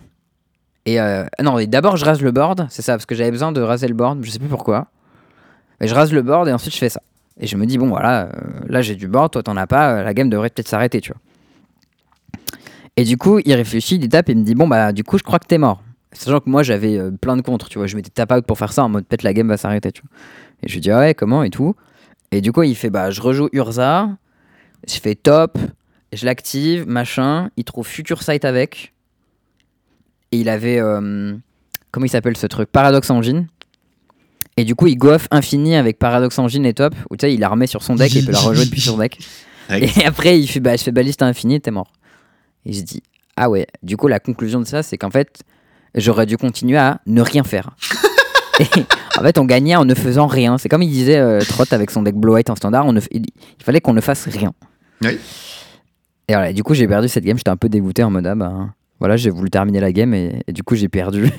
Et 0.85 0.99
euh, 1.01 1.25
non, 1.43 1.59
et 1.59 1.67
d'abord, 1.67 1.97
je 1.97 2.05
rase 2.05 2.21
le 2.21 2.31
board, 2.31 2.67
c'est 2.69 2.81
ça, 2.81 2.93
parce 2.93 3.05
que 3.05 3.13
j'avais 3.15 3.31
besoin 3.31 3.51
de 3.51 3.59
raser 3.61 3.87
le 3.87 3.93
board, 3.93 4.19
je 4.23 4.29
sais 4.31 4.39
plus 4.39 4.47
pourquoi. 4.47 4.87
Et 5.81 5.87
je 5.87 5.93
rase 5.93 6.13
le 6.13 6.21
board 6.21 6.47
et 6.47 6.53
ensuite 6.53 6.73
je 6.73 6.79
fais 6.79 6.89
ça. 6.89 7.01
Et 7.39 7.47
je 7.47 7.55
me 7.55 7.65
dis, 7.65 7.77
bon, 7.77 7.87
voilà, 7.87 8.23
euh, 8.23 8.29
là 8.67 8.81
j'ai 8.81 8.95
du 8.95 9.07
board, 9.07 9.31
toi 9.31 9.43
t'en 9.43 9.55
as 9.55 9.67
pas, 9.67 9.93
euh, 9.93 10.03
la 10.03 10.13
game 10.13 10.29
devrait 10.29 10.49
peut-être 10.49 10.67
s'arrêter, 10.67 10.99
tu 10.99 11.11
vois. 11.11 11.21
Et 12.97 13.05
du 13.05 13.17
coup, 13.17 13.39
il 13.45 13.53
réfléchit, 13.53 13.95
il 13.95 14.09
tape 14.09 14.27
et 14.29 14.33
il 14.33 14.39
me 14.39 14.43
dit 14.43 14.55
Bon, 14.55 14.67
bah, 14.67 14.91
du 14.91 15.05
coup, 15.05 15.17
je 15.17 15.23
crois 15.23 15.39
que 15.39 15.47
t'es 15.47 15.57
mort. 15.57 15.81
Sachant 16.11 16.41
que 16.41 16.49
moi, 16.49 16.63
j'avais 16.63 16.97
euh, 16.97 17.11
plein 17.11 17.37
de 17.37 17.41
contres, 17.41 17.69
tu 17.69 17.77
vois. 17.77 17.87
Je 17.87 17.95
m'étais 17.95 18.09
tap 18.09 18.29
out 18.33 18.45
pour 18.45 18.57
faire 18.57 18.73
ça 18.73 18.83
en 18.83 18.89
mode 18.89 19.05
peut-être 19.05 19.23
la 19.23 19.33
game 19.33 19.47
va 19.47 19.55
s'arrêter, 19.55 19.93
tu 19.93 20.01
vois. 20.01 20.09
Et 20.63 20.67
je 20.67 20.73
lui 20.73 20.81
dis 20.81 20.91
Ah 20.91 20.99
ouais, 20.99 21.13
comment 21.13 21.43
et 21.43 21.49
tout. 21.49 21.75
Et 22.31 22.41
du 22.41 22.51
coup, 22.51 22.63
il 22.63 22.75
fait 22.75 22.89
Bah, 22.89 23.09
je 23.09 23.21
rejoue 23.21 23.47
Urza, 23.53 24.09
je 24.85 24.99
fais 24.99 25.15
top, 25.15 25.57
je 26.11 26.25
l'active, 26.25 26.87
machin. 26.89 27.51
Il 27.55 27.63
trouve 27.63 27.87
Future 27.87 28.21
Sight 28.21 28.43
avec. 28.43 28.93
Et 30.33 30.39
il 30.39 30.49
avait. 30.49 30.79
comment 31.91 32.05
il 32.05 32.09
s'appelle 32.09 32.35
ce 32.35 32.47
truc? 32.47 32.69
Paradox 32.69 33.09
Engine. 33.09 33.47
Et 34.59 34.65
du 34.65 34.75
coup, 34.75 34.87
il 34.87 34.97
go 34.97 35.11
off 35.11 35.29
infini 35.31 35.75
avec 35.75 35.97
Paradox 35.99 36.37
Engine 36.37 36.65
et 36.65 36.73
top. 36.73 36.93
Ou 37.09 37.15
tu 37.15 37.25
sais, 37.25 37.33
il 37.33 37.39
la 37.39 37.47
remet 37.47 37.65
sur 37.65 37.81
son 37.81 37.95
deck 37.95 38.13
et 38.13 38.19
il 38.19 38.25
peut 38.25 38.33
la 38.33 38.39
rejouer 38.39 38.65
depuis 38.65 38.81
son 38.81 38.97
deck. 38.97 39.17
Ouais. 39.69 39.87
Et 39.97 40.03
après, 40.03 40.39
il 40.39 40.47
fait 40.47 40.59
bah, 40.59 40.75
je 40.75 40.81
fais 40.81 40.91
baliste 40.91 41.21
à 41.21 41.27
infini, 41.27 41.61
t'es 41.61 41.69
mort. 41.69 41.93
Et 42.65 42.73
je 42.73 42.81
dis 42.81 43.03
ah 43.35 43.51
ouais. 43.51 43.67
Du 43.83 43.97
coup, 43.97 44.07
la 44.07 44.19
conclusion 44.19 44.59
de 44.59 44.65
ça, 44.65 44.81
c'est 44.81 44.97
qu'en 44.97 45.11
fait, 45.11 45.43
j'aurais 45.93 46.25
dû 46.25 46.37
continuer 46.37 46.79
à 46.79 47.01
ne 47.05 47.21
rien 47.21 47.43
faire. 47.43 47.69
Et 48.59 48.65
en 49.15 49.21
fait, 49.21 49.37
on 49.37 49.45
gagnait 49.45 49.75
en 49.75 49.85
ne 49.85 49.93
faisant 49.93 50.25
rien. 50.25 50.57
C'est 50.57 50.69
comme 50.69 50.81
il 50.81 50.89
disait 50.89 51.19
euh, 51.19 51.39
Trott 51.41 51.71
avec 51.71 51.91
son 51.91 52.01
deck 52.01 52.15
Blow 52.15 52.33
White 52.33 52.49
en 52.49 52.55
standard. 52.55 52.87
On 52.87 52.93
ne 52.93 52.99
il, 53.11 53.27
il 53.27 53.63
fallait 53.63 53.79
qu'on 53.79 53.93
ne 53.93 54.01
fasse 54.01 54.27
rien. 54.27 54.53
Oui. 55.03 55.19
Et 56.27 56.33
voilà, 56.33 56.51
du 56.51 56.63
coup, 56.63 56.73
j'ai 56.73 56.87
perdu 56.87 57.07
cette 57.07 57.23
game. 57.23 57.37
J'étais 57.37 57.51
un 57.51 57.55
peu 57.55 57.69
dégoûté 57.69 58.01
en 58.03 58.09
mode 58.09 58.25
ah 58.25 58.33
bah, 58.33 58.69
voilà, 58.99 59.17
j'ai 59.17 59.29
voulu 59.29 59.51
terminer 59.51 59.81
la 59.81 59.91
game 59.91 60.15
et, 60.15 60.41
et 60.47 60.51
du 60.51 60.63
coup, 60.63 60.73
j'ai 60.73 60.89
perdu. 60.89 61.29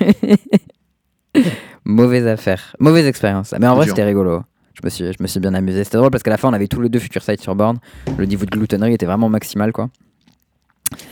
Mauvaise 1.83 2.27
affaire, 2.27 2.75
mauvaise 2.79 3.05
expérience. 3.07 3.53
Mais 3.59 3.67
en 3.67 3.75
vrai, 3.75 3.87
c'était 3.87 4.03
rigolo. 4.03 4.43
Je 4.73 4.81
me 4.83 4.89
suis, 4.89 5.05
je 5.11 5.21
me 5.21 5.27
suis 5.27 5.39
bien 5.39 5.53
amusé. 5.53 5.83
C'était 5.83 5.97
drôle 5.97 6.11
parce 6.11 6.23
qu'à 6.23 6.29
la 6.31 6.37
fin, 6.37 6.49
on 6.49 6.53
avait 6.53 6.67
tous 6.67 6.81
les 6.81 6.89
deux 6.89 6.99
Future 6.99 7.21
Sight 7.23 7.41
sur 7.41 7.55
board. 7.55 7.77
Le 8.17 8.25
niveau 8.25 8.45
de 8.45 8.51
gloutonnerie 8.51 8.93
était 8.93 9.05
vraiment 9.05 9.29
maximal, 9.29 9.71
quoi. 9.71 9.89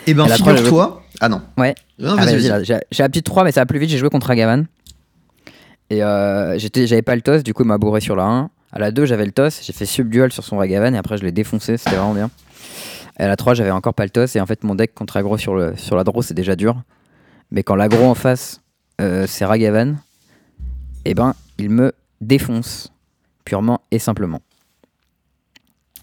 Et 0.07 0.13
ben 0.13 0.27
la 0.27 0.37
trois, 0.37 0.55
figure-toi. 0.55 1.03
Ah 1.21 1.29
non. 1.29 1.41
Ouais. 1.57 1.75
Ah, 2.03 2.25
J'ai 2.91 3.03
appuyé 3.03 3.21
3, 3.21 3.43
mais 3.43 3.51
ça 3.51 3.61
va 3.61 3.65
plus 3.65 3.79
vite. 3.79 3.89
J'ai 3.89 3.97
joué 3.97 4.09
contre 4.09 4.29
Agavan. 4.29 4.65
Et 5.89 6.03
euh, 6.03 6.57
j'avais 6.59 7.01
pas 7.01 7.15
le 7.15 7.21
toss, 7.21 7.43
du 7.43 7.53
coup, 7.53 7.63
il 7.63 7.67
m'a 7.67 7.77
bourré 7.77 7.99
sur 8.01 8.15
la 8.15 8.23
1. 8.23 8.49
À 8.71 8.79
la 8.79 8.91
2, 8.91 9.05
j'avais 9.05 9.25
le 9.25 9.31
toss. 9.31 9.61
J'ai 9.63 9.73
fait 9.73 9.85
subdual 9.85 10.31
sur 10.31 10.43
son 10.43 10.57
Ragavan 10.57 10.93
et 10.93 10.97
après, 10.97 11.17
je 11.17 11.23
l'ai 11.23 11.31
défoncé. 11.31 11.77
C'était 11.77 11.95
vraiment 11.95 12.13
bien. 12.13 12.29
Et 13.19 13.23
à 13.23 13.27
la 13.27 13.35
3, 13.35 13.55
j'avais 13.55 13.71
encore 13.71 13.93
pas 13.93 14.03
le 14.03 14.11
toss. 14.11 14.35
Et 14.35 14.41
en 14.41 14.45
fait, 14.45 14.63
mon 14.63 14.75
deck 14.75 14.93
contre 14.93 15.17
aggro 15.17 15.37
sur, 15.37 15.55
le, 15.55 15.75
sur 15.75 15.95
la 15.95 16.03
draw, 16.03 16.21
c'est 16.21 16.35
déjà 16.35 16.55
dur. 16.55 16.81
Mais 17.51 17.63
quand 17.63 17.75
l'aggro 17.75 18.05
en 18.05 18.15
face, 18.15 18.61
euh, 19.01 19.25
c'est 19.27 19.45
Ragavan, 19.45 19.95
et 21.05 21.13
ben, 21.13 21.35
il 21.57 21.69
me 21.69 21.93
défonce. 22.21 22.91
Purement 23.45 23.81
et 23.89 23.97
simplement. 23.97 24.41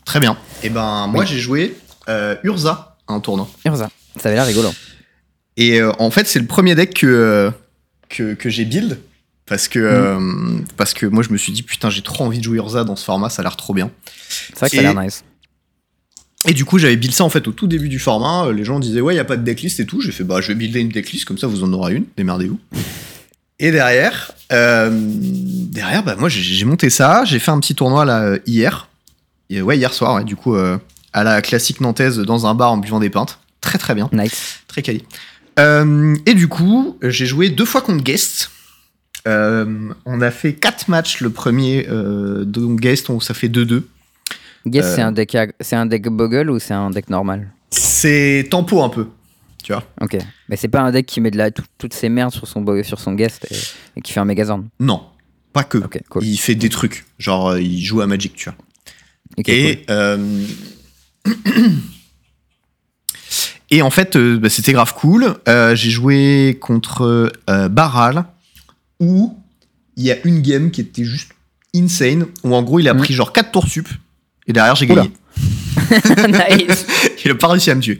Très 0.04 0.18
bien. 0.18 0.36
Et 0.64 0.68
ben 0.68 1.06
moi 1.06 1.24
j'ai 1.24 1.38
joué 1.38 1.76
euh, 2.08 2.34
Urza 2.42 2.96
à 3.06 3.12
un 3.12 3.20
tournoi. 3.20 3.48
Urza. 3.64 3.88
Ça 4.16 4.28
avait 4.28 4.36
l'air 4.36 4.46
rigolo. 4.46 4.70
Et 5.56 5.80
euh, 5.80 5.92
en 6.00 6.10
fait 6.10 6.26
c'est 6.26 6.40
le 6.40 6.46
premier 6.46 6.74
deck 6.74 6.94
que, 6.94 7.06
euh, 7.06 7.50
que, 8.08 8.34
que 8.34 8.50
j'ai 8.50 8.64
build. 8.64 8.98
Parce 9.46 9.68
que, 9.68 9.78
euh, 9.78 10.58
parce 10.76 10.92
que 10.92 11.06
moi 11.06 11.22
je 11.22 11.30
me 11.30 11.36
suis 11.36 11.52
dit 11.52 11.62
putain 11.62 11.88
j'ai 11.88 12.02
trop 12.02 12.24
envie 12.24 12.38
de 12.38 12.44
jouer 12.44 12.56
Urza 12.56 12.82
dans 12.82 12.96
ce 12.96 13.04
format, 13.04 13.30
ça 13.30 13.42
a 13.42 13.44
l'air 13.44 13.56
trop 13.56 13.74
bien. 13.74 13.92
C'est 14.28 14.58
vrai 14.58 14.70
que 14.70 14.74
ça 14.74 14.80
a 14.80 14.92
l'air 14.92 15.00
nice. 15.00 15.22
Et 16.48 16.52
du 16.52 16.64
coup, 16.64 16.78
j'avais 16.78 16.96
build 16.96 17.14
ça 17.14 17.24
en 17.24 17.30
fait 17.30 17.46
au 17.46 17.52
tout 17.52 17.66
début 17.66 17.88
du 17.88 17.98
format. 17.98 18.52
Les 18.52 18.64
gens 18.64 18.78
disaient, 18.78 19.00
ouais, 19.00 19.14
il 19.14 19.16
y 19.16 19.20
a 19.20 19.24
pas 19.24 19.36
de 19.36 19.42
decklist 19.42 19.80
et 19.80 19.86
tout. 19.86 20.00
J'ai 20.00 20.12
fait, 20.12 20.22
bah, 20.22 20.40
je 20.40 20.48
vais 20.48 20.54
builder 20.54 20.80
une 20.80 20.90
decklist, 20.90 21.24
comme 21.24 21.38
ça 21.38 21.46
vous 21.46 21.64
en 21.64 21.72
aurez 21.72 21.94
une, 21.94 22.04
démerdez-vous. 22.16 22.58
Et 23.58 23.70
derrière, 23.70 24.32
euh, 24.52 24.90
derrière, 24.92 26.02
bah, 26.02 26.16
moi 26.18 26.28
j'ai- 26.28 26.64
monté 26.64 26.90
ça. 26.90 27.24
J'ai 27.24 27.38
fait 27.38 27.50
un 27.50 27.60
petit 27.60 27.74
tournoi 27.74 28.04
là 28.04 28.20
euh, 28.22 28.38
hier. 28.46 28.88
Et, 29.48 29.62
ouais, 29.62 29.78
hier 29.78 29.94
soir, 29.94 30.14
ouais, 30.16 30.24
du 30.24 30.36
coup, 30.36 30.54
euh, 30.54 30.76
à 31.12 31.24
la 31.24 31.40
classique 31.40 31.80
nantaise 31.80 32.18
dans 32.18 32.46
un 32.46 32.54
bar 32.54 32.72
en 32.72 32.76
buvant 32.76 33.00
des 33.00 33.10
pintes. 33.10 33.38
Très 33.60 33.78
très 33.78 33.94
bien, 33.94 34.08
Nice. 34.12 34.60
très 34.66 34.82
quali. 34.82 35.04
Euh, 35.58 36.14
et 36.26 36.34
du 36.34 36.48
coup, 36.48 36.98
j'ai 37.02 37.24
joué 37.26 37.48
deux 37.48 37.64
fois 37.64 37.80
contre 37.80 38.04
Guest. 38.04 38.50
On 39.24 40.20
a 40.20 40.30
fait 40.30 40.52
quatre 40.52 40.88
matchs 40.88 41.20
le 41.20 41.30
premier, 41.30 41.86
donc 42.44 42.80
Guest, 42.80 43.08
on- 43.10 43.20
ça 43.20 43.34
fait 43.34 43.48
2-2. 43.48 43.88
Guess, 44.66 44.84
Euh. 44.84 44.92
c'est 44.96 45.02
un 45.02 45.12
deck, 45.12 45.36
c'est 45.60 45.76
un 45.76 45.86
deck 45.86 46.08
Boggle 46.08 46.50
ou 46.50 46.58
c'est 46.58 46.74
un 46.74 46.90
deck 46.90 47.08
normal? 47.08 47.48
C'est 47.70 48.46
tempo 48.50 48.82
un 48.82 48.88
peu, 48.88 49.06
tu 49.66 49.72
vois. 49.72 49.82
Ok. 50.00 50.16
Mais 50.48 50.54
c'est 50.56 50.68
pas 50.68 50.80
un 50.80 50.92
deck 50.92 51.06
qui 51.06 51.20
met 51.20 51.32
de 51.32 51.38
la, 51.38 51.50
tout- 51.50 51.64
toutes 51.76 51.92
ses 51.92 52.08
merdes 52.08 52.30
sur 52.32 52.46
son, 52.46 52.64
sur 52.84 53.00
son 53.00 53.14
guest 53.14 53.48
et, 53.50 53.98
et 53.98 54.00
qui 54.00 54.12
fait 54.12 54.20
un 54.20 54.24
Megazord. 54.24 54.60
Non, 54.78 55.02
pas 55.52 55.64
que. 55.64 55.78
Cool. 56.08 56.24
Il 56.24 56.36
fait 56.36 56.54
des 56.54 56.68
trucs, 56.68 57.04
genre 57.18 57.48
euh, 57.48 57.60
il 57.60 57.82
joue 57.84 58.00
à 58.00 58.06
Magic, 58.06 58.34
tu 58.36 58.44
vois. 58.48 58.56
Cool. 59.44 59.44
et, 59.52 59.84
euh, 59.90 60.46
et 63.70 63.82
en 63.82 63.90
fait, 63.90 64.14
euh, 64.16 64.38
bah, 64.38 64.48
c'était 64.48 64.72
grave 64.72 64.94
cool. 64.94 65.34
Euh, 65.48 65.74
J'ai 65.74 65.90
joué 65.90 66.58
contre 66.60 67.32
Baral, 67.70 68.24
où 69.00 69.36
il 69.96 70.04
y 70.04 70.12
a 70.12 70.16
une 70.24 70.42
game 70.42 70.70
qui 70.70 70.80
était 70.82 71.04
juste 71.04 71.32
insane, 71.74 72.26
où 72.44 72.54
en 72.54 72.62
gros 72.62 72.78
il 72.78 72.88
a 72.88 72.94
Mhm. 72.94 73.00
pris 73.00 73.14
genre 73.14 73.32
4 73.32 73.50
tours 73.50 73.66
sup, 73.66 73.88
et 74.46 74.52
derrière 74.52 74.76
j'ai 74.76 74.86
gagné. 74.86 75.10
nice. 76.28 76.86
Il 77.24 77.30
a 77.30 77.34
pas 77.34 77.48
réussi 77.48 77.70
à 77.70 77.74
me 77.74 77.80
tuer. 77.80 77.98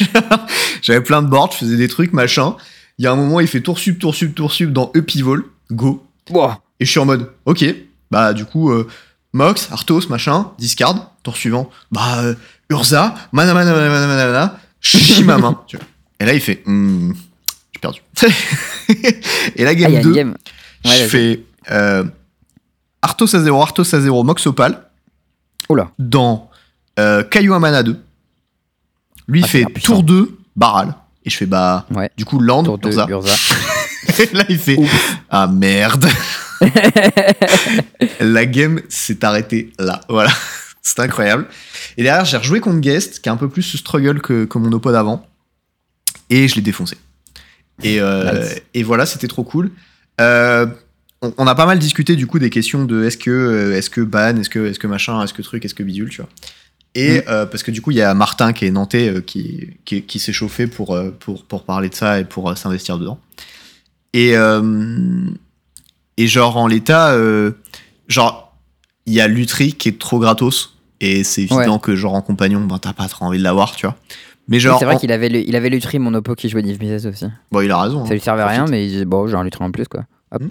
J'avais 0.82 1.00
plein 1.02 1.22
de 1.22 1.28
boards, 1.28 1.52
je 1.52 1.58
faisais 1.58 1.76
des 1.76 1.88
trucs, 1.88 2.12
machin. 2.12 2.56
Il 2.98 3.04
y 3.04 3.06
a 3.06 3.12
un 3.12 3.16
moment, 3.16 3.40
il 3.40 3.46
fait 3.46 3.60
tour 3.60 3.78
sup, 3.78 3.98
tour 3.98 4.14
sup, 4.14 4.34
tour 4.34 4.52
sup 4.52 4.72
dans 4.72 4.90
Epivol, 4.94 5.44
go. 5.70 6.04
Wow. 6.30 6.52
Et 6.80 6.84
je 6.84 6.90
suis 6.90 7.00
en 7.00 7.04
mode, 7.06 7.30
ok, 7.46 7.64
bah 8.10 8.32
du 8.32 8.44
coup, 8.44 8.70
euh, 8.72 8.86
Mox, 9.32 9.68
Arthos, 9.70 10.08
machin, 10.08 10.50
discard, 10.58 11.12
tour 11.22 11.36
suivant, 11.36 11.70
bah 11.92 12.18
euh, 12.22 12.34
Urza, 12.70 13.14
mana 13.32 13.54
mana 13.54 13.72
mana 13.72 13.88
mana 13.88 14.06
mana, 14.06 14.26
mana 14.26 14.58
chie 14.80 15.24
ma 15.24 15.38
main. 15.38 15.60
tu 15.66 15.76
vois. 15.76 15.86
Et 16.20 16.24
là, 16.26 16.32
il 16.34 16.40
fait, 16.40 16.62
hmm, 16.66 17.12
j'ai 17.72 17.80
perdu. 17.80 18.00
et 19.56 19.64
la 19.64 19.70
Ah, 19.70 19.74
game 19.74 19.90
il 19.90 19.94
y 19.94 19.96
a 19.98 20.02
2, 20.02 20.08
une 20.08 20.14
game. 20.14 20.34
je 20.84 20.90
Ouais, 20.90 20.98
vas-y. 20.98 21.08
fais 21.08 21.44
euh, 21.70 22.04
Arthos 23.02 23.34
à 23.36 23.40
0, 23.40 23.60
Arthos 23.62 23.94
à 23.94 24.00
0, 24.00 24.24
Mox 24.24 24.46
Opal, 24.46 24.82
Oula. 25.68 25.90
dans 25.98 26.47
euh, 26.98 27.22
Caillou 27.22 27.54
à 27.54 27.58
mana 27.58 27.82
2. 27.82 27.96
Lui, 29.28 29.40
il 29.40 29.44
Ah, 29.44 29.48
fait 29.48 29.64
tour 29.82 30.02
2, 30.02 30.36
Baral. 30.56 30.94
Et 31.24 31.30
je 31.30 31.36
fais, 31.36 31.46
bah, 31.46 31.86
Ouais. 31.94 32.10
du 32.16 32.24
coup, 32.24 32.40
Land, 32.40 32.64
Tour 32.64 32.78
2, 32.78 32.88
Urza. 32.88 33.06
Urza. 33.08 33.34
Et 34.18 34.28
là, 34.34 34.44
il 34.48 34.58
fait, 34.58 34.76
Ouf. 34.76 35.18
ah 35.30 35.46
merde. 35.46 36.06
la 38.20 38.46
game 38.46 38.80
s'est 38.88 39.24
arrêtée 39.24 39.72
là. 39.78 40.00
Voilà. 40.08 40.30
C'est 40.82 41.00
incroyable. 41.00 41.46
Et 41.98 42.02
derrière, 42.02 42.24
j'ai 42.24 42.38
rejoué 42.38 42.60
contre 42.60 42.78
Guest, 42.80 43.20
qui 43.20 43.28
est 43.28 43.32
un 43.32 43.36
peu 43.36 43.48
plus 43.48 43.62
struggle 43.76 44.22
que, 44.22 44.44
que 44.46 44.58
mon 44.58 44.72
oppo 44.72 44.90
d'avant. 44.90 45.26
Et 46.30 46.48
je 46.48 46.54
l'ai 46.54 46.62
défoncé. 46.62 46.96
Et, 47.82 48.00
euh, 48.00 48.40
Nice. 48.42 48.62
et 48.74 48.82
voilà, 48.82 49.04
c'était 49.04 49.28
trop 49.28 49.44
cool. 49.44 49.70
Euh, 50.20 50.66
on, 51.20 51.32
on 51.36 51.46
a 51.46 51.54
pas 51.54 51.66
mal 51.66 51.78
discuté 51.78 52.16
du 52.16 52.26
coup 52.26 52.38
des 52.38 52.48
questions 52.50 52.84
de 52.84 53.04
est-ce 53.04 53.18
que, 53.18 53.30
euh, 53.30 53.76
est-ce 53.76 53.90
que 53.90 54.00
ban, 54.00 54.36
est-ce 54.36 54.48
que, 54.50 54.66
est-ce 54.66 54.78
que 54.78 54.86
machin, 54.86 55.22
est-ce 55.22 55.34
que 55.34 55.42
truc, 55.42 55.64
est-ce 55.64 55.74
que 55.74 55.82
bidule, 55.82 56.08
tu 56.08 56.22
vois. 56.22 56.30
Et 57.00 57.18
Mm. 57.18 57.22
euh, 57.28 57.46
parce 57.46 57.62
que 57.62 57.70
du 57.70 57.80
coup, 57.80 57.90
il 57.92 57.96
y 57.98 58.02
a 58.02 58.12
Martin 58.14 58.52
qui 58.52 58.64
est 58.66 58.70
nantais 58.70 59.08
euh, 59.08 59.20
qui, 59.20 59.70
qui, 59.84 60.02
qui 60.02 60.18
s'est 60.18 60.32
chauffé 60.32 60.66
pour, 60.66 60.94
euh, 60.96 61.10
pour, 61.20 61.44
pour 61.44 61.64
parler 61.64 61.88
de 61.88 61.94
ça 61.94 62.18
et 62.20 62.24
pour 62.24 62.56
s'investir 62.56 62.98
dedans. 62.98 63.20
Et, 64.14 64.32
et 66.16 66.26
genre, 66.26 66.56
en 66.56 66.66
l'état, 66.66 67.14
genre, 68.08 68.56
il 69.06 69.12
y 69.12 69.20
a 69.20 69.28
Lutri 69.28 69.74
qui 69.74 69.90
est 69.90 69.98
trop 69.98 70.18
gratos. 70.18 70.74
Et 71.00 71.22
c'est 71.24 71.42
évident 71.42 71.78
que, 71.78 71.94
genre, 71.94 72.14
en 72.14 72.22
compagnon, 72.22 72.60
ben, 72.64 72.78
t'as 72.78 72.92
pas 72.94 73.06
trop 73.06 73.26
envie 73.26 73.38
de 73.38 73.44
l'avoir, 73.44 73.76
tu 73.76 73.86
vois. 73.86 73.96
Mais 74.48 74.56
Oui, 74.56 74.76
c'est 74.78 74.84
vrai 74.86 74.94
en- 74.94 74.98
qu'il 74.98 75.12
avait, 75.12 75.28
le- 75.28 75.46
il 75.46 75.54
avait 75.54 75.68
Lutri, 75.68 75.98
qui 76.36 76.48
jouait 76.48 76.62
Div 76.62 76.80
Mises 76.80 77.06
aussi. 77.06 77.26
bon, 77.52 77.60
il 77.60 77.70
a 77.70 77.80
raison. 77.82 78.04
Ça 78.04 78.10
hein. 78.10 78.14
lui 78.14 78.20
servait 78.20 78.42
à 78.42 78.48
rien, 78.48 78.64
mais 78.66 78.84
il 78.86 78.88
disait, 78.90 79.04
bon, 79.04 79.26
j'ai 79.28 79.36
un 79.36 79.44
Lutri 79.44 79.62
en 79.62 79.70
plus, 79.70 79.86
quoi. 79.86 80.04
Hop. 80.32 80.42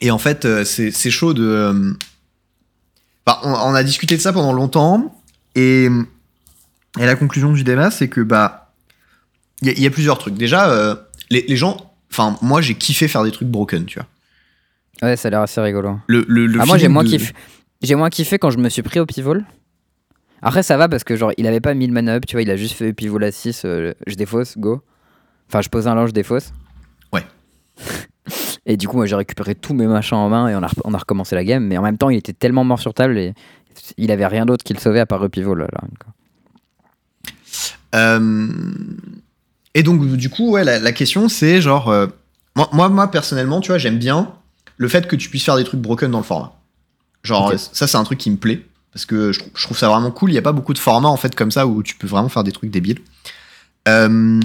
Et 0.00 0.10
en 0.10 0.18
fait, 0.18 0.46
c'est 0.64 1.10
chaud 1.10 1.34
de. 1.34 1.96
Bah, 3.28 3.40
on, 3.44 3.52
on 3.52 3.74
a 3.74 3.82
discuté 3.82 4.16
de 4.16 4.20
ça 4.22 4.32
pendant 4.32 4.52
longtemps. 4.54 5.14
Et, 5.54 5.84
et 6.98 7.04
la 7.06 7.14
conclusion 7.14 7.52
du 7.52 7.62
débat, 7.64 7.90
c'est 7.90 8.08
que, 8.08 8.20
bah. 8.22 8.72
Il 9.60 9.68
y, 9.68 9.70
a- 9.70 9.74
il 9.74 9.82
y 9.82 9.86
a 9.86 9.90
plusieurs 9.90 10.18
trucs. 10.18 10.34
Déjà, 10.34 10.70
euh, 10.70 10.94
les, 11.30 11.44
les 11.46 11.56
gens. 11.56 11.92
Enfin, 12.10 12.36
moi, 12.42 12.60
j'ai 12.62 12.74
kiffé 12.74 13.06
faire 13.08 13.24
des 13.24 13.30
trucs 13.32 13.48
broken, 13.48 13.84
tu 13.84 13.98
vois. 13.98 14.06
Ouais, 15.02 15.16
ça 15.16 15.28
a 15.28 15.30
l'air 15.30 15.40
assez 15.42 15.60
rigolo. 15.60 15.98
Le, 16.06 16.24
le, 16.28 16.46
le 16.46 16.60
Ah, 16.60 16.64
moi, 16.66 16.78
j'ai 16.78 16.88
moins, 16.88 17.04
de- 17.04 17.08
kiffé. 17.10 17.32
j'ai 17.82 17.94
moins 17.96 18.08
kiffé 18.08 18.38
quand 18.38 18.50
je 18.50 18.58
me 18.58 18.68
suis 18.70 18.82
pris 18.82 18.98
au 19.00 19.04
pivot. 19.06 19.34
Après, 20.40 20.62
ça 20.62 20.76
va 20.76 20.88
parce 20.88 21.02
que, 21.04 21.16
genre, 21.16 21.32
il 21.36 21.46
avait 21.46 21.60
pas 21.60 21.74
1000 21.74 21.92
mana 21.92 22.14
up, 22.14 22.24
tu 22.26 22.36
vois, 22.36 22.42
il 22.42 22.50
a 22.50 22.56
juste 22.56 22.74
fait 22.74 22.92
pivot 22.92 23.20
à 23.22 23.30
6, 23.32 23.62
euh, 23.64 23.92
je 24.06 24.14
défausse, 24.14 24.56
go. 24.56 24.80
Enfin, 25.48 25.60
je 25.60 25.68
pose 25.68 25.86
un 25.88 25.94
lance, 25.96 26.08
je 26.10 26.14
défausse. 26.14 26.52
Ouais. 27.12 27.24
Et 28.66 28.76
du 28.76 28.88
coup, 28.88 28.96
moi, 28.96 29.06
j'ai 29.06 29.14
récupéré 29.16 29.54
tous 29.54 29.74
mes 29.74 29.86
machins 29.86 30.16
en 30.18 30.28
main 30.28 30.48
et 30.48 30.54
on 30.54 30.62
a, 30.62 30.66
rep- 30.66 30.80
on 30.84 30.94
a 30.94 30.98
recommencé 30.98 31.34
la 31.34 31.44
game. 31.44 31.64
Mais 31.64 31.78
en 31.78 31.82
même 31.82 31.98
temps, 31.98 32.10
il 32.10 32.16
était 32.18 32.32
tellement 32.32 32.64
mort 32.64 32.78
sur 32.78 32.94
table 32.94 33.16
et 33.18 33.34
il 33.96 34.10
avait 34.10 34.26
rien 34.26 34.44
d'autre 34.46 34.64
qui 34.64 34.74
le 34.74 34.80
sauvait 34.80 35.00
à 35.00 35.06
part 35.06 35.20
repivot. 35.20 35.54
Là, 35.54 35.66
là. 35.72 35.80
Euh, 37.94 38.48
et 39.74 39.82
donc, 39.82 40.04
du 40.16 40.28
coup, 40.28 40.50
ouais, 40.50 40.64
la, 40.64 40.78
la 40.78 40.92
question, 40.92 41.28
c'est 41.28 41.60
genre. 41.60 41.88
euh, 41.88 42.06
moi, 42.56 42.68
moi, 42.72 42.88
moi, 42.88 43.10
personnellement, 43.10 43.60
tu 43.60 43.68
vois, 43.68 43.78
j'aime 43.78 43.98
bien 43.98 44.32
le 44.76 44.88
fait 44.88 45.08
que 45.08 45.16
tu 45.16 45.30
puisses 45.30 45.44
faire 45.44 45.56
des 45.56 45.64
trucs 45.64 45.80
broken 45.80 46.10
dans 46.10 46.18
le 46.18 46.24
format. 46.24 46.52
Genre, 47.22 47.52
ça, 47.58 47.86
c'est 47.86 47.96
un 47.96 48.04
truc 48.04 48.18
qui 48.18 48.30
me 48.30 48.36
plaît. 48.36 48.64
Parce 48.92 49.04
que 49.04 49.32
je 49.32 49.40
trouve 49.62 49.76
ça 49.76 49.88
vraiment 49.88 50.10
cool. 50.10 50.30
Il 50.30 50.32
n'y 50.32 50.38
a 50.38 50.42
pas 50.42 50.52
beaucoup 50.52 50.72
de 50.72 50.78
formats, 50.78 51.08
en 51.08 51.16
fait, 51.16 51.34
comme 51.34 51.50
ça, 51.50 51.66
où 51.66 51.82
tu 51.82 51.94
peux 51.94 52.06
vraiment 52.06 52.28
faire 52.28 52.42
des 52.42 52.52
trucs 52.52 52.70
débiles. 52.70 53.00
Euh, 53.86 54.40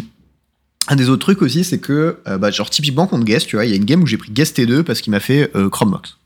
un 0.88 0.96
des 0.96 1.10
autres 1.10 1.22
trucs 1.22 1.42
aussi, 1.42 1.64
c'est 1.64 1.80
que, 1.80 2.20
euh, 2.28 2.38
bah, 2.38 2.52
genre, 2.52 2.70
typiquement 2.70 3.08
contre 3.08 3.24
Guest, 3.24 3.48
tu 3.48 3.56
vois, 3.56 3.66
il 3.66 3.72
y 3.72 3.74
a 3.74 3.78
une 3.78 3.86
game 3.86 4.02
où 4.04 4.08
j'ai 4.08 4.18
pris 4.18 4.32
Guest 4.32 4.58
T2 4.60 4.84
parce 4.84 5.02
qu'il 5.02 5.12
m'a 5.12 5.20
fait 5.20 5.52
euh, 5.56 5.70
Chromebox. 5.70 6.18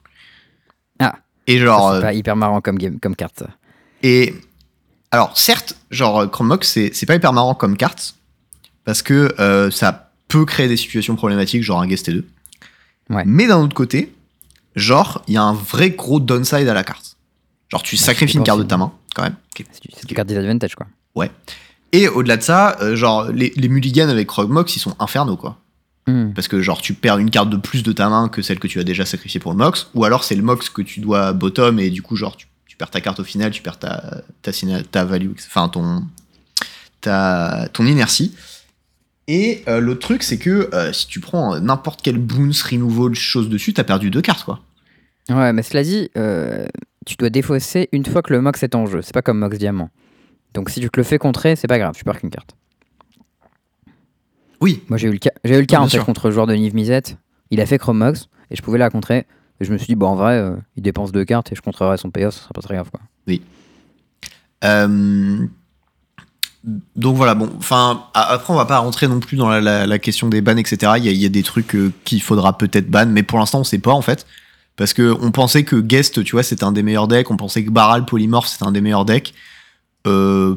Ah. 1.00 1.16
Et 1.48 1.60
genre. 1.60 1.92
C'est 1.92 1.98
euh, 1.98 2.02
pas 2.02 2.14
hyper 2.14 2.36
marrant 2.36 2.62
comme, 2.62 2.78
game, 2.78 3.00
comme 3.00 3.16
carte. 3.16 3.44
et 4.04 4.34
alors, 5.12 5.38
certes, 5.38 5.78
genre 5.90 6.22
euh, 6.22 6.28
Chromebox, 6.28 6.68
c'est 6.68 6.92
c'est 6.94 7.06
pas 7.06 7.16
hyper 7.16 7.34
marrant 7.34 7.56
comme 7.56 7.78
carte 7.78 8.16
parce 8.84 9.02
que 9.02 9.34
euh, 9.40 9.72
ça 9.72 10.12
peut 10.28 10.46
créer 10.46 10.68
des 10.68 10.78
situations 10.78 11.16
problématiques, 11.16 11.64
genre 11.64 11.82
un 11.82 11.88
guest 11.88 12.10
T2. 12.10 12.24
Ouais. 13.10 13.24
Mais 13.26 13.48
d'un 13.48 13.60
autre 13.60 13.74
côté, 13.74 14.14
genre, 14.76 15.24
il 15.28 15.36
y 15.36 15.38
a 15.38 15.44
un 15.44 15.54
vrai 15.54 15.92
gros 15.92 16.20
downside 16.20 16.68
à 16.68 16.74
la 16.74 16.84
carte. 16.84 17.16
Genre, 17.70 17.82
tu 17.84 17.96
Bah, 17.96 18.02
sacrifies 18.02 18.38
une 18.38 18.44
carte 18.44 18.60
de 18.60 18.64
ta 18.64 18.78
main, 18.78 18.92
quand 19.16 19.24
même. 19.24 19.36
C'est 19.56 20.10
une 20.10 20.16
carte 20.16 20.28
disadvantage, 20.28 20.76
quoi. 20.76 20.88
Et 21.92 22.08
au-delà 22.08 22.38
de 22.38 22.42
ça, 22.42 22.78
euh, 22.82 22.96
genre, 22.96 23.32
les, 23.32 23.54
les 23.56 23.70
mulligans 23.70 24.10
avec 24.10 24.28
Chromebox, 24.28 24.76
ils 24.76 24.80
sont 24.80 24.96
infernaux, 25.00 25.38
quoi. 25.38 25.58
Hmm. 26.08 26.32
Parce 26.34 26.48
que, 26.48 26.62
genre, 26.62 26.82
tu 26.82 26.94
perds 26.94 27.18
une 27.18 27.30
carte 27.30 27.50
de 27.50 27.58
plus 27.58 27.84
de 27.84 27.92
ta 27.92 28.10
main 28.10 28.30
que 28.30 28.42
celle 28.42 28.60
que 28.60 28.68
tu 28.68 28.80
as 28.80 28.84
déjà 28.84 29.06
sacrifiée 29.06 29.40
pour 29.40 29.52
le 29.52 29.58
Mox, 29.58 29.90
ou 29.94 30.06
alors 30.06 30.24
c'est 30.24 30.36
le 30.36 30.42
Mox 30.42 30.70
que 30.70 30.82
tu 30.82 31.00
dois 31.00 31.34
bottom, 31.34 31.80
et 31.80 31.90
du 31.90 32.02
coup, 32.02 32.16
genre, 32.16 32.36
tu, 32.36 32.48
tu 32.66 32.78
perds 32.78 32.92
ta 32.92 33.02
carte 33.02 33.20
au 33.20 33.24
final, 33.24 33.52
tu 33.52 33.62
perds 33.62 33.80
ta, 33.80 34.22
ta, 34.42 34.52
ta 34.92 35.06
value, 35.06 35.32
enfin, 35.38 35.70
ton, 35.70 36.04
ta, 37.02 37.68
ton 37.74 37.86
inertie. 37.86 38.36
Et 39.30 39.64
euh, 39.68 39.82
l'autre 39.82 40.00
truc, 40.00 40.24
c'est 40.24 40.38
que 40.38 40.70
euh, 40.74 40.94
si 40.94 41.08
tu 41.08 41.20
prends 41.20 41.60
n'importe 41.60 42.02
quel 42.02 42.18
boons, 42.18 42.64
removal, 42.70 43.14
chose 43.14 43.50
dessus, 43.50 43.74
t'as 43.74 43.84
perdu 43.84 44.10
deux 44.10 44.22
cartes, 44.22 44.46
quoi. 44.46 44.62
Ouais, 45.30 45.52
mais 45.52 45.64
cela 45.64 45.84
dit, 45.84 46.10
tu 47.06 47.16
dois 47.18 47.30
défausser 47.30 47.90
une 47.92 48.06
fois 48.06 48.22
que 48.22 48.32
le 48.32 48.42
Mox 48.42 48.64
est 48.64 48.76
en 48.76 48.86
jeu. 48.86 49.02
C'est 49.02 49.14
pas 49.14 49.22
comme 49.22 49.40
Mox 49.40 49.58
Diamant. 49.58 49.90
Donc 50.58 50.72
si 50.72 50.80
tu 50.82 50.90
te 50.90 51.00
le 51.00 51.04
fais 51.04 51.20
contrer, 51.20 51.56
c'est 51.56 51.68
pas 51.68 51.78
grave, 51.78 51.94
tu 51.96 52.04
perds 52.04 52.20
qu'une 52.20 52.32
carte. 52.32 52.56
Oui. 54.60 54.84
Moi 54.90 54.98
j'ai 54.98 55.08
eu 55.08 55.12
le 55.12 55.20
cas, 55.20 55.30
j'ai 55.44 55.56
eu 55.56 55.60
le 55.60 55.66
cas 55.68 55.80
en 55.80 55.84
fait 55.86 55.92
sûr. 55.98 56.06
contre 56.06 56.28
le 56.30 56.34
joueur 56.34 56.48
de 56.48 56.54
Nive 56.56 56.74
Misette. 56.74 57.18
Il 57.52 57.62
a 57.62 57.66
fait 57.68 57.78
Chrome 57.78 58.00
Mox 58.00 58.28
et 58.50 58.56
je 58.56 58.62
pouvais 58.64 58.80
la 58.80 58.90
contrer. 58.90 59.28
Et 59.60 59.66
je 59.66 59.72
me 59.72 59.78
suis 59.78 59.88
dit, 59.88 59.96
bon 59.96 60.08
en 60.08 60.16
vrai, 60.16 60.34
euh, 60.34 60.56
il 60.76 60.84
dépense 60.84 61.12
deux 61.12 61.26
cartes 61.26 61.52
et 61.52 61.56
je 61.56 61.62
contrerai 61.62 61.98
son 61.98 62.10
payoff, 62.10 62.34
ce 62.34 62.40
sera 62.42 62.52
pas 62.54 62.62
très 62.62 62.74
grave 62.76 62.90
quoi. 62.90 63.00
Euh, 64.64 65.46
donc 66.96 67.16
voilà, 67.16 67.36
bon, 67.36 67.50
enfin, 67.60 68.06
après, 68.16 68.52
on 68.52 68.58
va 68.58 68.66
pas 68.66 68.80
rentrer 68.80 69.08
non 69.08 69.20
plus 69.20 69.38
dans 69.38 69.48
la, 69.50 69.62
la- 69.62 69.86
la 69.88 70.00
question 70.00 70.28
des 70.28 70.42
bans, 70.42 70.58
etc. 70.58 70.94
Il 70.98 71.06
y 71.06 71.08
a, 71.10 71.12
il 71.12 71.18
y 71.18 71.26
a 71.26 71.30
des 71.30 71.44
trucs 71.44 71.76
euh, 71.76 71.94
qu'il 72.04 72.22
faudra 72.22 72.58
peut-être 72.58 72.90
ban, 72.90 73.06
mais 73.06 73.22
pour 73.24 73.38
l'instant, 73.40 73.60
on 73.60 73.64
sait 73.64 73.78
pas 73.78 73.94
en 73.94 74.02
fait. 74.02 74.26
Parce 74.76 74.94
que 74.94 75.16
on 75.22 75.32
pensait 75.32 75.64
que 75.64 75.76
Guest, 75.76 76.24
tu 76.24 76.32
vois, 76.34 76.44
c'était 76.44 76.64
un 76.64 76.72
des 76.72 76.84
meilleurs 76.84 77.08
decks, 77.08 77.30
on 77.32 77.38
pensait 77.38 77.64
que 77.64 77.70
Baral 77.70 78.06
Polymorph, 78.06 78.48
c'était 78.48 78.66
un 78.66 78.72
des 78.72 78.82
meilleurs 78.82 79.06
decks. 79.06 79.34
Euh, 80.08 80.56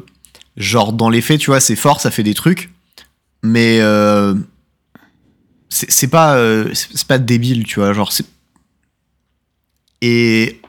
genre, 0.57 0.93
dans 0.93 1.09
les 1.09 1.21
faits, 1.21 1.39
tu 1.39 1.51
vois, 1.51 1.59
c'est 1.59 1.75
fort, 1.75 1.99
ça 2.01 2.11
fait 2.11 2.23
des 2.23 2.33
trucs, 2.33 2.69
mais 3.43 3.79
euh, 3.81 4.33
c'est 5.69 6.07
pas, 6.09 6.35
euh, 6.35 6.69
c'est 6.73 7.07
pas 7.07 7.17
débile, 7.19 7.63
tu 7.65 7.79
vois, 7.79 7.93
genre, 7.93 8.11
c'est. 8.11 8.25
Et 10.01 10.59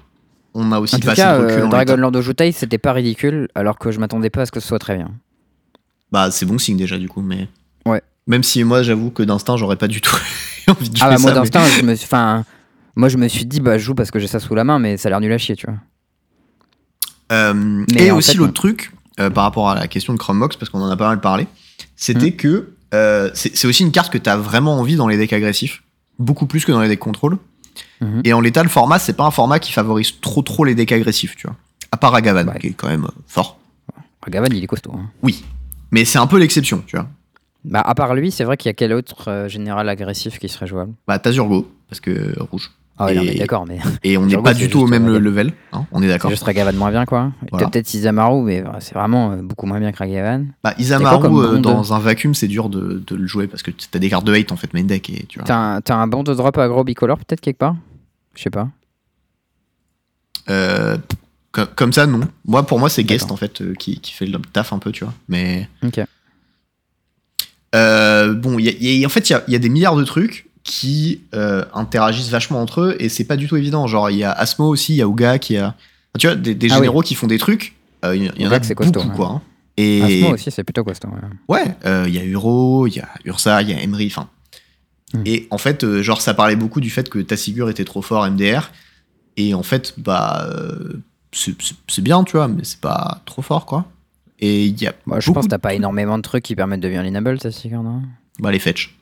on 0.54 0.72
a 0.72 0.78
aussi 0.78 0.96
En 0.96 0.98
tout 0.98 1.06
pas 1.06 1.14
cas, 1.14 1.38
de 1.38 1.44
recul 1.46 1.68
Dragon. 1.70 1.96
Lord 1.96 2.14
Ojutai, 2.16 2.52
c'était 2.52 2.78
pas 2.78 2.92
ridicule, 2.92 3.48
alors 3.54 3.78
que 3.78 3.90
je 3.90 3.98
m'attendais 3.98 4.30
pas 4.30 4.42
à 4.42 4.46
ce 4.46 4.52
que 4.52 4.60
ce 4.60 4.68
soit 4.68 4.78
très 4.78 4.96
bien. 4.96 5.10
Bah, 6.10 6.30
c'est 6.30 6.44
bon 6.44 6.58
signe 6.58 6.76
déjà, 6.76 6.98
du 6.98 7.08
coup, 7.08 7.22
mais. 7.22 7.48
Ouais. 7.86 8.02
Même 8.26 8.42
si 8.42 8.62
moi, 8.62 8.82
j'avoue 8.82 9.10
que 9.10 9.22
d'instinct, 9.22 9.56
j'aurais 9.56 9.76
pas 9.76 9.88
du 9.88 10.00
tout 10.00 10.16
envie 10.68 10.90
de 10.90 10.96
jouer 10.96 11.06
Ah 11.10 11.14
bah 11.14 11.18
moi 11.20 11.30
mais- 11.30 11.36
d'instinct, 11.40 11.64
je 11.66 11.82
me 11.82 11.94
enfin, 11.94 12.44
moi 12.94 13.08
je 13.08 13.16
me 13.16 13.26
suis 13.26 13.46
dit 13.46 13.60
bah 13.60 13.78
je 13.78 13.84
joue 13.84 13.94
parce 13.94 14.10
que 14.12 14.18
j'ai 14.20 14.28
ça 14.28 14.38
sous 14.38 14.54
la 14.54 14.62
main, 14.64 14.78
mais 14.78 14.96
ça 14.96 15.08
a 15.08 15.10
l'air 15.10 15.20
nul 15.20 15.32
à 15.32 15.38
chier, 15.38 15.56
tu 15.56 15.66
vois. 15.66 15.76
Euh, 17.30 17.84
et 17.96 18.10
aussi, 18.10 18.36
l'autre 18.36 18.52
truc, 18.52 18.92
euh, 19.20 19.30
par 19.30 19.44
rapport 19.44 19.70
à 19.70 19.74
la 19.74 19.86
question 19.88 20.12
de 20.12 20.18
Chromebox, 20.18 20.56
parce 20.56 20.70
qu'on 20.70 20.80
en 20.80 20.90
a 20.90 20.96
pas 20.96 21.08
mal 21.08 21.20
parlé, 21.20 21.46
c'était 21.96 22.30
Hmm. 22.30 22.36
que 22.36 22.72
euh, 22.94 23.30
c'est 23.34 23.66
aussi 23.66 23.82
une 23.84 23.92
carte 23.92 24.12
que 24.12 24.18
t'as 24.18 24.36
vraiment 24.36 24.78
envie 24.78 24.96
dans 24.96 25.08
les 25.08 25.16
decks 25.16 25.32
agressifs. 25.32 25.82
Beaucoup 26.18 26.46
plus 26.46 26.64
que 26.64 26.72
dans 26.72 26.80
les 26.82 26.88
decks 26.88 26.98
contrôle. 26.98 27.38
Mhm. 28.02 28.20
Et 28.24 28.32
en 28.34 28.40
l'état, 28.40 28.62
le 28.62 28.68
format, 28.68 28.98
c'est 28.98 29.14
pas 29.14 29.24
un 29.24 29.30
format 29.30 29.58
qui 29.58 29.72
favorise 29.72 30.20
trop 30.20 30.42
trop 30.42 30.64
les 30.64 30.74
decks 30.74 30.92
agressifs, 30.92 31.36
tu 31.36 31.46
vois. 31.46 31.56
À 31.90 31.96
part 31.96 32.14
Agavan, 32.14 32.48
Ouais. 32.48 32.58
qui 32.58 32.66
est 32.68 32.72
quand 32.72 32.88
même 32.88 33.06
fort. 33.26 33.58
Gavan 34.28 34.48
il 34.52 34.62
est 34.62 34.66
costaud. 34.66 34.92
hein. 34.94 35.10
Oui. 35.22 35.42
Mais 35.90 36.04
c'est 36.04 36.18
un 36.18 36.26
peu 36.26 36.38
l'exception, 36.38 36.82
tu 36.86 36.96
vois. 36.96 37.08
Bah 37.64 37.80
à 37.80 37.94
part 37.94 38.14
lui, 38.14 38.30
c'est 38.30 38.44
vrai 38.44 38.56
qu'il 38.56 38.68
y 38.68 38.70
a 38.70 38.74
quel 38.74 38.92
autre 38.92 39.46
général 39.48 39.88
agressif 39.88 40.38
qui 40.38 40.48
serait 40.48 40.66
jouable? 40.66 40.92
Bah, 41.08 41.18
t'as 41.18 41.32
Zurgo, 41.32 41.70
parce 41.88 42.00
que 42.00 42.38
rouge. 42.40 42.70
Ah 42.98 43.06
ouais, 43.06 43.14
non, 43.14 43.22
Et- 43.22 43.26
mais 43.26 43.34
d'accord, 43.36 43.66
mais 43.66 43.78
Et 44.04 44.16
on 44.18 44.26
n'est 44.26 44.36
pas 44.36 44.52
c'est 44.54 44.60
du 44.60 44.68
tout 44.68 44.80
au 44.80 44.86
même 44.86 45.08
level, 45.08 45.52
hein, 45.72 45.86
on 45.92 46.00
est 46.00 46.06
c'est 46.06 46.08
d'accord. 46.08 46.30
juste 46.30 46.42
Ragavan 46.44 46.72
moins 46.74 46.90
bien 46.90 47.04
quoi. 47.06 47.32
Voilà. 47.50 47.68
Peut-être 47.68 47.92
Isamaru, 47.94 48.42
mais 48.42 48.62
c'est 48.80 48.94
vraiment 48.94 49.32
euh, 49.32 49.36
beaucoup 49.42 49.66
moins 49.66 49.80
bien 49.80 49.92
que 49.92 49.98
Ragavan. 49.98 50.46
Bah, 50.62 50.74
Isamaru, 50.78 51.26
euh, 51.38 51.58
dans 51.58 51.94
un 51.94 51.98
vacuum, 51.98 52.34
c'est 52.34 52.48
dur 52.48 52.68
de, 52.68 53.02
de 53.06 53.16
le 53.16 53.26
jouer 53.26 53.46
parce 53.48 53.62
que 53.62 53.70
t'as 53.70 53.98
des 53.98 54.10
cartes 54.10 54.24
de 54.26 54.34
hate 54.34 54.52
en 54.52 54.56
fait 54.56 54.72
main 54.74 54.84
deck 54.84 55.08
et 55.10 55.24
tu 55.26 55.38
vois. 55.38 55.46
T'as 55.46 55.56
un, 55.56 55.80
t'as 55.80 55.96
un 55.96 56.06
banc 56.06 56.22
de 56.22 56.34
drop 56.34 56.56
agro 56.58 56.84
bicolore 56.84 57.18
peut-être 57.18 57.40
quelque 57.40 57.58
part? 57.58 57.76
Je 58.34 58.42
sais 58.42 58.50
pas. 58.50 58.68
Euh, 60.50 60.98
co- 61.52 61.66
comme 61.76 61.92
ça, 61.92 62.06
non. 62.06 62.20
Moi, 62.46 62.64
pour 62.66 62.78
moi, 62.78 62.88
c'est 62.90 63.04
Guest 63.04 63.30
en 63.30 63.36
fait 63.36 63.60
euh, 63.62 63.74
qui, 63.74 64.00
qui 64.00 64.12
fait 64.12 64.26
le 64.26 64.38
taf 64.38 64.72
un 64.72 64.78
peu, 64.78 64.92
tu 64.92 65.04
vois. 65.04 65.14
Mais 65.28 65.68
Ok. 65.84 66.00
euh, 67.74 68.34
bon, 68.34 68.58
il 68.58 68.66
y 68.66 68.68
a- 68.68 68.72
y 68.98 69.04
a- 69.04 69.06
en 69.06 69.10
fait, 69.10 69.30
il 69.30 69.32
y 69.32 69.36
a, 69.36 69.44
il 69.48 69.52
y 69.52 69.56
a 69.56 69.58
des 69.58 69.68
milliards 69.68 69.96
de 69.96 70.04
trucs 70.04 70.46
qui 70.64 71.22
euh, 71.34 71.64
interagissent 71.74 72.28
vachement 72.30 72.60
entre 72.60 72.80
eux 72.82 72.96
et 73.00 73.08
c'est 73.08 73.24
pas 73.24 73.36
du 73.36 73.48
tout 73.48 73.56
évident. 73.56 73.86
Genre, 73.86 74.10
il 74.10 74.18
y 74.18 74.24
a 74.24 74.30
Asmo 74.32 74.68
aussi, 74.68 74.92
il 74.94 74.96
y 74.96 75.02
a 75.02 75.06
Uga 75.06 75.38
qui 75.38 75.56
a. 75.56 75.74
Tu 76.18 76.26
vois, 76.26 76.36
des, 76.36 76.54
des 76.54 76.68
Ah 76.70 76.74
oui. 76.74 76.78
généraux 76.78 77.00
qui 77.02 77.14
font 77.14 77.26
des 77.26 77.38
trucs. 77.38 77.74
euh, 78.04 78.14
Il 78.14 78.24
y, 78.24 78.46
en 78.46 78.50
a 78.52 78.58
beaucoup, 78.58 78.74
costaud, 78.74 79.02
quoi. 79.16 79.28
hein. 79.28 79.42
Et 79.76 80.02
Asmo 80.02 80.34
aussi, 80.34 80.50
c'est 80.50 80.62
plutôt 80.64 80.84
costaud. 80.84 81.08
ouais. 81.48 81.62
Ouais, 81.64 81.74
euh, 81.86 82.04
il 82.06 82.14
y 82.14 82.18
a 82.18 82.24
Uro, 82.24 82.86
il 82.86 82.96
y 82.96 83.00
a 83.00 83.08
Ursa, 83.24 83.62
il 83.62 83.70
y 83.70 83.72
a 83.72 83.80
Emery, 83.82 84.06
enfin. 84.06 84.28
Hmm. 85.14 85.22
Et 85.26 85.46
en 85.50 85.58
fait, 85.58 86.00
genre, 86.02 86.20
ça 86.20 86.34
parlait 86.34 86.56
beaucoup 86.56 86.80
du 86.80 86.90
fait 86.90 87.08
que 87.08 87.18
Tassigur 87.18 87.68
était 87.70 87.84
trop 87.84 88.02
fort 88.02 88.28
MDR. 88.30 88.70
Et 89.36 89.54
en 89.54 89.62
fait, 89.62 89.94
bah, 89.98 90.46
c'est 91.32 92.02
bien, 92.02 92.22
tu 92.24 92.36
vois, 92.36 92.48
mais 92.48 92.64
c'est 92.64 92.80
pas 92.80 93.22
trop 93.24 93.42
fort, 93.42 93.66
quoi. 93.66 93.86
Et 94.38 94.66
il 94.66 94.80
y 94.80 94.86
a 94.86 94.94
Bah, 95.06 95.20
je 95.20 95.30
pense 95.30 95.46
que 95.46 95.50
t'as 95.50 95.58
pas 95.58 95.74
énormément 95.74 96.18
de 96.18 96.22
trucs 96.22 96.44
qui 96.44 96.54
permettent 96.56 96.80
de 96.80 96.84
devenir 96.84 97.02
l'inable, 97.02 97.40
ça, 97.40 97.50
c'est 97.50 97.68
non? 97.70 98.02
Bah, 98.40 98.50
les 98.50 98.58
fetch. 98.58 98.94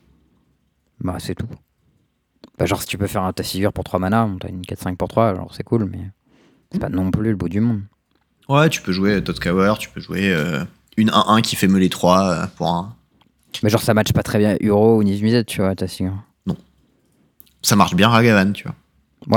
Bah, 1.03 1.17
c'est 1.19 1.35
tout. 1.35 1.47
Bah, 2.57 2.65
genre, 2.65 2.81
si 2.81 2.87
tu 2.87 2.97
peux 2.97 3.07
faire 3.07 3.23
un 3.23 3.33
Tassigur 3.33 3.73
pour 3.73 3.83
3 3.83 3.99
mana, 3.99 4.29
t'as 4.39 4.49
une 4.49 4.61
4-5 4.61 4.95
pour 4.97 5.07
3, 5.07 5.29
alors 5.29 5.53
c'est 5.55 5.63
cool, 5.63 5.85
mais 5.85 5.99
c'est 6.71 6.79
pas 6.79 6.89
non 6.89 7.09
plus 7.11 7.29
le 7.31 7.35
bout 7.35 7.49
du 7.49 7.59
monde. 7.59 7.81
Ouais, 8.49 8.69
tu 8.69 8.81
peux 8.81 8.91
jouer 8.91 9.23
Totkauer, 9.23 9.73
tu 9.79 9.89
peux 9.89 10.01
jouer 10.01 10.31
euh, 10.33 10.63
une 10.97 11.09
1-1 11.09 11.41
qui 11.41 11.55
fait 11.55 11.67
me 11.67 11.79
les 11.79 11.89
3 11.89 12.47
pour 12.57 12.67
un. 12.67 12.95
Mais 13.63 13.69
genre, 13.69 13.81
ça 13.81 13.93
match 13.93 14.11
pas 14.13 14.23
très 14.23 14.39
bien 14.39 14.57
Uro 14.61 14.97
ou 14.97 15.03
Nizmizet, 15.03 15.43
tu 15.45 15.61
vois, 15.61 15.75
Tassigur. 15.75 16.13
Ça 17.63 17.75
marche 17.75 17.93
bien 17.93 18.09
Ragavan, 18.09 18.53
tu 18.53 18.63
vois. 18.63 18.75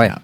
Ouais, 0.01 0.11
Ah. 0.11 0.23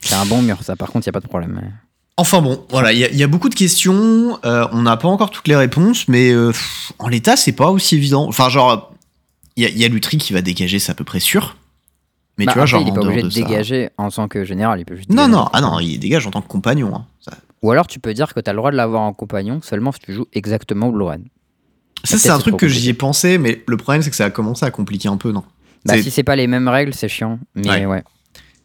c'est 0.00 0.14
un 0.14 0.24
bon 0.24 0.40
mur, 0.40 0.56
ça, 0.62 0.74
par 0.74 0.90
contre, 0.90 1.06
y 1.06 1.10
a 1.10 1.12
pas 1.12 1.20
de 1.20 1.26
problème. 1.28 1.60
mais- 1.62 1.70
Enfin 2.16 2.40
bon, 2.40 2.64
voilà, 2.70 2.92
il 2.94 2.98
y, 2.98 3.04
a- 3.04 3.10
il 3.10 3.16
y 3.18 3.22
a 3.22 3.26
beaucoup 3.26 3.50
de 3.50 3.54
questions. 3.54 4.38
euh, 4.46 4.66
on 4.72 4.80
n'a 4.82 4.96
pas 4.96 5.08
encore 5.08 5.30
toutes 5.30 5.46
les 5.48 5.54
réponses, 5.56 6.08
mais 6.08 6.30
euh, 6.32 6.48
pff, 6.52 6.92
en 6.98 7.08
l'état, 7.08 7.36
c'est 7.36 7.52
pas 7.52 7.68
aussi 7.70 7.96
évident. 7.96 8.26
Enfin, 8.26 8.48
genre, 8.48 8.94
il 9.56 9.62
y 9.62 9.66
a, 9.66 9.70
y 9.70 9.84
a 9.84 9.88
Lutri 9.88 10.18
qui 10.18 10.32
va 10.32 10.42
dégager, 10.42 10.78
c'est 10.78 10.92
à 10.92 10.94
peu 10.94 11.04
près 11.04 11.20
sûr. 11.20 11.56
Mais 12.38 12.44
Bah, 12.44 12.52
tu 12.52 12.58
vois, 12.58 12.64
après, 12.64 12.70
genre, 12.70 12.82
il 12.82 12.88
est 12.88 12.92
pas 12.94 13.00
obligé 13.00 13.22
de, 13.22 13.26
de 13.28 13.30
ça- 13.32 13.40
dégager 13.40 13.90
en 13.96 14.10
tant 14.10 14.28
que 14.28 14.44
général, 14.44 14.78
il 14.80 14.84
peut 14.84 14.96
juste. 14.96 15.10
Non, 15.10 15.26
non, 15.28 15.48
ah 15.52 15.60
non, 15.60 15.78
il 15.80 15.98
dégage 15.98 16.26
en 16.26 16.30
tant 16.30 16.42
que 16.42 16.48
compagnon. 16.48 16.94
hein. 16.94 17.06
Ça, 17.20 17.32
Ou 17.62 17.70
alors, 17.70 17.86
tu 17.86 17.98
peux 17.98 18.12
dire 18.12 18.34
que 18.34 18.40
t'as 18.40 18.52
le 18.52 18.58
droit 18.58 18.70
de 18.70 18.76
l'avoir 18.76 19.02
en 19.02 19.12
compagnon 19.14 19.60
seulement 19.62 19.90
si 19.92 20.00
tu 20.00 20.12
joues 20.12 20.26
exactement 20.34 20.90
Red. 20.90 21.22
Ça, 22.04 22.18
c'est 22.18 22.28
un 22.30 22.38
truc 22.38 22.56
que 22.58 22.68
j'y 22.68 22.90
ai 22.90 22.94
pensé, 22.94 23.38
mais 23.38 23.64
le 23.66 23.76
problème, 23.78 24.02
c'est 24.02 24.10
que 24.10 24.16
ça 24.16 24.26
a 24.26 24.30
commencé 24.30 24.64
à 24.66 24.70
compliquer 24.70 25.08
un 25.08 25.16
peu, 25.16 25.32
non 25.32 25.42
Bah, 25.86 26.00
si 26.00 26.10
c'est 26.10 26.22
pas 26.22 26.36
les 26.36 26.46
mêmes 26.46 26.68
règles, 26.68 26.92
c'est 26.94 27.08
chiant. 27.08 27.38
Mais 27.54 27.68
Ouais. 27.68 27.86
ouais. 27.86 28.04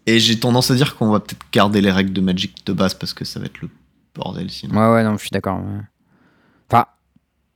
Et 0.05 0.19
j'ai 0.19 0.37
tendance 0.39 0.69
à 0.71 0.75
dire 0.75 0.95
qu'on 0.97 1.09
va 1.11 1.19
peut-être 1.21 1.45
garder 1.53 1.79
les 1.79 1.91
règles 1.91 2.11
de 2.11 2.21
Magic 2.21 2.65
de 2.65 2.73
base 2.73 2.93
parce 2.95 3.13
que 3.13 3.23
ça 3.23 3.39
va 3.39 3.45
être 3.45 3.61
le 3.61 3.69
bordel 4.15 4.49
sinon. 4.51 4.75
Ouais, 4.75 4.93
ouais, 4.95 5.03
non, 5.03 5.13
je 5.15 5.21
suis 5.21 5.29
d'accord. 5.29 5.61
Enfin, 6.69 6.85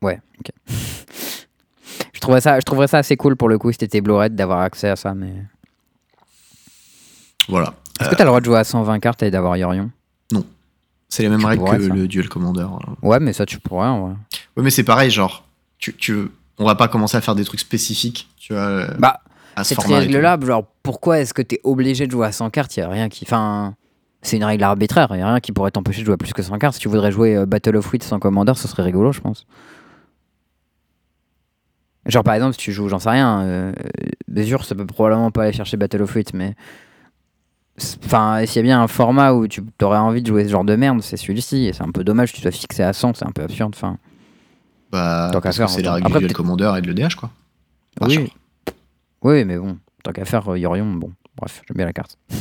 ouais, 0.01 0.21
ok. 0.39 0.51
Je, 2.25 2.27
trouverais 2.27 2.41
ça, 2.41 2.59
je 2.59 2.65
trouverais 2.65 2.87
ça 2.87 2.97
assez 2.97 3.15
cool 3.17 3.35
pour 3.35 3.49
le 3.49 3.57
coup 3.57 3.71
si 3.71 3.77
t'étais 3.77 4.01
Blue 4.01 4.13
Red 4.13 4.35
d'avoir 4.35 4.61
accès 4.61 4.89
à 4.89 4.95
ça, 4.95 5.13
mais. 5.13 5.33
Voilà. 7.47 7.73
Est-ce 7.99 8.09
que 8.09 8.15
t'as 8.15 8.23
le 8.23 8.29
droit 8.29 8.39
de 8.39 8.45
jouer 8.45 8.57
à 8.57 8.63
120 8.63 8.99
cartes 8.99 9.23
et 9.23 9.31
d'avoir 9.31 9.55
Yorion? 9.57 9.91
C'est 11.07 11.21
les 11.23 11.29
mêmes 11.29 11.39
Tu 11.39 11.45
règles 11.45 11.63
pourrais, 11.63 11.77
que 11.77 11.87
ça. 11.87 11.93
le 11.93 12.07
Duel 12.07 12.27
Commander. 12.27 12.65
voilà. 12.67 12.87
Ouais, 13.03 13.19
mais 13.19 13.31
ça, 13.31 13.45
tu 13.45 13.59
pourrais, 13.59 13.87
en 13.87 14.07
vrai. 14.07 14.15
Ouais, 14.57 14.63
mais 14.63 14.71
c'est 14.71 14.83
pareil, 14.83 15.11
genre, 15.11 15.45
tu, 15.77 15.95
tu, 15.95 16.27
on 16.57 16.65
va 16.65 16.73
pas 16.75 16.87
commencer 16.87 17.15
à 17.15 17.21
faire 17.21 17.35
des 17.35 17.45
trucs 17.45 17.59
spécifiques, 17.59 18.27
tu 18.37 18.53
vois, 18.53 18.63
euh, 18.63 18.87
Bah, 18.97 19.21
à 19.55 19.63
ce 19.63 19.75
cette 19.75 19.85
règle-là, 19.85 20.37
genre, 20.41 20.65
pourquoi 20.81 21.19
est-ce 21.19 21.33
que 21.33 21.43
t'es 21.43 21.61
obligé 21.63 22.07
de 22.07 22.11
jouer 22.11 22.25
à 22.25 22.31
100 22.31 22.49
cartes? 22.49 22.75
Il 22.75 22.81
a 22.81 22.89
rien 22.89 23.07
qui. 23.07 23.23
Enfin. 23.25 23.75
C'est 24.23 24.37
une 24.37 24.43
règle 24.43 24.63
arbitraire, 24.63 25.07
il 25.13 25.21
a 25.21 25.27
rien 25.27 25.39
qui 25.39 25.51
pourrait 25.51 25.69
t'empêcher 25.69 26.01
de 26.01 26.05
jouer 26.07 26.15
à 26.15 26.17
plus 26.17 26.33
que 26.33 26.41
100 26.41 26.57
cartes. 26.57 26.73
Si 26.73 26.79
tu 26.79 26.89
voudrais 26.89 27.11
jouer 27.11 27.35
euh, 27.37 27.45
Battle 27.45 27.75
of 27.77 27.93
Wit 27.93 28.01
sans 28.03 28.17
Commander, 28.17 28.53
ce 28.55 28.67
serait 28.67 28.81
rigolo, 28.81 29.11
je 29.11 29.21
pense. 29.21 29.45
Genre, 32.05 32.23
par 32.23 32.35
exemple, 32.35 32.53
si 32.53 32.59
tu 32.59 32.71
joues, 32.71 32.87
j'en 32.89 32.99
sais 32.99 33.09
rien, 33.09 33.41
euh, 33.41 33.73
ça 34.63 34.75
peut 34.75 34.85
probablement 34.85 35.31
pas 35.31 35.43
aller 35.43 35.53
chercher 35.53 35.77
Battle 35.77 36.01
of 36.03 36.15
Wit, 36.15 36.33
mais. 36.33 36.55
Enfin, 38.05 38.45
s'il 38.45 38.57
y 38.57 38.59
a 38.59 38.61
bien 38.63 38.81
un 38.81 38.87
format 38.87 39.33
où 39.33 39.47
tu 39.47 39.61
aurais 39.81 39.97
envie 39.97 40.21
de 40.21 40.27
jouer 40.27 40.45
ce 40.45 40.49
genre 40.49 40.63
de 40.63 40.75
merde, 40.75 41.01
c'est 41.01 41.17
celui-ci. 41.17 41.65
Et 41.65 41.73
c'est 41.73 41.83
un 41.83 41.91
peu 41.91 42.03
dommage 42.03 42.31
que 42.31 42.37
tu 42.37 42.41
sois 42.41 42.51
fixé 42.51 42.83
à 42.83 42.93
100, 42.93 43.15
c'est 43.15 43.25
un 43.25 43.31
peu 43.31 43.41
absurde. 43.43 43.73
Enfin, 43.75 43.97
Bah, 44.91 45.29
Tant 45.33 45.41
qu'à 45.41 45.51
faire, 45.51 45.69
c'est 45.69 45.81
la 45.81 45.89
autant. 45.95 45.95
règle 45.95 46.07
Après, 46.17 46.27
du 46.27 46.33
Commander 46.33 46.71
et 46.77 46.81
de 46.81 46.87
l'EDH, 46.91 47.15
quoi. 47.15 47.31
Enfin, 47.99 48.09
oui. 48.09 48.31
oui, 49.23 49.43
mais 49.45 49.57
bon, 49.57 49.77
tant 50.03 50.11
qu'à 50.13 50.23
faire 50.25 50.47
euh, 50.49 50.57
Yorion, 50.59 50.85
bon, 50.93 51.11
bref, 51.37 51.61
j'aime 51.67 51.75
bien 51.77 51.85
la 51.85 51.93
carte. 51.93 52.17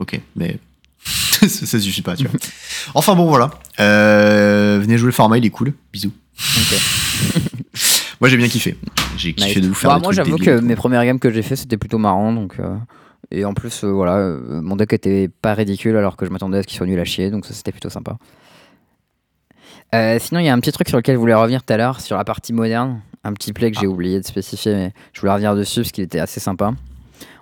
Ok, 0.00 0.18
mais 0.34 0.56
ça, 1.04 1.78
suffit 1.78 2.00
pas, 2.00 2.16
tu 2.16 2.26
vois. 2.26 2.40
Enfin 2.94 3.14
bon, 3.14 3.26
voilà. 3.26 3.50
Euh, 3.78 4.78
venez 4.80 4.96
jouer 4.96 5.06
le 5.08 5.12
format, 5.12 5.36
il 5.36 5.44
est 5.44 5.50
cool. 5.50 5.74
Bisous. 5.92 6.12
Ok. 6.56 6.80
Moi, 8.20 8.28
j'ai 8.28 8.36
bien 8.36 8.48
kiffé. 8.48 8.76
J'ai 9.16 9.32
kiffé 9.34 9.54
Nice. 9.60 9.62
de 9.62 9.68
vous 9.68 9.74
faire 9.74 9.90
Bah, 9.90 9.96
des 9.96 10.02
moi, 10.02 10.12
j'avoue 10.12 10.36
que 10.36 10.60
mes 10.60 10.76
premières 10.76 11.04
games 11.04 11.18
que 11.18 11.30
j'ai 11.30 11.42
fait, 11.42 11.56
c'était 11.56 11.76
plutôt 11.78 11.98
marrant. 11.98 12.32
Donc, 12.32 12.58
euh, 12.60 12.76
et 13.30 13.44
en 13.44 13.54
plus, 13.54 13.84
euh, 13.84 13.88
voilà, 13.90 14.16
euh, 14.16 14.60
mon 14.62 14.76
deck 14.76 14.92
était 14.92 15.28
pas 15.28 15.54
ridicule 15.54 15.96
alors 15.96 16.16
que 16.16 16.26
je 16.26 16.30
m'attendais 16.30 16.58
à 16.58 16.62
ce 16.62 16.66
qu'il 16.66 16.76
soit 16.76 16.86
nul 16.86 16.98
à 17.00 17.04
chier. 17.04 17.30
Donc, 17.30 17.46
ça, 17.46 17.54
c'était 17.54 17.72
plutôt 17.72 17.90
sympa. 17.90 18.18
Euh, 19.94 20.18
sinon, 20.20 20.40
il 20.40 20.46
y 20.46 20.48
a 20.48 20.52
un 20.54 20.60
petit 20.60 20.72
truc 20.72 20.88
sur 20.88 20.98
lequel 20.98 21.14
je 21.16 21.20
voulais 21.20 21.34
revenir 21.34 21.62
tout 21.62 21.72
à 21.72 21.76
l'heure, 21.76 22.00
sur 22.00 22.16
la 22.16 22.24
partie 22.24 22.52
moderne. 22.52 23.00
Un 23.24 23.32
petit 23.32 23.52
play 23.52 23.70
que 23.70 23.78
j'ai 23.78 23.86
oublié 23.86 24.20
de 24.20 24.24
spécifier, 24.24 24.74
mais 24.74 24.92
je 25.12 25.20
voulais 25.20 25.32
revenir 25.32 25.54
dessus 25.54 25.80
parce 25.80 25.92
qu'il 25.92 26.04
était 26.04 26.20
assez 26.20 26.40
sympa. 26.40 26.72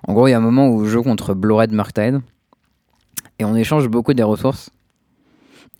En 0.07 0.13
gros, 0.15 0.27
il 0.27 0.31
y 0.31 0.35
a 0.35 0.39
un 0.39 0.41
moment 0.41 0.69
où 0.69 0.85
je 0.85 0.91
joue 0.91 1.03
contre 1.03 1.35
Blue 1.35 1.55
Red 1.55 1.73
Murktide 1.73 2.21
et 3.39 3.45
on 3.45 3.55
échange 3.55 3.87
beaucoup 3.89 4.15
des 4.15 4.23
ressources. 4.23 4.71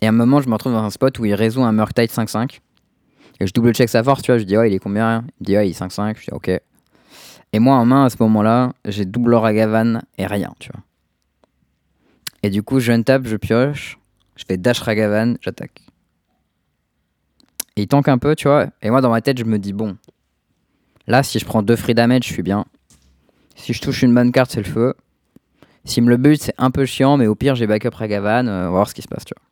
Et 0.01 0.05
à 0.05 0.09
un 0.09 0.13
moment, 0.13 0.39
je 0.41 0.47
me 0.47 0.53
retrouve 0.53 0.71
dans 0.71 0.83
un 0.83 0.89
spot 0.89 1.17
où 1.19 1.25
il 1.25 1.33
résout 1.33 1.61
un 1.63 1.73
Murktide 1.73 2.09
5-5. 2.11 2.59
Et 3.39 3.47
je 3.47 3.53
double 3.53 3.73
check 3.73 3.89
sa 3.89 4.03
force, 4.03 4.21
tu 4.21 4.31
vois. 4.31 4.37
Je 4.37 4.43
dis, 4.43 4.57
ouais, 4.57 4.69
il 4.69 4.73
est 4.73 4.79
combien 4.79 5.23
Il 5.39 5.43
me 5.43 5.45
dit, 5.45 5.55
ouais, 5.57 5.67
il 5.67 5.71
est 5.71 5.79
5-5. 5.79 6.17
Je 6.17 6.23
dis, 6.25 6.31
ok. 6.31 6.49
Et 7.51 7.59
moi, 7.59 7.75
en 7.75 7.85
main, 7.85 8.05
à 8.05 8.09
ce 8.09 8.17
moment-là, 8.19 8.73
j'ai 8.85 9.05
double 9.05 9.33
Ragavan 9.33 10.01
et 10.17 10.27
rien, 10.27 10.53
tu 10.59 10.69
vois. 10.71 10.83
Et 12.43 12.49
du 12.49 12.63
coup, 12.63 12.79
je 12.79 12.93
tape, 13.01 13.25
je 13.25 13.35
pioche, 13.35 13.97
je 14.35 14.43
fais 14.47 14.57
dash 14.57 14.79
Ragavan, 14.79 15.35
j'attaque. 15.41 15.81
Et 17.75 17.83
il 17.83 17.87
tank 17.87 18.07
un 18.07 18.17
peu, 18.17 18.35
tu 18.35 18.47
vois. 18.47 18.67
Et 18.81 18.89
moi, 18.89 19.01
dans 19.01 19.09
ma 19.09 19.21
tête, 19.21 19.37
je 19.37 19.45
me 19.45 19.57
dis, 19.57 19.73
bon, 19.73 19.97
là, 21.07 21.23
si 21.23 21.39
je 21.39 21.45
prends 21.45 21.63
deux 21.63 21.75
free 21.75 21.93
damage, 21.95 22.27
je 22.27 22.33
suis 22.33 22.43
bien. 22.43 22.65
Si 23.55 23.73
je 23.73 23.81
touche 23.81 24.03
une 24.03 24.13
bonne 24.13 24.31
carte, 24.31 24.51
c'est 24.51 24.61
le 24.61 24.71
feu. 24.71 24.93
S'il 25.85 26.03
me 26.03 26.09
le 26.09 26.17
but, 26.17 26.41
c'est 26.41 26.53
un 26.57 26.71
peu 26.71 26.85
chiant, 26.85 27.17
mais 27.17 27.27
au 27.27 27.35
pire, 27.35 27.55
j'ai 27.55 27.67
backup 27.67 27.95
Ragavan. 27.95 28.47
euh, 28.47 28.61
on 28.61 28.63
va 28.65 28.69
voir 28.69 28.89
ce 28.89 28.93
qui 28.93 29.01
se 29.01 29.07
passe, 29.07 29.25
tu 29.25 29.33
vois. 29.35 29.49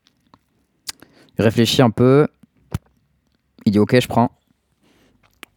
Il 1.39 1.43
réfléchit 1.43 1.81
un 1.81 1.89
peu. 1.89 2.27
Il 3.67 3.71
dit, 3.71 3.79
ok, 3.79 3.99
je 3.99 4.07
prends. 4.07 4.31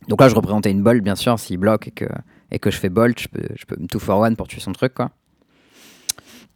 Donc 0.09 0.21
là, 0.21 0.29
je 0.29 0.35
représentais 0.35 0.73
une 0.73 0.83
bolt, 0.83 1.01
bien 1.01 1.15
sûr. 1.15 1.39
S'il 1.39 1.59
bloque 1.59 1.87
et 1.87 1.91
que, 1.93 2.07
et 2.51 2.59
que 2.59 2.69
je 2.73 2.77
fais 2.77 2.89
bolt, 2.89 3.21
je 3.21 3.29
peux, 3.29 3.47
je 3.55 3.65
peux 3.67 3.77
me 3.81 3.87
2 3.87 3.99
for 4.01 4.25
1 4.25 4.35
pour 4.35 4.49
tuer 4.49 4.61
son 4.61 4.73
truc, 4.73 4.95
quoi. 4.95 5.13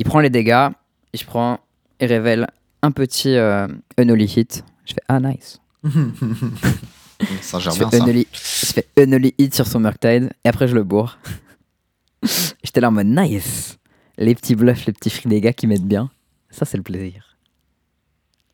Il 0.00 0.04
prend 0.04 0.18
les 0.18 0.30
dégâts. 0.30 0.70
Et 1.12 1.16
je 1.16 1.24
prends 1.24 1.60
et 2.00 2.06
révèle 2.06 2.48
un 2.82 2.90
petit 2.90 3.36
euh, 3.36 3.68
unholy 3.96 4.24
hit. 4.24 4.64
Je 4.84 4.94
fais, 4.94 5.00
ah, 5.06 5.20
nice. 5.20 5.60
Ça 7.40 7.60
gère 7.60 7.72
Je 7.72 7.84
unholy, 7.84 8.26
je 8.32 8.66
fais 8.72 8.88
unholy 8.98 9.32
hit 9.38 9.54
sur 9.54 9.68
son 9.68 9.78
Murktide 9.78 10.32
et 10.44 10.48
après 10.48 10.66
je 10.66 10.74
le 10.74 10.82
bourre. 10.82 11.20
J'étais 12.64 12.80
là 12.80 12.88
en 12.88 12.90
mode 12.90 13.06
nice. 13.06 13.78
Les 14.18 14.34
petits 14.34 14.56
bluffs, 14.56 14.86
les 14.86 14.92
petits 14.92 15.10
free 15.10 15.28
dégâts 15.28 15.52
qui 15.52 15.68
mettent 15.68 15.86
bien. 15.86 16.10
Ça, 16.50 16.64
c'est 16.64 16.76
le 16.76 16.82
plaisir. 16.82 17.33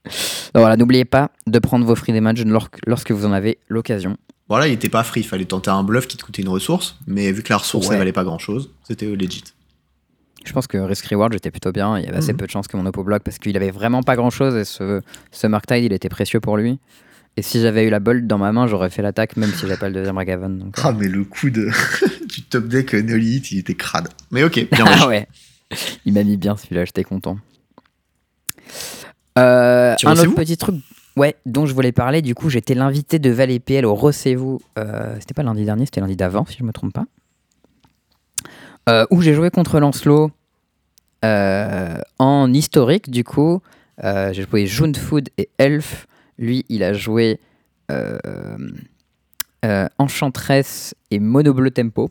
Donc 0.04 0.62
voilà, 0.62 0.76
n'oubliez 0.76 1.04
pas 1.04 1.30
de 1.46 1.58
prendre 1.58 1.84
vos 1.86 1.94
free 1.94 2.12
damage 2.12 2.44
lor- 2.44 2.68
lorsque 2.86 3.10
vous 3.12 3.26
en 3.26 3.32
avez 3.32 3.58
l'occasion. 3.68 4.16
Voilà, 4.48 4.66
il 4.66 4.72
était 4.72 4.88
pas 4.88 5.04
free, 5.04 5.22
fallait 5.22 5.44
tenter 5.44 5.70
un 5.70 5.84
bluff 5.84 6.08
qui 6.08 6.16
te 6.16 6.24
coûtait 6.24 6.42
une 6.42 6.48
ressource, 6.48 6.96
mais 7.06 7.30
vu 7.30 7.42
que 7.42 7.52
la 7.52 7.58
ressource 7.58 7.86
Ouais. 7.86 7.94
elle 7.94 7.98
valait 8.00 8.12
pas 8.12 8.24
grand 8.24 8.38
chose, 8.38 8.70
c'était 8.82 9.06
legit. 9.06 9.44
Je 10.44 10.52
pense 10.52 10.66
que 10.66 10.78
risk 10.78 11.04
reward 11.06 11.32
j'étais 11.34 11.50
plutôt 11.50 11.70
bien. 11.70 11.98
Il 11.98 12.04
y 12.04 12.08
avait 12.08 12.16
assez 12.16 12.32
Mhm. 12.32 12.38
peu 12.38 12.46
de 12.46 12.50
chances 12.50 12.66
que 12.66 12.76
mon 12.76 12.86
oppo 12.86 13.04
bloque 13.04 13.22
parce 13.22 13.38
qu'il 13.38 13.56
avait 13.56 13.70
vraiment 13.70 14.02
pas 14.02 14.16
grand 14.16 14.30
chose 14.30 14.56
et 14.56 14.64
ce, 14.64 15.02
ce 15.30 15.46
Murktide 15.46 15.84
il 15.84 15.92
était 15.92 16.08
précieux 16.08 16.40
pour 16.40 16.56
lui. 16.56 16.78
Et 17.36 17.42
si 17.42 17.60
j'avais 17.60 17.84
eu 17.86 17.90
la 17.90 18.00
bolt 18.00 18.26
dans 18.26 18.38
ma 18.38 18.50
main, 18.50 18.66
j'aurais 18.66 18.90
fait 18.90 19.02
l'attaque 19.02 19.36
même 19.36 19.50
si 19.52 19.60
j'avais 19.60 19.76
pas 19.76 19.88
le 19.88 19.94
deuxième 19.94 20.16
Ragavan. 20.16 20.48
Donc. 20.48 20.74
Ah, 20.82 20.92
mais 20.92 21.06
le 21.08 21.22
coup 21.24 21.50
de 21.50 21.68
du 22.26 22.42
top 22.42 22.66
deck 22.66 22.94
euh, 22.94 23.02
Nolith, 23.02 23.52
il 23.52 23.58
était 23.58 23.74
crade. 23.76 24.08
Mais 24.32 24.42
ok, 24.42 24.66
bien 24.72 24.84
Ah 25.00 25.06
ouais, 25.06 25.28
il 26.06 26.12
m'a 26.14 26.24
mis 26.24 26.36
bien 26.38 26.56
celui-là, 26.56 26.86
j'étais 26.86 27.04
content. 27.04 27.36
Euh, 29.40 29.96
un 30.04 30.12
autre 30.12 30.34
petit 30.34 30.56
truc 30.56 30.76
ouais, 31.16 31.34
dont 31.46 31.66
je 31.66 31.74
voulais 31.74 31.92
parler, 31.92 32.20
du 32.22 32.34
coup 32.34 32.50
j'étais 32.50 32.74
l'invité 32.74 33.18
de 33.18 33.30
Val 33.30 33.48
PL 33.60 33.86
au 33.86 33.94
Recevez-vous, 33.94 34.60
euh, 34.78 35.14
c'était 35.18 35.34
pas 35.34 35.42
lundi 35.42 35.64
dernier, 35.64 35.86
c'était 35.86 36.00
lundi 36.00 36.16
d'avant 36.16 36.44
si 36.44 36.58
je 36.58 36.64
me 36.64 36.72
trompe 36.72 36.92
pas, 36.92 37.06
Euh, 38.88 39.06
où 39.10 39.22
j'ai 39.22 39.34
joué 39.34 39.50
contre 39.50 39.78
Lancelot 39.78 40.30
euh, 41.24 41.98
en 42.18 42.52
historique 42.52 43.10
du 43.10 43.24
coup, 43.24 43.60
j'ai 44.02 44.46
joué 44.48 44.66
June 44.66 44.94
Food 44.94 45.28
et 45.38 45.48
Elf, 45.58 46.06
lui 46.38 46.64
il 46.68 46.82
a 46.82 46.92
joué 46.92 47.40
Enchantress 49.98 50.94
et 51.10 51.18
Mono 51.18 51.54
Bleu 51.54 51.70
Tempo. 51.70 52.10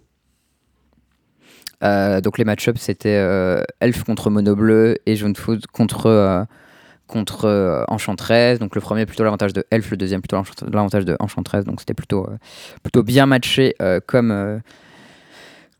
Donc 1.82 2.38
les 2.38 2.44
match-ups 2.46 2.82
c'était 2.82 3.64
Elf 3.80 4.04
contre 4.04 4.30
Mono 4.30 4.56
Bleu 4.56 4.98
et 5.06 5.16
Jaune 5.16 5.36
Food 5.36 5.68
contre, 5.68 6.46
contre 7.10 7.46
euh, 7.46 7.84
Enchantress. 7.90 8.60
Donc 8.60 8.76
le 8.76 8.82
premier 8.82 9.06
plutôt 9.06 9.24
l'avantage 9.24 9.52
de 9.52 9.66
Elf, 9.72 9.92
le 9.92 9.98
deuxième 9.98 10.22
plutôt 10.22 10.42
l'avantage 10.72 11.04
de 11.04 11.18
Enchantress. 11.20 11.66
Donc 11.66 11.82
c'était 11.82 11.94
plutôt, 11.94 12.26
euh, 12.26 12.38
plutôt 12.82 13.04
bien 13.04 13.26
matché 13.26 13.76
euh, 13.82 14.00
comme, 14.06 14.32
euh, 14.32 14.60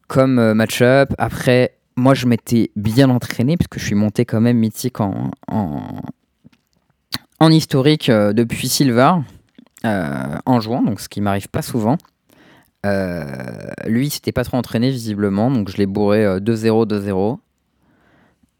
comme 0.08 0.54
match-up. 0.54 1.14
Après, 1.18 1.78
moi 1.96 2.14
je 2.14 2.26
m'étais 2.26 2.72
bien 2.76 3.10
entraîné 3.10 3.56
puisque 3.56 3.80
je 3.80 3.86
suis 3.86 3.96
monté 3.96 4.26
quand 4.26 4.42
même 4.42 4.58
mythique 4.58 5.00
en, 5.00 5.32
en, 5.48 7.50
historique 7.50 8.12
depuis 8.12 8.68
Silver 8.68 9.14
en 9.84 10.60
jouant, 10.60 10.84
donc 10.84 11.00
ce 11.00 11.08
qui 11.08 11.22
m'arrive 11.22 11.48
pas 11.48 11.62
souvent. 11.62 11.98
Lui, 12.84 14.08
il 14.08 14.10
s'était 14.10 14.32
pas 14.32 14.44
trop 14.44 14.58
entraîné 14.58 14.92
visiblement, 14.92 15.52
donc 15.52 15.70
je 15.70 15.78
l'ai 15.78 15.86
bourré 15.86 16.26
euh, 16.26 16.40
2-0, 16.40 16.88
2-0. 16.88 17.40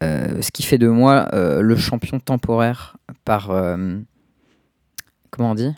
Euh, 0.02 0.40
ce 0.40 0.50
qui 0.50 0.62
fait 0.62 0.78
de 0.78 0.88
moi 0.88 1.28
euh, 1.34 1.60
le 1.60 1.76
champion 1.76 2.18
temporaire 2.20 2.96
par. 3.24 3.50
euh, 3.50 3.98
comment 5.30 5.50
on 5.50 5.54
dit? 5.54 5.72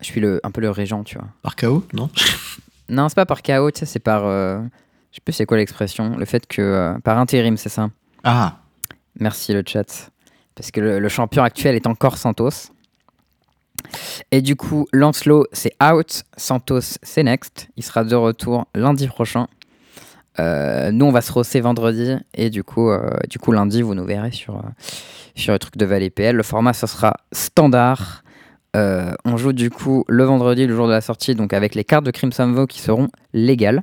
Je 0.00 0.06
suis 0.06 0.20
le, 0.20 0.40
un 0.42 0.50
peu 0.50 0.60
le 0.62 0.70
régent, 0.70 1.04
tu 1.04 1.18
vois. 1.18 1.28
Par 1.42 1.56
KO, 1.56 1.84
non? 1.92 2.10
Non, 2.88 3.08
c'est 3.08 3.14
pas 3.14 3.26
par 3.26 3.42
chaos, 3.42 3.70
tu 3.70 3.78
sais, 3.80 3.86
c'est 3.86 4.00
par. 4.00 4.22
je 4.24 4.64
sais 5.12 5.20
plus 5.24 5.32
c'est 5.32 5.46
quoi 5.46 5.56
l'expression. 5.58 6.16
Le 6.16 6.24
fait 6.24 6.44
que. 6.48 6.96
par 7.04 7.18
intérim, 7.18 7.56
c'est 7.56 7.68
ça? 7.68 7.88
Ah, 8.24 8.56
Merci 9.18 9.52
le 9.52 9.62
chat. 9.66 10.10
Parce 10.56 10.70
que 10.72 10.80
le, 10.80 10.98
le 10.98 11.08
champion 11.08 11.42
actuel 11.44 11.76
est 11.76 11.86
encore 11.86 12.16
Santos. 12.18 12.72
Et 14.32 14.42
du 14.42 14.56
coup, 14.56 14.86
Lancelot, 14.92 15.46
c'est 15.52 15.72
out. 15.82 16.24
Santos, 16.36 16.98
c'est 17.02 17.22
next. 17.22 17.68
Il 17.76 17.82
sera 17.84 18.02
de 18.04 18.14
retour 18.16 18.66
lundi 18.74 19.06
prochain. 19.06 19.46
Euh, 20.38 20.90
nous, 20.92 21.06
on 21.06 21.12
va 21.12 21.20
se 21.20 21.32
rosser 21.32 21.60
vendredi. 21.60 22.14
Et 22.34 22.50
du 22.50 22.64
coup, 22.64 22.90
euh, 22.90 23.10
du 23.28 23.38
coup 23.38 23.52
lundi, 23.52 23.82
vous 23.82 23.94
nous 23.94 24.04
verrez 24.04 24.30
sur, 24.30 24.56
euh, 24.56 24.68
sur 25.34 25.52
le 25.52 25.58
truc 25.58 25.76
de 25.76 25.84
Val 25.84 26.08
PL. 26.10 26.36
Le 26.36 26.42
format, 26.42 26.72
ça 26.72 26.86
sera 26.86 27.14
standard. 27.32 28.22
On 28.74 29.36
joue 29.36 29.52
du 29.52 29.70
coup 29.70 30.04
le 30.08 30.22
vendredi, 30.24 30.66
le 30.66 30.76
jour 30.76 30.86
de 30.86 30.92
la 30.92 31.00
sortie, 31.00 31.34
donc 31.34 31.52
avec 31.52 31.74
les 31.74 31.82
cartes 31.82 32.04
de 32.04 32.12
Crimson 32.12 32.52
Vow 32.52 32.66
qui 32.66 32.80
seront 32.80 33.08
légales. 33.32 33.82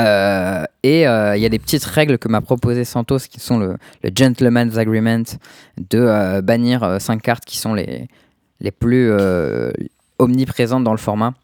Euh, 0.00 0.64
et 0.82 1.06
euh, 1.06 1.36
il 1.36 1.42
y 1.42 1.46
a 1.46 1.48
des 1.48 1.58
petites 1.58 1.84
règles 1.84 2.18
que 2.18 2.28
m'a 2.28 2.40
proposé 2.40 2.84
Santos 2.84 3.18
qui 3.30 3.40
sont 3.40 3.58
le, 3.58 3.76
le 4.02 4.10
Gentleman's 4.14 4.78
Agreement 4.78 5.24
de 5.76 5.98
euh, 5.98 6.40
bannir 6.40 6.96
5 6.98 7.20
cartes 7.20 7.44
qui 7.44 7.58
sont 7.58 7.74
les, 7.74 8.08
les 8.60 8.70
plus 8.70 9.12
omniprésentes 10.18 10.84
dans 10.84 10.92
le 10.92 10.98
format. 10.98 11.34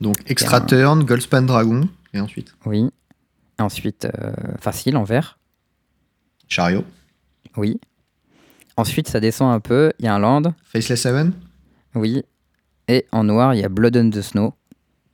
donc 0.00 0.16
Extra 0.26 0.60
Turn, 0.60 1.02
Goldspan 1.04 1.42
Dragon, 1.42 1.88
et 2.14 2.20
ensuite 2.20 2.54
Oui. 2.66 2.90
Ensuite, 3.58 4.06
euh, 4.06 4.32
facile 4.60 4.96
en 4.96 5.04
vert. 5.04 5.38
Chariot, 6.48 6.84
Oui. 7.56 7.80
Ensuite, 8.76 9.08
ça 9.08 9.20
descend 9.20 9.52
un 9.52 9.60
peu. 9.60 9.92
Il 9.98 10.04
y 10.06 10.08
a 10.08 10.14
un 10.14 10.18
land. 10.18 10.42
Faceless 10.64 10.96
Seven. 11.02 11.32
Oui. 11.94 12.22
Et 12.88 13.06
en 13.12 13.24
noir, 13.24 13.54
il 13.54 13.60
y 13.60 13.64
a 13.64 13.68
Blood 13.68 13.96
on 13.96 14.10
the 14.10 14.22
Snow. 14.22 14.54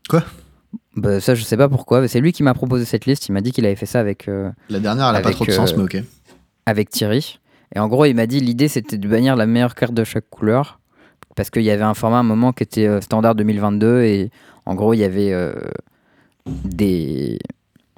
Quoi? 0.09 0.23
Bah, 0.97 1.21
Ça, 1.21 1.35
je 1.35 1.43
sais 1.43 1.57
pas 1.57 1.69
pourquoi. 1.69 2.07
C'est 2.09 2.21
lui 2.21 2.33
qui 2.33 2.43
m'a 2.43 2.55
proposé 2.55 2.85
cette 2.85 3.07
liste. 3.07 3.29
Il 3.29 3.33
m'a 3.33 3.41
dit 3.41 3.51
qu'il 3.53 3.67
avait 3.67 3.77
fait 3.77 3.87
ça 3.87 4.01
avec. 4.01 4.29
euh, 4.29 4.51
La 4.71 4.79
dernière, 4.81 5.09
elle 5.11 5.17
a 5.17 5.21
pas 5.21 5.33
trop 5.33 5.45
de 5.45 5.51
sens, 5.51 5.73
euh, 5.73 5.77
mais 5.77 5.83
ok. 5.83 6.03
avec 6.67 6.91
Thierry. 6.91 7.41
Et 7.75 7.81
en 7.81 7.89
gros, 7.89 8.05
il 8.05 8.15
m'a 8.15 8.27
dit 8.27 8.41
l'idée 8.41 8.69
c'était 8.69 8.97
de 8.99 9.09
bannir 9.09 9.37
la 9.37 9.47
meilleure 9.47 9.75
carte 9.75 9.93
de 9.95 10.05
chaque 10.05 10.31
couleur. 10.31 10.81
Parce 11.37 11.51
qu'il 11.51 11.63
y 11.63 11.71
avait 11.71 11.83
un 11.83 11.95
format 11.95 12.17
à 12.17 12.21
un 12.21 12.25
moment 12.25 12.53
qui 12.53 12.63
était 12.63 13.01
standard 13.01 13.35
2022 13.35 14.03
et 14.03 14.31
en 14.67 14.75
gros, 14.75 14.95
il 14.95 14.99
y 14.99 15.05
avait 15.05 15.33
des, 16.65 17.39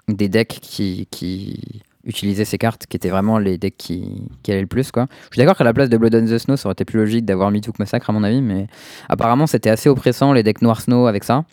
des 0.09 0.29
decks 0.29 0.59
qui, 0.61 1.07
qui 1.11 1.83
utilisaient 2.05 2.45
ces 2.45 2.59
cartes 2.59 2.87
qui 2.87 2.97
étaient 2.97 3.11
vraiment 3.11 3.39
les 3.39 3.59
decks 3.59 3.77
qui, 3.77 4.29
qui 4.43 4.53
allaient 4.53 4.61
le 4.63 4.67
plus. 4.67 4.91
Quoi. 4.91 5.07
Je 5.25 5.35
suis 5.35 5.39
d'accord 5.39 5.57
qu'à 5.57 5.65
la 5.65 5.73
place 5.73 5.89
de 5.89 5.97
Blood 5.97 6.15
on 6.15 6.25
the 6.25 6.39
Snow, 6.39 6.57
ça 6.57 6.69
aurait 6.69 6.73
été 6.73 6.85
plus 6.85 6.99
logique 6.99 7.25
d'avoir 7.25 7.51
Mythook 7.51 7.79
Massacre 7.79 8.11
à 8.11 8.13
mon 8.13 8.25
avis, 8.25 8.41
mais 8.43 8.67
apparemment 9.09 9.47
c'était 9.47 9.71
assez 9.71 9.89
oppressant 9.89 10.33
les 10.33 10.43
decks 10.43 10.63
Noir 10.63 10.81
Snow 10.81 11.07
avec 11.07 11.25
ça. 11.25 11.45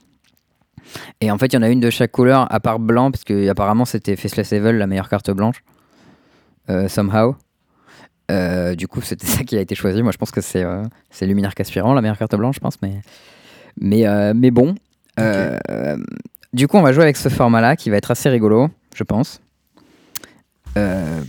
Et 1.19 1.31
en 1.31 1.37
fait, 1.37 1.47
il 1.47 1.55
y 1.55 1.57
en 1.57 1.63
a 1.63 1.69
une 1.69 1.81
de 1.81 1.89
chaque 1.89 2.11
couleur 2.11 2.47
à 2.49 2.59
part 2.59 2.79
blanc, 2.79 3.11
parce 3.11 3.23
que 3.23 3.49
apparemment 3.49 3.85
c'était 3.85 4.15
Faceless 4.15 4.53
Evil, 4.53 4.77
la 4.77 4.87
meilleure 4.87 5.09
carte 5.09 5.31
blanche. 5.31 5.63
Euh, 6.69 6.87
somehow. 6.87 7.35
Euh, 8.29 8.75
du 8.75 8.87
coup, 8.87 9.01
c'était 9.01 9.27
ça 9.27 9.43
qui 9.43 9.57
a 9.57 9.61
été 9.61 9.75
choisi. 9.75 10.01
Moi, 10.03 10.11
je 10.11 10.17
pense 10.17 10.31
que 10.31 10.41
c'est 10.41 10.63
euh, 10.63 10.83
Luminaire 11.21 11.55
Caspirant, 11.55 11.93
la 11.93 12.01
meilleure 12.01 12.17
carte 12.17 12.35
blanche, 12.35 12.55
je 12.55 12.59
pense. 12.59 12.81
Mais, 12.81 13.01
mais, 13.79 14.07
euh, 14.07 14.33
mais 14.35 14.51
bon. 14.51 14.75
Du 16.53 16.67
coup, 16.67 16.77
on 16.77 16.81
va 16.81 16.93
jouer 16.93 17.03
avec 17.03 17.17
ce 17.17 17.29
format-là 17.29 17.75
qui 17.75 17.89
va 17.89 17.97
être 17.97 18.11
assez 18.11 18.29
rigolo, 18.29 18.69
je 18.95 19.03
pense. 19.03 19.41
Euh, 20.77 21.21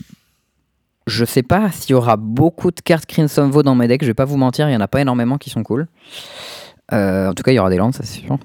je 1.06 1.24
sais 1.24 1.42
pas 1.42 1.70
s'il 1.70 1.92
y 1.92 1.94
aura 1.94 2.16
beaucoup 2.16 2.70
de 2.70 2.80
cartes 2.80 3.06
Crimson 3.06 3.48
Vow 3.48 3.62
dans 3.62 3.74
mes 3.74 3.88
decks. 3.88 4.02
Je 4.02 4.08
vais 4.08 4.14
pas 4.14 4.24
vous 4.24 4.36
mentir, 4.36 4.68
il 4.68 4.72
y 4.72 4.76
en 4.76 4.80
a 4.80 4.88
pas 4.88 5.00
énormément 5.00 5.38
qui 5.38 5.50
sont 5.50 5.62
cool. 5.62 5.88
Euh, 6.92 7.28
en 7.28 7.34
tout 7.34 7.42
cas, 7.42 7.52
il 7.52 7.56
y 7.56 7.58
aura 7.58 7.70
des 7.70 7.76
landes, 7.76 7.94
ça 7.94 8.04
c'est 8.04 8.20
sûr. 8.20 8.38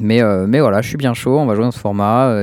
Mais, 0.00 0.22
euh, 0.22 0.46
mais 0.48 0.60
voilà, 0.60 0.80
je 0.80 0.88
suis 0.88 0.96
bien 0.96 1.12
chaud, 1.12 1.38
on 1.38 1.44
va 1.44 1.54
jouer 1.54 1.64
dans 1.64 1.70
ce 1.70 1.78
format. 1.78 2.34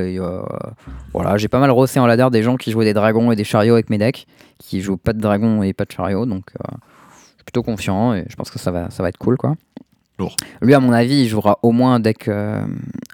j'ai 1.37 1.47
pas 1.47 1.59
mal 1.59 1.71
rossé 1.71 1.99
en 1.99 2.05
ladder 2.05 2.27
des 2.31 2.43
gens 2.43 2.55
qui 2.55 2.71
jouaient 2.71 2.85
des 2.85 2.93
dragons 2.93 3.31
et 3.31 3.35
des 3.35 3.43
chariots 3.43 3.73
avec 3.73 3.89
mes 3.89 3.97
decks, 3.97 4.27
qui 4.59 4.81
jouent 4.81 4.97
pas 4.97 5.13
de 5.13 5.19
dragons 5.19 5.63
et 5.63 5.73
pas 5.73 5.85
de 5.85 5.91
chariots, 5.91 6.27
donc 6.27 6.51
je 6.53 7.17
suis 7.17 7.43
plutôt 7.45 7.63
confiant 7.63 8.13
et 8.13 8.25
je 8.29 8.35
pense 8.35 8.51
que 8.51 8.59
ça 8.59 8.69
va, 8.69 8.91
ça 8.91 9.01
va 9.01 9.09
être 9.09 9.17
cool 9.17 9.37
quoi. 9.37 9.55
Lourd. 10.19 10.35
Lui, 10.61 10.73
à 10.73 10.79
mon 10.79 10.91
avis, 10.93 11.21
il 11.21 11.27
jouera 11.27 11.59
au 11.63 11.71
moins 11.71 11.95
un 11.95 11.99
deck, 11.99 12.27
euh, 12.27 12.65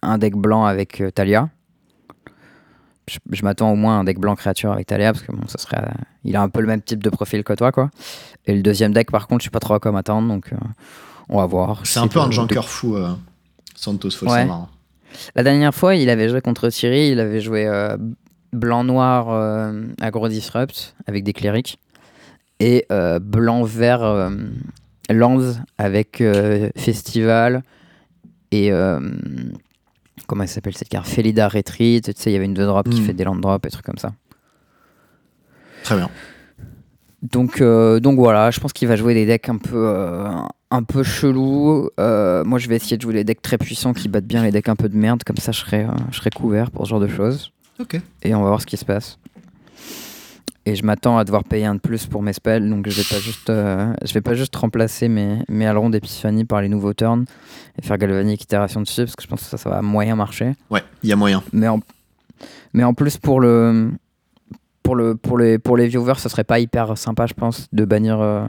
un 0.02 0.18
deck 0.18 0.36
blanc 0.36 0.66
avec 0.66 1.02
euh, 1.02 1.12
Talia. 1.12 1.50
Je, 3.10 3.20
je 3.32 3.44
m'attends 3.44 3.70
au 3.72 3.76
moins 3.76 3.98
à 3.98 4.00
un 4.00 4.04
deck 4.06 4.18
blanc 4.18 4.34
créature 4.36 4.72
avec 4.72 4.88
Talia 4.88 5.12
parce 5.12 5.26
que 5.26 5.34
bon, 5.34 5.46
ça 5.48 5.58
serait, 5.58 5.82
euh, 5.84 5.92
il 6.24 6.38
a 6.38 6.42
un 6.42 6.48
peu 6.48 6.62
le 6.62 6.68
même 6.68 6.82
type 6.82 7.04
de 7.04 7.10
profil 7.10 7.44
que 7.44 7.52
toi 7.54 7.74
quoi. 7.74 7.90
Et 8.46 8.56
le 8.56 8.62
deuxième 8.62 8.94
deck, 8.94 9.12
par 9.12 9.28
contre, 9.28 9.42
je 9.42 9.48
sais 9.48 9.52
pas 9.52 9.60
trop 9.60 9.74
à 9.74 9.80
quoi 9.82 9.92
m'attendre, 9.92 10.30
donc 10.30 10.54
euh, 10.54 10.58
on 11.28 11.38
va 11.40 11.46
voir. 11.46 11.82
C'est 11.86 12.00
un 12.00 12.08
peu 12.08 12.20
un 12.20 12.32
junker 12.32 12.64
fou, 12.68 12.96
euh, 12.96 13.10
Santos, 13.76 14.10
Ouais. 14.24 14.48
la 15.36 15.44
dernière 15.44 15.76
fois, 15.76 15.96
il 15.96 16.10
avait 16.10 16.30
joué 16.30 16.40
contre 16.40 16.70
Thierry, 16.70 17.10
il 17.10 17.20
avait 17.20 17.42
joué 17.42 17.68
euh, 17.68 17.98
blanc-noir 18.54 19.30
euh, 19.32 19.84
aggro 20.00 20.30
disrupt 20.30 20.96
avec 21.06 21.26
des 21.26 21.34
clérics 21.34 21.80
et 22.62 22.86
euh, 22.92 23.20
blanc-vert 23.20 24.02
euh, 24.04 24.30
Lands 25.10 25.56
avec 25.78 26.22
euh, 26.22 26.70
Festival 26.76 27.64
et 28.52 28.72
euh, 28.72 29.00
comment 30.28 30.44
elle 30.44 30.50
s'appelle 30.50 30.76
cette 30.78 30.90
carte 30.90 31.08
Felida 31.08 31.48
Retreat. 31.48 32.04
Tu 32.06 32.12
sais, 32.16 32.30
il 32.30 32.34
y 32.34 32.36
avait 32.36 32.46
une 32.46 32.54
2 32.54 32.66
drop 32.66 32.88
qui 32.90 33.02
Mm. 33.02 33.06
fait 33.06 33.14
des 33.14 33.24
land 33.24 33.36
drops 33.36 33.66
et 33.68 33.70
trucs 33.72 33.86
comme 33.86 33.98
ça. 33.98 34.14
Très 35.84 35.96
bien. 35.96 36.10
Donc, 37.22 37.62
euh, 37.62 38.00
donc 38.00 38.18
voilà, 38.18 38.52
je 38.52 38.60
pense 38.60 38.74
qu'il 38.74 38.88
va 38.88 38.96
jouer 38.96 39.14
des 39.14 39.26
decks 39.26 39.48
un 39.50 39.58
peu, 39.58 39.88
euh, 39.88 40.30
un 40.72 40.84
peu 40.84 41.04
chelous. 41.04 41.90
Euh, 42.00 42.44
moi, 42.44 42.60
je 42.60 42.68
vais 42.68 42.76
essayer 42.76 42.98
de 42.98 43.02
jouer 43.02 43.14
des 43.14 43.24
decks 43.24 43.42
très 43.42 43.58
puissants 43.58 43.94
qui 43.94 44.10
battent 44.10 44.26
bien 44.26 44.44
les 44.44 44.52
decks 44.52 44.68
un 44.70 44.76
peu 44.76 44.90
de 44.90 44.98
merde. 44.98 45.24
Comme 45.24 45.38
ça, 45.38 45.52
je 45.54 45.60
serai, 45.60 45.88
je 46.12 46.18
serai 46.18 46.30
couvert 46.32 46.70
pour 46.72 46.86
ce 46.86 46.90
genre 46.92 47.00
de 47.00 47.08
choses. 47.08 47.52
Ok. 47.80 48.00
Et 48.24 48.36
on 48.36 48.42
va 48.44 48.50
voir 48.50 48.62
ce 48.62 48.66
qui 48.66 48.76
se 48.78 48.86
passe. 48.86 49.20
Et 50.65 50.76
je 50.76 50.85
m'attends 50.85 51.18
à 51.18 51.26
devoir 51.26 51.44
payer 51.44 51.65
un 51.65 51.76
de 51.76 51.80
plus 51.81 52.06
pour 52.06 52.22
mes 52.23 52.31
spells, 52.31 52.69
donc 52.69 52.88
je 52.88 52.95
vais 52.95 53.03
pas 53.10 53.19
juste, 53.19 53.49
euh, 53.49 53.94
je 54.06 54.14
vais 54.14 54.22
pas 54.22 54.34
juste 54.34 54.56
remplacer 54.56 55.10
mes, 55.10 55.40
mes 55.49 55.65
ailerons 55.65 55.90
d'épiphanie 55.90 56.45
par 56.45 56.61
les 56.61 56.69
nouveaux 56.69 56.94
turns 56.94 57.26
et 57.77 57.85
faire 57.85 57.98
galvanique 57.98 58.44
itération 58.44 58.80
dessus, 58.80 59.02
parce 59.03 59.15
que 59.18 59.23
je 59.23 59.27
pense 59.27 59.41
que 59.41 59.48
ça, 59.49 59.57
ça 59.57 59.69
va 59.69 59.81
moyen 59.81 60.15
marcher. 60.15 60.53
Ouais, 60.69 60.81
il 61.03 61.10
y 61.10 61.11
a 61.11 61.18
moyen. 61.18 61.44
Mais 61.52 61.68
en, 61.68 61.81
mais 62.73 62.85
en 62.85 62.94
plus, 62.94 63.18
pour, 63.18 63.41
le, 63.41 63.91
pour, 64.84 64.95
le, 64.95 65.15
pour, 65.15 65.38
les, 65.38 65.60
pour 65.60 65.76
les 65.76 65.88
viewers, 65.90 66.15
ce 66.18 66.30
serait 66.30 66.45
pas 66.45 66.60
hyper 66.60 66.98
sympa, 66.98 67.26
je 67.26 67.34
pense, 67.34 67.68
de 67.73 67.84
bannir 67.84 68.22
euh, 68.22 68.45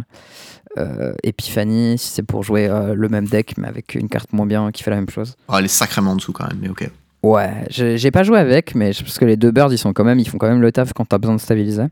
euh, 0.79 1.15
Epiphany 1.25 1.99
si 1.99 2.09
c'est 2.11 2.23
pour 2.23 2.45
jouer 2.45 2.69
euh, 2.69 2.95
le 2.95 3.09
même 3.09 3.27
deck, 3.27 3.55
mais 3.59 3.67
avec 3.67 3.97
une 3.97 4.09
carte 4.09 4.33
moins 4.33 4.47
bien 4.47 4.71
qui 4.71 4.85
fait 4.85 4.91
la 4.91 4.97
même 4.99 5.11
chose. 5.11 5.35
Ah, 5.49 5.57
elle 5.59 5.65
est 5.65 5.69
sacrément 5.69 6.13
en 6.13 6.17
dessous 6.17 6.33
quand 6.33 6.47
même, 6.47 6.59
mais 6.63 6.69
ok. 6.69 6.89
Ouais, 7.25 7.65
j'ai 7.71 8.11
pas 8.11 8.23
joué 8.23 8.39
avec, 8.39 8.75
mais 8.75 8.93
je- 8.93 9.03
parce 9.03 9.19
que 9.19 9.25
les 9.25 9.39
deux 9.39 9.51
birds, 9.51 9.73
ils, 9.73 9.79
sont 9.79 9.95
quand 9.95 10.05
même, 10.05 10.19
ils 10.21 10.29
font 10.29 10.37
quand 10.37 10.47
même 10.49 10.61
le 10.61 10.71
taf 10.71 10.93
quand 10.93 11.07
t'as 11.07 11.17
besoin 11.19 11.35
de 11.35 11.41
stabiliser. 11.41 11.85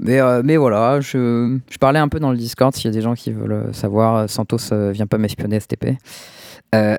Mais, 0.00 0.20
euh, 0.20 0.42
mais 0.44 0.56
voilà, 0.56 1.00
je, 1.00 1.58
je 1.70 1.78
parlais 1.78 1.98
un 2.00 2.08
peu 2.08 2.18
dans 2.20 2.30
le 2.32 2.36
Discord 2.36 2.74
s'il 2.74 2.86
y 2.86 2.88
a 2.88 2.92
des 2.92 3.00
gens 3.00 3.14
qui 3.14 3.30
veulent 3.32 3.52
euh, 3.52 3.72
savoir. 3.72 4.14
euh, 4.16 4.26
Santos 4.26 4.58
vient 4.92 5.06
pas 5.06 5.18
m'espionner 5.18 5.60
STP. 5.60 5.96
Euh, 6.74 6.98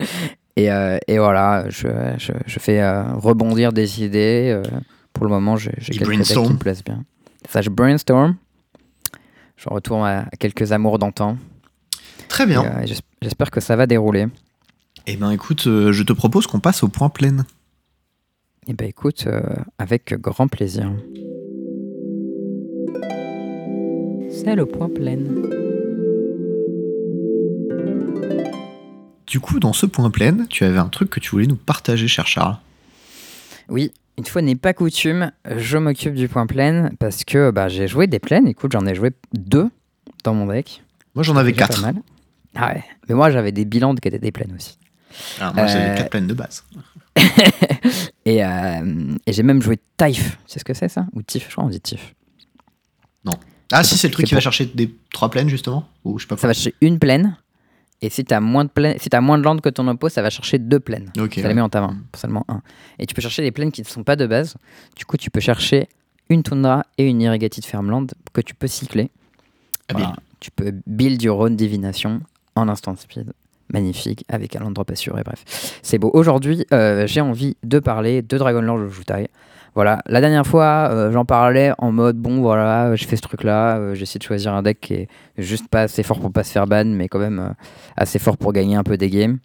et, 0.56 0.68
et 1.08 1.18
voilà, 1.18 1.64
je, 1.70 1.88
je, 2.18 2.32
je 2.46 2.58
fais 2.58 2.86
rebondir 3.14 3.72
des 3.72 4.02
idées. 4.04 4.60
pour 5.12 5.24
le 5.24 5.30
moment, 5.30 5.56
j'ai 5.56 5.72
quelques 5.72 6.16
decks 6.18 6.26
qui 6.26 6.52
me 6.52 6.58
plaisent 6.58 6.84
bien. 6.84 7.04
Ça, 7.48 7.62
je 7.62 7.70
brainstorm. 7.70 8.36
Je 9.56 9.68
retourne 9.68 10.04
à, 10.06 10.20
à 10.20 10.36
quelques 10.38 10.72
amours 10.72 10.98
d'antan. 10.98 11.38
Très 12.28 12.44
bien. 12.46 12.82
J'espère 13.22 13.50
que 13.50 13.60
ça 13.60 13.76
va 13.76 13.86
dérouler. 13.86 14.26
Eh 15.06 15.16
ben 15.16 15.30
écoute, 15.30 15.62
je 15.64 16.02
te 16.02 16.12
propose 16.12 16.46
qu'on 16.46 16.60
passe 16.60 16.82
au 16.82 16.88
point 16.88 17.08
plein. 17.08 17.44
Eh 18.66 18.72
ben 18.72 18.88
écoute, 18.88 19.24
euh, 19.26 19.42
avec 19.78 20.14
grand 20.14 20.48
plaisir. 20.48 20.90
C'est 24.42 24.54
le 24.54 24.66
point 24.66 24.88
plein. 24.88 25.18
Du 29.26 29.40
coup, 29.40 29.58
dans 29.58 29.72
ce 29.72 29.86
point 29.86 30.10
plein, 30.10 30.44
tu 30.48 30.64
avais 30.64 30.78
un 30.78 30.88
truc 30.88 31.10
que 31.10 31.20
tu 31.20 31.30
voulais 31.30 31.46
nous 31.46 31.56
partager, 31.56 32.08
cher 32.08 32.26
Charles. 32.26 32.56
Oui, 33.68 33.92
une 34.18 34.26
fois 34.26 34.42
n'est 34.42 34.54
pas 34.54 34.74
coutume, 34.74 35.32
je 35.56 35.78
m'occupe 35.78 36.14
du 36.14 36.28
point 36.28 36.46
plein 36.46 36.90
parce 36.98 37.24
que 37.24 37.50
bah, 37.50 37.68
j'ai 37.68 37.88
joué 37.88 38.06
des 38.06 38.18
plaines. 38.18 38.46
Écoute, 38.46 38.72
j'en 38.72 38.86
ai 38.86 38.94
joué 38.94 39.10
deux 39.32 39.70
dans 40.24 40.34
mon 40.34 40.46
deck. 40.46 40.82
Moi, 41.14 41.22
j'en 41.24 41.36
avais 41.36 41.52
Déjà 41.52 41.66
pas 41.66 41.74
4. 41.74 41.82
mal. 41.82 41.96
Ah 42.56 42.68
ouais, 42.74 42.84
mais 43.08 43.14
moi 43.16 43.30
j'avais 43.30 43.50
des 43.50 43.64
bilans 43.64 43.94
qui 43.96 44.06
étaient 44.06 44.18
des 44.20 44.30
plaines 44.30 44.54
aussi. 44.54 44.78
Alors, 45.40 45.54
moi, 45.54 45.66
j'avais 45.66 45.90
Euh, 45.90 45.96
4 45.96 46.10
plaines 46.10 46.26
de 46.28 46.34
base. 46.34 46.64
Et, 48.26 48.42
euh, 48.44 49.14
et 49.26 49.32
j'ai 49.34 49.42
même 49.42 49.60
joué 49.60 49.78
Taif. 49.98 50.38
C'est 50.46 50.58
ce 50.58 50.64
que 50.64 50.72
c'est 50.72 50.88
ça? 50.88 51.06
Ou 51.12 51.20
Tif 51.22 51.46
Je 51.48 51.52
crois 51.52 51.64
qu'on 51.64 51.70
dit 51.70 51.80
Tif. 51.80 52.14
Ah, 53.72 53.82
si, 53.82 53.96
c'est 53.96 54.08
le 54.08 54.12
truc 54.12 54.26
qui 54.26 54.34
va 54.34 54.40
chercher 54.40 54.66
des 54.66 54.94
3 55.12 55.30
plaines, 55.30 55.48
justement 55.48 55.88
Ou 56.04 56.18
je 56.18 56.24
sais 56.24 56.28
pas 56.28 56.36
Ça 56.36 56.46
va 56.46 56.52
chercher 56.52 56.74
une 56.80 56.98
plaine. 56.98 57.36
Et 58.02 58.10
si 58.10 58.24
t'as 58.24 58.40
moins 58.40 58.64
de 58.64 58.70
plaines, 58.70 58.98
si 58.98 59.08
t'as 59.08 59.20
moins 59.20 59.38
de 59.38 59.44
land 59.44 59.58
que 59.58 59.68
ton 59.70 59.88
oppo, 59.88 60.08
ça 60.08 60.20
va 60.20 60.28
chercher 60.28 60.58
deux 60.58 60.80
plaines. 60.80 61.10
Ok. 61.18 61.34
Ça 61.36 61.42
ouais. 61.42 61.48
les 61.48 61.54
met 61.54 61.60
en 61.60 61.70
ta 61.70 61.80
main, 61.80 61.96
seulement 62.14 62.44
un. 62.48 62.60
Et 62.98 63.06
tu 63.06 63.14
peux 63.14 63.22
chercher 63.22 63.42
des 63.42 63.50
plaines 63.50 63.72
qui 63.72 63.80
ne 63.80 63.86
sont 63.86 64.04
pas 64.04 64.16
de 64.16 64.26
base. 64.26 64.56
Du 64.96 65.06
coup, 65.06 65.16
tu 65.16 65.30
peux 65.30 65.40
chercher 65.40 65.88
une 66.28 66.42
toundra 66.42 66.84
et 66.98 67.06
une 67.06 67.22
irrigated 67.22 67.64
farmland 67.64 68.06
que 68.32 68.40
tu 68.40 68.54
peux 68.54 68.66
cycler. 68.66 69.10
Voilà. 69.90 70.16
Tu 70.40 70.50
peux 70.50 70.72
build 70.86 71.22
your 71.22 71.38
own 71.38 71.56
divination 71.56 72.20
en 72.56 72.68
instant 72.68 72.96
speed. 72.96 73.32
Magnifique, 73.74 74.24
avec 74.28 74.54
un 74.54 74.70
drop 74.70 74.88
assuré, 74.92 75.22
bref. 75.24 75.42
C'est 75.82 75.98
beau. 75.98 76.08
Aujourd'hui, 76.14 76.64
euh, 76.72 77.08
j'ai 77.08 77.20
envie 77.20 77.56
de 77.64 77.80
parler 77.80 78.22
de 78.22 78.38
Dragonlord 78.38 78.88
Jutai. 78.88 79.28
Voilà, 79.74 80.00
la 80.06 80.20
dernière 80.20 80.46
fois, 80.46 80.88
euh, 80.92 81.10
j'en 81.10 81.24
parlais 81.24 81.72
en 81.78 81.90
mode 81.90 82.16
bon, 82.16 82.40
voilà, 82.40 82.94
j'ai 82.94 83.06
fait 83.06 83.16
ce 83.16 83.22
truc-là, 83.22 83.78
euh, 83.78 83.94
essayé 83.94 84.18
de 84.20 84.22
choisir 84.24 84.54
un 84.54 84.62
deck 84.62 84.78
qui 84.80 84.94
est 84.94 85.08
juste 85.38 85.66
pas 85.66 85.82
assez 85.82 86.04
fort 86.04 86.20
pour 86.20 86.30
pas 86.30 86.44
se 86.44 86.52
faire 86.52 86.68
ban, 86.68 86.84
mais 86.84 87.08
quand 87.08 87.18
même 87.18 87.40
euh, 87.40 87.52
assez 87.96 88.20
fort 88.20 88.36
pour 88.36 88.52
gagner 88.52 88.76
un 88.76 88.84
peu 88.84 88.96
des 88.96 89.10
games. 89.10 89.38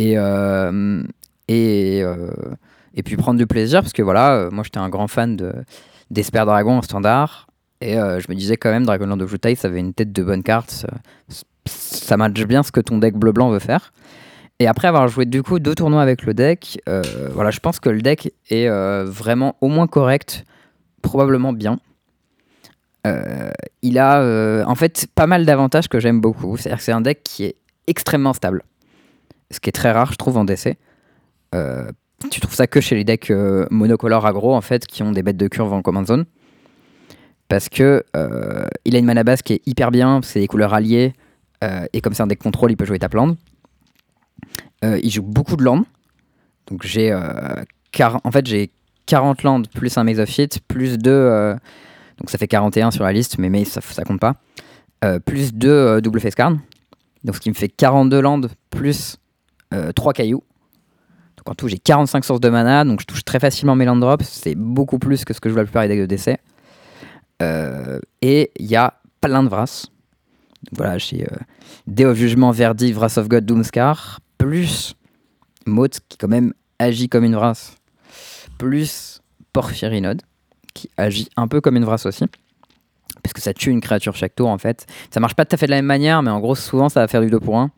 Et, 0.00 0.18
euh, 0.18 1.04
euh, 1.48 2.30
puis 3.04 3.16
prendre 3.16 3.38
du 3.38 3.46
plaisir, 3.46 3.82
parce 3.82 3.92
que 3.92 4.02
voilà, 4.02 4.32
euh, 4.32 4.50
moi 4.50 4.64
j'étais 4.64 4.78
un 4.78 4.88
grand 4.88 5.06
fan 5.06 5.36
de 5.36 5.52
d'Esper 6.10 6.44
Dragon 6.44 6.78
en 6.78 6.82
standard, 6.82 7.46
et 7.80 7.98
euh, 7.98 8.20
je 8.20 8.26
me 8.28 8.34
disais 8.34 8.56
quand 8.56 8.70
même, 8.70 8.84
Dragonlord 8.84 9.20
of 9.22 9.30
Jutai, 9.30 9.54
ça 9.54 9.68
avait 9.68 9.80
une 9.80 9.94
tête 9.94 10.12
de 10.12 10.22
bonne 10.22 10.42
carte, 10.42 10.70
ça, 10.70 10.88
ça 11.66 12.16
match 12.16 12.42
bien 12.44 12.62
ce 12.62 12.72
que 12.72 12.80
ton 12.80 12.98
deck 12.98 13.14
bleu-blanc 13.14 13.50
veut 13.50 13.58
faire. 13.58 13.92
Et 14.58 14.66
après 14.66 14.88
avoir 14.88 15.08
joué 15.08 15.24
du 15.24 15.42
coup 15.42 15.58
deux 15.58 15.74
tournois 15.74 16.02
avec 16.02 16.24
le 16.24 16.34
deck, 16.34 16.80
euh, 16.88 17.02
voilà, 17.32 17.50
je 17.50 17.60
pense 17.60 17.80
que 17.80 17.88
le 17.88 18.02
deck 18.02 18.34
est 18.50 18.68
euh, 18.68 19.04
vraiment 19.06 19.56
au 19.62 19.68
moins 19.68 19.86
correct, 19.86 20.44
probablement 21.02 21.52
bien. 21.52 21.80
Il 23.82 23.98
a 23.98 24.62
en 24.66 24.74
fait 24.74 25.06
pas 25.14 25.26
mal 25.26 25.46
d'avantages 25.46 25.88
que 25.88 25.98
j'aime 25.98 26.20
beaucoup. 26.20 26.58
C'est-à-dire 26.58 26.76
que 26.76 26.84
c'est 26.84 26.92
un 26.92 27.00
deck 27.00 27.22
qui 27.24 27.44
est 27.44 27.56
extrêmement 27.86 28.34
stable. 28.34 28.62
Ce 29.50 29.58
qui 29.58 29.70
est 29.70 29.72
très 29.72 29.90
rare, 29.90 30.12
je 30.12 30.18
trouve, 30.18 30.36
en 30.36 30.44
DC. 30.44 30.76
Tu 32.30 32.40
trouves 32.40 32.54
ça 32.54 32.66
que 32.66 32.82
chez 32.82 32.96
les 32.96 33.04
decks 33.04 33.32
monocolores 33.70 34.26
aggro, 34.26 34.54
en 34.54 34.60
fait, 34.60 34.86
qui 34.86 35.02
ont 35.02 35.12
des 35.12 35.22
bêtes 35.22 35.38
de 35.38 35.48
curve 35.48 35.72
en 35.72 35.80
command 35.80 36.06
zone. 36.06 36.26
Parce 37.50 37.68
que 37.68 38.04
euh, 38.16 38.64
il 38.84 38.94
a 38.94 39.00
une 39.00 39.04
mana 39.04 39.24
base 39.24 39.42
qui 39.42 39.54
est 39.54 39.62
hyper 39.66 39.90
bien, 39.90 40.20
c'est 40.22 40.38
des 40.38 40.46
couleurs 40.46 40.72
alliées, 40.72 41.14
euh, 41.64 41.84
et 41.92 42.00
comme 42.00 42.14
c'est 42.14 42.22
un 42.22 42.28
deck 42.28 42.38
contrôle, 42.38 42.70
il 42.70 42.76
peut 42.76 42.84
jouer 42.84 43.00
tap 43.00 43.12
land. 43.12 43.36
Euh, 44.84 45.00
il 45.02 45.10
joue 45.10 45.24
beaucoup 45.24 45.56
de 45.56 45.64
land. 45.64 45.84
Donc 46.68 46.84
j'ai 46.84 47.12
en 47.12 48.30
fait 48.30 48.46
j'ai 48.46 48.70
40 49.06 49.42
land 49.42 49.62
plus 49.74 49.98
un 49.98 50.04
Maze 50.04 50.20
of 50.20 50.38
Hit, 50.38 50.60
plus 50.68 50.96
2 50.96 51.56
donc 52.18 52.30
ça 52.30 52.38
fait 52.38 52.46
41 52.46 52.92
sur 52.92 53.02
la 53.02 53.12
liste, 53.12 53.36
mais 53.38 53.64
ça, 53.64 53.80
compte 54.04 54.20
pas. 54.20 54.36
Plus 55.26 55.52
2 55.52 56.00
double 56.00 56.20
face 56.20 56.36
card. 56.36 56.52
Donc 57.24 57.34
ce 57.34 57.40
qui 57.40 57.48
me 57.48 57.54
fait 57.54 57.68
42 57.68 58.20
land 58.20 58.42
plus 58.70 59.16
3 59.96 60.12
cailloux. 60.12 60.44
Donc 61.36 61.48
en 61.50 61.54
tout 61.56 61.66
j'ai 61.66 61.78
45 61.78 62.24
sources 62.24 62.40
de 62.40 62.48
mana, 62.48 62.84
donc 62.84 63.00
je 63.00 63.06
touche 63.06 63.24
très 63.24 63.40
facilement 63.40 63.74
mes 63.74 63.86
land 63.86 63.96
drops. 63.96 64.24
C'est 64.24 64.54
beaucoup 64.54 65.00
plus 65.00 65.24
que 65.24 65.34
ce 65.34 65.40
que 65.40 65.48
je 65.48 65.54
joue 65.54 65.58
la 65.58 65.64
plupart 65.64 65.82
des 65.82 65.88
decks 65.88 66.02
de 66.02 66.06
décès. 66.06 66.38
Euh, 67.42 68.00
et 68.22 68.50
il 68.56 68.66
y 68.66 68.76
a 68.76 68.94
plein 69.20 69.42
de 69.42 69.48
Vras. 69.48 69.86
Voilà, 70.72 70.98
j'ai 70.98 71.24
euh, 71.24 71.36
Day 71.86 72.04
of 72.04 72.16
Jugement, 72.16 72.50
Verdict, 72.50 72.96
Wrath 72.96 73.18
of 73.18 73.28
God, 73.28 73.46
Doomscar, 73.46 74.20
plus 74.38 74.94
Maud 75.66 75.92
qui 76.08 76.18
quand 76.18 76.28
même 76.28 76.52
agit 76.78 77.08
comme 77.08 77.24
une 77.24 77.34
Vras, 77.34 77.76
plus 78.58 79.20
Porphyrinode 79.52 80.22
qui 80.74 80.90
agit 80.96 81.28
un 81.36 81.48
peu 81.48 81.60
comme 81.60 81.76
une 81.76 81.84
Vras 81.84 82.02
aussi. 82.04 82.26
Parce 83.22 83.32
que 83.32 83.40
ça 83.40 83.52
tue 83.52 83.70
une 83.70 83.80
créature 83.80 84.14
chaque 84.14 84.34
tour 84.34 84.48
en 84.48 84.58
fait. 84.58 84.86
Ça 85.12 85.20
marche 85.20 85.34
pas 85.34 85.44
tout 85.44 85.54
à 85.54 85.58
fait 85.58 85.66
de 85.66 85.70
la 85.70 85.78
même 85.78 85.86
manière, 85.86 86.22
mais 86.22 86.30
en 86.30 86.40
gros, 86.40 86.54
souvent 86.54 86.88
ça 86.88 87.00
va 87.00 87.08
faire 87.08 87.20
du 87.20 87.30
2 87.30 87.40
pour 87.40 87.58
1. 87.58 87.70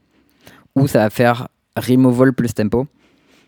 Ou 0.76 0.86
ça 0.86 1.00
va 1.00 1.10
faire 1.10 1.48
Removal 1.76 2.32
plus 2.32 2.54
Tempo. 2.54 2.86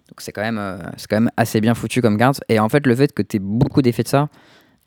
Donc 0.09 0.21
c'est 0.21 0.33
quand, 0.33 0.43
même, 0.43 0.59
euh, 0.59 0.79
quand 1.09 1.17
même 1.17 1.31
assez 1.37 1.61
bien 1.61 1.75
foutu 1.75 2.03
comme 2.03 2.19
carte. 2.19 2.43
Et 2.49 2.59
en 2.59 2.69
fait, 2.69 2.87
le 2.87 2.95
fait 2.95 3.13
que 3.13 3.23
tu 3.23 3.37
aies 3.37 3.41
beaucoup 3.41 3.81
d'effets 3.81 4.03
de 4.03 4.09
ça, 4.09 4.29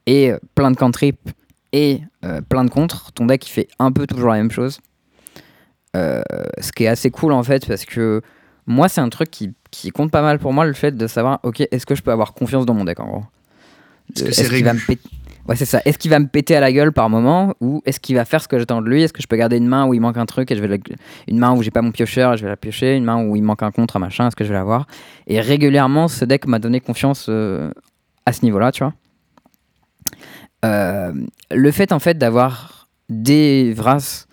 et 0.07 0.31
euh, 0.31 0.37
plein 0.55 0.71
de 0.71 0.75
cantrips, 0.77 1.29
et 1.73 2.01
euh, 2.25 2.41
plein 2.41 2.65
de 2.65 2.71
contres, 2.71 3.11
ton 3.11 3.27
deck 3.27 3.45
il 3.47 3.51
fait 3.51 3.67
un 3.77 3.91
peu 3.91 4.07
toujours 4.07 4.29
la 4.29 4.37
même 4.37 4.49
chose. 4.51 4.79
Euh, 5.95 6.21
ce 6.59 6.71
qui 6.71 6.83
est 6.83 6.87
assez 6.87 7.09
cool 7.11 7.31
en 7.33 7.43
fait, 7.43 7.67
parce 7.67 7.85
que 7.85 8.21
moi 8.67 8.89
c'est 8.89 9.01
un 9.01 9.09
truc 9.09 9.29
qui, 9.31 9.53
qui 9.71 9.89
compte 9.91 10.11
pas 10.11 10.21
mal 10.21 10.37
pour 10.39 10.53
moi, 10.53 10.65
le 10.65 10.73
fait 10.73 10.95
de 10.95 11.07
savoir, 11.07 11.39
ok, 11.43 11.61
est-ce 11.71 11.85
que 11.85 11.95
je 11.95 12.01
peux 12.01 12.11
avoir 12.11 12.33
confiance 12.33 12.65
dans 12.65 12.73
mon 12.73 12.83
deck 12.85 12.99
en 12.99 13.07
gros? 13.07 13.23
Est-ce 14.15 14.23
que 14.23 14.29
Euh, 14.29 14.31
c'est 14.33 14.49
qu'il 14.49 14.63
va 14.63 14.73
me 14.73 14.79
péter 14.85 15.09
Ouais, 15.47 15.55
c'est 15.55 15.63
ça. 15.65 15.81
Est-ce 15.85 15.97
qu'il 15.97 16.11
va 16.11 16.19
me 16.19 16.27
péter 16.27 16.57
à 16.57 16.59
la 16.59 16.73
gueule 16.73 16.91
par 16.91 17.09
moment 17.09 17.53
ou 17.61 17.81
est-ce 17.85 18.01
qu'il 18.01 18.15
va 18.17 18.25
faire 18.25 18.41
ce 18.43 18.49
que 18.49 18.59
j'attends 18.59 18.81
de 18.81 18.89
lui? 18.89 19.01
Est-ce 19.01 19.13
que 19.13 19.21
je 19.21 19.27
peux 19.27 19.37
garder 19.37 19.55
une 19.55 19.67
main 19.67 19.87
où 19.87 19.93
il 19.93 20.01
manque 20.01 20.17
un 20.17 20.25
truc 20.25 20.51
et 20.51 20.57
je 20.57 20.61
vais 20.61 20.67
la- 20.67 20.77
une 21.29 21.37
main 21.39 21.53
où 21.55 21.63
j'ai 21.63 21.71
pas 21.71 21.81
mon 21.81 21.91
piocheur 21.93 22.33
et 22.33 22.37
je 22.37 22.43
vais 22.43 22.49
la 22.49 22.57
piocher, 22.57 22.97
une 22.97 23.05
main 23.05 23.23
où 23.25 23.33
il 23.37 23.43
manque 23.43 23.63
un 23.63 23.71
contre, 23.71 23.95
un 23.95 23.99
machin, 23.99 24.27
est-ce 24.27 24.35
que 24.35 24.43
je 24.43 24.49
vais 24.49 24.55
l'avoir? 24.55 24.87
Et 25.25 25.39
régulièrement, 25.39 26.09
ce 26.09 26.25
deck 26.25 26.47
m'a 26.47 26.59
donné 26.59 26.81
confiance 26.81 27.27
euh, 27.29 27.71
à 28.25 28.33
ce 28.33 28.43
niveau-là, 28.43 28.73
tu 28.73 28.83
vois. 28.83 28.93
Euh, 30.65 31.13
le 31.51 31.71
fait 31.71 31.91
en 31.91 31.99
fait 31.99 32.17
d'avoir 32.17 32.87
des 33.09 33.73
Vras, 33.73 34.25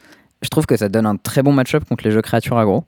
je 0.42 0.48
trouve 0.48 0.66
que 0.66 0.76
ça 0.76 0.88
donne 0.88 1.06
un 1.06 1.16
très 1.16 1.42
bon 1.42 1.52
match-up 1.52 1.84
contre 1.88 2.04
les 2.04 2.10
jeux 2.10 2.22
créatures 2.22 2.58
aggro. 2.58 2.84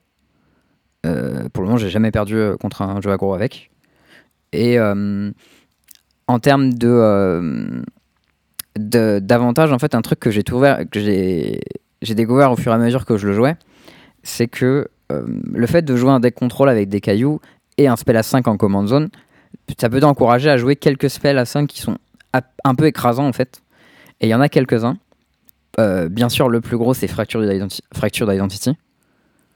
Euh, 1.04 1.48
pour 1.52 1.62
le 1.62 1.68
moment, 1.68 1.78
j'ai 1.78 1.90
jamais 1.90 2.10
perdu 2.10 2.36
euh, 2.36 2.56
contre 2.56 2.82
un 2.82 3.00
jeu 3.00 3.10
aggro 3.12 3.34
avec. 3.34 3.70
Et 4.52 4.78
en 4.80 6.38
termes 6.40 6.72
de, 6.74 6.88
euh, 6.88 7.82
de- 8.78 9.18
d'avantage, 9.20 9.70
en 9.72 9.78
fait, 9.78 9.94
un 9.94 10.00
truc 10.02 10.18
que 10.18 10.30
j'ai 10.30 10.42
que 10.42 11.00
j'ai 12.02 12.14
découvert 12.14 12.52
au 12.52 12.56
fur 12.56 12.72
et 12.72 12.74
à 12.74 12.78
mesure 12.78 13.04
que 13.04 13.16
je 13.16 13.26
le 13.26 13.34
jouais, 13.34 13.56
c'est 14.22 14.48
que 14.48 14.88
le 15.10 15.66
fait 15.66 15.82
de 15.82 15.94
jouer 15.94 16.10
un 16.10 16.20
deck 16.20 16.34
contrôle 16.34 16.68
avec 16.68 16.88
des 16.88 17.00
cailloux 17.00 17.40
et 17.78 17.86
un 17.86 17.96
spell 17.96 18.16
à 18.16 18.22
5 18.22 18.48
en 18.48 18.56
command 18.56 18.86
zone, 18.88 19.08
ça 19.78 19.88
peut 19.88 20.00
t'encourager 20.00 20.48
à 20.50 20.56
jouer 20.56 20.74
quelques 20.76 21.10
spells 21.10 21.38
à 21.38 21.44
5 21.44 21.66
qui 21.68 21.80
sont 21.80 21.98
un 22.64 22.74
peu 22.74 22.86
écrasants 22.86 23.26
en 23.26 23.32
fait. 23.32 23.62
Et 24.20 24.26
il 24.26 24.30
y 24.30 24.34
en 24.34 24.40
a 24.40 24.48
quelques-uns. 24.48 24.96
Euh, 25.78 26.08
bien 26.08 26.28
sûr, 26.28 26.48
le 26.48 26.60
plus 26.60 26.76
gros, 26.78 26.94
c'est 26.94 27.06
Fracture 27.06 27.42
d'Identi- 27.42 27.82
Fracture 27.94 28.26
d'Identity. 28.26 28.72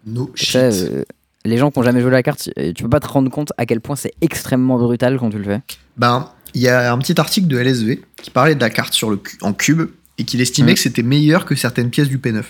No 0.07 0.31
shit. 0.35 0.57
euh, 0.57 1.03
les 1.45 1.57
gens 1.57 1.71
qui 1.71 1.79
n'ont 1.79 1.85
jamais 1.85 2.01
joué 2.03 2.11
la 2.11 2.23
carte, 2.23 2.51
tu 2.75 2.83
peux 2.83 2.89
pas 2.91 3.01
te 3.01 3.09
rendre 3.09 3.31
compte 3.31 3.53
à 3.57 3.65
quel 3.67 3.81
point 3.81 3.97
c'est 3.97 4.13
extrêmement 4.21 4.79
brutal 4.79 5.19
quand 5.19 5.31
tu 5.31 5.39
le 5.39 5.45
fais. 5.45 5.61
Ben, 5.97 6.29
il 6.55 6.61
y 6.61 6.69
a 6.69 6.93
un 6.93 6.99
petit 6.99 7.19
article 7.21 7.47
de 7.49 7.59
LSV 7.59 8.03
qui 8.23 8.31
parlait 8.31 8.55
de 8.55 8.61
la 8.61 8.69
carte 8.71 8.93
sur 8.93 9.11
le 9.11 9.17
cu- 9.17 9.39
en 9.41 9.53
cube 9.55 9.89
et 10.19 10.25
qu'il 10.25 10.41
estimait 10.43 10.73
Mm. 10.73 10.75
que 10.75 10.81
c'était 10.81 11.03
meilleur 11.03 11.45
que 11.47 11.55
certaines 11.55 11.89
pièces 11.91 12.09
du 12.09 12.19
P9. 12.19 12.43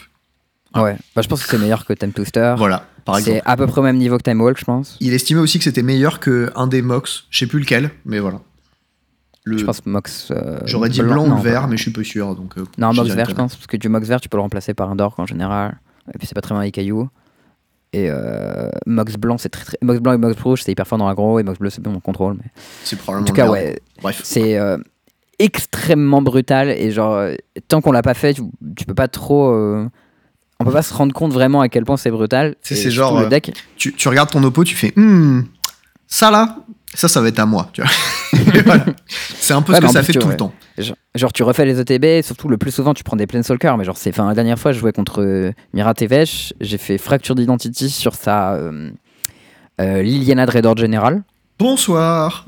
Ouais, 0.74 0.96
bah, 1.14 1.22
je 1.22 1.28
pense 1.28 1.42
que 1.44 1.48
c'est 1.48 1.58
meilleur 1.58 1.84
que 1.84 1.92
Time 1.92 2.12
Twister. 2.12 2.54
Voilà, 2.56 2.86
par 3.04 3.18
exemple. 3.18 3.38
C'est 3.44 3.50
à 3.50 3.56
peu 3.56 3.66
près 3.66 3.80
au 3.80 3.84
même 3.84 3.96
niveau 3.98 4.16
que 4.18 4.22
Time 4.22 4.40
Walk, 4.40 4.58
je 4.58 4.64
pense. 4.64 4.96
Il 5.00 5.12
estimait 5.12 5.40
aussi 5.40 5.58
que 5.58 5.64
c'était 5.64 5.82
meilleur 5.82 6.18
que 6.20 6.50
un 6.56 6.66
des 6.68 6.82
Mox, 6.82 7.24
je 7.30 7.38
sais 7.38 7.46
plus 7.46 7.60
lequel, 7.60 7.90
mais 8.04 8.18
voilà. 8.20 8.40
Le- 9.44 9.56
Je 9.58 9.64
pense 9.64 9.84
Mox. 9.86 10.28
euh, 10.30 10.58
J'aurais 10.66 10.88
dit 10.90 11.00
blanc, 11.02 11.26
non, 11.26 11.36
ou 11.36 11.40
vert, 11.40 11.66
mais 11.66 11.76
je 11.76 11.82
suis 11.82 11.90
pas 11.90 12.04
sûr. 12.04 12.34
Donc, 12.34 12.58
euh, 12.58 12.64
Non, 12.78 12.92
Mox 12.92 13.08
vert, 13.10 13.28
je 13.28 13.34
pense, 13.34 13.56
parce 13.56 13.66
que 13.66 13.76
du 13.76 13.88
Mox 13.88 14.06
vert, 14.06 14.20
tu 14.20 14.28
peux 14.28 14.36
le 14.36 14.42
remplacer 14.42 14.74
par 14.74 14.90
un 14.90 14.96
Dork 14.96 15.18
en 15.18 15.26
général. 15.26 15.78
Et 16.14 16.18
puis 16.18 16.26
c'est 16.26 16.34
pas 16.34 16.40
très 16.42 16.54
bien 16.54 16.62
les 16.62 16.70
cailloux. 16.70 17.08
Et 17.92 18.08
euh, 18.10 18.68
Mox 18.86 19.14
blanc, 19.16 19.38
c'est 19.38 19.48
très, 19.48 19.64
très. 19.64 19.78
Mox 19.82 19.98
blanc 20.00 20.12
et 20.12 20.18
Mox 20.18 20.40
rouge, 20.40 20.62
c'est 20.62 20.72
hyper 20.72 20.86
fort 20.86 20.98
dans 20.98 21.08
l'aggro, 21.08 21.38
et 21.38 21.42
Mox 21.42 21.58
bleu, 21.58 21.70
c'est 21.70 21.80
bon 21.82 21.94
en 21.94 22.00
contrôle. 22.00 22.34
Mais... 22.34 22.50
C'est 22.84 22.96
En 22.96 22.98
probablement 23.02 23.26
tout 23.26 23.32
cas, 23.34 23.44
le 23.46 23.50
ouais, 23.50 23.80
Bref. 24.02 24.20
c'est 24.22 24.58
extrêmement 25.38 26.22
brutal. 26.22 26.68
Et 26.70 26.90
genre, 26.90 27.20
tant 27.68 27.80
qu'on 27.80 27.92
l'a 27.92 28.02
pas 28.02 28.14
fait, 28.14 28.34
tu, 28.34 28.42
tu 28.76 28.84
peux 28.84 28.94
pas 28.94 29.08
trop. 29.08 29.54
On 30.62 30.64
peut 30.66 30.72
pas 30.72 30.82
se 30.82 30.92
rendre 30.92 31.14
compte 31.14 31.32
vraiment 31.32 31.62
à 31.62 31.68
quel 31.70 31.84
point 31.86 31.96
c'est 31.96 32.10
brutal. 32.10 32.54
C'est- 32.60 32.90
genre, 32.90 33.18
Le 33.22 33.28
deck, 33.28 33.52
Tu, 33.76 33.94
tu 33.94 34.08
regardes 34.08 34.30
ton 34.30 34.42
oppo, 34.44 34.62
tu 34.62 34.76
fais 34.76 34.92
Hmm, 34.94 35.42
ça 36.06 36.30
là, 36.30 36.58
ça, 36.92 37.08
ça 37.08 37.20
va 37.22 37.28
être 37.28 37.38
à 37.38 37.46
moi. 37.46 37.70
Tu 37.72 37.80
vois. 37.80 37.90
Voilà. 38.64 38.84
C'est 39.08 39.54
un 39.54 39.62
peu 39.62 39.74
ce 39.74 39.80
que 39.80 39.88
ça 39.88 40.02
fait 40.02 40.12
tout 40.12 40.28
le 40.28 40.36
temps. 40.36 40.52
Genre, 40.78 40.96
genre, 41.14 41.32
tu 41.32 41.42
refais 41.42 41.64
les 41.64 41.80
ETB, 41.80 42.04
et 42.04 42.22
surtout 42.22 42.48
le 42.48 42.58
plus 42.58 42.70
souvent 42.70 42.94
tu 42.94 43.04
prends 43.04 43.16
des 43.16 43.26
Planeswalkers, 43.26 43.76
mais 43.76 43.84
genre 43.84 43.96
c'est, 43.96 44.10
enfin 44.10 44.28
la 44.28 44.34
dernière 44.34 44.58
fois 44.58 44.72
je 44.72 44.78
jouais 44.78 44.92
contre 44.92 45.22
euh, 45.22 45.52
Mira 45.74 45.94
Tevesh, 45.94 46.54
j'ai 46.60 46.78
fait 46.78 46.98
fracture 46.98 47.34
d'identity 47.34 47.90
sur 47.90 48.14
sa 48.14 48.54
euh, 48.54 48.90
euh, 49.80 50.02
Liliana 50.02 50.46
Dreador 50.46 50.76
General. 50.76 51.22
Bonsoir. 51.58 52.46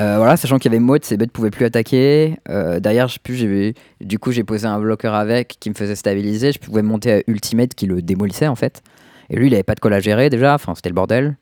Euh, 0.00 0.16
voilà, 0.18 0.36
sachant 0.36 0.58
qu'il 0.58 0.70
y 0.70 0.74
avait 0.74 0.84
Maud, 0.84 1.04
ses 1.04 1.16
bêtes 1.16 1.32
pouvaient 1.32 1.50
plus 1.50 1.64
attaquer. 1.64 2.36
Euh, 2.50 2.80
derrière, 2.80 3.08
je 3.08 3.14
sais 3.14 3.20
plus, 3.22 3.36
j'ai, 3.36 3.74
du 4.00 4.18
coup 4.18 4.30
j'ai 4.30 4.44
posé 4.44 4.66
un 4.66 4.78
bloqueur 4.78 5.14
avec 5.14 5.56
qui 5.58 5.70
me 5.70 5.74
faisait 5.74 5.94
stabiliser. 5.96 6.52
Je 6.52 6.58
pouvais 6.58 6.82
monter 6.82 7.12
à 7.12 7.20
Ultimate 7.26 7.74
qui 7.74 7.86
le 7.86 8.02
démolissait 8.02 8.48
en 8.48 8.56
fait. 8.56 8.82
Et 9.30 9.36
lui 9.36 9.46
il 9.46 9.54
avait 9.54 9.62
pas 9.62 9.74
de 9.74 9.80
colle 9.80 9.94
à 9.94 10.00
gérer 10.00 10.28
déjà, 10.28 10.54
enfin 10.54 10.74
c'était 10.74 10.90
le 10.90 10.94
bordel. 10.94 11.36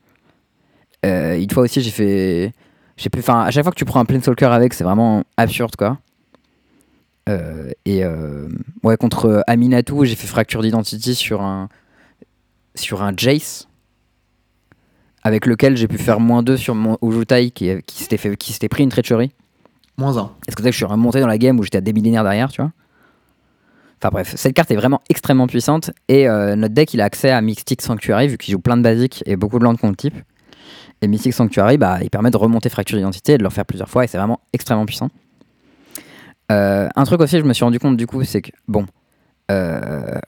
Euh, 1.04 1.36
une 1.36 1.50
fois 1.50 1.64
aussi 1.64 1.82
j'ai 1.82 1.90
fait, 1.90 2.52
je 2.96 3.02
sais 3.02 3.10
plus, 3.10 3.20
enfin 3.20 3.42
à 3.42 3.50
chaque 3.50 3.64
fois 3.64 3.72
que 3.72 3.78
tu 3.78 3.84
prends 3.84 4.00
un 4.00 4.04
Planeswalker 4.04 4.46
avec, 4.46 4.74
c'est 4.74 4.84
vraiment 4.84 5.24
absurde 5.36 5.76
quoi. 5.76 5.98
Euh, 7.28 7.70
et 7.86 8.04
euh, 8.04 8.48
ouais, 8.82 8.96
contre 8.96 9.42
Aminatou, 9.46 10.04
j'ai 10.04 10.14
fait 10.14 10.26
fracture 10.26 10.62
d'identity 10.62 11.14
sur 11.14 11.42
un 11.42 11.68
sur 12.74 13.02
un 13.02 13.12
Jace 13.16 13.68
avec 15.22 15.46
lequel 15.46 15.76
j'ai 15.76 15.88
pu 15.88 15.96
faire 15.96 16.20
moins 16.20 16.42
2 16.42 16.56
sur 16.56 16.74
mon 16.74 16.98
Ujutai 17.02 17.50
qui, 17.50 17.70
qui 17.86 18.02
s'était 18.02 18.18
fait 18.18 18.36
qui 18.36 18.52
s'était 18.52 18.68
pris 18.68 18.82
une 18.82 18.90
treachery. 18.90 19.32
Moins 19.96 20.18
un. 20.18 20.32
Est-ce 20.46 20.56
que 20.56 20.62
c'est 20.62 20.68
que 20.68 20.72
je 20.72 20.78
suis 20.78 20.84
remonté 20.84 21.20
dans 21.20 21.26
la 21.26 21.38
game 21.38 21.58
où 21.58 21.62
j'étais 21.62 21.78
à 21.78 21.80
des 21.80 21.92
millénaires 21.92 22.24
derrière, 22.24 22.50
tu 22.50 22.60
vois? 22.60 22.72
Enfin 24.00 24.10
bref, 24.10 24.34
cette 24.36 24.52
carte 24.52 24.70
est 24.70 24.76
vraiment 24.76 25.00
extrêmement 25.08 25.46
puissante 25.46 25.90
et 26.08 26.28
euh, 26.28 26.56
notre 26.56 26.74
deck 26.74 26.92
il 26.92 27.00
a 27.00 27.04
accès 27.04 27.30
à 27.30 27.40
Mystic 27.40 27.80
Sanctuary 27.80 28.28
vu 28.28 28.36
qu'il 28.36 28.52
joue 28.52 28.58
plein 28.58 28.76
de 28.76 28.82
basiques 28.82 29.22
et 29.24 29.36
beaucoup 29.36 29.58
de 29.58 29.64
landes 29.64 29.78
contre 29.78 29.96
type. 29.96 30.16
Et 31.04 31.06
Mystic 31.06 31.34
Sanctuary, 31.34 31.76
bah, 31.76 31.98
il 32.00 32.08
permet 32.08 32.30
de 32.30 32.36
remonter 32.38 32.70
Fracture 32.70 32.96
d'identité 32.96 33.34
et 33.34 33.38
de 33.38 33.42
le 33.42 33.50
faire 33.50 33.66
plusieurs 33.66 33.90
fois 33.90 34.04
et 34.04 34.06
c'est 34.06 34.16
vraiment 34.16 34.40
extrêmement 34.54 34.86
puissant. 34.86 35.10
Euh, 36.50 36.88
un 36.96 37.04
truc 37.04 37.20
aussi, 37.20 37.38
je 37.38 37.44
me 37.44 37.52
suis 37.52 37.62
rendu 37.62 37.78
compte 37.78 37.98
du 37.98 38.06
coup, 38.06 38.24
c'est 38.24 38.40
que 38.40 38.50
bon, 38.68 38.86
euh, 39.50 40.18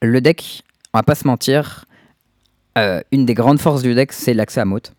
le 0.00 0.20
deck, 0.20 0.62
on 0.94 0.98
va 0.98 1.02
pas 1.02 1.16
se 1.16 1.26
mentir, 1.26 1.86
euh, 2.78 3.00
une 3.10 3.26
des 3.26 3.34
grandes 3.34 3.58
forces 3.58 3.82
du 3.82 3.92
deck 3.96 4.12
c'est 4.12 4.34
l'accès 4.34 4.60
à 4.60 4.64
Mote. 4.64 4.94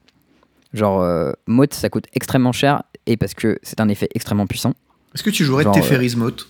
Genre, 0.74 1.34
Mote 1.48 1.74
ça 1.74 1.88
coûte 1.90 2.08
extrêmement 2.14 2.52
cher 2.52 2.84
et 3.06 3.16
parce 3.16 3.34
que 3.34 3.60
c'est 3.64 3.80
un 3.80 3.88
effet 3.88 4.10
extrêmement 4.14 4.48
puissant. 4.48 4.74
Est-ce 5.16 5.24
que 5.24 5.30
tu 5.30 5.46
jouerais 5.46 5.64
Genre, 5.64 5.76
Teferi's 5.76 6.18
Mote 6.18 6.50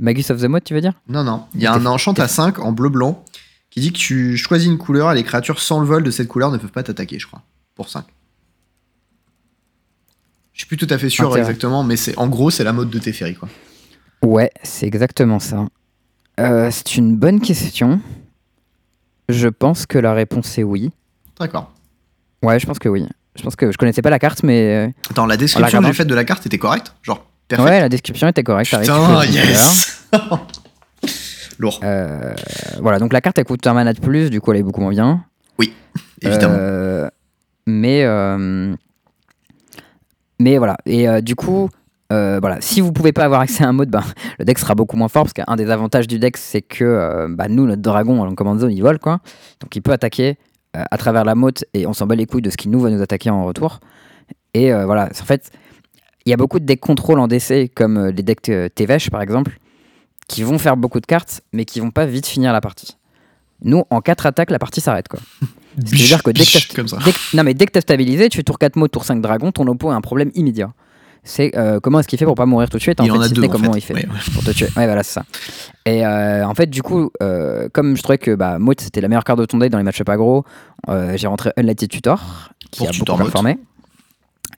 Magus 0.00 0.30
of 0.30 0.40
the 0.40 0.44
Mote, 0.44 0.62
tu 0.62 0.74
veux 0.74 0.80
dire? 0.80 0.92
Non, 1.08 1.24
non. 1.24 1.42
Il 1.54 1.62
y 1.62 1.66
a 1.66 1.72
un 1.72 1.86
enchant 1.86 2.12
à 2.12 2.28
5 2.28 2.60
en 2.60 2.70
bleu-blanc 2.70 3.24
qui 3.70 3.80
dit 3.80 3.92
que 3.92 3.98
tu 3.98 4.36
choisis 4.36 4.68
une 4.68 4.78
couleur 4.78 5.12
et 5.12 5.14
les 5.14 5.22
créatures 5.22 5.60
sans 5.60 5.80
le 5.80 5.86
vol 5.86 6.02
de 6.02 6.10
cette 6.10 6.28
couleur 6.28 6.50
ne 6.50 6.58
peuvent 6.58 6.72
pas 6.72 6.82
t'attaquer, 6.82 7.18
je 7.18 7.26
crois. 7.26 7.42
Pour 7.74 7.88
5. 7.88 8.04
Je 10.52 10.60
suis 10.60 10.66
plus 10.66 10.76
tout 10.76 10.92
à 10.92 10.98
fait 10.98 11.08
sûr 11.08 11.34
exactement, 11.38 11.84
mais 11.84 11.96
c'est 11.96 12.18
en 12.18 12.28
gros, 12.28 12.50
c'est 12.50 12.64
la 12.64 12.72
mode 12.72 12.90
de 12.90 12.98
Teferi, 12.98 13.34
quoi. 13.34 13.48
Ouais, 14.22 14.50
c'est 14.62 14.86
exactement 14.86 15.38
ça. 15.38 15.66
Euh, 16.38 16.70
c'est 16.70 16.96
une 16.96 17.16
bonne 17.16 17.40
question. 17.40 18.00
Je 19.28 19.48
pense 19.48 19.86
que 19.86 19.96
la 19.98 20.12
réponse 20.12 20.58
est 20.58 20.62
oui. 20.62 20.90
D'accord. 21.38 21.72
Ouais, 22.42 22.58
je 22.58 22.66
pense 22.66 22.78
que 22.78 22.88
oui. 22.88 23.06
Je 23.36 23.42
pense 23.42 23.56
que 23.56 23.70
je 23.70 23.78
connaissais 23.78 24.02
pas 24.02 24.10
la 24.10 24.18
carte, 24.18 24.42
mais 24.42 24.92
Attends, 25.08 25.26
la 25.26 25.36
description 25.36 25.80
que 25.80 25.86
j'ai 25.86 25.92
faite 25.92 26.08
de 26.08 26.14
la 26.14 26.24
carte 26.24 26.44
était 26.44 26.58
correcte? 26.58 26.94
Genre, 27.02 27.18
euh, 27.18 27.46
perfect? 27.48 27.68
ouais, 27.70 27.80
la 27.80 27.88
description 27.88 28.28
était 28.28 28.42
correcte. 28.42 28.76
Putain, 28.76 29.24
yes 29.24 30.08
Lourd, 31.60 31.80
Euh, 31.84 32.34
voilà, 32.80 32.98
donc 32.98 33.12
la 33.12 33.20
carte 33.20 33.38
elle 33.38 33.44
coûte 33.44 33.66
un 33.66 33.74
mana 33.74 33.92
de 33.92 34.00
plus, 34.00 34.30
du 34.30 34.40
coup 34.40 34.50
elle 34.52 34.60
est 34.60 34.62
beaucoup 34.62 34.80
moins 34.80 34.90
bien. 34.90 35.24
évidemment. 36.22 36.54
Euh, 36.58 37.08
mais 37.66 38.02
euh, 38.04 38.74
mais 40.38 40.56
voilà 40.56 40.78
et 40.86 41.06
du 41.20 41.36
coup 41.36 41.68
voilà 42.10 42.58
si 42.60 42.80
vous 42.80 42.92
pouvez 42.92 43.12
pas 43.12 43.24
avoir 43.24 43.42
accès 43.42 43.62
à 43.62 43.68
un 43.68 43.72
mode 43.72 43.90
ben, 43.90 44.02
le 44.38 44.44
deck 44.46 44.58
sera 44.58 44.74
beaucoup 44.74 44.96
moins 44.96 45.08
fort 45.08 45.24
parce 45.24 45.34
qu'un 45.34 45.56
des 45.56 45.70
avantages 45.70 46.08
du 46.08 46.18
deck 46.18 46.38
c'est 46.38 46.62
que 46.62 47.26
bah, 47.28 47.48
nous 47.48 47.66
notre 47.66 47.82
dragon 47.82 48.22
en 48.22 48.34
command 48.34 48.58
zone 48.58 48.72
il 48.72 48.80
vole 48.80 48.98
quoi 48.98 49.20
donc 49.60 49.76
il 49.76 49.82
peut 49.82 49.92
attaquer 49.92 50.38
à 50.72 50.96
travers 50.96 51.24
la 51.24 51.34
motte 51.34 51.64
et 51.74 51.86
on 51.86 51.92
s'en 51.92 52.06
bat 52.06 52.16
les 52.16 52.26
couilles 52.26 52.42
de 52.42 52.50
ce 52.50 52.56
qu'il 52.56 52.70
nous 52.70 52.80
va 52.80 52.90
nous 52.90 53.02
attaquer 53.02 53.30
en 53.30 53.44
retour 53.44 53.80
et 54.54 54.72
voilà 54.72 55.04
en 55.10 55.24
fait 55.24 55.50
il 56.24 56.30
y 56.30 56.32
a 56.32 56.36
beaucoup 56.36 56.58
de 56.58 56.64
decks 56.64 56.80
contrôle 56.80 57.20
en 57.20 57.28
DC 57.28 57.70
comme 57.74 58.06
les 58.08 58.22
decks 58.22 58.50
Tevesh 58.74 59.10
par 59.10 59.20
exemple 59.22 59.58
qui 60.30 60.42
vont 60.44 60.58
faire 60.58 60.76
beaucoup 60.76 61.00
de 61.00 61.06
cartes 61.06 61.40
mais 61.52 61.64
qui 61.64 61.80
vont 61.80 61.90
pas 61.90 62.06
vite 62.06 62.26
finir 62.26 62.52
la 62.52 62.60
partie 62.60 62.96
nous 63.62 63.84
en 63.90 64.00
4 64.00 64.26
attaques 64.26 64.50
la 64.50 64.58
partie 64.58 64.80
s'arrête 64.80 65.08
quoi 65.08 65.18
ce 65.84 65.90
qui 65.90 66.02
veut 66.02 66.06
dire 66.08 66.22
que 66.22 66.30
dès 66.30 66.44
que 66.44 66.74
comme 66.74 66.88
ça. 66.88 66.98
Dès 67.04 67.12
que- 67.12 67.36
non 67.36 67.42
mais 67.44 67.54
dès 67.54 67.66
que 67.66 67.72
t'as 67.72 67.80
stabilisé, 67.80 68.28
tu 68.28 68.36
fais 68.36 68.42
tour 68.42 68.58
4 68.58 68.76
mots, 68.76 68.88
tour 68.88 69.04
5 69.04 69.20
dragon, 69.20 69.50
ton 69.52 69.66
oppo 69.66 69.90
a 69.90 69.94
un 69.94 70.00
problème 70.00 70.30
immédiat. 70.34 70.72
C'est 71.22 71.54
euh, 71.56 71.80
comment 71.80 72.00
est-ce 72.00 72.08
qu'il 72.08 72.18
fait 72.18 72.24
pour 72.24 72.34
pas 72.34 72.46
mourir 72.46 72.70
tout 72.70 72.78
de 72.78 72.82
suite 72.82 72.98
Il 73.02 73.06
y 73.06 73.10
en 73.10 73.14
en 73.16 73.18
fait, 73.18 73.24
a 73.24 73.28
si 73.28 73.34
deux, 73.34 73.42
c'était 73.42 73.52
en 73.54 73.58
comment 73.58 73.72
fait. 73.74 73.78
il 73.78 73.82
fait 73.82 73.94
Ouais, 73.94 74.06
ouais. 74.06 74.32
pour 74.32 74.42
te 74.42 74.50
tuer. 74.52 74.66
Ouais 74.76 74.86
voilà 74.86 75.02
c'est 75.02 75.12
ça. 75.12 75.24
Et 75.84 76.04
euh, 76.06 76.46
en 76.46 76.54
fait 76.54 76.66
du 76.70 76.82
coup, 76.82 77.10
euh, 77.22 77.68
comme 77.72 77.96
je 77.96 78.02
trouvais 78.02 78.18
que 78.18 78.34
bah, 78.34 78.58
Maut 78.58 78.80
c'était 78.80 79.00
la 79.02 79.08
meilleure 79.08 79.24
carte 79.24 79.38
de 79.38 79.44
ton 79.44 79.58
deck 79.58 79.70
dans 79.70 79.78
les 79.78 79.84
matchs 79.84 80.00
agro, 80.06 80.44
euh, 80.88 81.16
j'ai 81.16 81.26
rentré 81.26 81.52
Unlighted 81.58 81.90
Tutor 81.90 82.50
qui 82.70 82.78
Pour 82.78 82.88
a 82.88 82.90
tutor 82.92 83.16
beaucoup 83.18 83.28
performé. 83.30 83.58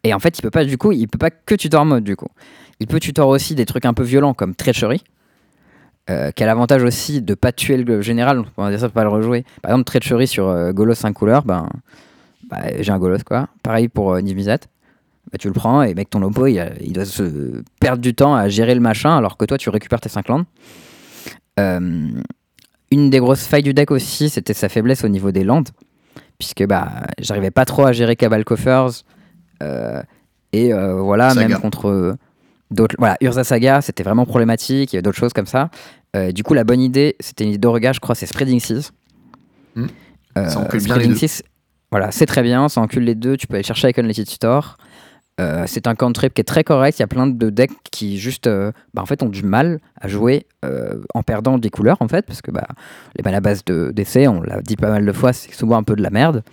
Et 0.05 0.15
en 0.15 0.19
fait 0.21 0.39
il 0.39 0.43
peut 0.43 0.51
pas 0.51 0.65
du 0.65 0.79
coup, 0.79 0.93
il 0.93 1.09
peut 1.09 1.19
pas 1.19 1.31
que 1.31 1.55
tutor 1.57 1.85
mode 1.85 2.05
du 2.05 2.15
coup. 2.17 2.29
Il 2.81 2.87
peut 2.87 3.01
tutor 3.01 3.29
aussi 3.29 3.55
des 3.55 3.67
trucs 3.67 3.85
un 3.85 3.93
peu 3.95 4.03
violents 4.05 4.33
comme 4.35 4.55
Treachery. 4.55 5.03
Euh, 6.11 6.33
qui 6.33 6.43
a 6.43 6.47
l'avantage 6.47 6.83
aussi 6.83 7.23
de 7.23 7.35
pas 7.35 7.53
tuer 7.53 7.77
le 7.77 8.03
général, 8.03 8.43
on 8.57 8.65
va 8.65 8.71
dire 8.71 8.81
ça, 8.81 8.89
de 8.89 8.93
pas 8.93 9.05
le 9.05 9.09
rejouer. 9.09 9.45
Par 9.63 9.71
exemple, 9.71 9.85
Treachery 9.85 10.27
sur 10.27 10.49
euh, 10.49 10.73
Golos 10.73 10.95
5 10.97 11.13
couleurs, 11.13 11.45
ben, 11.45 11.69
bah, 12.51 12.59
j'ai 12.81 12.91
un 12.91 12.99
Golos 12.99 13.19
quoi. 13.25 13.49
Pareil 13.63 13.87
pour 13.89 14.15
euh. 14.15 14.21
Bah, 14.21 15.39
tu 15.39 15.47
le 15.47 15.53
prends 15.55 15.83
et 15.85 15.95
mec, 15.95 16.11
ton 16.11 16.21
oppo 16.23 16.49
il, 16.49 16.59
a- 16.59 16.73
il 16.81 16.93
doit 16.93 17.05
se 17.05 17.63
perdre 17.79 18.03
du 18.03 18.15
temps 18.15 18.35
à 18.35 18.49
gérer 18.49 18.75
le 18.75 18.81
machin 18.81 19.17
alors 19.17 19.37
que 19.37 19.45
toi 19.45 19.57
tu 19.59 19.71
récupères 19.71 20.01
tes 20.01 20.09
5 20.09 20.27
landes. 20.27 20.45
Euh, 21.61 22.09
une 22.91 23.09
des 23.11 23.19
grosses 23.21 23.47
failles 23.47 23.63
du 23.63 23.73
deck 23.73 23.91
aussi, 23.93 24.29
c'était 24.29 24.55
sa 24.55 24.69
faiblesse 24.69 25.05
au 25.05 25.09
niveau 25.09 25.31
des 25.31 25.45
landes, 25.45 25.69
puisque 26.39 26.67
bah, 26.67 26.89
j'arrivais 27.21 27.53
pas 27.53 27.65
trop 27.65 27.87
à 27.87 27.93
gérer 27.93 28.17
Cabal 28.17 28.45
Coffers. 28.45 29.05
euh, 29.63 30.03
et 30.53 30.73
voilà, 30.73 31.31
Saga. 31.31 31.49
même 31.49 31.59
contre 31.61 32.17
d'autres. 32.73 32.97
Voilà, 32.99 33.17
Urza 33.21 33.45
Saga, 33.45 33.81
c'était 33.81 34.03
vraiment 34.03 34.27
problématique, 34.27 34.93
il 34.93 34.97
y 34.97 34.99
avait 34.99 35.03
d'autres 35.03 35.19
choses 35.19 35.33
comme 35.33 35.47
ça. 35.47 35.71
Euh, 36.17 36.33
du 36.33 36.43
coup, 36.43 36.55
la 36.55 36.65
bonne 36.65 36.81
idée, 36.81 37.17
c'était 37.21 37.45
une 37.45 37.51
idée 37.51 37.59
d'Orga, 37.59 37.93
je 37.93 38.01
crois, 38.01 38.15
c'est 38.15 38.27
Spreading 38.27 38.61
Seas. 38.61 38.91
Hmm. 39.75 39.87
Euh, 40.37 40.49
Ça 40.49 40.59
encule 40.59 40.81
bien 40.81 40.95
Spreading 40.95 41.15
les 41.15 41.21
deux. 41.21 41.27
Seas, 41.27 41.43
voilà, 41.91 42.11
c'est 42.11 42.27
très 42.27 42.43
bien, 42.43 42.69
ça 42.69 42.81
encule 42.81 43.05
les 43.05 43.15
deux, 43.15 43.37
tu 43.37 43.47
peux 43.47 43.55
aller 43.55 43.63
chercher 43.63 43.87
avec 43.87 43.99
Unlimited 43.99 44.27
Tutor. 44.27 44.77
Euh, 45.41 45.65
c'est 45.67 45.87
un 45.87 45.95
cantrip 45.95 46.35
qui 46.35 46.43
est 46.43 46.45
très 46.45 46.63
correct. 46.63 46.99
Il 46.99 47.03
y 47.03 47.05
a 47.05 47.07
plein 47.09 47.27
de 47.27 47.51
decks 47.51 47.73
qui 47.91 48.19
juste, 48.19 48.47
euh, 48.47 48.71
bah, 48.93 49.01
en 49.01 49.07
fait, 49.07 49.23
ont 49.23 49.31
du 49.31 49.43
mal 49.43 49.81
à 49.99 50.07
jouer 50.07 50.47
en 51.15 51.23
perdant 51.23 51.59
des 51.59 51.71
couleurs 51.71 51.97
en 52.01 52.07
fait, 52.07 52.25
parce 52.25 52.43
que 52.43 52.53
bah, 52.53 52.69
les 53.17 53.25
mana 53.25 53.41
base 53.41 53.65
de 53.65 53.91
d'essai, 53.93 54.29
on 54.29 54.41
l'a 54.43 54.61
dit 54.61 54.77
pas 54.77 54.91
mal 54.91 55.05
de 55.05 55.13
fois, 55.13 55.33
c'est 55.33 55.53
souvent 55.53 55.77
un 55.77 55.83
peu 55.83 55.97
de 55.97 56.03
la 56.03 56.11
merde. 56.11 56.45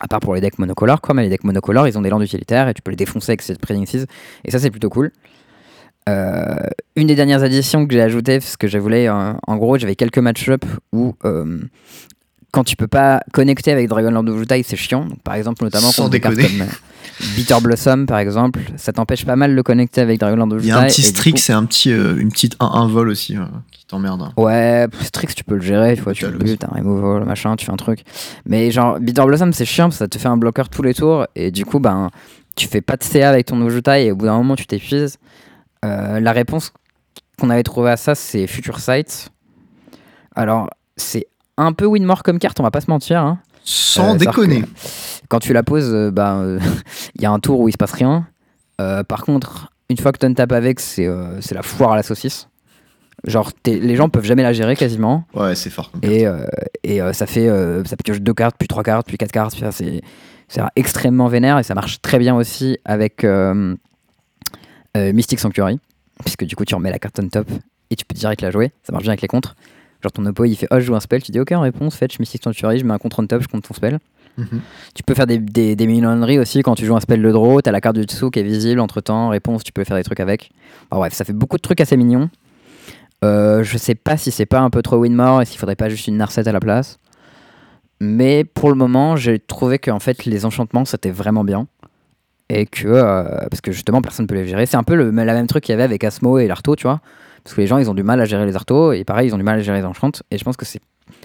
À 0.00 0.08
part 0.08 0.20
pour 0.20 0.34
les 0.34 0.40
decks 0.40 0.58
monocolores, 0.58 1.00
quoi, 1.00 1.14
mais 1.14 1.22
les 1.24 1.28
decks 1.28 1.44
monocolores, 1.44 1.88
ils 1.88 1.98
ont 1.98 2.02
des 2.02 2.10
landes 2.10 2.22
utilitaires 2.22 2.68
et 2.68 2.74
tu 2.74 2.82
peux 2.82 2.90
les 2.90 2.96
défoncer 2.96 3.32
avec 3.32 3.42
cette 3.42 3.58
Predictive. 3.58 4.06
Et 4.44 4.50
ça, 4.50 4.58
c'est 4.58 4.70
plutôt 4.70 4.88
cool. 4.90 5.10
Euh, 6.08 6.56
une 6.96 7.06
des 7.06 7.14
dernières 7.14 7.42
additions 7.42 7.86
que 7.86 7.94
j'ai 7.94 8.00
ajoutées, 8.00 8.38
parce 8.38 8.56
que 8.56 8.68
je 8.68 8.78
voulais, 8.78 9.08
euh, 9.08 9.32
en 9.46 9.56
gros, 9.56 9.78
j'avais 9.78 9.96
quelques 9.96 10.18
match-up 10.18 10.64
où 10.92 11.14
euh, 11.24 11.58
quand 12.52 12.64
tu 12.64 12.76
peux 12.76 12.88
pas 12.88 13.20
connecter 13.32 13.70
avec 13.72 13.88
Dragonlord 13.88 14.26
of 14.26 14.38
Jutai, 14.38 14.62
c'est 14.62 14.76
chiant. 14.76 15.04
Donc, 15.04 15.22
par 15.22 15.34
exemple, 15.34 15.62
notamment 15.62 15.90
Sans 15.90 16.04
contre 16.04 16.12
des 16.12 16.20
cartes 16.20 16.36
déconner. 16.36 16.58
comme 16.58 16.68
euh, 16.68 16.72
Bitter 17.36 17.56
Blossom, 17.62 18.06
par 18.06 18.18
exemple, 18.18 18.60
ça 18.76 18.92
t'empêche 18.92 19.24
pas 19.24 19.36
mal 19.36 19.54
de 19.54 19.62
connecter 19.62 20.00
avec 20.00 20.18
Dragonlord 20.20 20.52
of 20.52 20.62
Il 20.62 20.68
y 20.68 20.70
a 20.72 20.78
un 20.78 20.86
petit 20.86 21.02
et 21.02 21.32
coup- 21.32 21.38
c'est 21.38 21.52
un 21.52 21.64
petit, 21.64 21.92
euh, 21.92 22.16
une 22.16 22.30
petite 22.30 22.56
1-1 22.60 22.86
vol 22.88 23.08
aussi 23.08 23.36
euh, 23.36 23.44
qui 23.72 23.84
t'emmerde. 23.86 24.22
hein. 24.22 24.32
Ouais, 24.36 24.86
Strix, 25.02 25.34
tu 25.34 25.44
peux 25.44 25.54
le 25.56 25.60
gérer, 25.60 25.96
tu 25.96 26.02
vois, 26.02 26.12
tu 26.14 26.24
le 26.24 26.32
le- 26.32 26.38
butes, 26.38 26.64
un 26.64 26.68
removal, 26.78 27.24
machin, 27.24 27.54
tu 27.56 27.66
fais 27.66 27.72
un 27.72 27.76
truc. 27.76 28.04
Mais 28.46 28.70
genre, 28.70 28.98
Bitter 29.00 29.22
Blossom, 29.24 29.52
c'est 29.52 29.64
chiant 29.64 29.86
parce 29.86 29.96
que 29.96 29.98
ça 30.04 30.08
te 30.08 30.18
fait 30.18 30.28
un 30.28 30.36
bloqueur 30.36 30.68
tous 30.68 30.82
les 30.82 30.94
tours 30.94 31.26
et 31.36 31.50
du 31.50 31.64
coup, 31.64 31.78
ben, 31.80 32.10
tu 32.56 32.66
fais 32.68 32.80
pas 32.80 32.96
de 32.96 33.02
CA 33.02 33.28
avec 33.30 33.46
ton 33.46 33.60
Ojutai 33.62 34.06
et 34.06 34.12
au 34.12 34.16
bout 34.16 34.26
d'un 34.26 34.36
moment, 34.36 34.56
tu 34.56 34.66
t'épuises. 34.66 35.18
Euh, 35.84 36.20
la 36.20 36.32
réponse 36.32 36.72
qu'on 37.38 37.50
avait 37.50 37.62
trouvée 37.62 37.90
à 37.90 37.96
ça, 37.96 38.14
c'est 38.14 38.46
Future 38.46 38.80
Sight. 38.80 39.30
Alors, 40.34 40.68
c'est 40.96 41.26
un 41.56 41.72
peu 41.72 41.84
Winmore 41.86 42.22
comme 42.22 42.38
carte, 42.38 42.60
on 42.60 42.62
va 42.62 42.70
pas 42.70 42.80
se 42.80 42.90
mentir. 42.90 43.20
hein. 43.20 43.38
Sans 43.64 44.14
Euh, 44.14 44.18
déconner. 44.18 44.64
Quand 45.28 45.38
tu 45.38 45.52
la 45.52 45.62
poses, 45.62 46.10
bah, 46.12 46.36
euh, 46.38 46.58
il 47.14 47.22
y 47.22 47.26
a 47.26 47.30
un 47.30 47.38
tour 47.38 47.60
où 47.60 47.68
il 47.68 47.72
se 47.72 47.76
passe 47.78 47.92
rien. 47.92 48.26
Euh, 48.80 49.02
par 49.04 49.22
contre, 49.24 49.70
une 49.88 49.96
fois 49.98 50.12
que 50.12 50.24
tu 50.24 50.34
tapes 50.34 50.52
avec, 50.52 50.80
c'est 50.80 51.06
euh, 51.06 51.40
c'est 51.40 51.54
la 51.54 51.62
foire 51.62 51.92
à 51.92 51.96
la 51.96 52.02
saucisse. 52.02 52.48
Genre, 53.26 53.52
les 53.66 53.96
gens 53.96 54.08
peuvent 54.08 54.24
jamais 54.24 54.42
la 54.42 54.54
gérer 54.54 54.74
quasiment. 54.76 55.24
Ouais, 55.34 55.54
c'est 55.54 55.68
fort. 55.68 55.92
Et, 56.02 56.26
euh, 56.26 56.46
et 56.82 57.02
euh, 57.02 57.12
ça 57.12 57.26
fait. 57.26 57.48
euh, 57.48 57.84
ça 57.84 57.96
pioche 57.96 58.20
deux 58.22 58.32
cartes, 58.32 58.56
puis 58.58 58.66
trois 58.66 58.82
cartes, 58.82 59.06
puis 59.06 59.18
quatre 59.18 59.32
cartes. 59.32 59.52
puis 59.52 59.60
ça, 59.60 59.72
C'est 59.72 60.00
c'est 60.48 60.62
extrêmement 60.74 61.28
vénère 61.28 61.58
et 61.58 61.62
ça 61.62 61.74
marche 61.74 62.00
très 62.00 62.18
bien 62.18 62.34
aussi 62.34 62.78
avec 62.84 63.22
euh, 63.24 63.76
euh, 64.96 65.12
Mystic 65.12 65.38
Sanctuary. 65.38 65.78
Puisque 66.24 66.44
du 66.44 66.56
coup, 66.56 66.64
tu 66.64 66.74
remets 66.74 66.90
la 66.90 66.98
carte 66.98 67.18
on 67.22 67.28
top 67.28 67.46
et 67.90 67.96
tu 67.96 68.04
peux 68.04 68.14
direct 68.14 68.40
la 68.42 68.50
jouer. 68.50 68.72
Ça 68.82 68.92
marche 68.92 69.02
bien 69.04 69.12
avec 69.12 69.22
les 69.22 69.28
contres. 69.28 69.54
Genre, 70.02 70.12
ton 70.12 70.24
oppo 70.26 70.44
il 70.44 70.56
fait 70.56 70.68
Oh, 70.70 70.76
je 70.80 70.84
joue 70.84 70.94
un 70.94 71.00
spell. 71.00 71.22
Tu 71.22 71.32
dis 71.32 71.40
Ok, 71.40 71.52
en 71.52 71.60
réponse, 71.60 71.96
fetch 71.96 72.18
Mystic 72.18 72.42
Sanctuary, 72.42 72.78
je 72.78 72.84
mets 72.84 72.94
un 72.94 72.98
contre 72.98 73.20
on 73.20 73.26
top, 73.26 73.42
je 73.42 73.48
compte 73.48 73.66
ton 73.66 73.74
spell. 73.74 73.98
Mhm. 74.38 74.60
Tu 74.94 75.02
peux 75.02 75.14
faire 75.14 75.26
des, 75.26 75.38
des, 75.38 75.76
des 75.76 76.38
aussi 76.38 76.62
quand 76.62 76.74
tu 76.74 76.86
joues 76.86 76.96
un 76.96 77.00
spell 77.00 77.20
de 77.20 77.30
draw. 77.30 77.60
T'as 77.60 77.72
la 77.72 77.80
carte 77.80 77.96
du 77.96 78.06
dessous 78.06 78.30
qui 78.30 78.38
est 78.40 78.44
visible 78.44 78.80
entre 78.80 79.00
temps. 79.00 79.28
Réponse, 79.28 79.64
tu 79.64 79.72
peux 79.72 79.84
faire 79.84 79.96
des 79.96 80.04
trucs 80.04 80.20
avec. 80.20 80.50
Bref, 80.90 81.12
ça 81.12 81.24
fait 81.24 81.32
beaucoup 81.32 81.56
de 81.56 81.62
trucs 81.62 81.80
assez 81.80 81.96
mignons. 81.96 82.30
Euh, 83.22 83.62
je 83.62 83.76
sais 83.76 83.94
pas 83.94 84.16
si 84.16 84.30
c'est 84.30 84.46
pas 84.46 84.60
un 84.60 84.70
peu 84.70 84.80
trop 84.82 84.96
Winmore 84.96 85.42
et 85.42 85.44
s'il 85.44 85.58
faudrait 85.58 85.76
pas 85.76 85.90
juste 85.90 86.06
une 86.06 86.16
Narset 86.16 86.48
à 86.48 86.52
la 86.52 86.60
place. 86.60 86.98
Mais 88.00 88.44
pour 88.44 88.70
le 88.70 88.76
moment, 88.76 89.16
j'ai 89.16 89.38
trouvé 89.38 89.78
que 89.78 89.90
en 89.90 90.00
fait, 90.00 90.24
les 90.24 90.46
enchantements 90.46 90.86
c'était 90.86 91.10
vraiment 91.10 91.44
bien. 91.44 91.66
Et 92.48 92.66
que. 92.66 92.88
euh, 92.88 93.24
parce 93.50 93.60
que 93.60 93.72
justement, 93.72 94.00
personne 94.00 94.24
ne 94.24 94.28
peut 94.28 94.34
les 94.34 94.46
gérer. 94.46 94.64
C'est 94.66 94.78
un 94.78 94.82
peu 94.82 94.94
le, 94.94 95.10
la 95.10 95.34
même 95.34 95.46
truc 95.46 95.64
qu'il 95.64 95.72
y 95.72 95.74
avait 95.74 95.82
avec 95.82 96.02
Asmo 96.02 96.38
et 96.38 96.46
l'Arto, 96.48 96.74
tu 96.76 96.84
vois. 96.84 97.00
Parce 97.44 97.54
que 97.56 97.60
les 97.60 97.66
gens, 97.66 97.78
ils 97.78 97.90
ont 97.90 97.94
du 97.94 98.02
mal 98.02 98.20
à 98.20 98.24
gérer 98.24 98.46
les 98.46 98.56
Artos. 98.56 98.92
Et 98.92 99.04
pareil, 99.04 99.28
ils 99.28 99.34
ont 99.34 99.38
du 99.38 99.42
mal 99.44 99.58
à 99.58 99.62
gérer 99.62 99.78
les 99.78 99.84
enchantes. 99.84 100.22
Et 100.30 100.38
je 100.38 100.44
pense 100.44 100.56
que 100.56 100.64
c'est 100.66 100.80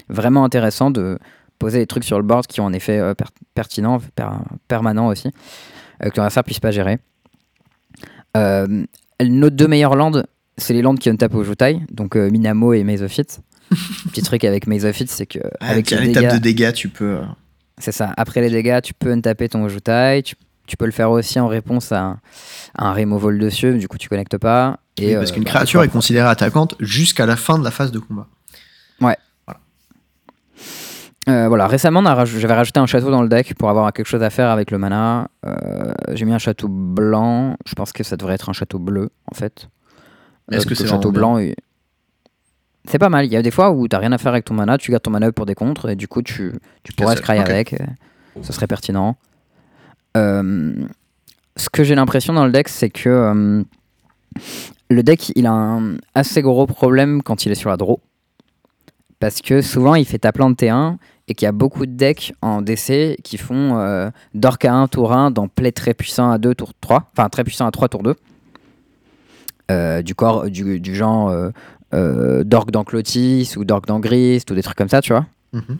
vraiment 0.08 0.44
intéressant 0.44 0.90
de 0.90 1.18
poser 1.58 1.78
des 1.78 1.86
trucs 1.86 2.04
sur 2.04 2.18
le 2.18 2.22
board 2.24 2.46
qui 2.46 2.60
ont 2.60 2.66
un 2.66 2.72
effet 2.72 2.98
euh, 2.98 3.14
per- 3.14 3.24
pertinent, 3.54 3.98
per- 4.14 4.28
permanent 4.68 5.08
aussi, 5.08 5.30
euh, 6.04 6.10
que 6.10 6.28
ça 6.28 6.42
puisse 6.42 6.60
pas 6.60 6.70
gérer. 6.70 6.98
Euh, 8.36 8.84
nos 9.24 9.50
deux 9.50 9.66
meilleures 9.68 9.96
landes, 9.96 10.26
c'est 10.58 10.74
les 10.74 10.82
landes 10.82 10.98
qui 10.98 11.08
untap 11.08 11.34
au 11.34 11.42
Jutai, 11.44 11.80
donc 11.90 12.16
euh, 12.16 12.30
Minamo 12.30 12.72
et 12.74 12.84
Maze 12.84 13.02
of 13.02 13.16
It. 13.18 13.40
Petit 14.10 14.22
truc 14.22 14.44
avec 14.44 14.66
Maze 14.66 14.84
of 14.84 15.00
It, 15.00 15.10
c'est 15.10 15.26
que 15.26 15.38
Ah, 15.60 15.68
avec 15.70 15.90
les 15.90 15.98
l'étape 15.98 16.22
dégâts, 16.24 16.32
de 16.34 16.38
dégâts, 16.38 16.72
tu 16.72 16.88
peux. 16.88 17.18
c'est 17.78 17.92
ça. 17.92 18.12
Après 18.16 18.40
les 18.40 18.50
dégâts, 18.50 18.80
tu 18.82 18.92
peux 18.94 19.10
untaper 19.10 19.48
ton 19.48 19.68
Jutai, 19.68 20.22
tu, 20.24 20.34
tu 20.66 20.76
peux 20.76 20.86
le 20.86 20.92
faire 20.92 21.10
aussi 21.10 21.38
en 21.40 21.48
réponse 21.48 21.92
à 21.92 22.00
un, 22.02 22.20
à 22.76 22.88
un 22.88 22.92
removal 22.92 23.38
dessus, 23.38 23.78
du 23.78 23.88
coup 23.88 23.98
tu 23.98 24.08
connectes 24.08 24.38
pas. 24.38 24.78
Et, 24.98 25.08
oui, 25.08 25.14
parce 25.16 25.30
euh, 25.30 25.34
qu'une 25.34 25.44
bah, 25.44 25.50
créature 25.50 25.80
tu 25.82 25.86
est 25.86 25.90
considérée 25.90 26.28
attaquante 26.28 26.74
jusqu'à 26.80 27.26
la 27.26 27.36
fin 27.36 27.58
de 27.58 27.64
la 27.64 27.70
phase 27.70 27.92
de 27.92 27.98
combat. 27.98 28.26
Euh, 31.28 31.48
voilà, 31.48 31.66
récemment, 31.66 32.04
a 32.06 32.14
raj- 32.14 32.38
j'avais 32.38 32.54
rajouté 32.54 32.78
un 32.78 32.86
château 32.86 33.10
dans 33.10 33.20
le 33.20 33.28
deck 33.28 33.54
pour 33.54 33.68
avoir 33.68 33.92
quelque 33.92 34.06
chose 34.06 34.22
à 34.22 34.30
faire 34.30 34.48
avec 34.48 34.70
le 34.70 34.78
mana. 34.78 35.26
Euh, 35.44 35.92
j'ai 36.12 36.24
mis 36.24 36.32
un 36.32 36.38
château 36.38 36.68
blanc. 36.68 37.56
Je 37.66 37.74
pense 37.74 37.92
que 37.92 38.04
ça 38.04 38.16
devrait 38.16 38.34
être 38.34 38.48
un 38.48 38.52
château 38.52 38.78
bleu, 38.78 39.10
en 39.30 39.34
fait. 39.34 39.68
Est-ce 40.52 40.66
Euh, 40.66 40.68
que 40.68 40.74
c'est 40.76 40.84
le 40.84 40.88
château 40.88 41.10
blanc 41.10 41.40
C'est 42.84 43.00
pas 43.00 43.08
mal. 43.08 43.24
Il 43.26 43.32
y 43.32 43.36
a 43.36 43.42
des 43.42 43.50
fois 43.50 43.72
où 43.72 43.88
t'as 43.88 43.98
rien 43.98 44.12
à 44.12 44.18
faire 44.18 44.30
avec 44.30 44.44
ton 44.44 44.54
mana, 44.54 44.78
tu 44.78 44.92
gardes 44.92 45.02
ton 45.02 45.10
mana 45.10 45.32
pour 45.32 45.46
des 45.46 45.56
contres 45.56 45.88
et 45.88 45.96
du 45.96 46.06
coup 46.06 46.22
tu, 46.22 46.52
tu 46.84 46.92
pourrais 46.92 47.16
scry 47.16 47.38
avec. 47.40 47.72
euh, 47.72 47.78
Ce 48.42 48.52
serait 48.52 48.68
pertinent. 48.68 49.16
Euh, 50.16 50.72
ce 51.56 51.68
que 51.70 51.84
j'ai 51.84 51.94
l'impression 51.94 52.32
dans 52.32 52.44
le 52.44 52.52
deck, 52.52 52.68
c'est 52.68 52.90
que 52.90 53.08
euh, 53.08 53.62
le 54.90 55.02
deck 55.02 55.32
il 55.36 55.46
a 55.46 55.52
un 55.52 55.96
assez 56.14 56.42
gros 56.42 56.66
problème 56.66 57.22
quand 57.22 57.46
il 57.46 57.52
est 57.52 57.56
sur 57.56 57.70
la 57.70 57.76
draw. 57.76 58.00
Parce 59.20 59.40
que 59.40 59.62
souvent 59.62 59.94
il 59.94 60.04
fait 60.04 60.18
ta 60.18 60.32
plante 60.32 60.58
T1 60.58 60.96
et 61.28 61.34
qu'il 61.34 61.46
y 61.46 61.48
a 61.48 61.52
beaucoup 61.52 61.86
de 61.86 61.92
decks 61.92 62.32
en 62.42 62.62
DC 62.62 63.16
qui 63.22 63.38
font 63.38 63.78
euh, 63.78 64.10
Dork 64.34 64.64
à 64.64 64.74
1, 64.74 64.88
tour 64.88 65.12
1 65.12 65.30
dans 65.30 65.48
Play 65.48 65.72
très 65.72 65.94
puissant 65.94 66.30
à 66.30 66.38
2, 66.38 66.54
tour 66.54 66.72
3. 66.80 67.10
Enfin 67.12 67.28
très 67.28 67.44
puissant 67.44 67.66
à 67.66 67.70
3, 67.70 67.88
tour 67.88 68.02
2. 68.02 68.14
Euh, 69.70 70.02
du, 70.02 70.14
corps, 70.14 70.48
du, 70.48 70.78
du 70.78 70.94
genre 70.94 71.34
euh, 71.94 72.44
Dork 72.44 72.70
dans 72.70 72.84
Clotis 72.84 73.54
ou 73.56 73.64
Dork 73.64 73.86
dans 73.86 74.00
Grist 74.00 74.50
ou 74.50 74.54
des 74.54 74.62
trucs 74.62 74.76
comme 74.76 74.88
ça, 74.88 75.00
tu 75.00 75.12
vois. 75.12 75.26
Mhm. 75.52 75.78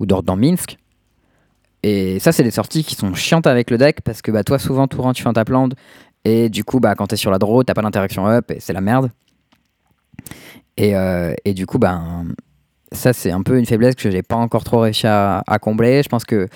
Ou 0.00 0.06
Dork 0.06 0.24
dans 0.24 0.36
Minsk. 0.36 0.78
Et 1.82 2.18
ça, 2.18 2.32
c'est 2.32 2.42
des 2.42 2.50
sorties 2.50 2.84
qui 2.84 2.94
sont 2.94 3.14
chiantes 3.14 3.46
avec 3.46 3.70
le 3.70 3.78
deck 3.78 4.00
parce 4.02 4.22
que 4.22 4.30
bah, 4.30 4.44
toi, 4.44 4.58
souvent, 4.58 4.88
tour 4.88 5.06
1, 5.06 5.12
tu 5.12 5.22
fais 5.22 5.28
un 5.28 5.32
tap 5.32 5.48
land 5.48 5.70
et 6.24 6.48
du 6.48 6.64
coup, 6.64 6.80
bah, 6.80 6.94
quand 6.94 7.06
t'es 7.06 7.16
sur 7.16 7.30
la 7.30 7.38
draw, 7.38 7.62
t'as 7.62 7.74
pas 7.74 7.82
d'interaction 7.82 8.26
up 8.26 8.50
et 8.50 8.60
c'est 8.60 8.72
la 8.72 8.80
merde. 8.80 9.10
Et, 10.76 10.96
euh, 10.96 11.34
et 11.44 11.54
du 11.54 11.66
coup, 11.66 11.78
bah, 11.78 12.00
ça, 12.92 13.12
c'est 13.12 13.30
un 13.30 13.42
peu 13.42 13.58
une 13.58 13.66
faiblesse 13.66 13.94
que 13.94 14.10
j'ai 14.10 14.22
pas 14.22 14.36
encore 14.36 14.64
trop 14.64 14.80
réussi 14.80 15.06
à, 15.06 15.42
combler. 15.60 16.02
Je 16.02 16.08
pense 16.08 16.24
que 16.24 16.48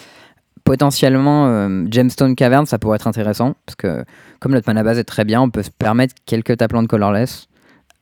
potentiellement, 0.64 1.46
euh, 1.48 1.86
Gemstone 1.90 2.34
Cavern, 2.34 2.66
ça 2.66 2.78
pourrait 2.78 2.96
être 2.96 3.06
intéressant 3.06 3.54
parce 3.66 3.76
que 3.76 4.04
comme 4.40 4.52
notre 4.52 4.68
mana 4.68 4.82
base 4.82 4.98
est 4.98 5.04
très 5.04 5.24
bien, 5.24 5.40
on 5.40 5.50
peut 5.50 5.62
se 5.62 5.70
permettre 5.70 6.14
quelques 6.26 6.56
tap 6.56 6.72
land 6.72 6.86
colorless. 6.86 7.48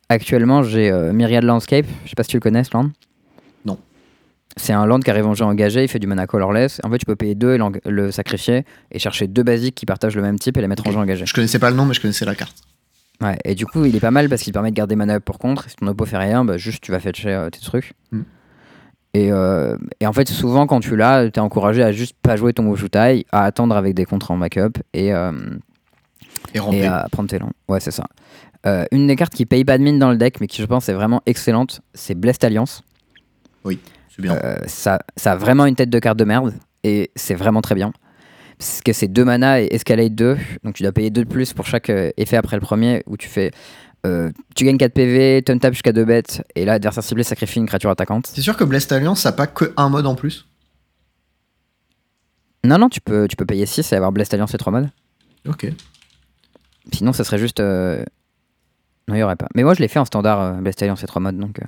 Actuellement, 0.09 0.63
j'ai 0.63 0.91
euh, 0.91 1.13
Myriad 1.13 1.45
Landscape. 1.45 1.87
Je 2.05 2.11
sais 2.11 2.17
pas 2.17 2.23
si 2.23 2.31
tu 2.31 2.37
le 2.37 2.41
connais, 2.41 2.65
ce 2.65 2.71
land. 2.75 2.91
C'est 4.57 4.73
un 4.73 4.85
land 4.85 5.01
qui 5.01 5.11
arrive 5.11 5.27
en 5.27 5.35
jeu 5.35 5.45
engagé, 5.45 5.85
il 5.85 5.89
fait 5.89 5.99
du 5.99 6.07
mana 6.07 6.27
colorless. 6.27 6.81
En 6.85 6.91
fait, 6.91 6.99
tu 6.99 7.07
peux 7.07 7.17
payer 7.17 7.35
deux 7.35 7.55
et 7.55 7.91
le 7.91 8.11
sacrifier 8.11 8.65
et 8.91 8.99
chercher 8.99 9.27
deux 9.29 9.43
basiques 9.43 9.75
qui 9.75 9.87
partagent 9.87 10.17
le 10.17 10.23
même 10.23 10.39
type 10.39 10.57
et 10.57 10.61
les 10.61 10.67
mettre 10.67 10.87
en 10.87 10.91
jeu 10.91 10.99
engagé. 10.99 11.25
Je 11.25 11.35
connaissais 11.35 11.59
pas 11.59 11.71
le 11.71 11.77
nom, 11.77 11.87
mais 11.87 11.95
je 11.95 12.01
connaissais 12.01 12.25
la 12.25 12.35
carte. 12.35 12.57
Ouais, 13.21 13.39
et 13.45 13.55
du 13.55 13.67
coup, 13.67 13.85
il 13.85 13.95
est 13.95 14.01
pas 14.01 14.11
mal 14.11 14.29
parce 14.29 14.43
qu'il 14.43 14.53
permet 14.53 14.71
de 14.71 14.77
garder 14.77 14.97
mana 14.97 15.17
up 15.17 15.25
pour 15.25 15.39
contre. 15.39 15.69
Si 15.69 15.77
ton 15.77 15.87
oppo 15.87 16.07
fait 16.07 16.17
rien, 16.17 16.45
bah, 16.45 16.57
juste 16.57 16.83
tu 16.83 16.91
vas 16.91 17.01
fetcher 17.01 17.29
euh, 17.29 17.51
tes 17.51 17.61
trucs. 17.61 17.93
Mm. 18.13 18.21
Et, 19.13 19.33
euh, 19.33 19.77
et 20.01 20.07
en 20.07 20.13
fait, 20.13 20.29
souvent, 20.29 20.67
quand 20.67 20.81
tu 20.81 20.97
l'as, 20.97 21.31
t'es 21.31 21.41
encouragé 21.41 21.83
à 21.83 21.93
juste 21.93 22.17
pas 22.23 22.37
jouer 22.37 22.53
ton 22.53 22.67
Wujutai, 22.67 23.27
à 23.33 23.45
attendre 23.45 23.77
avec 23.77 23.95
des 23.95 24.05
contres 24.05 24.31
en 24.31 24.39
backup 24.39 24.79
et, 24.95 25.13
euh, 25.13 25.33
Et 26.55 26.59
et 26.59 26.87
à 26.87 27.09
prendre 27.11 27.29
tes 27.29 27.39
lands. 27.39 27.53
Ouais, 27.69 27.81
c'est 27.81 27.91
ça. 27.91 28.05
Une 28.93 29.07
des 29.07 29.17
cartes 29.17 29.35
qui 29.35 29.47
paye 29.47 29.65
pas 29.65 29.79
de 29.79 29.83
mine 29.83 29.99
dans 29.99 30.11
le 30.11 30.17
deck, 30.17 30.41
mais 30.41 30.47
qui 30.47 30.63
je 30.63 30.67
pense 30.67 30.89
est 30.89 30.93
vraiment 30.93 31.23
excellente, 31.27 31.81
c'est 31.93 32.15
Blessed 32.15 32.45
Alliance. 32.45 32.83
C'est 33.65 33.79
bien. 34.21 34.37
Euh, 34.45 34.57
ça, 34.67 35.01
ça 35.17 35.33
a 35.33 35.37
vraiment 35.37 35.67
une 35.67 35.75
tête 35.77 35.91
de 35.91 35.99
carte 35.99 36.19
de 36.19 36.25
merde 36.25 36.55
et 36.85 37.11
c'est 37.17 37.35
vraiment 37.35 37.61
très 37.63 37.75
bien. 37.75 37.93
Parce 38.59 38.81
que 38.83 38.93
c'est 38.93 39.09
2 39.09 39.25
mana 39.25 39.61
et 39.63 39.69
escalade 39.71 40.15
2, 40.15 40.37
donc 40.65 40.75
tu 40.75 40.83
dois 40.83 40.93
payer 40.93 41.11
2 41.11 41.25
de 41.25 41.29
plus 41.29 41.53
pour 41.55 41.67
chaque 41.67 41.89
euh, 41.91 42.11
effet 42.19 42.37
après 42.37 42.57
le 42.57 42.61
premier 42.63 43.03
où 43.07 43.17
tu 43.17 43.27
fais. 43.29 43.51
euh, 44.07 44.31
tu 44.55 44.65
gagnes 44.65 44.77
4 44.77 44.93
PV, 44.93 45.43
tu 45.47 45.59
tap 45.59 45.73
jusqu'à 45.73 45.93
2 45.93 46.05
bêtes, 46.05 46.43
et 46.55 46.65
là, 46.67 46.75
adversaire 46.75 47.03
ciblé 47.03 47.23
sacrifie 47.25 47.59
une 47.59 47.67
créature 47.67 47.89
attaquante. 47.91 48.27
C'est 48.27 48.43
sûr 48.43 48.57
que 48.59 48.65
Blessed 48.65 48.93
Alliance, 48.93 49.21
ça 49.21 49.31
n'a 49.31 49.37
pas 49.37 49.47
que 49.47 49.73
un 49.79 49.89
mode 49.89 50.07
en 50.07 50.15
plus? 50.15 50.47
Non, 52.65 52.77
non, 52.77 52.89
tu 52.91 53.01
peux, 53.01 53.27
tu 53.29 53.37
peux 53.37 53.47
payer 53.47 53.65
6 53.65 53.91
et 53.93 53.97
avoir 53.97 54.13
Blessed 54.13 54.35
Alliance 54.35 54.53
et 54.55 54.59
3 54.59 54.73
modes. 54.73 54.91
Ok. 55.49 55.67
Sinon, 56.93 57.13
ça 57.15 57.25
serait 57.25 57.39
juste. 57.39 57.61
euh, 57.61 58.05
Non, 59.09 59.15
il 59.15 59.19
n'y 59.19 59.23
aurait 59.23 59.37
pas. 59.37 59.49
Mais 59.55 59.63
moi, 59.63 59.73
je 59.73 59.81
l'ai 59.81 59.89
fait 59.89 59.99
en 59.99 60.05
standard 60.05 60.41
euh, 60.41 60.53
Blessed 60.61 60.83
Alliance 60.83 61.03
et 61.03 61.07
3 61.07 61.23
modes, 61.23 61.39
donc. 61.39 61.59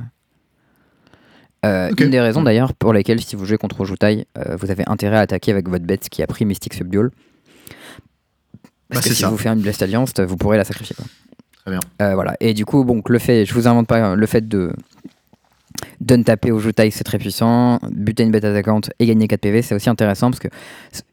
Euh. 1.65 1.91
Une 1.99 2.11
des 2.11 2.21
raisons 2.21 2.43
d'ailleurs 2.43 2.75
pour 2.75 2.93
lesquelles, 2.93 3.21
si 3.21 3.37
vous 3.37 3.45
jouez 3.47 3.59
contre 3.59 3.81
Ojutai, 3.81 4.27
euh, 4.39 4.57
vous 4.57 4.71
avez 4.71 4.85
intérêt 4.87 5.17
à 5.17 5.21
attaquer 5.21 5.53
avec 5.53 5.69
votre 5.69 5.85
bête 5.85 6.09
qui 6.09 6.23
a 6.23 6.27
pris 6.27 6.45
Mystic 6.45 6.75
Subdual. 6.75 7.11
Parce 8.89 9.05
Bah, 9.05 9.09
que 9.09 9.15
si 9.15 9.23
ça. 9.23 9.29
vous 9.29 9.39
faites 9.39 9.53
une 9.53 9.61
Blessed 9.63 9.83
Alliance, 9.83 10.13
vous 10.19 10.37
pourrez 10.37 10.57
la 10.57 10.65
sacrifier. 10.65 10.95
quoi. 10.97 11.05
Très 11.65 11.71
bien. 11.71 11.81
Euh, 12.03 12.15
voilà. 12.15 12.37
Et 12.41 12.55
du 12.55 12.65
coup, 12.65 12.85
bon, 12.85 13.01
le 13.07 13.19
fait, 13.19 13.45
je 13.47 13.55
vous 13.55 13.69
invente 13.69 13.87
pas, 13.87 14.13
euh, 14.13 14.17
le 14.17 14.27
fait 14.27 14.47
de 14.49 14.73
d'un 16.01 16.23
taper 16.23 16.51
au 16.51 16.59
Jutai, 16.59 16.91
c'est 16.91 17.05
très 17.05 17.19
puissant. 17.19 17.79
Buter 17.91 18.25
une 18.25 18.31
bête 18.33 18.45
attaquante 18.45 18.91
et 18.99 19.07
gagner 19.07 19.29
4 19.29 19.41
PV, 19.41 19.63
c'est 19.63 19.75
aussi 19.75 19.89
intéressant 19.89 20.31
parce 20.31 20.41
que 20.41 20.49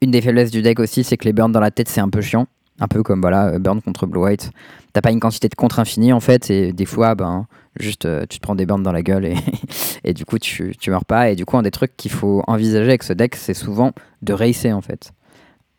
une 0.02 0.10
des 0.10 0.20
faiblesses 0.20 0.50
du 0.50 0.62
deck 0.62 0.80
aussi, 0.80 1.04
c'est 1.04 1.16
que 1.16 1.24
les 1.24 1.32
burns 1.32 1.52
dans 1.52 1.60
la 1.60 1.70
tête, 1.70 1.88
c'est 1.88 2.00
un 2.00 2.08
peu 2.08 2.20
chiant. 2.20 2.46
Un 2.80 2.88
peu 2.88 3.02
comme 3.02 3.20
voilà, 3.20 3.58
burn 3.58 3.80
contre 3.82 4.06
blue 4.06 4.20
white. 4.20 4.50
T'as 4.92 5.02
pas 5.02 5.10
une 5.10 5.20
quantité 5.20 5.48
de 5.48 5.54
contre 5.54 5.78
infinie 5.78 6.12
en 6.12 6.20
fait, 6.20 6.50
et 6.50 6.72
des 6.72 6.86
fois, 6.86 7.14
ben, 7.14 7.46
juste 7.78 8.06
euh, 8.06 8.24
tu 8.28 8.38
te 8.38 8.42
prends 8.42 8.54
des 8.56 8.66
burns 8.66 8.82
dans 8.82 8.90
la 8.92 9.02
gueule 9.02 9.26
et, 9.26 9.36
et 10.04 10.14
du 10.14 10.24
coup 10.24 10.38
tu, 10.38 10.74
tu 10.80 10.90
meurs 10.90 11.04
pas. 11.04 11.30
Et 11.30 11.36
du 11.36 11.44
coup, 11.44 11.56
un 11.58 11.62
des 11.62 11.70
trucs 11.70 11.96
qu'il 11.96 12.10
faut 12.10 12.42
envisager 12.46 12.88
avec 12.88 13.02
ce 13.02 13.12
deck, 13.12 13.36
c'est 13.36 13.54
souvent 13.54 13.92
de 14.22 14.32
racer 14.32 14.72
en 14.72 14.80
fait. 14.80 15.12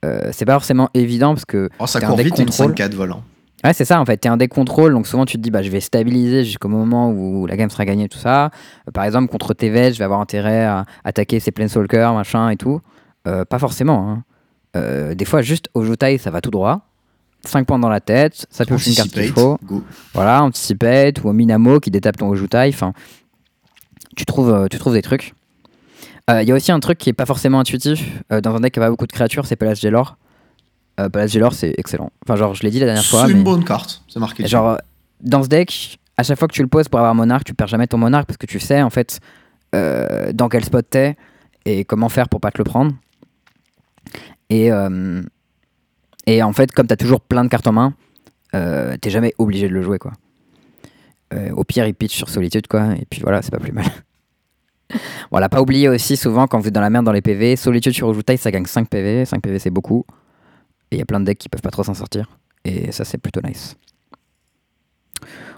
Euh, 0.05 0.29
c'est 0.31 0.45
pas 0.45 0.53
forcément 0.53 0.89
évident 0.93 1.33
parce 1.33 1.45
que. 1.45 1.69
Oh, 1.79 1.87
ça 1.87 1.99
un 1.99 2.01
court 2.03 2.15
deck 2.17 2.27
vite 2.27 2.39
une 2.39 2.45
contrôle. 2.45 2.71
5-4 2.73 2.93
volant. 2.95 3.23
Ouais, 3.63 3.73
c'est 3.73 3.85
ça 3.85 3.99
en 3.99 4.05
fait. 4.05 4.17
T'es 4.17 4.29
un 4.29 4.37
deck 4.37 4.51
contrôle, 4.51 4.93
donc 4.93 5.05
souvent 5.05 5.25
tu 5.25 5.37
te 5.37 5.41
dis, 5.41 5.51
bah, 5.51 5.61
je 5.61 5.69
vais 5.69 5.79
stabiliser 5.81 6.43
jusqu'au 6.45 6.67
moment 6.69 7.11
où 7.11 7.45
la 7.45 7.57
game 7.57 7.69
sera 7.69 7.85
gagnée, 7.85 8.07
tout 8.09 8.17
ça. 8.17 8.45
Euh, 8.45 8.91
par 8.93 9.03
exemple, 9.03 9.27
contre 9.31 9.53
TV, 9.53 9.91
je 9.93 9.99
vais 9.99 10.05
avoir 10.05 10.19
intérêt 10.21 10.63
à 10.65 10.85
attaquer 11.03 11.39
ses 11.39 11.51
Planeswalkers, 11.51 12.13
machin 12.13 12.49
et 12.49 12.57
tout. 12.57 12.79
Euh, 13.27 13.43
pas 13.45 13.59
forcément. 13.59 14.09
hein. 14.09 14.23
Euh, 14.77 15.13
des 15.15 15.25
fois, 15.25 15.41
juste 15.41 15.67
au 15.73 15.83
Jotai, 15.83 16.17
ça 16.17 16.31
va 16.31 16.39
tout 16.41 16.49
droit. 16.49 16.87
5 17.45 17.65
points 17.65 17.79
dans 17.79 17.89
la 17.89 17.99
tête, 17.99 18.45
ça 18.49 18.65
pioche 18.65 18.87
une 18.87 18.95
carte 18.95 19.09
qu'il 19.11 19.27
faut. 19.29 19.57
go. 19.63 19.83
Voilà, 20.13 20.43
Anticipate 20.43 21.23
ou 21.23 21.29
au 21.29 21.33
Minamo 21.33 21.79
qui 21.79 21.89
détape 21.91 22.17
ton 22.17 22.29
Ojutai. 22.29 22.69
Enfin, 22.69 22.93
tu 24.15 24.25
trouves, 24.25 24.51
euh, 24.51 24.67
tu 24.69 24.77
trouves 24.77 24.93
des 24.93 25.01
trucs. 25.01 25.33
Euh, 26.29 26.43
Il 26.43 26.49
y 26.49 26.51
a 26.51 26.55
aussi 26.55 26.71
un 26.71 26.79
truc 26.79 26.97
qui 26.97 27.09
est 27.09 27.13
pas 27.13 27.25
forcément 27.25 27.59
intuitif 27.59 28.03
euh, 28.31 28.41
dans 28.41 28.55
un 28.55 28.59
deck 28.59 28.73
qui 28.73 28.79
a 28.79 28.83
pas 28.83 28.89
beaucoup 28.89 29.07
de 29.07 29.11
créatures, 29.11 29.45
c'est 29.45 29.55
Palace 29.55 29.81
Gelor. 29.81 30.17
Euh, 30.99 31.09
Palace 31.09 31.31
Gelor, 31.31 31.53
c'est 31.53 31.73
excellent. 31.77 32.11
Enfin, 32.25 32.35
genre, 32.35 32.53
je 32.53 32.61
l'ai 32.63 32.69
dit 32.69 32.79
la 32.79 32.85
dernière 32.85 33.05
fois, 33.05 33.21
C'est 33.21 33.33
mais 33.33 33.39
une 33.39 33.43
bonne 33.43 33.63
carte, 33.65 34.03
c'est 34.07 34.19
marqué. 34.19 34.45
genre, 34.47 34.77
dans 35.21 35.41
ce 35.43 35.47
deck, 35.49 35.99
à 36.17 36.23
chaque 36.23 36.37
fois 36.37 36.47
que 36.47 36.53
tu 36.53 36.61
le 36.61 36.67
poses 36.67 36.89
pour 36.89 36.99
avoir 36.99 37.15
monarque, 37.15 37.45
tu 37.45 37.53
perds 37.53 37.67
jamais 37.67 37.87
ton 37.87 37.97
monarque 37.97 38.27
parce 38.27 38.37
que 38.37 38.45
tu 38.45 38.59
sais 38.59 38.81
en 38.81 38.89
fait 38.89 39.19
dans 39.73 40.49
quel 40.49 40.65
spot 40.65 40.85
t'es 40.89 41.15
et 41.65 41.85
comment 41.85 42.09
faire 42.09 42.27
pour 42.27 42.41
pas 42.41 42.51
te 42.51 42.57
le 42.57 42.65
prendre. 42.65 42.91
Et, 44.49 44.71
euh, 44.71 45.21
et 46.27 46.43
en 46.43 46.53
fait, 46.53 46.71
comme 46.71 46.87
t'as 46.87 46.95
toujours 46.95 47.21
plein 47.21 47.43
de 47.43 47.49
cartes 47.49 47.67
en 47.67 47.71
main, 47.71 47.93
euh, 48.53 48.95
t'es 48.97 49.09
jamais 49.09 49.33
obligé 49.37 49.67
de 49.67 49.73
le 49.73 49.81
jouer 49.81 49.97
quoi. 49.97 50.13
Euh, 51.33 51.51
au 51.51 51.63
pire, 51.63 51.85
il 51.85 51.93
pitch 51.93 52.15
sur 52.15 52.29
solitude 52.29 52.67
quoi, 52.67 52.93
et 52.95 53.05
puis 53.09 53.21
voilà, 53.21 53.41
c'est 53.41 53.51
pas 53.51 53.59
plus 53.59 53.71
mal. 53.71 53.85
voilà, 55.31 55.49
pas 55.49 55.61
oublier 55.61 55.87
aussi 55.87 56.17
souvent 56.17 56.47
quand 56.47 56.59
vous 56.59 56.67
êtes 56.67 56.73
dans 56.73 56.81
la 56.81 56.89
merde 56.89 57.05
dans 57.05 57.13
les 57.13 57.21
PV, 57.21 57.55
solitude 57.55 57.93
sur 57.93 58.07
Ojutai 58.07 58.37
ça 58.37 58.51
gagne 58.51 58.65
5 58.65 58.89
PV, 58.89 59.25
5 59.25 59.41
PV 59.41 59.59
c'est 59.59 59.69
beaucoup. 59.69 60.05
Et 60.91 60.97
il 60.97 60.99
y 60.99 61.01
a 61.01 61.05
plein 61.05 61.21
de 61.21 61.25
decks 61.25 61.37
qui 61.37 61.47
peuvent 61.47 61.61
pas 61.61 61.71
trop 61.71 61.83
s'en 61.83 61.93
sortir, 61.93 62.29
et 62.65 62.91
ça 62.91 63.05
c'est 63.05 63.17
plutôt 63.17 63.41
nice. 63.41 63.77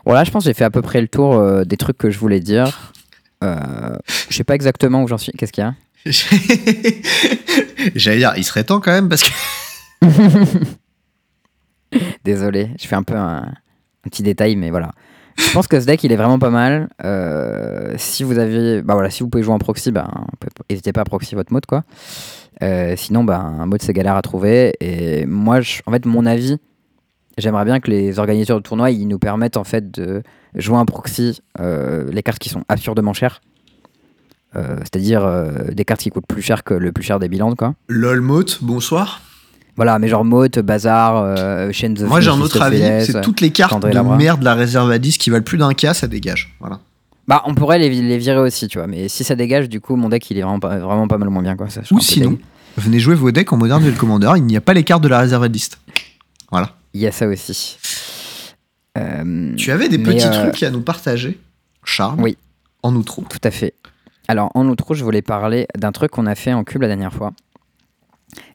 Voilà, 0.06 0.24
je 0.24 0.32
pense 0.32 0.44
que 0.44 0.50
j'ai 0.50 0.54
fait 0.54 0.66
à 0.66 0.70
peu 0.70 0.82
près 0.82 1.02
le 1.02 1.08
tour 1.08 1.36
euh, 1.36 1.64
des 1.64 1.78
trucs 1.78 1.98
que 1.98 2.12
je 2.12 2.20
voulais 2.20 2.42
dire. 2.42 2.94
Je 3.42 3.98
sais 4.30 4.46
pas 4.46 4.56
exactement 4.56 5.04
où 5.04 5.08
j'en 5.10 5.18
suis. 5.18 5.34
Qu'est-ce 5.34 5.52
qu'il 5.52 5.66
y 5.66 5.68
a? 5.68 5.76
J'allais 7.96 8.18
dire, 8.18 8.34
il 8.38 8.44
serait 8.46 8.64
temps 8.64 8.80
quand 8.80 8.92
même 8.92 9.10
parce 9.10 9.24
que. 9.24 9.30
Désolé, 12.24 12.70
je 12.80 12.88
fais 12.88 12.96
un 12.96 13.04
peu 13.04 13.16
un, 13.16 13.52
petit 14.04 14.24
détail, 14.24 14.56
mais 14.56 14.70
voilà. 14.70 14.92
Je 15.38 15.52
pense 15.52 15.68
que 15.68 15.80
ce 15.80 15.88
deck, 15.88 16.04
il 16.04 16.12
est 16.12 16.16
vraiment 16.16 16.38
pas 16.38 16.52
mal. 16.52 16.90
Euh, 17.04 17.96
si 17.98 18.24
vous 18.24 18.38
avez, 18.38 18.84
bah 18.84 18.94
voilà, 18.94 19.10
si 19.10 19.24
vous 19.24 19.30
pouvez 19.30 19.44
jouer 19.44 19.54
en 19.54 19.60
proxy, 19.60 19.92
bah, 19.92 20.08
n'hésitez 20.70 20.94
pas 20.94 21.02
à 21.02 21.06
proxy 21.06 21.34
votre 21.34 21.52
mode, 21.52 21.66
quoi. 21.66 21.84
Euh, 22.62 22.94
sinon, 22.96 23.24
bah, 23.24 23.40
un 23.40 23.66
mode 23.66 23.82
c'est 23.82 23.94
galère 23.94 24.16
à 24.16 24.22
trouver. 24.22 24.74
Et 24.80 25.26
moi, 25.26 25.60
en 25.86 25.92
fait, 25.92 26.06
mon 26.06 26.28
avis, 26.28 26.58
j'aimerais 27.38 27.66
bien 27.66 27.80
que 27.80 27.90
les 27.90 28.20
organisateurs 28.20 28.58
de 28.58 28.64
tournois, 28.64 28.92
ils 28.92 29.08
nous 29.08 29.18
permettent 29.18 29.58
en 29.58 29.64
fait 29.64 29.90
de 29.90 30.22
jouer 30.54 30.78
en 30.78 30.86
proxy 30.86 31.42
euh, 31.60 32.12
les 32.12 32.22
cartes 32.22 32.40
qui 32.40 32.50
sont 32.50 32.64
absurdement 32.70 33.14
chères. 33.14 33.42
C'est-à-dire 34.56 35.28
des 35.72 35.84
cartes 35.84 36.02
qui 36.02 36.12
coûtent 36.12 36.28
plus 36.28 36.44
cher 36.44 36.64
que 36.64 36.76
le 36.76 36.92
plus 36.92 37.02
cher 37.02 37.18
des 37.18 37.28
bilans, 37.28 37.56
quoi. 37.56 37.74
Bonsoir. 38.62 39.20
Voilà, 39.76 39.98
mais 40.00 40.08
genre 40.08 40.24
Mote, 40.24 40.60
Bazar, 40.60 41.18
euh, 41.18 41.72
Chain 41.72 41.94
the 41.96 42.02
Moi 42.02 42.22
j'ai 42.22 42.30
un 42.30 42.40
autre 42.40 42.62
avis, 42.62 43.06
c'est 43.06 43.22
toutes 43.22 43.42
les 43.42 43.50
cartes 43.52 43.82
de 43.82 43.88
Labra. 43.88 44.18
merde 44.18 44.40
de 44.42 44.46
la 44.46 44.54
réserve 44.54 44.92
à 44.92 45.00
10 45.00 45.18
qui 45.18 45.30
valent 45.32 45.44
plus 45.44 45.58
d'un 45.58 45.74
K, 45.74 45.94
ça 45.94 46.08
dégage. 46.08 46.56
Voilà. 46.60 46.80
Bah, 47.28 47.42
on 47.46 47.56
pourrait 47.56 47.80
les, 47.80 47.90
les 47.90 48.18
virer 48.18 48.40
aussi, 48.40 48.68
tu 48.68 48.78
vois. 48.78 48.88
Mais 48.88 49.08
si 49.08 49.24
ça 49.24 49.36
dégage, 49.36 49.70
du 49.70 49.80
coup, 49.80 49.96
mon 49.96 50.10
deck, 50.10 50.30
il 50.30 50.38
est 50.38 50.42
vraiment 50.42 50.60
pas, 50.60 50.78
vraiment 50.78 51.08
pas 51.08 51.18
mal 51.18 51.30
moins 51.30 51.42
bien, 51.42 51.56
quoi. 51.56 51.70
Ça, 51.70 51.82
Ou 51.92 52.00
sinon, 52.02 52.38
venez 52.78 53.00
jouer 53.00 53.16
vos 53.16 53.32
decks 53.32 53.52
en 53.54 53.58
Modern 53.58 53.82
Duel 53.82 53.96
Commander, 53.96 54.34
il 54.36 54.44
n'y 54.44 54.58
a 54.58 54.62
pas 54.62 54.74
les 54.74 54.84
cartes 54.84 55.04
de 55.04 55.08
la 55.08 55.20
réserve 55.20 55.44
à 55.44 55.50
10. 55.50 55.72
Voilà. 56.52 56.72
Il 56.94 57.02
y 57.02 57.08
a 57.08 57.12
ça 57.12 57.26
aussi. 57.28 57.78
Euh, 58.98 59.56
Tu 59.56 59.72
avais 59.72 59.90
des 59.90 59.98
petits 59.98 60.28
euh, 60.28 60.50
trucs 60.50 60.62
à 60.64 60.70
nous 60.70 60.82
partager, 60.82 61.40
Charles 61.84 62.20
Oui. 62.20 62.38
En 62.84 62.94
outro. 62.96 63.24
Tout 63.30 63.40
à 63.44 63.52
fait. 63.52 63.74
Alors, 64.28 64.52
en 64.54 64.68
outro, 64.68 64.94
je 64.94 65.04
voulais 65.04 65.22
parler 65.22 65.66
d'un 65.78 65.92
truc 65.92 66.12
qu'on 66.12 66.26
a 66.28 66.36
fait 66.36 66.54
en 66.54 66.64
cube 66.64 66.82
la 66.82 66.88
dernière 66.90 67.14
fois. 67.14 67.32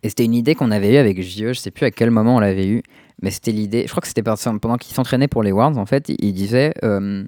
Et 0.03 0.09
c'était 0.09 0.25
une 0.25 0.35
idée 0.35 0.55
qu'on 0.55 0.71
avait 0.71 0.95
eue 0.95 0.97
avec 0.97 1.21
JE, 1.23 1.49
je 1.49 1.53
sais 1.55 1.71
plus 1.71 1.87
à 1.87 1.91
quel 1.91 2.11
moment 2.11 2.37
on 2.37 2.41
l'avait 2.41 2.67
eue, 2.67 2.83
mais 3.23 3.31
c'était 3.31 3.53
l'idée, 3.53 3.85
je 3.87 3.91
crois 3.91 4.01
que 4.01 4.09
c'était 4.09 4.23
pendant 4.23 4.77
qu'il 4.77 4.95
s'entraînait 4.95 5.29
pour 5.29 5.43
les 5.43 5.53
Worlds, 5.53 5.79
en 5.79 5.87
fait, 5.87 6.09
il, 6.09 6.33
disait, 6.33 6.75
euh, 6.85 7.25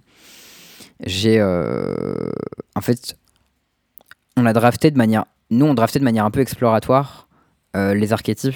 j'ai, 1.05 1.39
euh, 1.41 2.31
en 2.75 2.81
fait, 2.81 3.17
on 4.37 4.47
a 4.47 4.53
drafté 4.53 4.91
de 4.91 4.97
manière, 4.97 5.25
nous 5.51 5.67
on 5.67 5.75
drafté 5.75 5.99
de 5.99 6.05
manière 6.05 6.25
un 6.25 6.31
peu 6.31 6.41
exploratoire 6.41 7.29
euh, 7.77 7.95
les 7.95 8.13
archétypes, 8.13 8.55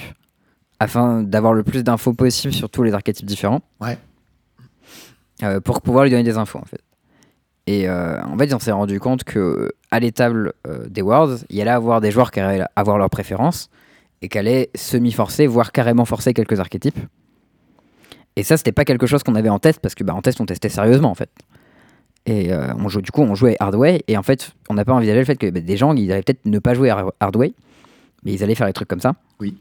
afin 0.81 1.23
d'avoir 1.23 1.53
le 1.55 1.62
plus 1.62 1.85
d'infos 1.85 2.12
possible 2.12 2.53
sur 2.53 2.69
tous 2.69 2.83
les 2.83 2.93
archétypes 2.93 3.27
différents. 3.27 3.62
Ouais. 3.81 3.99
Pour 5.62 5.83
pouvoir 5.83 6.05
lui 6.05 6.11
donner 6.11 6.23
des 6.23 6.39
infos, 6.39 6.59
en 6.59 6.65
fait. 6.65 6.81
Et 7.66 7.89
euh, 7.89 8.23
en 8.23 8.37
fait, 8.37 8.53
on 8.53 8.59
s'est 8.59 8.73
rendu 8.73 9.01
compte 9.01 9.25
que 9.25 9.73
à 9.91 10.01
l'étable 10.01 10.53
euh, 10.66 10.87
des 10.89 11.03
Worlds, 11.03 11.45
il 11.49 11.57
y 11.57 11.62
allait 11.62 11.71
avoir 11.71 12.01
des 12.01 12.11
joueurs 12.11 12.31
qui 12.31 12.41
allaient 12.41 12.65
avoir 12.77 12.99
leurs 12.99 13.11
préférences 13.11 13.71
et 14.25 14.29
qui 14.29 14.39
allaient 14.39 14.71
semi-forcer, 14.75 15.47
voire 15.47 15.71
carrément 15.71 16.07
forcer 16.07 16.33
quelques 16.33 16.59
archétypes. 16.59 16.99
Et 18.37 18.43
ça, 18.43 18.57
c'était 18.57 18.73
pas 18.73 18.87
quelque 18.87 19.07
chose 19.07 19.23
qu'on 19.23 19.35
avait 19.35 19.51
en 19.51 19.59
test 19.59 19.81
parce 19.81 19.95
que 19.95 20.03
bah, 20.03 20.15
en 20.15 20.23
test, 20.23 20.41
on 20.41 20.47
testait 20.47 20.71
sérieusement 20.71 21.11
en 21.11 21.15
fait. 21.15 21.29
Et 22.27 22.53
euh, 22.55 22.73
on 22.79 22.89
joue, 22.89 23.03
du 23.03 23.11
coup, 23.11 23.21
on 23.21 23.35
jouait 23.35 23.55
Hardway 23.61 24.03
et 24.09 24.17
en 24.17 24.23
fait, 24.23 24.53
on 24.71 24.75
n'a 24.75 24.85
pas 24.87 24.95
envisagé 24.95 25.19
le 25.19 25.25
fait 25.27 25.37
que 25.37 25.51
bah, 25.51 25.61
des 25.61 25.77
gens, 25.77 25.93
ils 25.95 26.11
allaient 26.11 26.23
peut-être 26.23 26.47
ne 26.47 26.59
pas 26.59 26.73
jouer 26.73 26.89
Har- 26.89 27.13
Hardway, 27.21 27.53
mais 28.25 28.33
ils 28.33 28.43
allaient 28.43 28.55
faire 28.55 28.67
des 28.67 28.73
trucs 28.73 28.89
comme 28.89 29.01
ça. 29.01 29.15
Oui. 29.41 29.59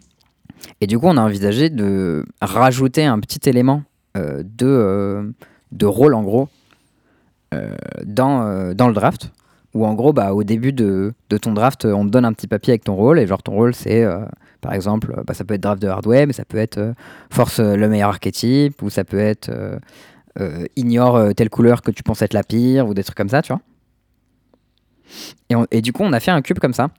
Et 0.79 0.87
du 0.87 0.97
coup, 0.97 1.07
on 1.07 1.17
a 1.17 1.21
envisagé 1.21 1.69
de 1.69 2.25
rajouter 2.41 3.03
un 3.03 3.19
petit 3.19 3.49
élément 3.49 3.83
euh, 4.15 4.43
de, 4.45 4.65
euh, 4.65 5.29
de 5.73 5.85
rôle 5.85 6.13
en 6.13 6.23
gros 6.23 6.47
dans, 8.05 8.73
dans 8.73 8.87
le 8.87 8.93
draft. 8.95 9.29
Où 9.73 9.85
en 9.85 9.93
gros, 9.95 10.13
bah, 10.13 10.33
au 10.33 10.43
début 10.43 10.71
de, 10.73 11.13
de 11.29 11.37
ton 11.37 11.53
draft, 11.53 11.85
on 11.85 12.05
te 12.05 12.09
donne 12.11 12.25
un 12.25 12.33
petit 12.33 12.47
papier 12.47 12.71
avec 12.73 12.83
ton 12.83 12.95
rôle. 12.95 13.19
Et 13.19 13.25
genre, 13.27 13.41
ton 13.41 13.53
rôle, 13.53 13.73
c'est 13.73 14.03
euh, 14.03 14.19
par 14.61 14.73
exemple, 14.73 15.19
bah, 15.25 15.33
ça 15.33 15.43
peut 15.43 15.55
être 15.55 15.61
draft 15.63 15.81
de 15.81 15.87
hardware, 15.87 16.27
mais 16.27 16.33
ça 16.33 16.45
peut 16.45 16.57
être 16.59 16.77
euh, 16.77 16.93
force 17.31 17.59
euh, 17.59 17.75
le 17.75 17.89
meilleur 17.89 18.09
archétype, 18.09 18.81
ou 18.83 18.89
ça 18.91 19.03
peut 19.03 19.19
être 19.19 19.49
euh, 19.49 19.77
euh, 20.39 20.65
ignore 20.75 21.15
euh, 21.15 21.31
telle 21.33 21.49
couleur 21.49 21.81
que 21.81 21.91
tu 21.91 22.03
penses 22.03 22.21
être 22.21 22.33
la 22.33 22.43
pire, 22.43 22.87
ou 22.87 22.93
des 22.93 23.03
trucs 23.03 23.17
comme 23.17 23.29
ça, 23.29 23.41
tu 23.41 23.51
vois. 23.51 23.61
Et, 25.49 25.77
et 25.77 25.81
du 25.81 25.91
coup, 25.91 26.03
on 26.03 26.13
a 26.13 26.19
fait 26.19 26.31
un 26.31 26.41
cube 26.41 26.59
comme 26.59 26.73
ça. 26.73 26.89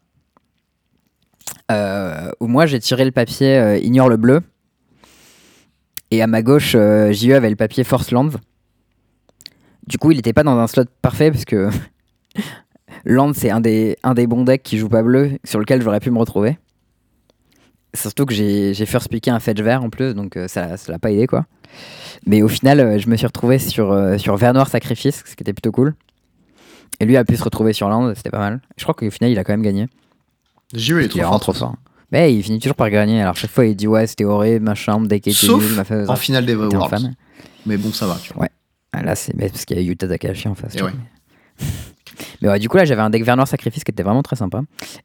euh, 1.70 2.30
où 2.40 2.46
moi, 2.46 2.66
j'ai 2.66 2.80
tiré 2.80 3.05
le 3.05 3.10
papier 3.12 3.56
euh, 3.56 3.78
ignore 3.78 4.09
le 4.09 4.16
bleu. 4.16 4.40
Et 6.10 6.22
à 6.22 6.26
ma 6.26 6.42
gauche, 6.42 6.74
euh, 6.76 7.12
JE 7.12 7.30
avait 7.32 7.51
le 7.51 7.56
papier 7.56 7.82
Force 7.84 8.10
Lands. 8.10 8.30
Du 9.86 9.98
coup, 9.98 10.10
il 10.12 10.16
n'était 10.16 10.32
pas 10.32 10.42
dans 10.42 10.56
un 10.59 10.66
slot 10.66 10.84
parfait 11.02 11.30
parce 11.30 11.44
que 11.44 11.70
Land, 13.05 13.32
c'est 13.35 13.51
un 13.51 13.60
des, 13.60 13.97
un 14.02 14.14
des 14.14 14.26
bons 14.26 14.44
decks 14.44 14.62
qui 14.62 14.78
joue 14.78 14.89
pas 14.89 15.02
bleu, 15.02 15.32
sur 15.44 15.59
lequel 15.59 15.82
j'aurais 15.82 16.01
pu 16.01 16.10
me 16.10 16.18
retrouver. 16.18 16.59
Surtout 17.94 18.26
que 18.26 18.35
j'ai 18.35 18.74
j'ai 18.74 18.86
first 18.86 19.09
pické 19.09 19.31
un 19.31 19.39
fetch 19.39 19.60
vert 19.60 19.85
en 19.85 19.90
plus, 19.90 20.14
donc 20.14 20.36
euh, 20.36 20.48
ça 20.48 20.76
ça 20.76 20.90
l'a 20.90 20.98
pas 20.98 21.12
aidé 21.12 21.26
quoi. 21.28 21.47
Mais 22.26 22.43
au 22.43 22.48
final, 22.48 22.81
euh, 22.81 22.98
je 22.98 23.09
me 23.09 23.16
suis 23.16 23.26
retrouvé 23.26 23.59
sur, 23.59 23.93
euh, 23.93 24.18
sur 24.18 24.36
Vert 24.36 24.55
Noir 24.55 24.68
Sacrifice, 24.68 25.22
ce 25.26 25.35
qui 25.35 25.43
était 25.43 25.52
plutôt 25.52 25.72
cool. 25.72 25.94
Et 27.01 27.05
lui 27.05 27.16
a 27.16 27.24
pu 27.24 27.36
se 27.36 27.43
retrouver 27.44 27.72
sur 27.72 27.89
Land, 27.89 28.14
c'était 28.14 28.31
pas 28.31 28.39
mal. 28.39 28.60
Je 28.76 28.85
crois 28.85 28.94
qu'au 28.94 29.10
final, 29.10 29.31
il 29.31 29.39
a 29.39 29.44
quand 29.44 29.52
même 29.52 29.62
gagné. 29.62 29.89
J'ai 30.72 30.93
eu 30.94 30.98
les 31.01 31.06
Il 31.06 31.18
est 31.18 31.22
trop 31.22 31.31
fort. 31.32 31.40
trop 31.40 31.52
fort. 31.52 31.76
Mais 32.12 32.35
il 32.35 32.43
finit 32.43 32.60
toujours 32.60 32.76
par 32.76 32.90
gagner. 32.90 33.20
Alors 33.20 33.36
chaque 33.36 33.51
fois, 33.51 33.66
il 33.66 33.74
dit 33.74 33.86
ouais, 33.89 34.06
c'était 34.06 34.24
horrible, 34.24 34.64
machin, 34.64 34.98
mon 34.98 35.06
deck 35.06 35.26
était 35.26 35.36
Sauf 35.36 35.62
nul, 35.62 35.74
ma 35.74 36.12
En 36.12 36.16
finale 36.16 36.47
des 36.47 36.55
Worlds. 36.55 37.10
Mais 37.66 37.76
bon, 37.76 37.93
ça 37.93 38.06
va. 38.06 38.16
Tu 38.22 38.32
vois. 38.32 38.48
Ah, 38.93 39.02
là, 39.02 39.14
c'est 39.16 39.36
parce 39.36 39.64
qu'il 39.64 39.76
y 39.76 39.81
a 39.81 39.82
Yuta 39.82 40.06
Takahashi 40.06 40.48
en 40.48 40.55
face. 40.55 40.76
Et 40.76 40.82
ouais. 40.82 40.93
Mais 42.43 42.49
ouais, 42.49 42.59
du 42.59 42.69
coup, 42.69 42.77
là, 42.77 42.85
j'avais 42.85 43.03
un 43.03 43.11
deck 43.11 43.24
Vert 43.24 43.36
Noir 43.36 43.49
Sacrifice 43.49 43.85
qui 43.85 43.91
était 43.91 44.03
vraiment 44.03 44.23
très 44.23 44.36
sympa. 44.36 44.62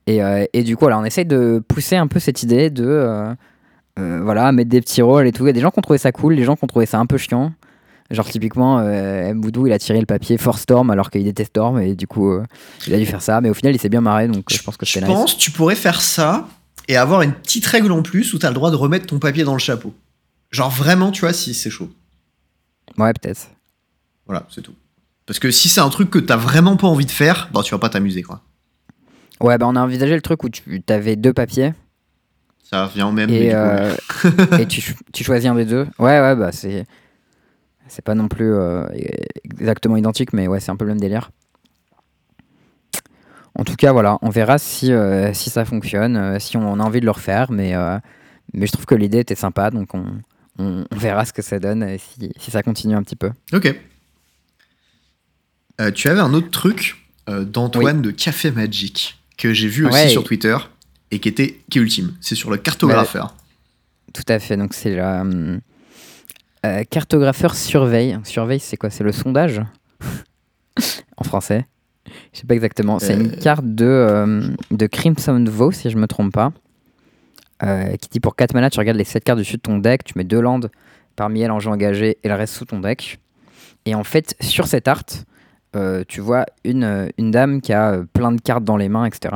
Et, 0.07 0.23
euh, 0.23 0.45
et 0.53 0.63
du 0.63 0.75
coup, 0.77 0.87
là, 0.87 0.97
on 0.99 1.05
essaye 1.05 1.25
de 1.25 1.61
pousser 1.67 1.95
un 1.95 2.07
peu 2.07 2.19
cette 2.19 2.43
idée 2.43 2.69
de. 2.69 2.85
euh, 2.85 3.33
euh, 3.99 4.21
voilà, 4.23 4.51
mettre 4.51 4.69
des 4.69 4.79
petits 4.81 5.01
rôles 5.01 5.27
et 5.27 5.31
tout. 5.31 5.43
Il 5.43 5.47
y 5.47 5.49
a 5.49 5.53
des 5.53 5.59
gens 5.61 5.71
qui 5.71 5.79
ont 5.79 5.81
trouvé 5.81 5.97
ça 5.99 6.11
cool, 6.11 6.35
des 6.35 6.43
gens 6.43 6.55
qui 6.55 6.63
ont 6.63 6.67
trouvé 6.67 6.85
ça 6.85 6.99
un 6.99 7.05
peu 7.05 7.17
chiant. 7.17 7.51
Genre, 8.11 8.27
typiquement, 8.27 8.79
Mboudou, 9.33 9.67
il 9.67 9.73
a 9.73 9.77
tiré 9.77 9.99
le 9.99 10.05
papier 10.07 10.37
Force 10.39 10.61
Storm 10.61 10.89
alors 10.89 11.11
qu'il 11.11 11.23
déteste 11.23 11.49
Storm. 11.51 11.79
Et 11.79 11.95
du 11.95 12.07
coup, 12.07 12.33
il 12.87 12.93
a 12.93 12.97
dû 12.97 13.05
faire 13.05 13.21
ça. 13.21 13.39
Mais 13.41 13.49
au 13.49 13.53
final, 13.53 13.75
il 13.75 13.79
s'est 13.79 13.89
bien 13.89 14.01
marré. 14.01 14.27
Donc, 14.27 14.45
je 14.49 14.61
pense 14.63 14.77
que 14.77 14.85
Je 14.85 14.93
c'était 14.93 15.05
nice. 15.05 15.15
pense 15.15 15.37
tu 15.37 15.51
pourrais 15.51 15.75
faire 15.75 16.01
ça 16.01 16.47
et 16.87 16.97
avoir 16.97 17.21
une 17.21 17.33
petite 17.33 17.65
règle 17.67 17.91
en 17.91 18.01
plus 18.01 18.33
où 18.33 18.39
t'as 18.39 18.47
le 18.47 18.55
droit 18.55 18.71
de 18.71 18.75
remettre 18.75 19.05
ton 19.05 19.19
papier 19.19 19.43
dans 19.43 19.53
le 19.53 19.59
chapeau. 19.59 19.93
Genre 20.49 20.71
vraiment, 20.71 21.11
tu 21.11 21.21
vois, 21.21 21.33
si 21.33 21.53
c'est 21.53 21.69
chaud. 21.69 21.89
Ouais, 22.97 23.13
peut-être. 23.13 23.51
Voilà, 24.25 24.47
c'est 24.49 24.61
tout. 24.63 24.73
Parce 25.29 25.37
que 25.37 25.51
si 25.51 25.69
c'est 25.69 25.79
un 25.79 25.89
truc 25.89 26.09
que 26.09 26.17
t'as 26.17 26.37
vraiment 26.37 26.75
pas 26.75 26.87
envie 26.87 27.05
de 27.05 27.11
faire, 27.11 27.51
bah 27.53 27.61
tu 27.63 27.69
vas 27.69 27.77
pas 27.77 27.89
t'amuser 27.89 28.23
quoi. 28.23 28.41
Ouais, 29.39 29.59
bah, 29.59 29.67
on 29.69 29.75
a 29.75 29.79
envisagé 29.79 30.15
le 30.15 30.23
truc 30.23 30.43
où 30.43 30.49
tu 30.49 30.81
avais 30.87 31.15
deux 31.17 31.33
papiers. 31.33 31.75
Ça 32.63 32.87
revient 32.87 33.03
au 33.03 33.11
même. 33.11 33.29
Et, 33.29 33.53
euh, 33.53 33.93
et 34.59 34.65
tu, 34.65 34.95
tu 35.13 35.23
choisis 35.23 35.47
un 35.47 35.53
des 35.53 35.65
deux. 35.65 35.85
Ouais, 35.99 36.19
ouais, 36.19 36.35
bah 36.35 36.51
c'est. 36.51 36.83
C'est 37.87 38.03
pas 38.03 38.15
non 38.15 38.27
plus 38.27 38.51
euh, 38.51 38.87
exactement 39.43 39.97
identique, 39.97 40.33
mais 40.33 40.47
ouais, 40.47 40.59
c'est 40.59 40.71
un 40.71 40.75
peu 40.75 40.85
le 40.85 40.93
même 40.93 40.99
délire. 40.99 41.29
En 43.53 43.63
tout 43.63 43.75
cas, 43.75 43.91
voilà, 43.91 44.17
on 44.23 44.31
verra 44.31 44.57
si, 44.57 44.91
euh, 44.91 45.31
si 45.35 45.51
ça 45.51 45.63
fonctionne, 45.63 46.39
si 46.39 46.57
on 46.57 46.79
a 46.79 46.83
envie 46.83 47.01
de 47.01 47.05
le 47.05 47.11
refaire, 47.11 47.51
mais, 47.51 47.75
mais 48.55 48.65
je 48.65 48.71
trouve 48.71 48.87
que 48.87 48.95
l'idée 48.95 49.19
était 49.19 49.35
sympa, 49.35 49.69
donc 49.69 49.93
on, 49.93 50.05
on, 50.57 50.85
on 50.89 50.97
verra 50.97 51.23
ce 51.25 51.33
que 51.33 51.43
ça 51.43 51.59
donne 51.59 51.83
et 51.83 51.99
si, 51.99 52.31
si 52.39 52.49
ça 52.49 52.63
continue 52.63 52.95
un 52.95 53.03
petit 53.03 53.15
peu. 53.15 53.29
Ok. 53.53 53.75
Euh, 55.79 55.91
tu 55.91 56.07
avais 56.09 56.19
un 56.19 56.33
autre 56.33 56.49
truc 56.51 56.97
euh, 57.29 57.43
d'Antoine 57.45 58.01
de 58.01 58.11
Café 58.11 58.51
Magic 58.51 59.19
que 59.37 59.53
j'ai 59.53 59.67
vu 59.67 59.85
aussi 59.85 60.09
sur 60.09 60.23
Twitter 60.23 60.57
et 61.11 61.19
qui 61.19 61.29
était 61.29 61.59
qui 61.69 61.79
est 61.79 61.81
ultime. 61.81 62.15
C'est 62.21 62.35
sur 62.35 62.49
le 62.51 62.57
cartographeur. 62.57 63.35
Tout 64.13 64.23
à 64.27 64.39
fait, 64.39 64.57
donc 64.57 64.73
c'est 64.73 64.95
la 64.95 65.21
hum, 65.21 65.59
euh, 66.65 66.83
cartographeur 66.89 67.55
surveille. 67.55 68.17
Surveille, 68.23 68.59
c'est 68.59 68.75
quoi? 68.77 68.89
C'est 68.89 69.03
le 69.03 69.11
sondage? 69.11 69.61
En 71.17 71.23
français. 71.25 71.65
Je 72.33 72.39
sais 72.39 72.47
pas 72.47 72.53
exactement. 72.53 72.97
C'est 72.99 73.13
une 73.13 73.33
Euh. 73.33 73.41
carte 73.41 73.65
de, 73.65 73.83
euh, 73.85 74.41
de 74.71 74.87
Crimson 74.87 75.43
Vow, 75.49 75.71
si 75.73 75.89
je 75.89 75.97
me 75.97 76.07
trompe 76.07 76.31
pas. 76.33 76.53
euh, 77.61 77.93
qui 77.97 78.07
dit 78.07 78.19
pour 78.21 78.37
4 78.37 78.53
mana, 78.53 78.69
tu 78.69 78.79
regardes 78.79 78.97
les 78.97 79.03
7 79.03 79.21
cartes 79.25 79.37
dessus 79.39 79.57
de 79.57 79.61
ton 79.61 79.79
deck, 79.79 80.05
tu 80.05 80.13
mets 80.17 80.23
deux 80.23 80.39
landes, 80.39 80.71
parmi 81.17 81.41
elles 81.41 81.51
en 81.51 81.59
jeu 81.59 81.69
engagé 81.69 82.17
et 82.23 82.29
le 82.29 82.35
reste 82.35 82.53
sous 82.55 82.63
ton 82.63 82.79
deck. 82.79 83.19
Et 83.85 83.95
en 83.95 84.05
fait, 84.05 84.33
sur 84.39 84.65
cette 84.67 84.87
art, 84.87 85.03
euh, 85.11 85.23
tu 86.07 86.21
vois 86.21 86.45
une, 86.63 86.83
euh, 86.83 87.07
une 87.17 87.31
dame 87.31 87.61
qui 87.61 87.73
a 87.73 87.91
euh, 87.91 88.03
plein 88.11 88.31
de 88.31 88.41
cartes 88.41 88.63
dans 88.63 88.77
les 88.77 88.89
mains, 88.89 89.05
etc. 89.05 89.35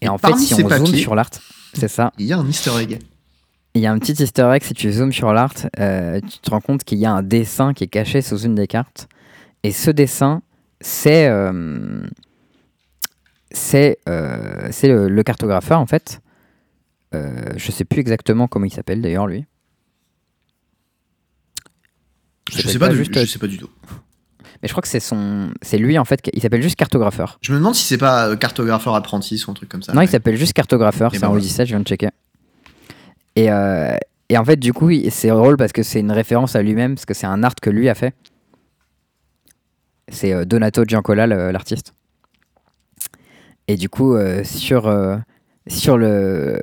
Et, 0.00 0.06
Et 0.06 0.08
en 0.08 0.18
fait, 0.18 0.36
si 0.36 0.54
on 0.54 0.58
zoome 0.58 0.68
papiers- 0.68 0.98
sur 1.00 1.14
l'art, 1.14 1.30
c'est 1.74 1.88
ça. 1.88 2.12
Il 2.18 2.26
y 2.26 2.32
a 2.32 2.38
un 2.38 2.46
Easter 2.48 2.70
egg. 2.80 2.98
Il 3.74 3.80
y 3.80 3.86
a 3.86 3.92
un 3.92 3.98
petit 3.98 4.12
easter 4.22 4.50
egg, 4.54 4.62
si 4.64 4.74
tu 4.74 4.92
zoomes 4.92 5.12
sur 5.12 5.32
l'art, 5.32 5.54
euh, 5.78 6.20
tu 6.20 6.38
te 6.40 6.50
rends 6.50 6.60
compte 6.60 6.84
qu'il 6.84 6.98
y 6.98 7.06
a 7.06 7.12
un 7.12 7.22
dessin 7.22 7.72
qui 7.72 7.84
est 7.84 7.88
caché 7.88 8.20
sous 8.20 8.38
une 8.40 8.54
des 8.54 8.66
cartes. 8.66 9.08
Et 9.62 9.70
ce 9.72 9.90
dessin, 9.90 10.42
c'est 10.82 11.26
euh, 11.28 12.06
c'est 13.50 13.98
euh, 14.08 14.68
le, 14.82 15.08
le 15.08 15.22
cartographeur, 15.22 15.78
en 15.80 15.86
fait. 15.86 16.20
Euh, 17.14 17.52
je 17.56 17.70
sais 17.72 17.84
plus 17.84 18.00
exactement 18.00 18.46
comment 18.46 18.66
il 18.66 18.72
s'appelle, 18.72 19.00
d'ailleurs, 19.00 19.26
lui. 19.26 19.46
Je 22.52 22.68
sais 22.68 22.78
pas, 22.78 22.88
pas 22.88 22.92
du, 22.92 22.98
juste- 22.98 23.18
je 23.18 23.24
sais 23.24 23.38
pas 23.38 23.46
du 23.46 23.56
tout. 23.58 23.70
Mais 24.62 24.68
je 24.68 24.72
crois 24.72 24.82
que 24.82 24.88
c'est 24.88 25.00
son, 25.00 25.50
c'est 25.60 25.76
lui, 25.78 25.98
en 25.98 26.04
fait. 26.04 26.20
Il 26.32 26.40
s'appelle 26.40 26.62
juste 26.62 26.76
cartographeur. 26.76 27.38
Je 27.42 27.52
me 27.52 27.58
demande 27.58 27.74
si 27.74 27.84
c'est 27.84 27.98
pas 27.98 28.28
euh, 28.28 28.36
cartographeur 28.36 28.94
apprenti 28.94 29.42
ou 29.46 29.50
un 29.50 29.54
truc 29.54 29.68
comme 29.68 29.82
ça. 29.82 29.92
non, 29.92 30.02
il 30.02 30.08
s'appelle 30.08 30.36
juste 30.36 30.52
cartographeur, 30.52 31.10
c'est 31.12 31.20
ben 31.20 31.26
en 31.28 31.30
voilà. 31.30 31.42
17, 31.42 31.66
je 31.66 31.72
viens 31.72 31.80
de 31.80 31.86
checker. 31.86 32.10
Et, 33.34 33.50
euh, 33.50 33.96
et 34.28 34.38
en 34.38 34.44
fait, 34.44 34.56
du 34.56 34.72
coup, 34.72 34.90
c'est 35.10 35.28
drôle 35.28 35.56
parce 35.56 35.72
que 35.72 35.82
c'est 35.82 36.00
une 36.00 36.12
référence 36.12 36.54
à 36.54 36.62
lui-même, 36.62 36.94
parce 36.94 37.06
que 37.06 37.14
c'est 37.14 37.26
un 37.26 37.42
art 37.42 37.54
que 37.60 37.70
lui 37.70 37.88
a 37.88 37.94
fait. 37.94 38.14
C'est 40.08 40.32
euh, 40.32 40.44
Donato 40.44 40.84
Giancola, 40.84 41.26
l'artiste. 41.26 41.94
Et 43.68 43.76
du 43.76 43.88
coup, 43.88 44.14
euh, 44.14 44.44
sur, 44.44 44.86
euh, 44.86 45.16
sur 45.66 45.96
le, 45.96 46.60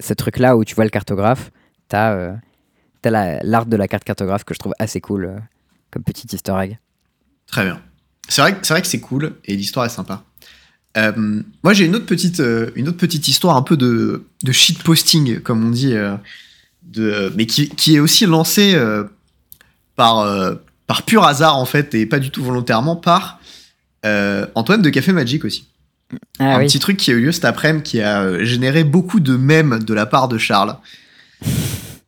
ce 0.00 0.14
truc-là 0.14 0.56
où 0.56 0.64
tu 0.64 0.74
vois 0.74 0.84
le 0.84 0.90
cartographe, 0.90 1.50
t'as 1.88 2.34
t'as 3.00 3.10
la- 3.10 3.40
l'art 3.44 3.66
de 3.66 3.76
la 3.76 3.86
carte 3.86 4.02
cartographe 4.04 4.44
que 4.44 4.54
je 4.54 4.58
trouve 4.58 4.72
assez 4.78 5.00
cool, 5.00 5.36
comme 5.92 6.02
petit 6.02 6.26
easter 6.34 6.54
egg. 6.60 6.78
Très 7.50 7.64
bien. 7.64 7.80
C'est 8.28 8.42
vrai, 8.42 8.52
que- 8.52 8.66
c'est 8.66 8.74
vrai 8.74 8.82
que 8.82 8.88
c'est 8.88 9.00
cool 9.00 9.32
et 9.44 9.56
l'histoire 9.56 9.86
est 9.86 9.90
sympa. 9.90 10.22
Euh, 10.96 11.42
moi, 11.62 11.72
j'ai 11.74 11.84
une 11.86 11.94
autre 11.96 12.06
petite, 12.06 12.40
euh, 12.40 12.70
une 12.74 12.88
autre 12.88 12.96
petite 12.98 13.28
histoire 13.28 13.56
un 13.56 13.62
peu 13.62 13.76
de, 13.76 14.24
de 14.42 14.52
shitposting, 14.52 15.40
comme 15.40 15.64
on 15.64 15.70
dit, 15.70 15.94
euh, 15.94 16.16
de, 16.82 17.32
mais 17.36 17.46
qui, 17.46 17.68
qui 17.68 17.96
est 17.96 18.00
aussi 18.00 18.26
lancée 18.26 18.76
par, 19.96 20.26
par 20.86 21.02
pur 21.02 21.24
hasard 21.24 21.56
en 21.56 21.66
fait 21.66 21.94
et 21.94 22.06
pas 22.06 22.18
du 22.18 22.30
tout 22.30 22.42
volontairement 22.42 22.96
par 22.96 23.40
Antoine 24.54 24.80
de 24.82 24.88
Café 24.90 25.12
Magic 25.12 25.44
aussi. 25.44 25.68
Ah 26.38 26.54
un 26.56 26.58
oui, 26.60 26.66
petit 26.66 26.78
truc 26.78 26.96
qui 26.96 27.10
a 27.10 27.14
eu 27.14 27.20
lieu 27.20 27.32
cet 27.32 27.44
après-midi 27.44 27.82
qui 27.82 28.00
a 28.00 28.42
généré 28.42 28.84
beaucoup 28.84 29.20
de 29.20 29.36
mèmes 29.36 29.80
de 29.84 29.92
la 29.92 30.06
part 30.06 30.28
de 30.28 30.38
Charles. 30.38 30.76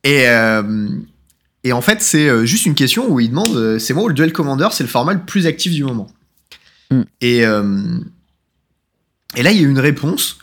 Et, 0.03 0.25
et 1.65 1.73
en 1.73 1.81
fait, 1.81 2.01
c'est 2.03 2.29
euh, 2.29 2.45
juste 2.45 2.67
une 2.67 2.75
question 2.75 3.09
où 3.09 3.21
il 3.21 3.31
demande 3.31 3.55
euh, 3.55 3.79
c'est 3.79 3.93
moi 3.93 4.05
ou 4.05 4.09
le 4.09 4.15
Duel 4.15 4.33
Commander 4.33 4.69
C'est 4.73 4.83
le 4.83 4.89
format 4.89 5.13
le 5.13 5.21
plus 5.21 5.47
actif 5.47 5.73
du 5.73 5.85
moment. 5.85 6.09
Mm. 6.91 7.03
Et, 7.21 7.47
euh, 7.47 7.99
et 9.37 9.43
là, 9.43 9.51
il 9.53 9.61
y 9.61 9.61
a 9.61 9.67
eu 9.67 9.71
une 9.71 9.79
réponse 9.79 10.39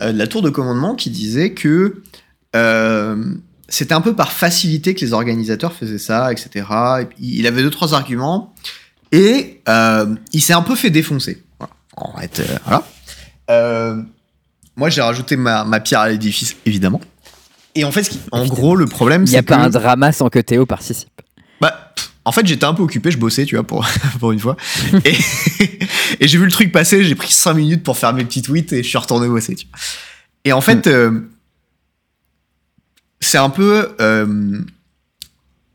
euh, 0.00 0.12
de 0.12 0.18
la 0.18 0.26
tour 0.26 0.42
de 0.42 0.50
commandement 0.50 0.94
qui 0.94 1.10
disait 1.10 1.52
que 1.52 2.02
euh, 2.54 3.34
c'était 3.68 3.94
un 3.94 4.00
peu 4.00 4.14
par 4.14 4.32
facilité 4.32 4.94
que 4.94 5.00
les 5.00 5.12
organisateurs 5.12 5.72
faisaient 5.72 5.98
ça, 5.98 6.32
etc. 6.32 6.66
Il 7.18 7.46
avait 7.46 7.62
deux, 7.62 7.70
trois 7.70 7.94
arguments. 7.94 8.54
Et 9.12 9.62
il 10.32 10.42
s'est 10.42 10.52
un 10.52 10.62
peu 10.62 10.74
fait 10.74 10.90
défoncer. 10.90 11.42
Voilà. 11.58 11.74
En 11.96 12.18
fait, 12.18 12.42
voilà. 12.66 14.04
Moi, 14.76 14.90
j'ai 14.90 15.00
rajouté 15.00 15.36
ma, 15.36 15.64
ma 15.64 15.80
pierre 15.80 16.00
à 16.00 16.08
l'édifice, 16.08 16.56
évidemment. 16.66 17.00
Et 17.76 17.84
en 17.84 17.92
fait, 17.92 18.02
ce 18.04 18.10
qui- 18.10 18.20
en 18.32 18.44
gros, 18.46 18.74
le 18.74 18.86
problème, 18.86 19.22
il 19.24 19.30
n'y 19.30 19.36
a 19.36 19.40
c'est 19.40 19.42
pas 19.46 19.56
que... 19.56 19.60
un 19.62 19.70
drama 19.70 20.10
sans 20.10 20.28
que 20.28 20.38
Théo 20.40 20.66
participe. 20.66 21.08
Bah, 21.60 21.94
en 22.24 22.32
fait, 22.32 22.44
j'étais 22.46 22.64
un 22.64 22.74
peu 22.74 22.82
occupé, 22.82 23.10
je 23.12 23.18
bossais, 23.18 23.44
tu 23.44 23.54
vois, 23.54 23.64
pour, 23.64 23.86
pour 24.18 24.32
une 24.32 24.40
fois. 24.40 24.56
Et, 25.04 25.12
et 26.20 26.26
j'ai 26.26 26.38
vu 26.38 26.44
le 26.46 26.50
truc 26.50 26.72
passer, 26.72 27.04
j'ai 27.04 27.14
pris 27.14 27.30
5 27.32 27.54
minutes 27.54 27.82
pour 27.84 27.96
faire 27.98 28.12
mes 28.12 28.24
petits 28.24 28.42
tweets 28.42 28.72
et 28.72 28.82
je 28.82 28.88
suis 28.88 28.98
retourné 28.98 29.28
bosser, 29.28 29.54
tu 29.54 29.66
vois. 29.68 29.78
Et 30.44 30.52
en 30.52 30.60
fait, 30.60 30.86
euh, 30.86 31.20
c'est 33.20 33.38
un 33.38 33.50
peu. 33.50 33.94
Euh, 34.00 34.60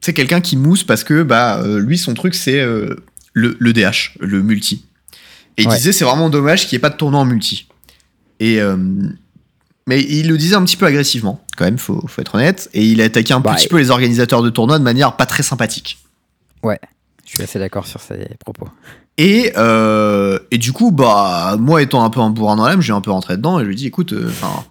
c'est 0.02 0.14
quelqu'un 0.14 0.42
qui 0.42 0.58
mousse 0.58 0.84
parce 0.84 1.04
que, 1.04 1.22
bah, 1.24 1.60
euh, 1.62 1.80
lui, 1.80 1.98
son 1.98 2.14
truc, 2.16 2.34
c'est 2.34 2.60
euh, 2.60 2.96
le, 3.34 3.56
le 3.60 3.74
DH, 3.74 4.14
le 4.20 4.42
multi. 4.42 4.86
Et 5.58 5.64
il 5.64 5.68
Ouais. 5.68 5.76
disait, 5.76 5.92
c'est 5.92 6.06
vraiment 6.06 6.30
dommage 6.30 6.68
qu'il 6.68 6.76
n'y 6.76 6.80
ait 6.80 6.82
pas 6.82 6.90
de 6.90 6.98
tournoi 6.98 7.20
en 7.20 7.26
multi. 7.26 7.68
Et. 8.40 8.60
Mais 9.88 10.02
il 10.02 10.28
le 10.28 10.38
disait 10.38 10.56
un 10.56 10.64
petit 10.64 10.78
peu 10.78 10.86
agressivement, 10.86 11.44
quand 11.58 11.66
même, 11.66 11.78
faut, 11.78 12.06
faut 12.08 12.22
être 12.22 12.36
honnête. 12.36 12.70
Et 12.74 12.86
il 12.86 13.02
a 13.02 13.06
attaqué 13.06 13.34
un 13.34 13.40
Bah, 13.40 13.56
petit 13.56 13.66
et- 13.66 13.70
peu 13.70 13.78
les 13.78 13.90
organisateurs 13.90 14.42
de 14.44 14.50
tournois 14.50 14.78
de 14.80 14.84
manière 14.84 15.16
pas 15.18 15.26
très 15.26 15.44
sympathique. 15.44 15.98
Je 16.64 17.36
suis 17.38 17.44
assez 17.44 17.60
d'accord 17.60 17.88
sur 17.88 18.02
ces 18.02 18.28
propos. 18.44 18.68
Et, 19.18 19.54
euh, 19.58 20.38
et 20.52 20.58
du 20.58 20.74
coup, 20.74 20.92
bah, 20.92 21.56
moi 21.60 21.82
étant 21.82 22.04
un 22.04 22.10
peu 22.10 22.20
un 22.20 22.30
bourrin 22.30 22.56
dans 22.58 22.66
l'âme, 22.66 22.82
j'ai 22.82 22.92
un 22.94 23.00
peu 23.02 23.12
rentré 23.12 23.38
dedans 23.38 23.60
et 23.60 23.64
je 23.64 23.68
lui 23.68 23.74
ai 23.74 23.78
dit, 23.78 23.88
écoute, 23.88 24.12
euh, 24.14 24.28
enfin, 24.30 24.66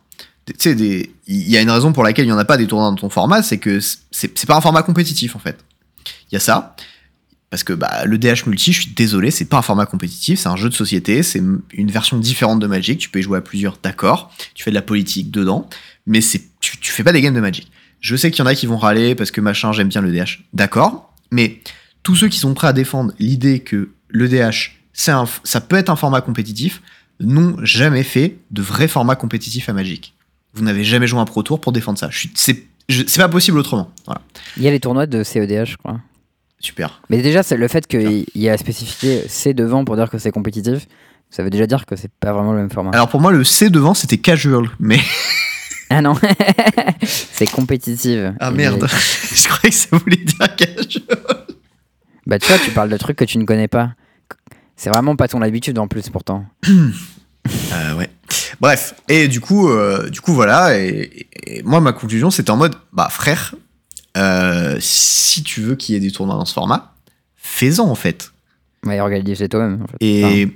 des- 0.47 1.11
il 1.27 1.49
y 1.51 1.57
a 1.57 1.63
une 1.63 1.71
raison 1.71 1.93
pour 1.93 2.03
laquelle 2.05 2.25
il 2.25 2.29
n'y 2.29 2.35
en 2.35 2.39
a 2.39 2.45
pas 2.45 2.57
des 2.59 2.67
tournois 2.67 2.89
dans 2.91 2.97
ton 2.97 3.09
format, 3.09 3.43
c'est 3.43 3.59
que 3.59 3.79
c'est 4.11 4.47
pas 4.47 4.57
un 4.57 4.61
format 4.61 4.83
compétitif 4.83 5.37
en 5.37 5.39
fait. 5.39 5.57
Il 6.31 6.35
y 6.35 6.37
a 6.37 6.41
ça. 6.41 6.75
Parce 7.51 7.65
que 7.65 7.73
bah, 7.73 8.05
le 8.05 8.17
DH 8.17 8.47
multi, 8.47 8.73
je 8.73 8.83
suis 8.83 8.91
désolé, 8.93 9.33
c'est 9.33 9.45
pas 9.45 9.59
un 9.59 9.63
format 9.63 9.85
compétitif, 9.85 10.39
c'est 10.39 10.49
un 10.49 10.57
jeu 10.57 10.69
de 10.69 10.75
société, 10.75 11.25
c'est 11.25 11.43
une 11.73 11.91
version 11.91 12.17
différente 12.17 12.61
de 12.61 12.67
Magic. 12.69 12.99
Tu 12.99 13.09
peux 13.09 13.19
y 13.19 13.23
jouer 13.23 13.39
à 13.39 13.41
plusieurs, 13.41 13.77
d'accord. 13.83 14.33
Tu 14.55 14.63
fais 14.63 14.71
de 14.71 14.77
la 14.77 14.83
politique 14.83 15.33
dedans, 15.33 15.69
mais 16.07 16.21
tu, 16.61 16.79
tu 16.79 16.93
fais 16.93 17.03
pas 17.03 17.13
des 17.13 17.21
games 17.21 17.35
de 17.35 17.41
Magic. 17.41 17.71
Je 18.01 18.15
sais 18.15 18.31
qu'il 18.31 18.39
y 18.39 18.43
en 18.43 18.47
a 18.47 18.55
qui 18.55 18.67
vont 18.67 18.79
râler 18.79 19.17
parce 19.17 19.33
que 19.33 19.41
machin, 19.41 19.73
j'aime 19.73 19.89
bien 19.89 20.01
le 20.01 20.13
DH, 20.13 20.45
d'accord. 20.53 21.13
Mais 21.33 21.61
tous 22.05 22.15
ceux 22.15 22.29
qui 22.29 22.39
sont 22.39 22.55
prêts 22.55 22.69
à 22.69 22.73
défendre 22.73 23.13
l'idée 23.19 23.61
que 23.61 23.91
le 24.09 24.29
DH, 24.29 24.71
un, 25.09 25.25
ça 25.45 25.61
peut 25.61 25.77
être 25.77 25.91
un 25.91 25.97
format 25.97 26.21
compétitif, 26.21 26.83
n'ont 27.19 27.57
jamais 27.65 28.05
fait 28.05 28.39
de 28.51 28.63
vrai 28.63 28.89
format 28.89 29.17
compétitif 29.17 29.69
à 29.69 29.73
Magic. 29.73 30.15
Vous 30.55 30.63
n'avez 30.63 30.85
jamais 30.85 31.07
joué 31.07 31.21
un 31.21 31.25
Pro 31.25 31.43
Tour 31.43 31.61
pour 31.61 31.73
défendre 31.73 31.99
ça. 31.99 32.11
C'est 32.35 32.67
pas 33.17 33.29
possible 33.29 33.59
autrement. 33.59 33.93
Il 34.57 34.63
y 34.63 34.69
a 34.69 34.71
les 34.71 34.81
tournois 34.81 35.07
de 35.07 35.23
CEDH, 35.23 35.73
je 35.73 35.77
crois. 35.77 36.01
Super. 36.61 37.01
Mais 37.09 37.23
déjà, 37.23 37.43
c'est 37.43 37.57
le 37.57 37.67
fait 37.69 37.87
qu'il 37.87 38.27
y 38.35 38.49
a 38.49 38.57
spécifié 38.59 39.25
C 39.29 39.55
devant 39.55 39.85
pour 39.85 39.97
dire 39.97 40.11
que 40.11 40.19
c'est 40.19 40.31
compétitif, 40.31 40.87
ça 41.31 41.43
veut 41.43 41.49
déjà 41.49 41.67
dire 41.67 41.87
que 41.87 41.97
c'est 41.97 42.13
pas 42.13 42.33
vraiment 42.33 42.53
le 42.53 42.59
même 42.59 42.71
format. 42.71 42.91
Alors 42.91 43.09
pour 43.09 43.21
moi, 43.21 43.33
le 43.33 43.45
C 43.45 43.71
devant, 43.71 43.95
c'était 43.95 44.19
casual. 44.19 44.69
Mais. 44.79 45.01
Ah 45.93 46.03
non, 46.03 46.15
c'est 47.03 47.51
compétitive. 47.51 48.33
Ah 48.39 48.53
merde. 48.53 48.87
je 49.35 49.49
croyais 49.49 49.71
que 49.71 49.75
ça 49.75 49.89
voulait 49.97 50.19
dire 50.19 50.55
casual. 50.55 51.03
Bah 52.29 52.39
tu 52.39 52.47
vois, 52.47 52.61
tu 52.61 52.71
parles 52.71 52.91
de 52.91 52.97
trucs 52.97 53.17
que 53.17 53.25
tu 53.25 53.39
ne 53.39 53.45
connais 53.45 53.67
pas. 53.67 53.95
C'est 54.77 54.89
vraiment 54.89 55.17
pas 55.17 55.27
ton 55.27 55.43
habitude 55.43 55.81
en 55.81 55.89
plus 55.89 56.09
pourtant. 56.09 56.45
Euh, 57.73 57.95
ouais. 57.95 58.11
Bref. 58.61 58.95
Et 59.09 59.27
du 59.27 59.41
coup, 59.41 59.71
euh, 59.71 60.11
du 60.11 60.21
coup 60.21 60.35
voilà. 60.35 60.79
Et, 60.79 61.27
et 61.47 61.63
moi, 61.63 61.81
ma 61.81 61.93
conclusion, 61.93 62.31
c'était 62.31 62.51
en 62.51 62.57
mode, 62.57 62.77
bah 62.93 63.09
frère, 63.11 63.55
euh, 64.17 64.77
si 64.81 65.43
tu 65.43 65.61
veux 65.61 65.75
qu'il 65.77 65.95
y 65.95 65.97
ait 65.97 66.01
des 66.01 66.11
tournois 66.11 66.37
dans 66.37 66.45
ce 66.45 66.53
format, 66.53 66.95
fais-en 67.37 67.89
en 67.89 67.95
fait. 67.95 68.33
Ouais, 68.87 69.01
organise 69.01 69.45
toi-même. 69.51 69.83
En 69.83 69.87
fait. 69.87 69.97
Et, 70.01 70.25
Enfin, 70.25 70.51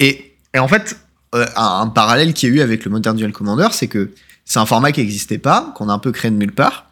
et, 0.00 0.34
et 0.54 0.58
en 0.58 0.68
fait, 0.68 0.96
euh, 1.34 1.46
un, 1.56 1.80
un 1.82 1.86
parallèle 1.88 2.32
qu'il 2.34 2.48
y 2.48 2.52
a 2.52 2.54
eu 2.56 2.60
avec 2.60 2.84
le 2.84 2.90
Modern 2.90 3.16
Duel 3.16 3.32
Commander, 3.32 3.68
c'est 3.72 3.88
que 3.88 4.10
c'est 4.44 4.58
un 4.58 4.66
format 4.66 4.92
qui 4.92 5.00
n'existait 5.00 5.38
pas, 5.38 5.72
qu'on 5.76 5.88
a 5.88 5.92
un 5.92 5.98
peu 5.98 6.10
créé 6.12 6.30
de 6.30 6.36
nulle 6.36 6.52
part, 6.54 6.86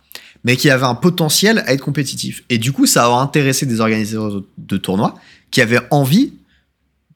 mais 0.44 0.56
qui 0.56 0.70
avait 0.70 0.84
un 0.84 0.94
potentiel 0.94 1.64
à 1.66 1.72
être 1.72 1.80
compétitif. 1.80 2.44
Et 2.50 2.58
du 2.58 2.72
coup, 2.72 2.86
ça 2.86 3.06
a 3.06 3.08
intéressé 3.20 3.66
des 3.66 3.80
organisateurs 3.80 4.42
de 4.58 4.76
tournois 4.76 5.14
qui 5.50 5.60
avaient 5.60 5.80
envie 5.90 6.34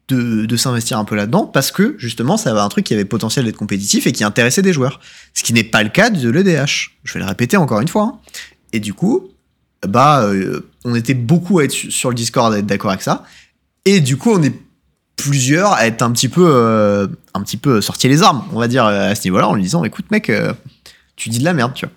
de, 0.08 0.44
de 0.46 0.56
s'investir 0.56 0.98
un 0.98 1.04
peu 1.04 1.14
là-dedans 1.14 1.44
parce 1.46 1.70
que 1.70 1.94
justement 1.96 2.36
ça 2.36 2.50
avait 2.50 2.58
un 2.58 2.68
truc 2.68 2.84
qui 2.84 2.94
avait 2.94 3.04
potentiel 3.04 3.44
d'être 3.44 3.56
compétitif 3.56 4.08
et 4.08 4.12
qui 4.12 4.24
intéressait 4.24 4.62
des 4.62 4.72
joueurs. 4.72 4.98
Ce 5.34 5.44
qui 5.44 5.52
n'est 5.52 5.62
pas 5.62 5.84
le 5.84 5.88
cas 5.88 6.10
de 6.10 6.28
l'EDH. 6.28 6.96
Je 7.04 7.14
vais 7.14 7.20
le 7.20 7.26
répéter 7.26 7.56
encore 7.56 7.80
une 7.80 7.86
fois. 7.86 8.02
hein. 8.02 8.18
Et 8.72 8.80
du 8.80 8.94
coup, 8.94 9.28
bah, 9.86 10.22
euh, 10.24 10.60
on 10.84 10.94
était 10.94 11.14
beaucoup 11.14 11.58
à 11.58 11.64
être 11.64 11.72
su- 11.72 11.90
sur 11.90 12.08
le 12.10 12.14
Discord 12.14 12.52
à 12.54 12.58
être 12.58 12.66
d'accord 12.66 12.90
avec 12.90 13.02
ça. 13.02 13.24
Et 13.84 14.00
du 14.00 14.16
coup, 14.16 14.30
on 14.32 14.42
est 14.42 14.54
plusieurs 15.16 15.72
à 15.72 15.86
être 15.86 16.02
un 16.02 16.10
petit 16.12 16.28
peu, 16.28 16.46
euh, 16.48 17.06
un 17.34 17.42
petit 17.42 17.56
peu 17.56 17.80
sortis 17.80 18.08
les 18.08 18.22
armes, 18.22 18.42
on 18.52 18.58
va 18.58 18.68
dire 18.68 18.84
à 18.86 19.14
ce 19.14 19.24
niveau-là, 19.24 19.48
en 19.48 19.54
lui 19.54 19.62
disant, 19.62 19.84
écoute 19.84 20.10
mec, 20.10 20.30
euh, 20.30 20.52
tu 21.16 21.28
dis 21.28 21.38
de 21.38 21.44
la 21.44 21.52
merde, 21.52 21.72
tu 21.74 21.84
vois. 21.86 21.94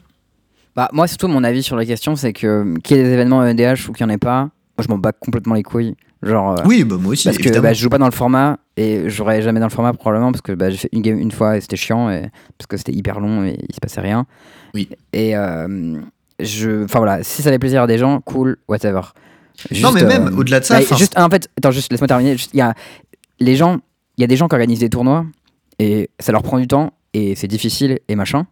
Bah, 0.75 0.89
moi, 0.91 1.07
surtout, 1.07 1.27
mon 1.27 1.43
avis 1.43 1.61
sur 1.63 1.75
la 1.75 1.85
question, 1.85 2.15
c'est 2.15 2.33
que 2.33 2.73
qu'il 2.83 2.97
y 2.97 2.99
ait 2.99 3.03
des 3.03 3.11
événements 3.11 3.45
EDH 3.45 3.87
ou 3.87 3.93
qu'il 3.93 4.05
n'y 4.05 4.11
en 4.11 4.15
ait 4.15 4.17
pas, 4.17 4.41
moi, 4.77 4.83
je 4.83 4.87
m'en 4.89 4.97
bats 4.97 5.11
complètement 5.11 5.53
les 5.53 5.63
couilles. 5.63 5.95
Genre, 6.23 6.57
euh, 6.59 6.63
Oui, 6.65 6.83
bah 6.85 6.95
moi 6.99 7.11
aussi. 7.11 7.25
parce 7.25 7.37
que 7.37 7.59
bah, 7.59 7.73
je 7.73 7.81
joue 7.81 7.89
pas 7.89 7.97
dans 7.97 8.05
le 8.07 8.11
format 8.13 8.57
et 8.77 9.01
je 9.03 9.09
jouerai 9.09 9.41
jamais 9.41 9.59
dans 9.59 9.65
le 9.67 9.71
format 9.71 9.91
probablement 9.93 10.31
parce 10.31 10.41
que 10.41 10.53
bah, 10.53 10.69
j'ai 10.71 10.77
fait 10.77 10.89
une 10.93 11.01
game 11.01 11.19
une 11.19 11.31
fois 11.31 11.57
et 11.57 11.61
c'était 11.61 11.75
chiant 11.75 12.09
et, 12.09 12.29
parce 12.57 12.65
que 12.67 12.77
c'était 12.77 12.93
hyper 12.93 13.19
long 13.19 13.43
et 13.43 13.57
il 13.69 13.75
se 13.75 13.79
passait 13.81 13.99
rien. 14.01 14.25
Oui. 14.73 14.87
Et 15.11 15.35
euh, 15.35 15.99
je, 16.39 16.83
enfin 16.83 16.99
voilà, 16.99 17.23
si 17.23 17.41
ça 17.41 17.51
fait 17.51 17.59
plaisir 17.59 17.81
à 17.83 17.87
des 17.87 17.97
gens, 17.97 18.21
cool, 18.21 18.57
whatever. 18.67 19.01
non, 19.81 19.91
mais 19.91 19.99
Juste, 19.99 20.03
même 20.05 20.27
euh, 20.27 20.37
au-delà 20.37 20.59
de 20.59 20.65
ça, 20.65 20.79
bah, 20.79 20.95
juste, 20.97 21.17
en 21.17 21.29
fait, 21.29 21.49
attends, 21.57 21.71
juste 21.71 21.91
laisse-moi 21.91 22.07
terminer. 22.07 22.33
Juste, 22.37 22.51
Il 22.53 22.57
y 22.57 22.61
a 22.61 22.73
les 23.39 23.55
gens, 23.55 23.79
il 24.17 24.21
y 24.21 24.23
a 24.23 24.27
des 24.27 24.35
gens 24.35 24.47
qui 24.47 24.55
organisent 24.55 24.79
des 24.79 24.89
tournois 24.89 25.25
et 25.79 26.09
ça 26.19 26.31
leur 26.31 26.43
prend 26.43 26.59
du 26.59 26.67
temps 26.67 26.93
et 27.13 27.35
c'est 27.35 27.47
difficile 27.47 27.99
et 28.07 28.15
machin. 28.15 28.45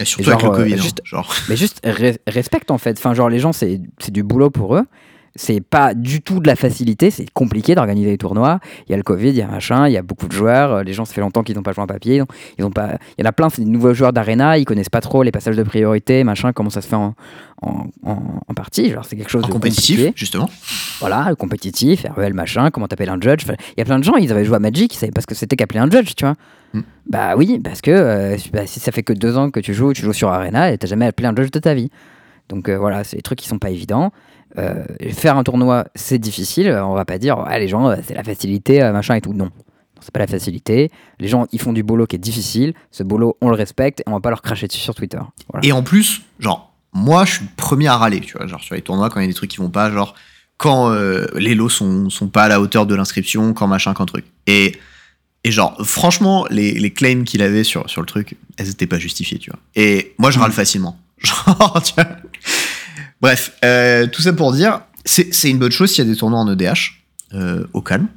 et 0.00 0.04
surtout 0.04 0.24
genre, 0.24 0.34
avec 0.34 0.44
le 0.46 0.52
euh, 0.52 0.56
Covid, 0.56 0.74
hein, 0.74 0.82
juste- 0.82 1.00
genre. 1.04 1.34
Mais 1.48 1.56
juste 1.56 1.82
re- 1.84 2.18
respecte 2.26 2.70
en 2.70 2.78
fait. 2.78 2.98
Enfin, 2.98 3.14
genre 3.14 3.28
les 3.28 3.38
gens, 3.38 3.52
c'est 3.52 3.80
c'est 3.98 4.10
du 4.12 4.22
boulot 4.22 4.50
pour 4.50 4.76
eux. 4.76 4.84
C'est 5.34 5.62
pas 5.62 5.94
du 5.94 6.20
tout 6.20 6.40
de 6.40 6.46
la 6.46 6.56
facilité. 6.56 7.10
C'est 7.10 7.30
compliqué 7.30 7.74
d'organiser 7.74 8.10
des 8.10 8.18
tournois. 8.18 8.60
Il 8.86 8.90
y 8.90 8.94
a 8.94 8.96
le 8.98 9.02
Covid, 9.02 9.30
il 9.30 9.36
y 9.36 9.40
a 9.42 9.46
machin, 9.46 9.88
il 9.88 9.92
y 9.92 9.96
a 9.96 10.02
beaucoup 10.02 10.26
de 10.28 10.32
joueurs. 10.32 10.72
euh, 10.72 10.82
Les 10.82 10.92
gens, 10.92 11.04
ça 11.06 11.14
fait 11.14 11.20
longtemps 11.22 11.42
qu'ils 11.42 11.56
n'ont 11.56 11.62
pas 11.62 11.72
joué 11.72 11.82
en 11.82 11.86
papier. 11.86 12.22
Ils 12.58 12.64
ont 12.64 12.70
pas. 12.70 12.98
Il 13.16 13.22
y 13.24 13.26
en 13.26 13.28
a 13.30 13.32
plein, 13.32 13.48
c'est 13.48 13.62
des 13.64 13.70
nouveaux 13.70 13.94
joueurs 13.94 14.12
d'arena. 14.12 14.58
Ils 14.58 14.64
connaissent 14.66 14.90
pas 14.90 15.00
trop 15.00 15.22
les 15.22 15.30
passages 15.32 15.56
de 15.56 15.62
priorité, 15.62 16.22
machin. 16.24 16.52
Comment 16.52 16.68
ça 16.70 16.82
se 16.82 16.88
fait 16.88 16.96
en 16.96 17.14
en, 17.64 17.86
en- 18.04 18.40
en 18.48 18.54
partie. 18.54 18.90
Genre 18.90 19.04
c'est 19.04 19.16
quelque 19.16 19.30
chose 19.30 19.44
En 19.44 19.48
de 19.48 19.52
compétitif, 19.52 19.96
compliqué. 19.98 20.12
justement. 20.16 20.50
Voilà, 21.00 21.32
compétitif, 21.38 22.04
REL, 22.16 22.34
machin. 22.34 22.70
Comment 22.70 22.88
t'appelles 22.88 23.08
un 23.08 23.20
judge 23.20 23.44
Enfin, 23.44 23.54
Il 23.76 23.78
y 23.78 23.82
a 23.82 23.84
plein 23.84 23.98
de 23.98 24.04
gens. 24.04 24.16
Ils 24.16 24.30
avaient 24.32 24.44
joué 24.44 24.56
à 24.56 24.58
Magic, 24.58 24.92
ils 24.94 24.98
savaient 24.98 25.12
pas 25.12 25.20
ce 25.20 25.26
que 25.26 25.34
c'était 25.34 25.56
qu'appeler 25.56 25.80
un 25.80 25.88
judge, 25.90 26.12
tu 26.16 26.24
vois. 26.24 26.34
Hmm. 26.74 26.80
Bah 27.08 27.34
oui, 27.36 27.60
parce 27.62 27.80
que 27.80 27.90
euh, 27.90 28.36
bah, 28.52 28.66
si 28.66 28.80
ça 28.80 28.92
fait 28.92 29.02
que 29.02 29.12
deux 29.12 29.36
ans 29.36 29.50
que 29.50 29.60
tu 29.60 29.72
joues, 29.74 29.92
tu 29.92 30.02
joues 30.02 30.12
sur 30.12 30.28
Arena 30.30 30.72
et 30.72 30.78
t'as 30.78 30.88
jamais 30.88 31.06
appelé 31.06 31.28
un 31.28 31.34
judge 31.36 31.50
de 31.50 31.58
ta 31.58 31.72
vie. 31.74 31.90
Donc 32.48 32.68
euh, 32.68 32.76
voilà, 32.78 33.04
c'est 33.04 33.16
des 33.16 33.22
trucs 33.22 33.38
qui 33.38 33.48
sont 33.48 33.58
pas 33.58 33.70
évidents. 33.70 34.12
Euh, 34.58 34.84
faire 35.12 35.36
un 35.36 35.44
tournoi, 35.44 35.86
c'est 35.94 36.18
difficile. 36.18 36.68
On 36.84 36.94
va 36.94 37.04
pas 37.04 37.18
dire, 37.18 37.38
ah, 37.46 37.58
les 37.58 37.68
gens, 37.68 37.88
euh, 37.88 37.96
c'est 38.06 38.14
la 38.14 38.22
facilité, 38.22 38.82
euh, 38.82 38.92
machin 38.92 39.14
et 39.14 39.20
tout. 39.20 39.32
Non, 39.32 39.46
Non, 39.46 39.50
c'est 40.00 40.12
pas 40.12 40.20
la 40.20 40.26
facilité. 40.26 40.90
Les 41.18 41.28
gens, 41.28 41.46
ils 41.52 41.60
font 41.60 41.72
du 41.72 41.82
boulot 41.82 42.06
qui 42.06 42.16
est 42.16 42.18
difficile. 42.18 42.74
Ce 42.90 43.02
boulot, 43.02 43.36
on 43.40 43.48
le 43.48 43.56
respecte 43.56 44.00
et 44.00 44.04
on 44.06 44.12
va 44.12 44.20
pas 44.20 44.30
leur 44.30 44.42
cracher 44.42 44.66
dessus 44.66 44.80
sur 44.80 44.94
Twitter. 44.94 45.20
Voilà. 45.50 45.66
Et 45.66 45.72
en 45.72 45.82
plus, 45.82 46.22
genre, 46.38 46.72
moi, 46.92 47.24
je 47.24 47.32
suis 47.36 47.44
le 47.44 47.50
premier 47.56 47.88
à 47.88 47.96
râler, 47.96 48.20
tu 48.20 48.36
vois, 48.36 48.46
genre 48.46 48.60
sur 48.62 48.74
les 48.74 48.82
tournois 48.82 49.08
quand 49.08 49.20
il 49.20 49.22
y 49.22 49.26
a 49.26 49.28
des 49.28 49.34
trucs 49.34 49.50
qui 49.50 49.58
vont 49.58 49.70
pas, 49.70 49.90
genre 49.90 50.14
quand 50.58 50.90
euh, 50.90 51.26
les 51.34 51.54
lots 51.54 51.68
sont, 51.70 52.08
sont 52.10 52.28
pas 52.28 52.44
à 52.44 52.48
la 52.48 52.60
hauteur 52.60 52.86
de 52.86 52.94
l'inscription, 52.94 53.52
quand 53.54 53.66
machin, 53.66 53.94
quand 53.94 54.06
truc. 54.06 54.26
Et, 54.46 54.76
et 55.42 55.50
genre, 55.50 55.76
franchement, 55.84 56.46
les, 56.50 56.72
les 56.74 56.92
claims 56.92 57.24
qu'il 57.24 57.42
avait 57.42 57.64
sur, 57.64 57.88
sur 57.90 58.00
le 58.00 58.06
truc, 58.06 58.36
elles 58.58 58.68
étaient 58.68 58.86
pas 58.86 58.98
justifiées, 58.98 59.38
tu 59.38 59.50
vois. 59.50 59.58
Et 59.74 60.14
moi, 60.18 60.30
je 60.30 60.38
râle 60.38 60.52
facilement. 60.52 60.98
Genre, 61.18 61.82
tu 61.84 61.94
vois. 61.94 62.06
Bref, 63.22 63.52
euh, 63.64 64.06
tout 64.08 64.20
ça 64.22 64.32
pour 64.32 64.52
dire, 64.52 64.80
c'est 65.04 65.30
une 65.48 65.58
bonne 65.58 65.70
chose 65.72 65.90
s'il 65.92 66.04
y 66.04 66.08
a 66.08 66.10
des 66.10 66.16
tournois 66.18 66.40
en 66.40 66.50
EDH, 66.52 66.92
euh, 67.34 67.64
au 67.72 67.80
calme. 67.80 68.08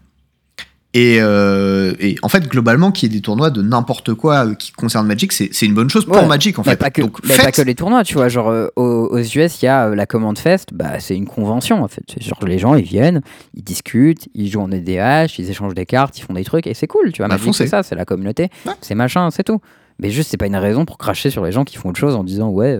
Et, 0.97 1.17
euh, 1.19 1.93
et 1.99 2.15
en 2.21 2.29
fait, 2.29 2.47
globalement, 2.47 2.89
qu'il 2.93 3.11
y 3.11 3.13
ait 3.13 3.17
des 3.17 3.21
tournois 3.21 3.49
de 3.49 3.61
n'importe 3.61 4.13
quoi 4.13 4.55
qui 4.55 4.71
concerne 4.71 5.05
Magic, 5.05 5.33
c'est 5.33 5.65
une 5.65 5.73
bonne 5.73 5.89
chose 5.89 6.05
pour 6.05 6.15
Ouais. 6.15 6.25
Magic, 6.25 6.57
en 6.57 6.63
Mais 6.65 6.71
fait. 6.71 6.77
pas 6.77 6.89
que, 6.89 7.01
Donc, 7.01 7.17
mais 7.25 7.35
pas 7.35 7.51
que 7.51 7.61
les 7.61 7.75
tournois, 7.75 8.05
tu 8.05 8.13
vois. 8.13 8.29
Genre, 8.29 8.47
euh, 8.47 8.69
aux, 8.77 9.09
aux 9.11 9.17
US, 9.19 9.61
il 9.61 9.65
y 9.65 9.67
a 9.67 9.87
euh, 9.89 9.95
la 9.95 10.05
Command 10.05 10.37
Fest, 10.39 10.69
bah, 10.73 11.01
c'est 11.01 11.17
une 11.17 11.25
convention, 11.27 11.83
en 11.83 11.89
fait. 11.89 12.03
Genre, 12.21 12.39
les 12.47 12.57
gens, 12.59 12.75
ils 12.75 12.85
viennent, 12.85 13.21
ils 13.55 13.63
discutent, 13.63 14.29
ils 14.35 14.49
jouent 14.49 14.61
en 14.61 14.71
EDH, 14.71 15.37
ils 15.37 15.49
échangent 15.49 15.73
des 15.75 15.85
cartes, 15.85 16.17
ils 16.17 16.21
font 16.21 16.33
des 16.33 16.45
trucs, 16.45 16.65
et 16.65 16.73
c'est 16.73 16.87
cool, 16.87 17.11
tu 17.11 17.17
vois. 17.21 17.27
Bah, 17.27 17.35
Magic, 17.37 17.53
c'est 17.55 17.67
ça, 17.67 17.83
c'est 17.83 17.95
la 17.95 18.05
communauté, 18.05 18.49
Ouais. 18.65 18.71
c'est 18.79 18.95
machin, 18.95 19.29
c'est 19.31 19.43
tout. 19.43 19.59
Mais 19.99 20.09
juste, 20.11 20.31
c'est 20.31 20.37
pas 20.37 20.47
une 20.47 20.55
raison 20.55 20.85
pour 20.85 20.97
cracher 20.97 21.29
sur 21.29 21.43
les 21.43 21.51
gens 21.51 21.65
qui 21.65 21.75
font 21.75 21.89
autre 21.89 21.99
chose 21.99 22.15
en 22.15 22.23
disant, 22.23 22.47
ouais, 22.49 22.79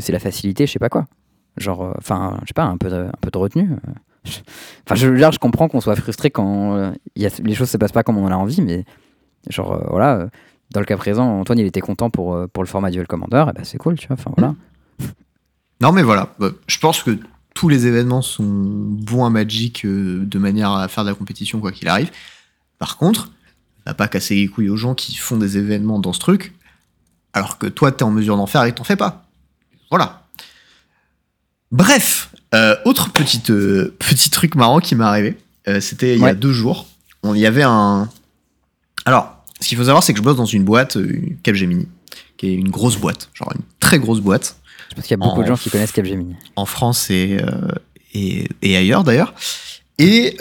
c'est 0.00 0.12
la 0.12 0.18
facilité, 0.20 0.66
je 0.66 0.72
sais 0.72 0.78
pas 0.78 0.88
quoi. 0.88 1.04
Genre, 1.56 1.82
euh, 1.84 1.92
enfin, 1.98 2.38
je 2.42 2.48
sais 2.48 2.54
pas, 2.54 2.64
un 2.64 2.76
peu 2.76 2.88
de, 2.90 3.06
un 3.06 3.18
peu 3.20 3.30
de 3.30 3.38
retenue. 3.38 3.70
euh. 3.72 4.30
Enfin, 4.84 4.94
je 4.96 5.08
dire, 5.08 5.30
je 5.32 5.38
comprends 5.38 5.68
qu'on 5.68 5.80
soit 5.80 5.96
frustré 5.96 6.30
quand 6.30 6.74
euh, 6.76 6.90
y 7.14 7.26
a, 7.26 7.30
les 7.44 7.54
choses 7.54 7.70
se 7.70 7.76
passent 7.76 7.92
pas 7.92 8.02
comme 8.02 8.18
on 8.18 8.26
en 8.26 8.32
a 8.32 8.36
envie, 8.36 8.60
mais 8.60 8.84
genre, 9.48 9.80
voilà. 9.90 10.28
dans 10.72 10.80
le 10.80 10.86
cas 10.86 10.96
présent, 10.96 11.40
Antoine, 11.40 11.58
il 11.60 11.66
était 11.66 11.80
content 11.80 12.10
pour, 12.10 12.36
pour 12.52 12.62
le 12.62 12.68
format 12.68 12.90
Duel 12.90 13.06
Commander, 13.06 13.44
et 13.48 13.52
bah, 13.52 13.60
c'est 13.62 13.78
cool, 13.78 13.96
tu 13.96 14.08
vois. 14.08 14.16
Enfin, 14.18 14.32
voilà. 14.36 14.54
Non, 15.80 15.92
mais 15.92 16.02
voilà. 16.02 16.34
Bah, 16.38 16.48
Je 16.66 16.78
pense 16.78 17.02
que 17.02 17.18
tous 17.54 17.68
les 17.68 17.86
événements 17.86 18.22
sont 18.22 18.44
bons 18.46 19.24
à 19.24 19.30
Magic 19.30 19.86
de 19.86 20.38
manière 20.38 20.72
à 20.72 20.88
faire 20.88 21.04
de 21.04 21.10
la 21.10 21.14
compétition, 21.14 21.60
quoi 21.60 21.70
qu'il 21.70 21.86
arrive. 21.88 22.10
Par 22.78 22.96
contre, 22.96 23.30
n'a 23.86 23.94
pas 23.94 24.08
casser 24.08 24.34
les 24.34 24.48
couilles 24.48 24.68
aux 24.68 24.76
gens 24.76 24.94
qui 24.94 25.14
font 25.16 25.36
des 25.36 25.56
événements 25.58 25.98
dans 25.98 26.12
ce 26.12 26.18
truc, 26.18 26.54
alors 27.32 27.58
que 27.58 27.66
toi, 27.66 27.92
t'es 27.92 28.02
en 28.02 28.10
mesure 28.10 28.36
d'en 28.36 28.46
faire 28.46 28.64
et 28.64 28.74
t'en 28.74 28.84
fais 28.84 28.96
pas. 28.96 29.24
Voilà. 29.90 30.25
Bref, 31.72 32.30
euh, 32.54 32.76
autre 32.84 33.10
petite, 33.12 33.50
euh, 33.50 33.94
petit 33.98 34.30
truc 34.30 34.54
marrant 34.54 34.78
qui 34.80 34.94
m'est 34.94 35.04
arrivé, 35.04 35.36
euh, 35.68 35.80
c'était 35.80 36.14
il 36.14 36.20
y 36.22 36.26
a 36.26 36.34
deux 36.34 36.52
jours. 36.52 36.86
On 37.22 37.34
y 37.34 37.44
avait 37.46 37.64
un. 37.64 38.08
Alors, 39.04 39.44
ce 39.60 39.68
qu'il 39.68 39.76
faut 39.76 39.84
savoir, 39.84 40.02
c'est 40.02 40.12
que 40.12 40.18
je 40.18 40.22
bosse 40.24 40.36
dans 40.36 40.44
une 40.46 40.64
boîte, 40.64 40.96
Capgemini, 41.42 41.88
qui 42.36 42.48
est 42.48 42.54
une 42.54 42.70
grosse 42.70 42.96
boîte, 42.96 43.30
genre 43.34 43.50
une 43.54 43.62
très 43.80 43.98
grosse 43.98 44.20
boîte 44.20 44.56
Je 44.90 44.94
pense 44.94 45.04
qu'il 45.04 45.10
y 45.12 45.14
a 45.14 45.16
beaucoup 45.16 45.40
En- 45.40 45.42
de 45.42 45.46
gens 45.48 45.56
qui 45.56 45.70
connaissent 45.70 45.92
Capgemini. 45.92 46.36
en 46.54 46.66
France 46.66 47.10
et, 47.10 47.38
et, 48.14 48.48
et 48.62 48.76
ailleurs 48.76 49.02
d'ailleurs. 49.04 49.34
Et 49.98 50.36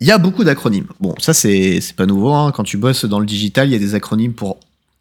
il 0.00 0.06
y 0.06 0.10
a 0.12 0.18
beaucoup 0.18 0.44
d'acronymes. 0.44 0.86
Bon, 1.00 1.14
ça 1.18 1.34
c'est 1.34 1.80
c'est 1.80 1.96
pas 1.96 2.06
nouveau. 2.06 2.32
hein. 2.32 2.52
Quand 2.52 2.64
tu 2.64 2.76
bosses 2.76 3.04
dans 3.04 3.18
le 3.20 3.26
digital, 3.26 3.68
il 3.68 3.72
y 3.72 3.76
a 3.76 3.78
des 3.78 3.94
acronymes 3.94 4.34
pour 4.34 4.58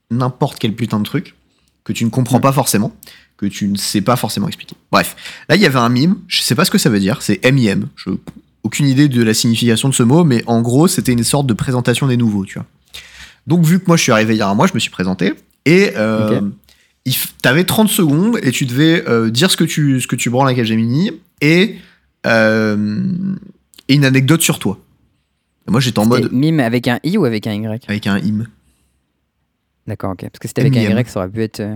n'importe 0.09 0.57
quel 0.59 0.73
putain 0.75 0.99
de 0.99 1.05
truc 1.05 1.35
que 1.83 1.93
tu 1.93 2.05
ne 2.05 2.09
comprends 2.09 2.37
Mm. 2.37 2.41
pas 2.41 2.51
forcément, 2.51 2.95
que 3.41 3.47
tu 3.47 3.67
ne 3.67 3.75
sais 3.75 4.01
pas 4.01 4.15
forcément 4.15 4.47
expliquer. 4.47 4.75
Bref, 4.91 5.15
là 5.49 5.55
il 5.57 5.61
y 5.61 5.65
avait 5.65 5.79
un 5.79 5.89
mime. 5.89 6.15
Je 6.27 6.41
sais 6.41 6.55
pas 6.55 6.63
ce 6.63 6.71
que 6.71 6.77
ça 6.77 6.89
veut 6.89 6.99
dire. 6.99 7.21
C'est 7.21 7.43
MIM. 7.51 7.89
Je 7.95 8.11
aucune 8.63 8.85
idée 8.87 9.07
de 9.09 9.23
la 9.23 9.33
signification 9.33 9.89
de 9.89 9.93
ce 9.95 10.03
mot, 10.03 10.23
mais 10.23 10.43
en 10.45 10.61
gros 10.61 10.87
c'était 10.87 11.11
une 11.13 11.23
sorte 11.23 11.47
de 11.47 11.53
présentation 11.53 12.07
des 12.07 12.15
nouveaux, 12.17 12.45
tu 12.45 12.59
vois. 12.59 12.67
Donc 13.47 13.65
vu 13.65 13.79
que 13.79 13.85
moi 13.87 13.97
je 13.97 14.03
suis 14.03 14.11
arrivé 14.11 14.35
il 14.35 14.37
y 14.37 14.41
a 14.41 14.47
un 14.47 14.53
mois, 14.53 14.67
je 14.67 14.73
me 14.75 14.79
suis 14.79 14.91
présenté 14.91 15.33
et 15.65 15.91
euh, 15.97 16.39
Ok. 16.39 16.43
il 17.05 17.11
f- 17.13 17.29
t'avais 17.41 17.63
30 17.63 17.89
secondes 17.89 18.37
et 18.43 18.51
tu 18.51 18.65
devais 18.67 19.03
euh, 19.09 19.31
dire 19.31 19.49
ce 19.49 19.57
que 19.57 19.63
tu, 19.63 19.99
ce 19.99 20.05
que 20.07 20.15
tu 20.15 20.29
branles 20.29 20.47
à 20.47 20.53
Capgemini 20.53 21.11
et, 21.41 21.77
euh, 22.27 23.03
et 23.87 23.95
une 23.95 24.05
anecdote 24.05 24.41
sur 24.43 24.59
toi. 24.59 24.77
Et 25.67 25.71
moi 25.71 25.79
j'étais 25.79 25.97
en 25.99 26.05
mode 26.05 26.31
mime 26.31 26.59
avec 26.59 26.87
un 26.87 26.99
I 27.03 27.17
ou 27.17 27.25
avec 27.25 27.47
un 27.47 27.53
Y? 27.53 27.83
Avec 27.87 28.05
un 28.07 28.15
im. 28.17 28.45
D'accord, 29.87 30.11
ok. 30.11 30.21
Parce 30.21 30.39
que 30.39 30.47
c'était 30.47 30.61
avec 30.61 30.77
un. 30.77 30.81
Y, 30.99 31.07
ça 31.09 31.19
aurait 31.21 31.29
pu 31.29 31.41
être 31.41 31.59
euh, 31.59 31.75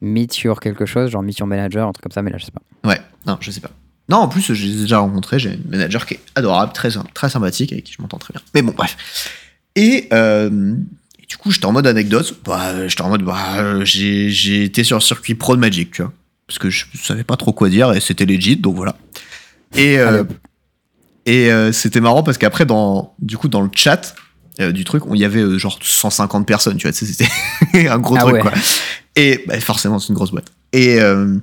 meet 0.00 0.32
sur 0.32 0.60
quelque 0.60 0.86
chose, 0.86 1.10
genre 1.10 1.22
mission 1.22 1.46
manager, 1.46 1.86
un 1.88 1.92
truc 1.92 2.02
comme 2.02 2.12
ça, 2.12 2.22
mais 2.22 2.30
là, 2.30 2.38
je 2.38 2.44
sais 2.46 2.52
pas. 2.52 2.88
Ouais, 2.88 3.00
non, 3.26 3.36
je 3.40 3.50
sais 3.50 3.60
pas. 3.60 3.70
Non, 4.08 4.18
en 4.18 4.28
plus, 4.28 4.52
je 4.52 4.64
les 4.66 4.78
ai 4.78 4.80
déjà 4.82 4.98
rencontrés. 4.98 5.38
J'ai 5.38 5.54
une 5.54 5.70
manager 5.70 6.04
qui 6.06 6.14
est 6.14 6.20
adorable, 6.34 6.72
très, 6.72 6.90
très 7.14 7.30
sympathique, 7.30 7.72
avec 7.72 7.84
qui 7.84 7.92
je 7.92 8.02
m'entends 8.02 8.18
très 8.18 8.32
bien. 8.32 8.42
Mais 8.54 8.62
bon, 8.62 8.72
bref. 8.76 8.96
Et, 9.76 10.08
euh, 10.12 10.74
et 11.22 11.26
du 11.26 11.36
coup, 11.36 11.52
j'étais 11.52 11.66
en 11.66 11.72
mode 11.72 11.86
anecdote. 11.86 12.40
Bah, 12.44 12.88
j'étais 12.88 13.02
en 13.02 13.08
mode, 13.08 13.22
bah, 13.22 13.84
j'ai 13.84 14.30
j'ai 14.30 14.64
été 14.64 14.82
sur 14.82 14.96
le 14.96 15.00
circuit 15.02 15.36
pro 15.36 15.54
de 15.54 15.60
Magic, 15.60 15.92
tu 15.92 16.02
vois. 16.02 16.12
Parce 16.48 16.58
que 16.58 16.70
je 16.70 16.86
savais 17.00 17.22
pas 17.22 17.36
trop 17.36 17.52
quoi 17.52 17.68
dire 17.68 17.92
et 17.92 18.00
c'était 18.00 18.26
legit, 18.26 18.56
donc 18.56 18.74
voilà. 18.74 18.96
Et, 19.76 19.98
euh, 20.00 20.24
et 21.26 21.52
euh, 21.52 21.70
c'était 21.70 22.00
marrant 22.00 22.24
parce 22.24 22.38
qu'après, 22.38 22.66
dans, 22.66 23.14
du 23.20 23.36
coup, 23.36 23.46
dans 23.46 23.60
le 23.60 23.70
chat 23.72 24.16
euh, 24.58 24.72
du 24.72 24.82
truc, 24.82 25.06
on 25.06 25.14
y 25.14 25.24
avait 25.24 25.40
euh, 25.42 25.58
genre 25.58 25.78
150 25.80 26.44
personnes, 26.48 26.76
tu 26.76 26.88
vois. 26.88 26.92
C'était 26.92 27.28
un 27.88 27.98
gros 27.98 28.16
Ah 28.18 28.22
truc, 28.22 28.34
ouais. 28.34 28.40
quoi. 28.40 28.52
Et 29.16 29.44
bah, 29.46 29.58
forcément, 29.60 29.98
c'est 29.98 30.08
une 30.08 30.14
grosse 30.14 30.30
boîte. 30.30 30.52
Et. 30.72 31.00
euh, 31.00 31.36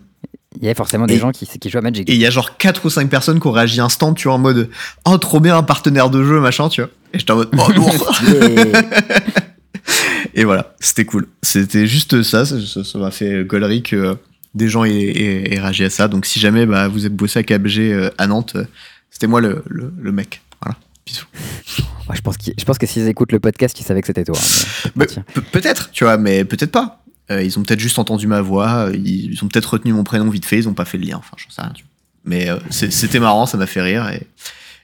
Il 0.59 0.63
y 0.63 0.67
avait 0.67 0.75
forcément 0.75 1.05
des 1.05 1.15
et- 1.15 1.19
gens 1.19 1.31
qui, 1.31 1.45
qui 1.45 1.69
jouent 1.69 1.77
à 1.77 1.81
Magic. 1.81 2.09
et 2.09 2.13
il 2.13 2.19
y 2.19 2.25
a 2.25 2.29
genre 2.29 2.57
4 2.57 2.85
ou 2.85 2.89
5 2.89 3.09
personnes 3.09 3.39
qui 3.39 3.47
ont 3.47 3.51
réagi 3.51 3.79
instant, 3.81 4.13
tu 4.13 4.27
vois, 4.27 4.35
en 4.35 4.39
mode 4.39 4.69
Oh, 5.05 5.17
trop 5.17 5.39
bien, 5.39 5.57
un 5.57 5.63
partenaire 5.63 6.09
de 6.09 6.23
jeu, 6.23 6.39
machin, 6.39 6.69
tu 6.69 6.81
vois. 6.81 6.89
Et 7.13 7.19
j'étais 7.19 7.31
en 7.31 7.37
mode 7.37 7.49
Oh, 7.57 7.71
lourd. 7.71 8.15
Et 10.33 10.43
voilà, 10.43 10.75
c'était 10.79 11.05
cool. 11.05 11.27
C'était 11.41 11.87
juste 11.87 12.21
ça, 12.23 12.45
ça 12.45 12.99
m'a 12.99 13.11
fait 13.11 13.43
gaulerie 13.43 13.81
que 13.83 14.15
des 14.53 14.67
gens 14.67 14.83
aient, 14.83 14.91
aient- 14.93 15.53
aient 15.53 15.59
réagi 15.59 15.85
à 15.85 15.89
ça. 15.89 16.07
Donc 16.07 16.25
si 16.25 16.39
jamais 16.39 16.65
bah, 16.65 16.87
vous 16.87 17.05
êtes 17.05 17.15
bossé 17.15 17.39
à 17.39 17.43
KBG 17.43 17.93
euh, 17.93 18.09
à 18.17 18.27
Nantes, 18.27 18.53
euh, 18.55 18.65
c'était 19.09 19.27
moi 19.27 19.41
le, 19.41 19.63
le, 19.67 19.93
le 19.99 20.11
mec. 20.11 20.41
Voilà, 20.61 20.77
bisous. 21.05 21.25
Ouais, 22.09 22.15
je 22.15 22.21
pense, 22.21 22.35
je 22.57 22.63
pense 22.63 22.77
que 22.77 22.85
s'ils 22.85 23.05
écoutent 23.09 23.33
le 23.33 23.41
podcast, 23.41 23.77
ils 23.77 23.83
savaient 23.83 23.99
que 23.99 24.07
c'était 24.07 24.23
toi. 24.23 24.37
hein, 24.39 25.05
pe- 25.33 25.41
peut-être, 25.41 25.91
tu 25.91 26.05
vois, 26.05 26.15
mais 26.17 26.45
peut-être 26.45 26.71
pas. 26.71 27.03
Euh, 27.29 27.43
ils 27.43 27.59
ont 27.59 27.63
peut-être 27.63 27.79
juste 27.79 27.99
entendu 27.99 28.25
ma 28.27 28.41
voix, 28.41 28.87
euh, 28.87 28.95
ils, 28.95 29.33
ils 29.33 29.43
ont 29.43 29.47
peut-être 29.47 29.73
retenu 29.73 29.93
mon 29.93 30.03
prénom 30.03 30.29
vite 30.29 30.45
fait, 30.45 30.57
ils 30.57 30.69
ont 30.69 30.73
pas 30.73 30.85
fait 30.85 30.97
le 30.97 31.05
lien, 31.05 31.17
enfin, 31.17 31.35
j'en 31.37 31.49
sais 31.49 31.61
rien. 31.61 31.73
Mais 32.23 32.49
euh, 32.49 32.57
c'était 32.69 33.19
marrant, 33.19 33.45
ça 33.45 33.57
m'a 33.57 33.67
fait 33.67 33.81
rire. 33.81 34.07
Et, 34.09 34.25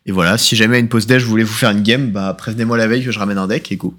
Et 0.06 0.11
voilà, 0.11 0.38
si 0.38 0.56
jamais 0.57 0.76
à 0.78 0.80
une 0.80 0.90
pause 0.90 1.07
déj, 1.07 1.24
vous 1.24 1.30
voulez 1.30 1.44
vous 1.45 1.53
faire 1.53 1.70
une 1.72 1.82
game, 1.84 2.11
bah 2.11 2.34
prévenez-moi 2.38 2.78
la 2.78 2.88
veille 2.88 3.03
que 3.06 3.11
je 3.11 3.20
ramène 3.20 3.38
un 3.38 3.48
deck 3.48 3.72
et 3.72 3.78
go. 3.78 3.94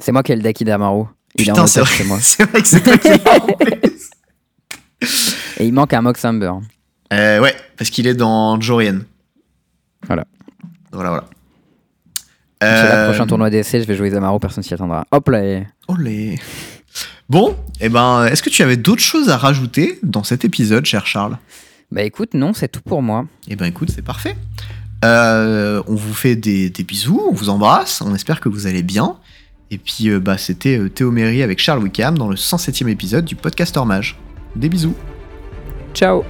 C'est 0.00 0.12
moi 0.12 0.22
qui 0.22 0.32
ai 0.32 0.36
le 0.36 0.42
deck 0.42 0.60
Idamaru. 0.60 1.04
Il 1.36 1.46
Putain, 1.46 1.66
c'est 1.66 1.80
vrai, 1.80 2.04
moi. 2.04 2.18
c'est 2.20 2.44
vrai 2.48 2.62
que 2.62 2.68
c'est 2.68 2.82
toi 2.82 2.96
qui. 2.98 3.08
Et 5.58 5.66
il 5.66 5.72
manque 5.72 5.92
un 5.92 6.02
Moxamber. 6.02 6.52
Euh, 7.12 7.40
ouais, 7.40 7.54
parce 7.76 7.90
qu'il 7.90 8.06
est 8.06 8.14
dans 8.14 8.60
Jorian. 8.60 9.00
Voilà. 10.06 10.24
Voilà, 10.92 11.10
voilà. 11.10 11.24
C'est 12.62 12.70
le 12.70 12.88
Euh, 12.88 13.08
prochain 13.10 13.26
tournoi 13.26 13.50
d'essai, 13.50 13.80
je 13.80 13.86
vais 13.86 13.94
jouer 13.96 14.08
Idamaru, 14.08 14.38
personne 14.40 14.62
s'y 14.62 14.72
attendra. 14.74 15.04
Hop 15.10 15.28
là 15.28 15.44
et- 15.44 15.66
Olé. 15.88 16.38
Bon, 17.28 17.56
et 17.80 17.88
ben, 17.88 18.26
est-ce 18.26 18.42
que 18.42 18.50
tu 18.50 18.62
avais 18.62 18.76
d'autres 18.76 19.02
choses 19.02 19.30
à 19.30 19.36
rajouter 19.36 19.98
dans 20.02 20.24
cet 20.24 20.44
épisode, 20.44 20.84
cher 20.84 21.06
Charles? 21.06 21.38
Bah 21.90 22.02
écoute, 22.02 22.34
non, 22.34 22.52
c'est 22.52 22.68
tout 22.68 22.82
pour 22.82 23.02
moi. 23.02 23.26
Eh 23.48 23.56
ben, 23.56 23.66
écoute, 23.66 23.90
c'est 23.94 24.02
parfait. 24.02 24.36
Euh, 25.04 25.82
on 25.86 25.94
vous 25.94 26.14
fait 26.14 26.36
des, 26.36 26.70
des 26.70 26.82
bisous, 26.82 27.22
on 27.30 27.34
vous 27.34 27.50
embrasse, 27.50 28.00
on 28.00 28.14
espère 28.14 28.40
que 28.40 28.48
vous 28.48 28.66
allez 28.66 28.82
bien. 28.82 29.16
Et 29.70 29.78
puis, 29.78 30.08
euh, 30.08 30.20
bah, 30.20 30.38
c'était 30.38 30.78
euh, 30.78 30.88
Théo 30.88 31.10
Méry 31.10 31.42
avec 31.42 31.58
Charles 31.58 31.82
Wickham 31.82 32.16
dans 32.16 32.28
le 32.28 32.36
107e 32.36 32.88
épisode 32.88 33.24
du 33.24 33.36
podcast 33.36 33.76
Mage. 33.76 34.18
Des 34.56 34.68
bisous. 34.68 34.94
Ciao 35.94 36.24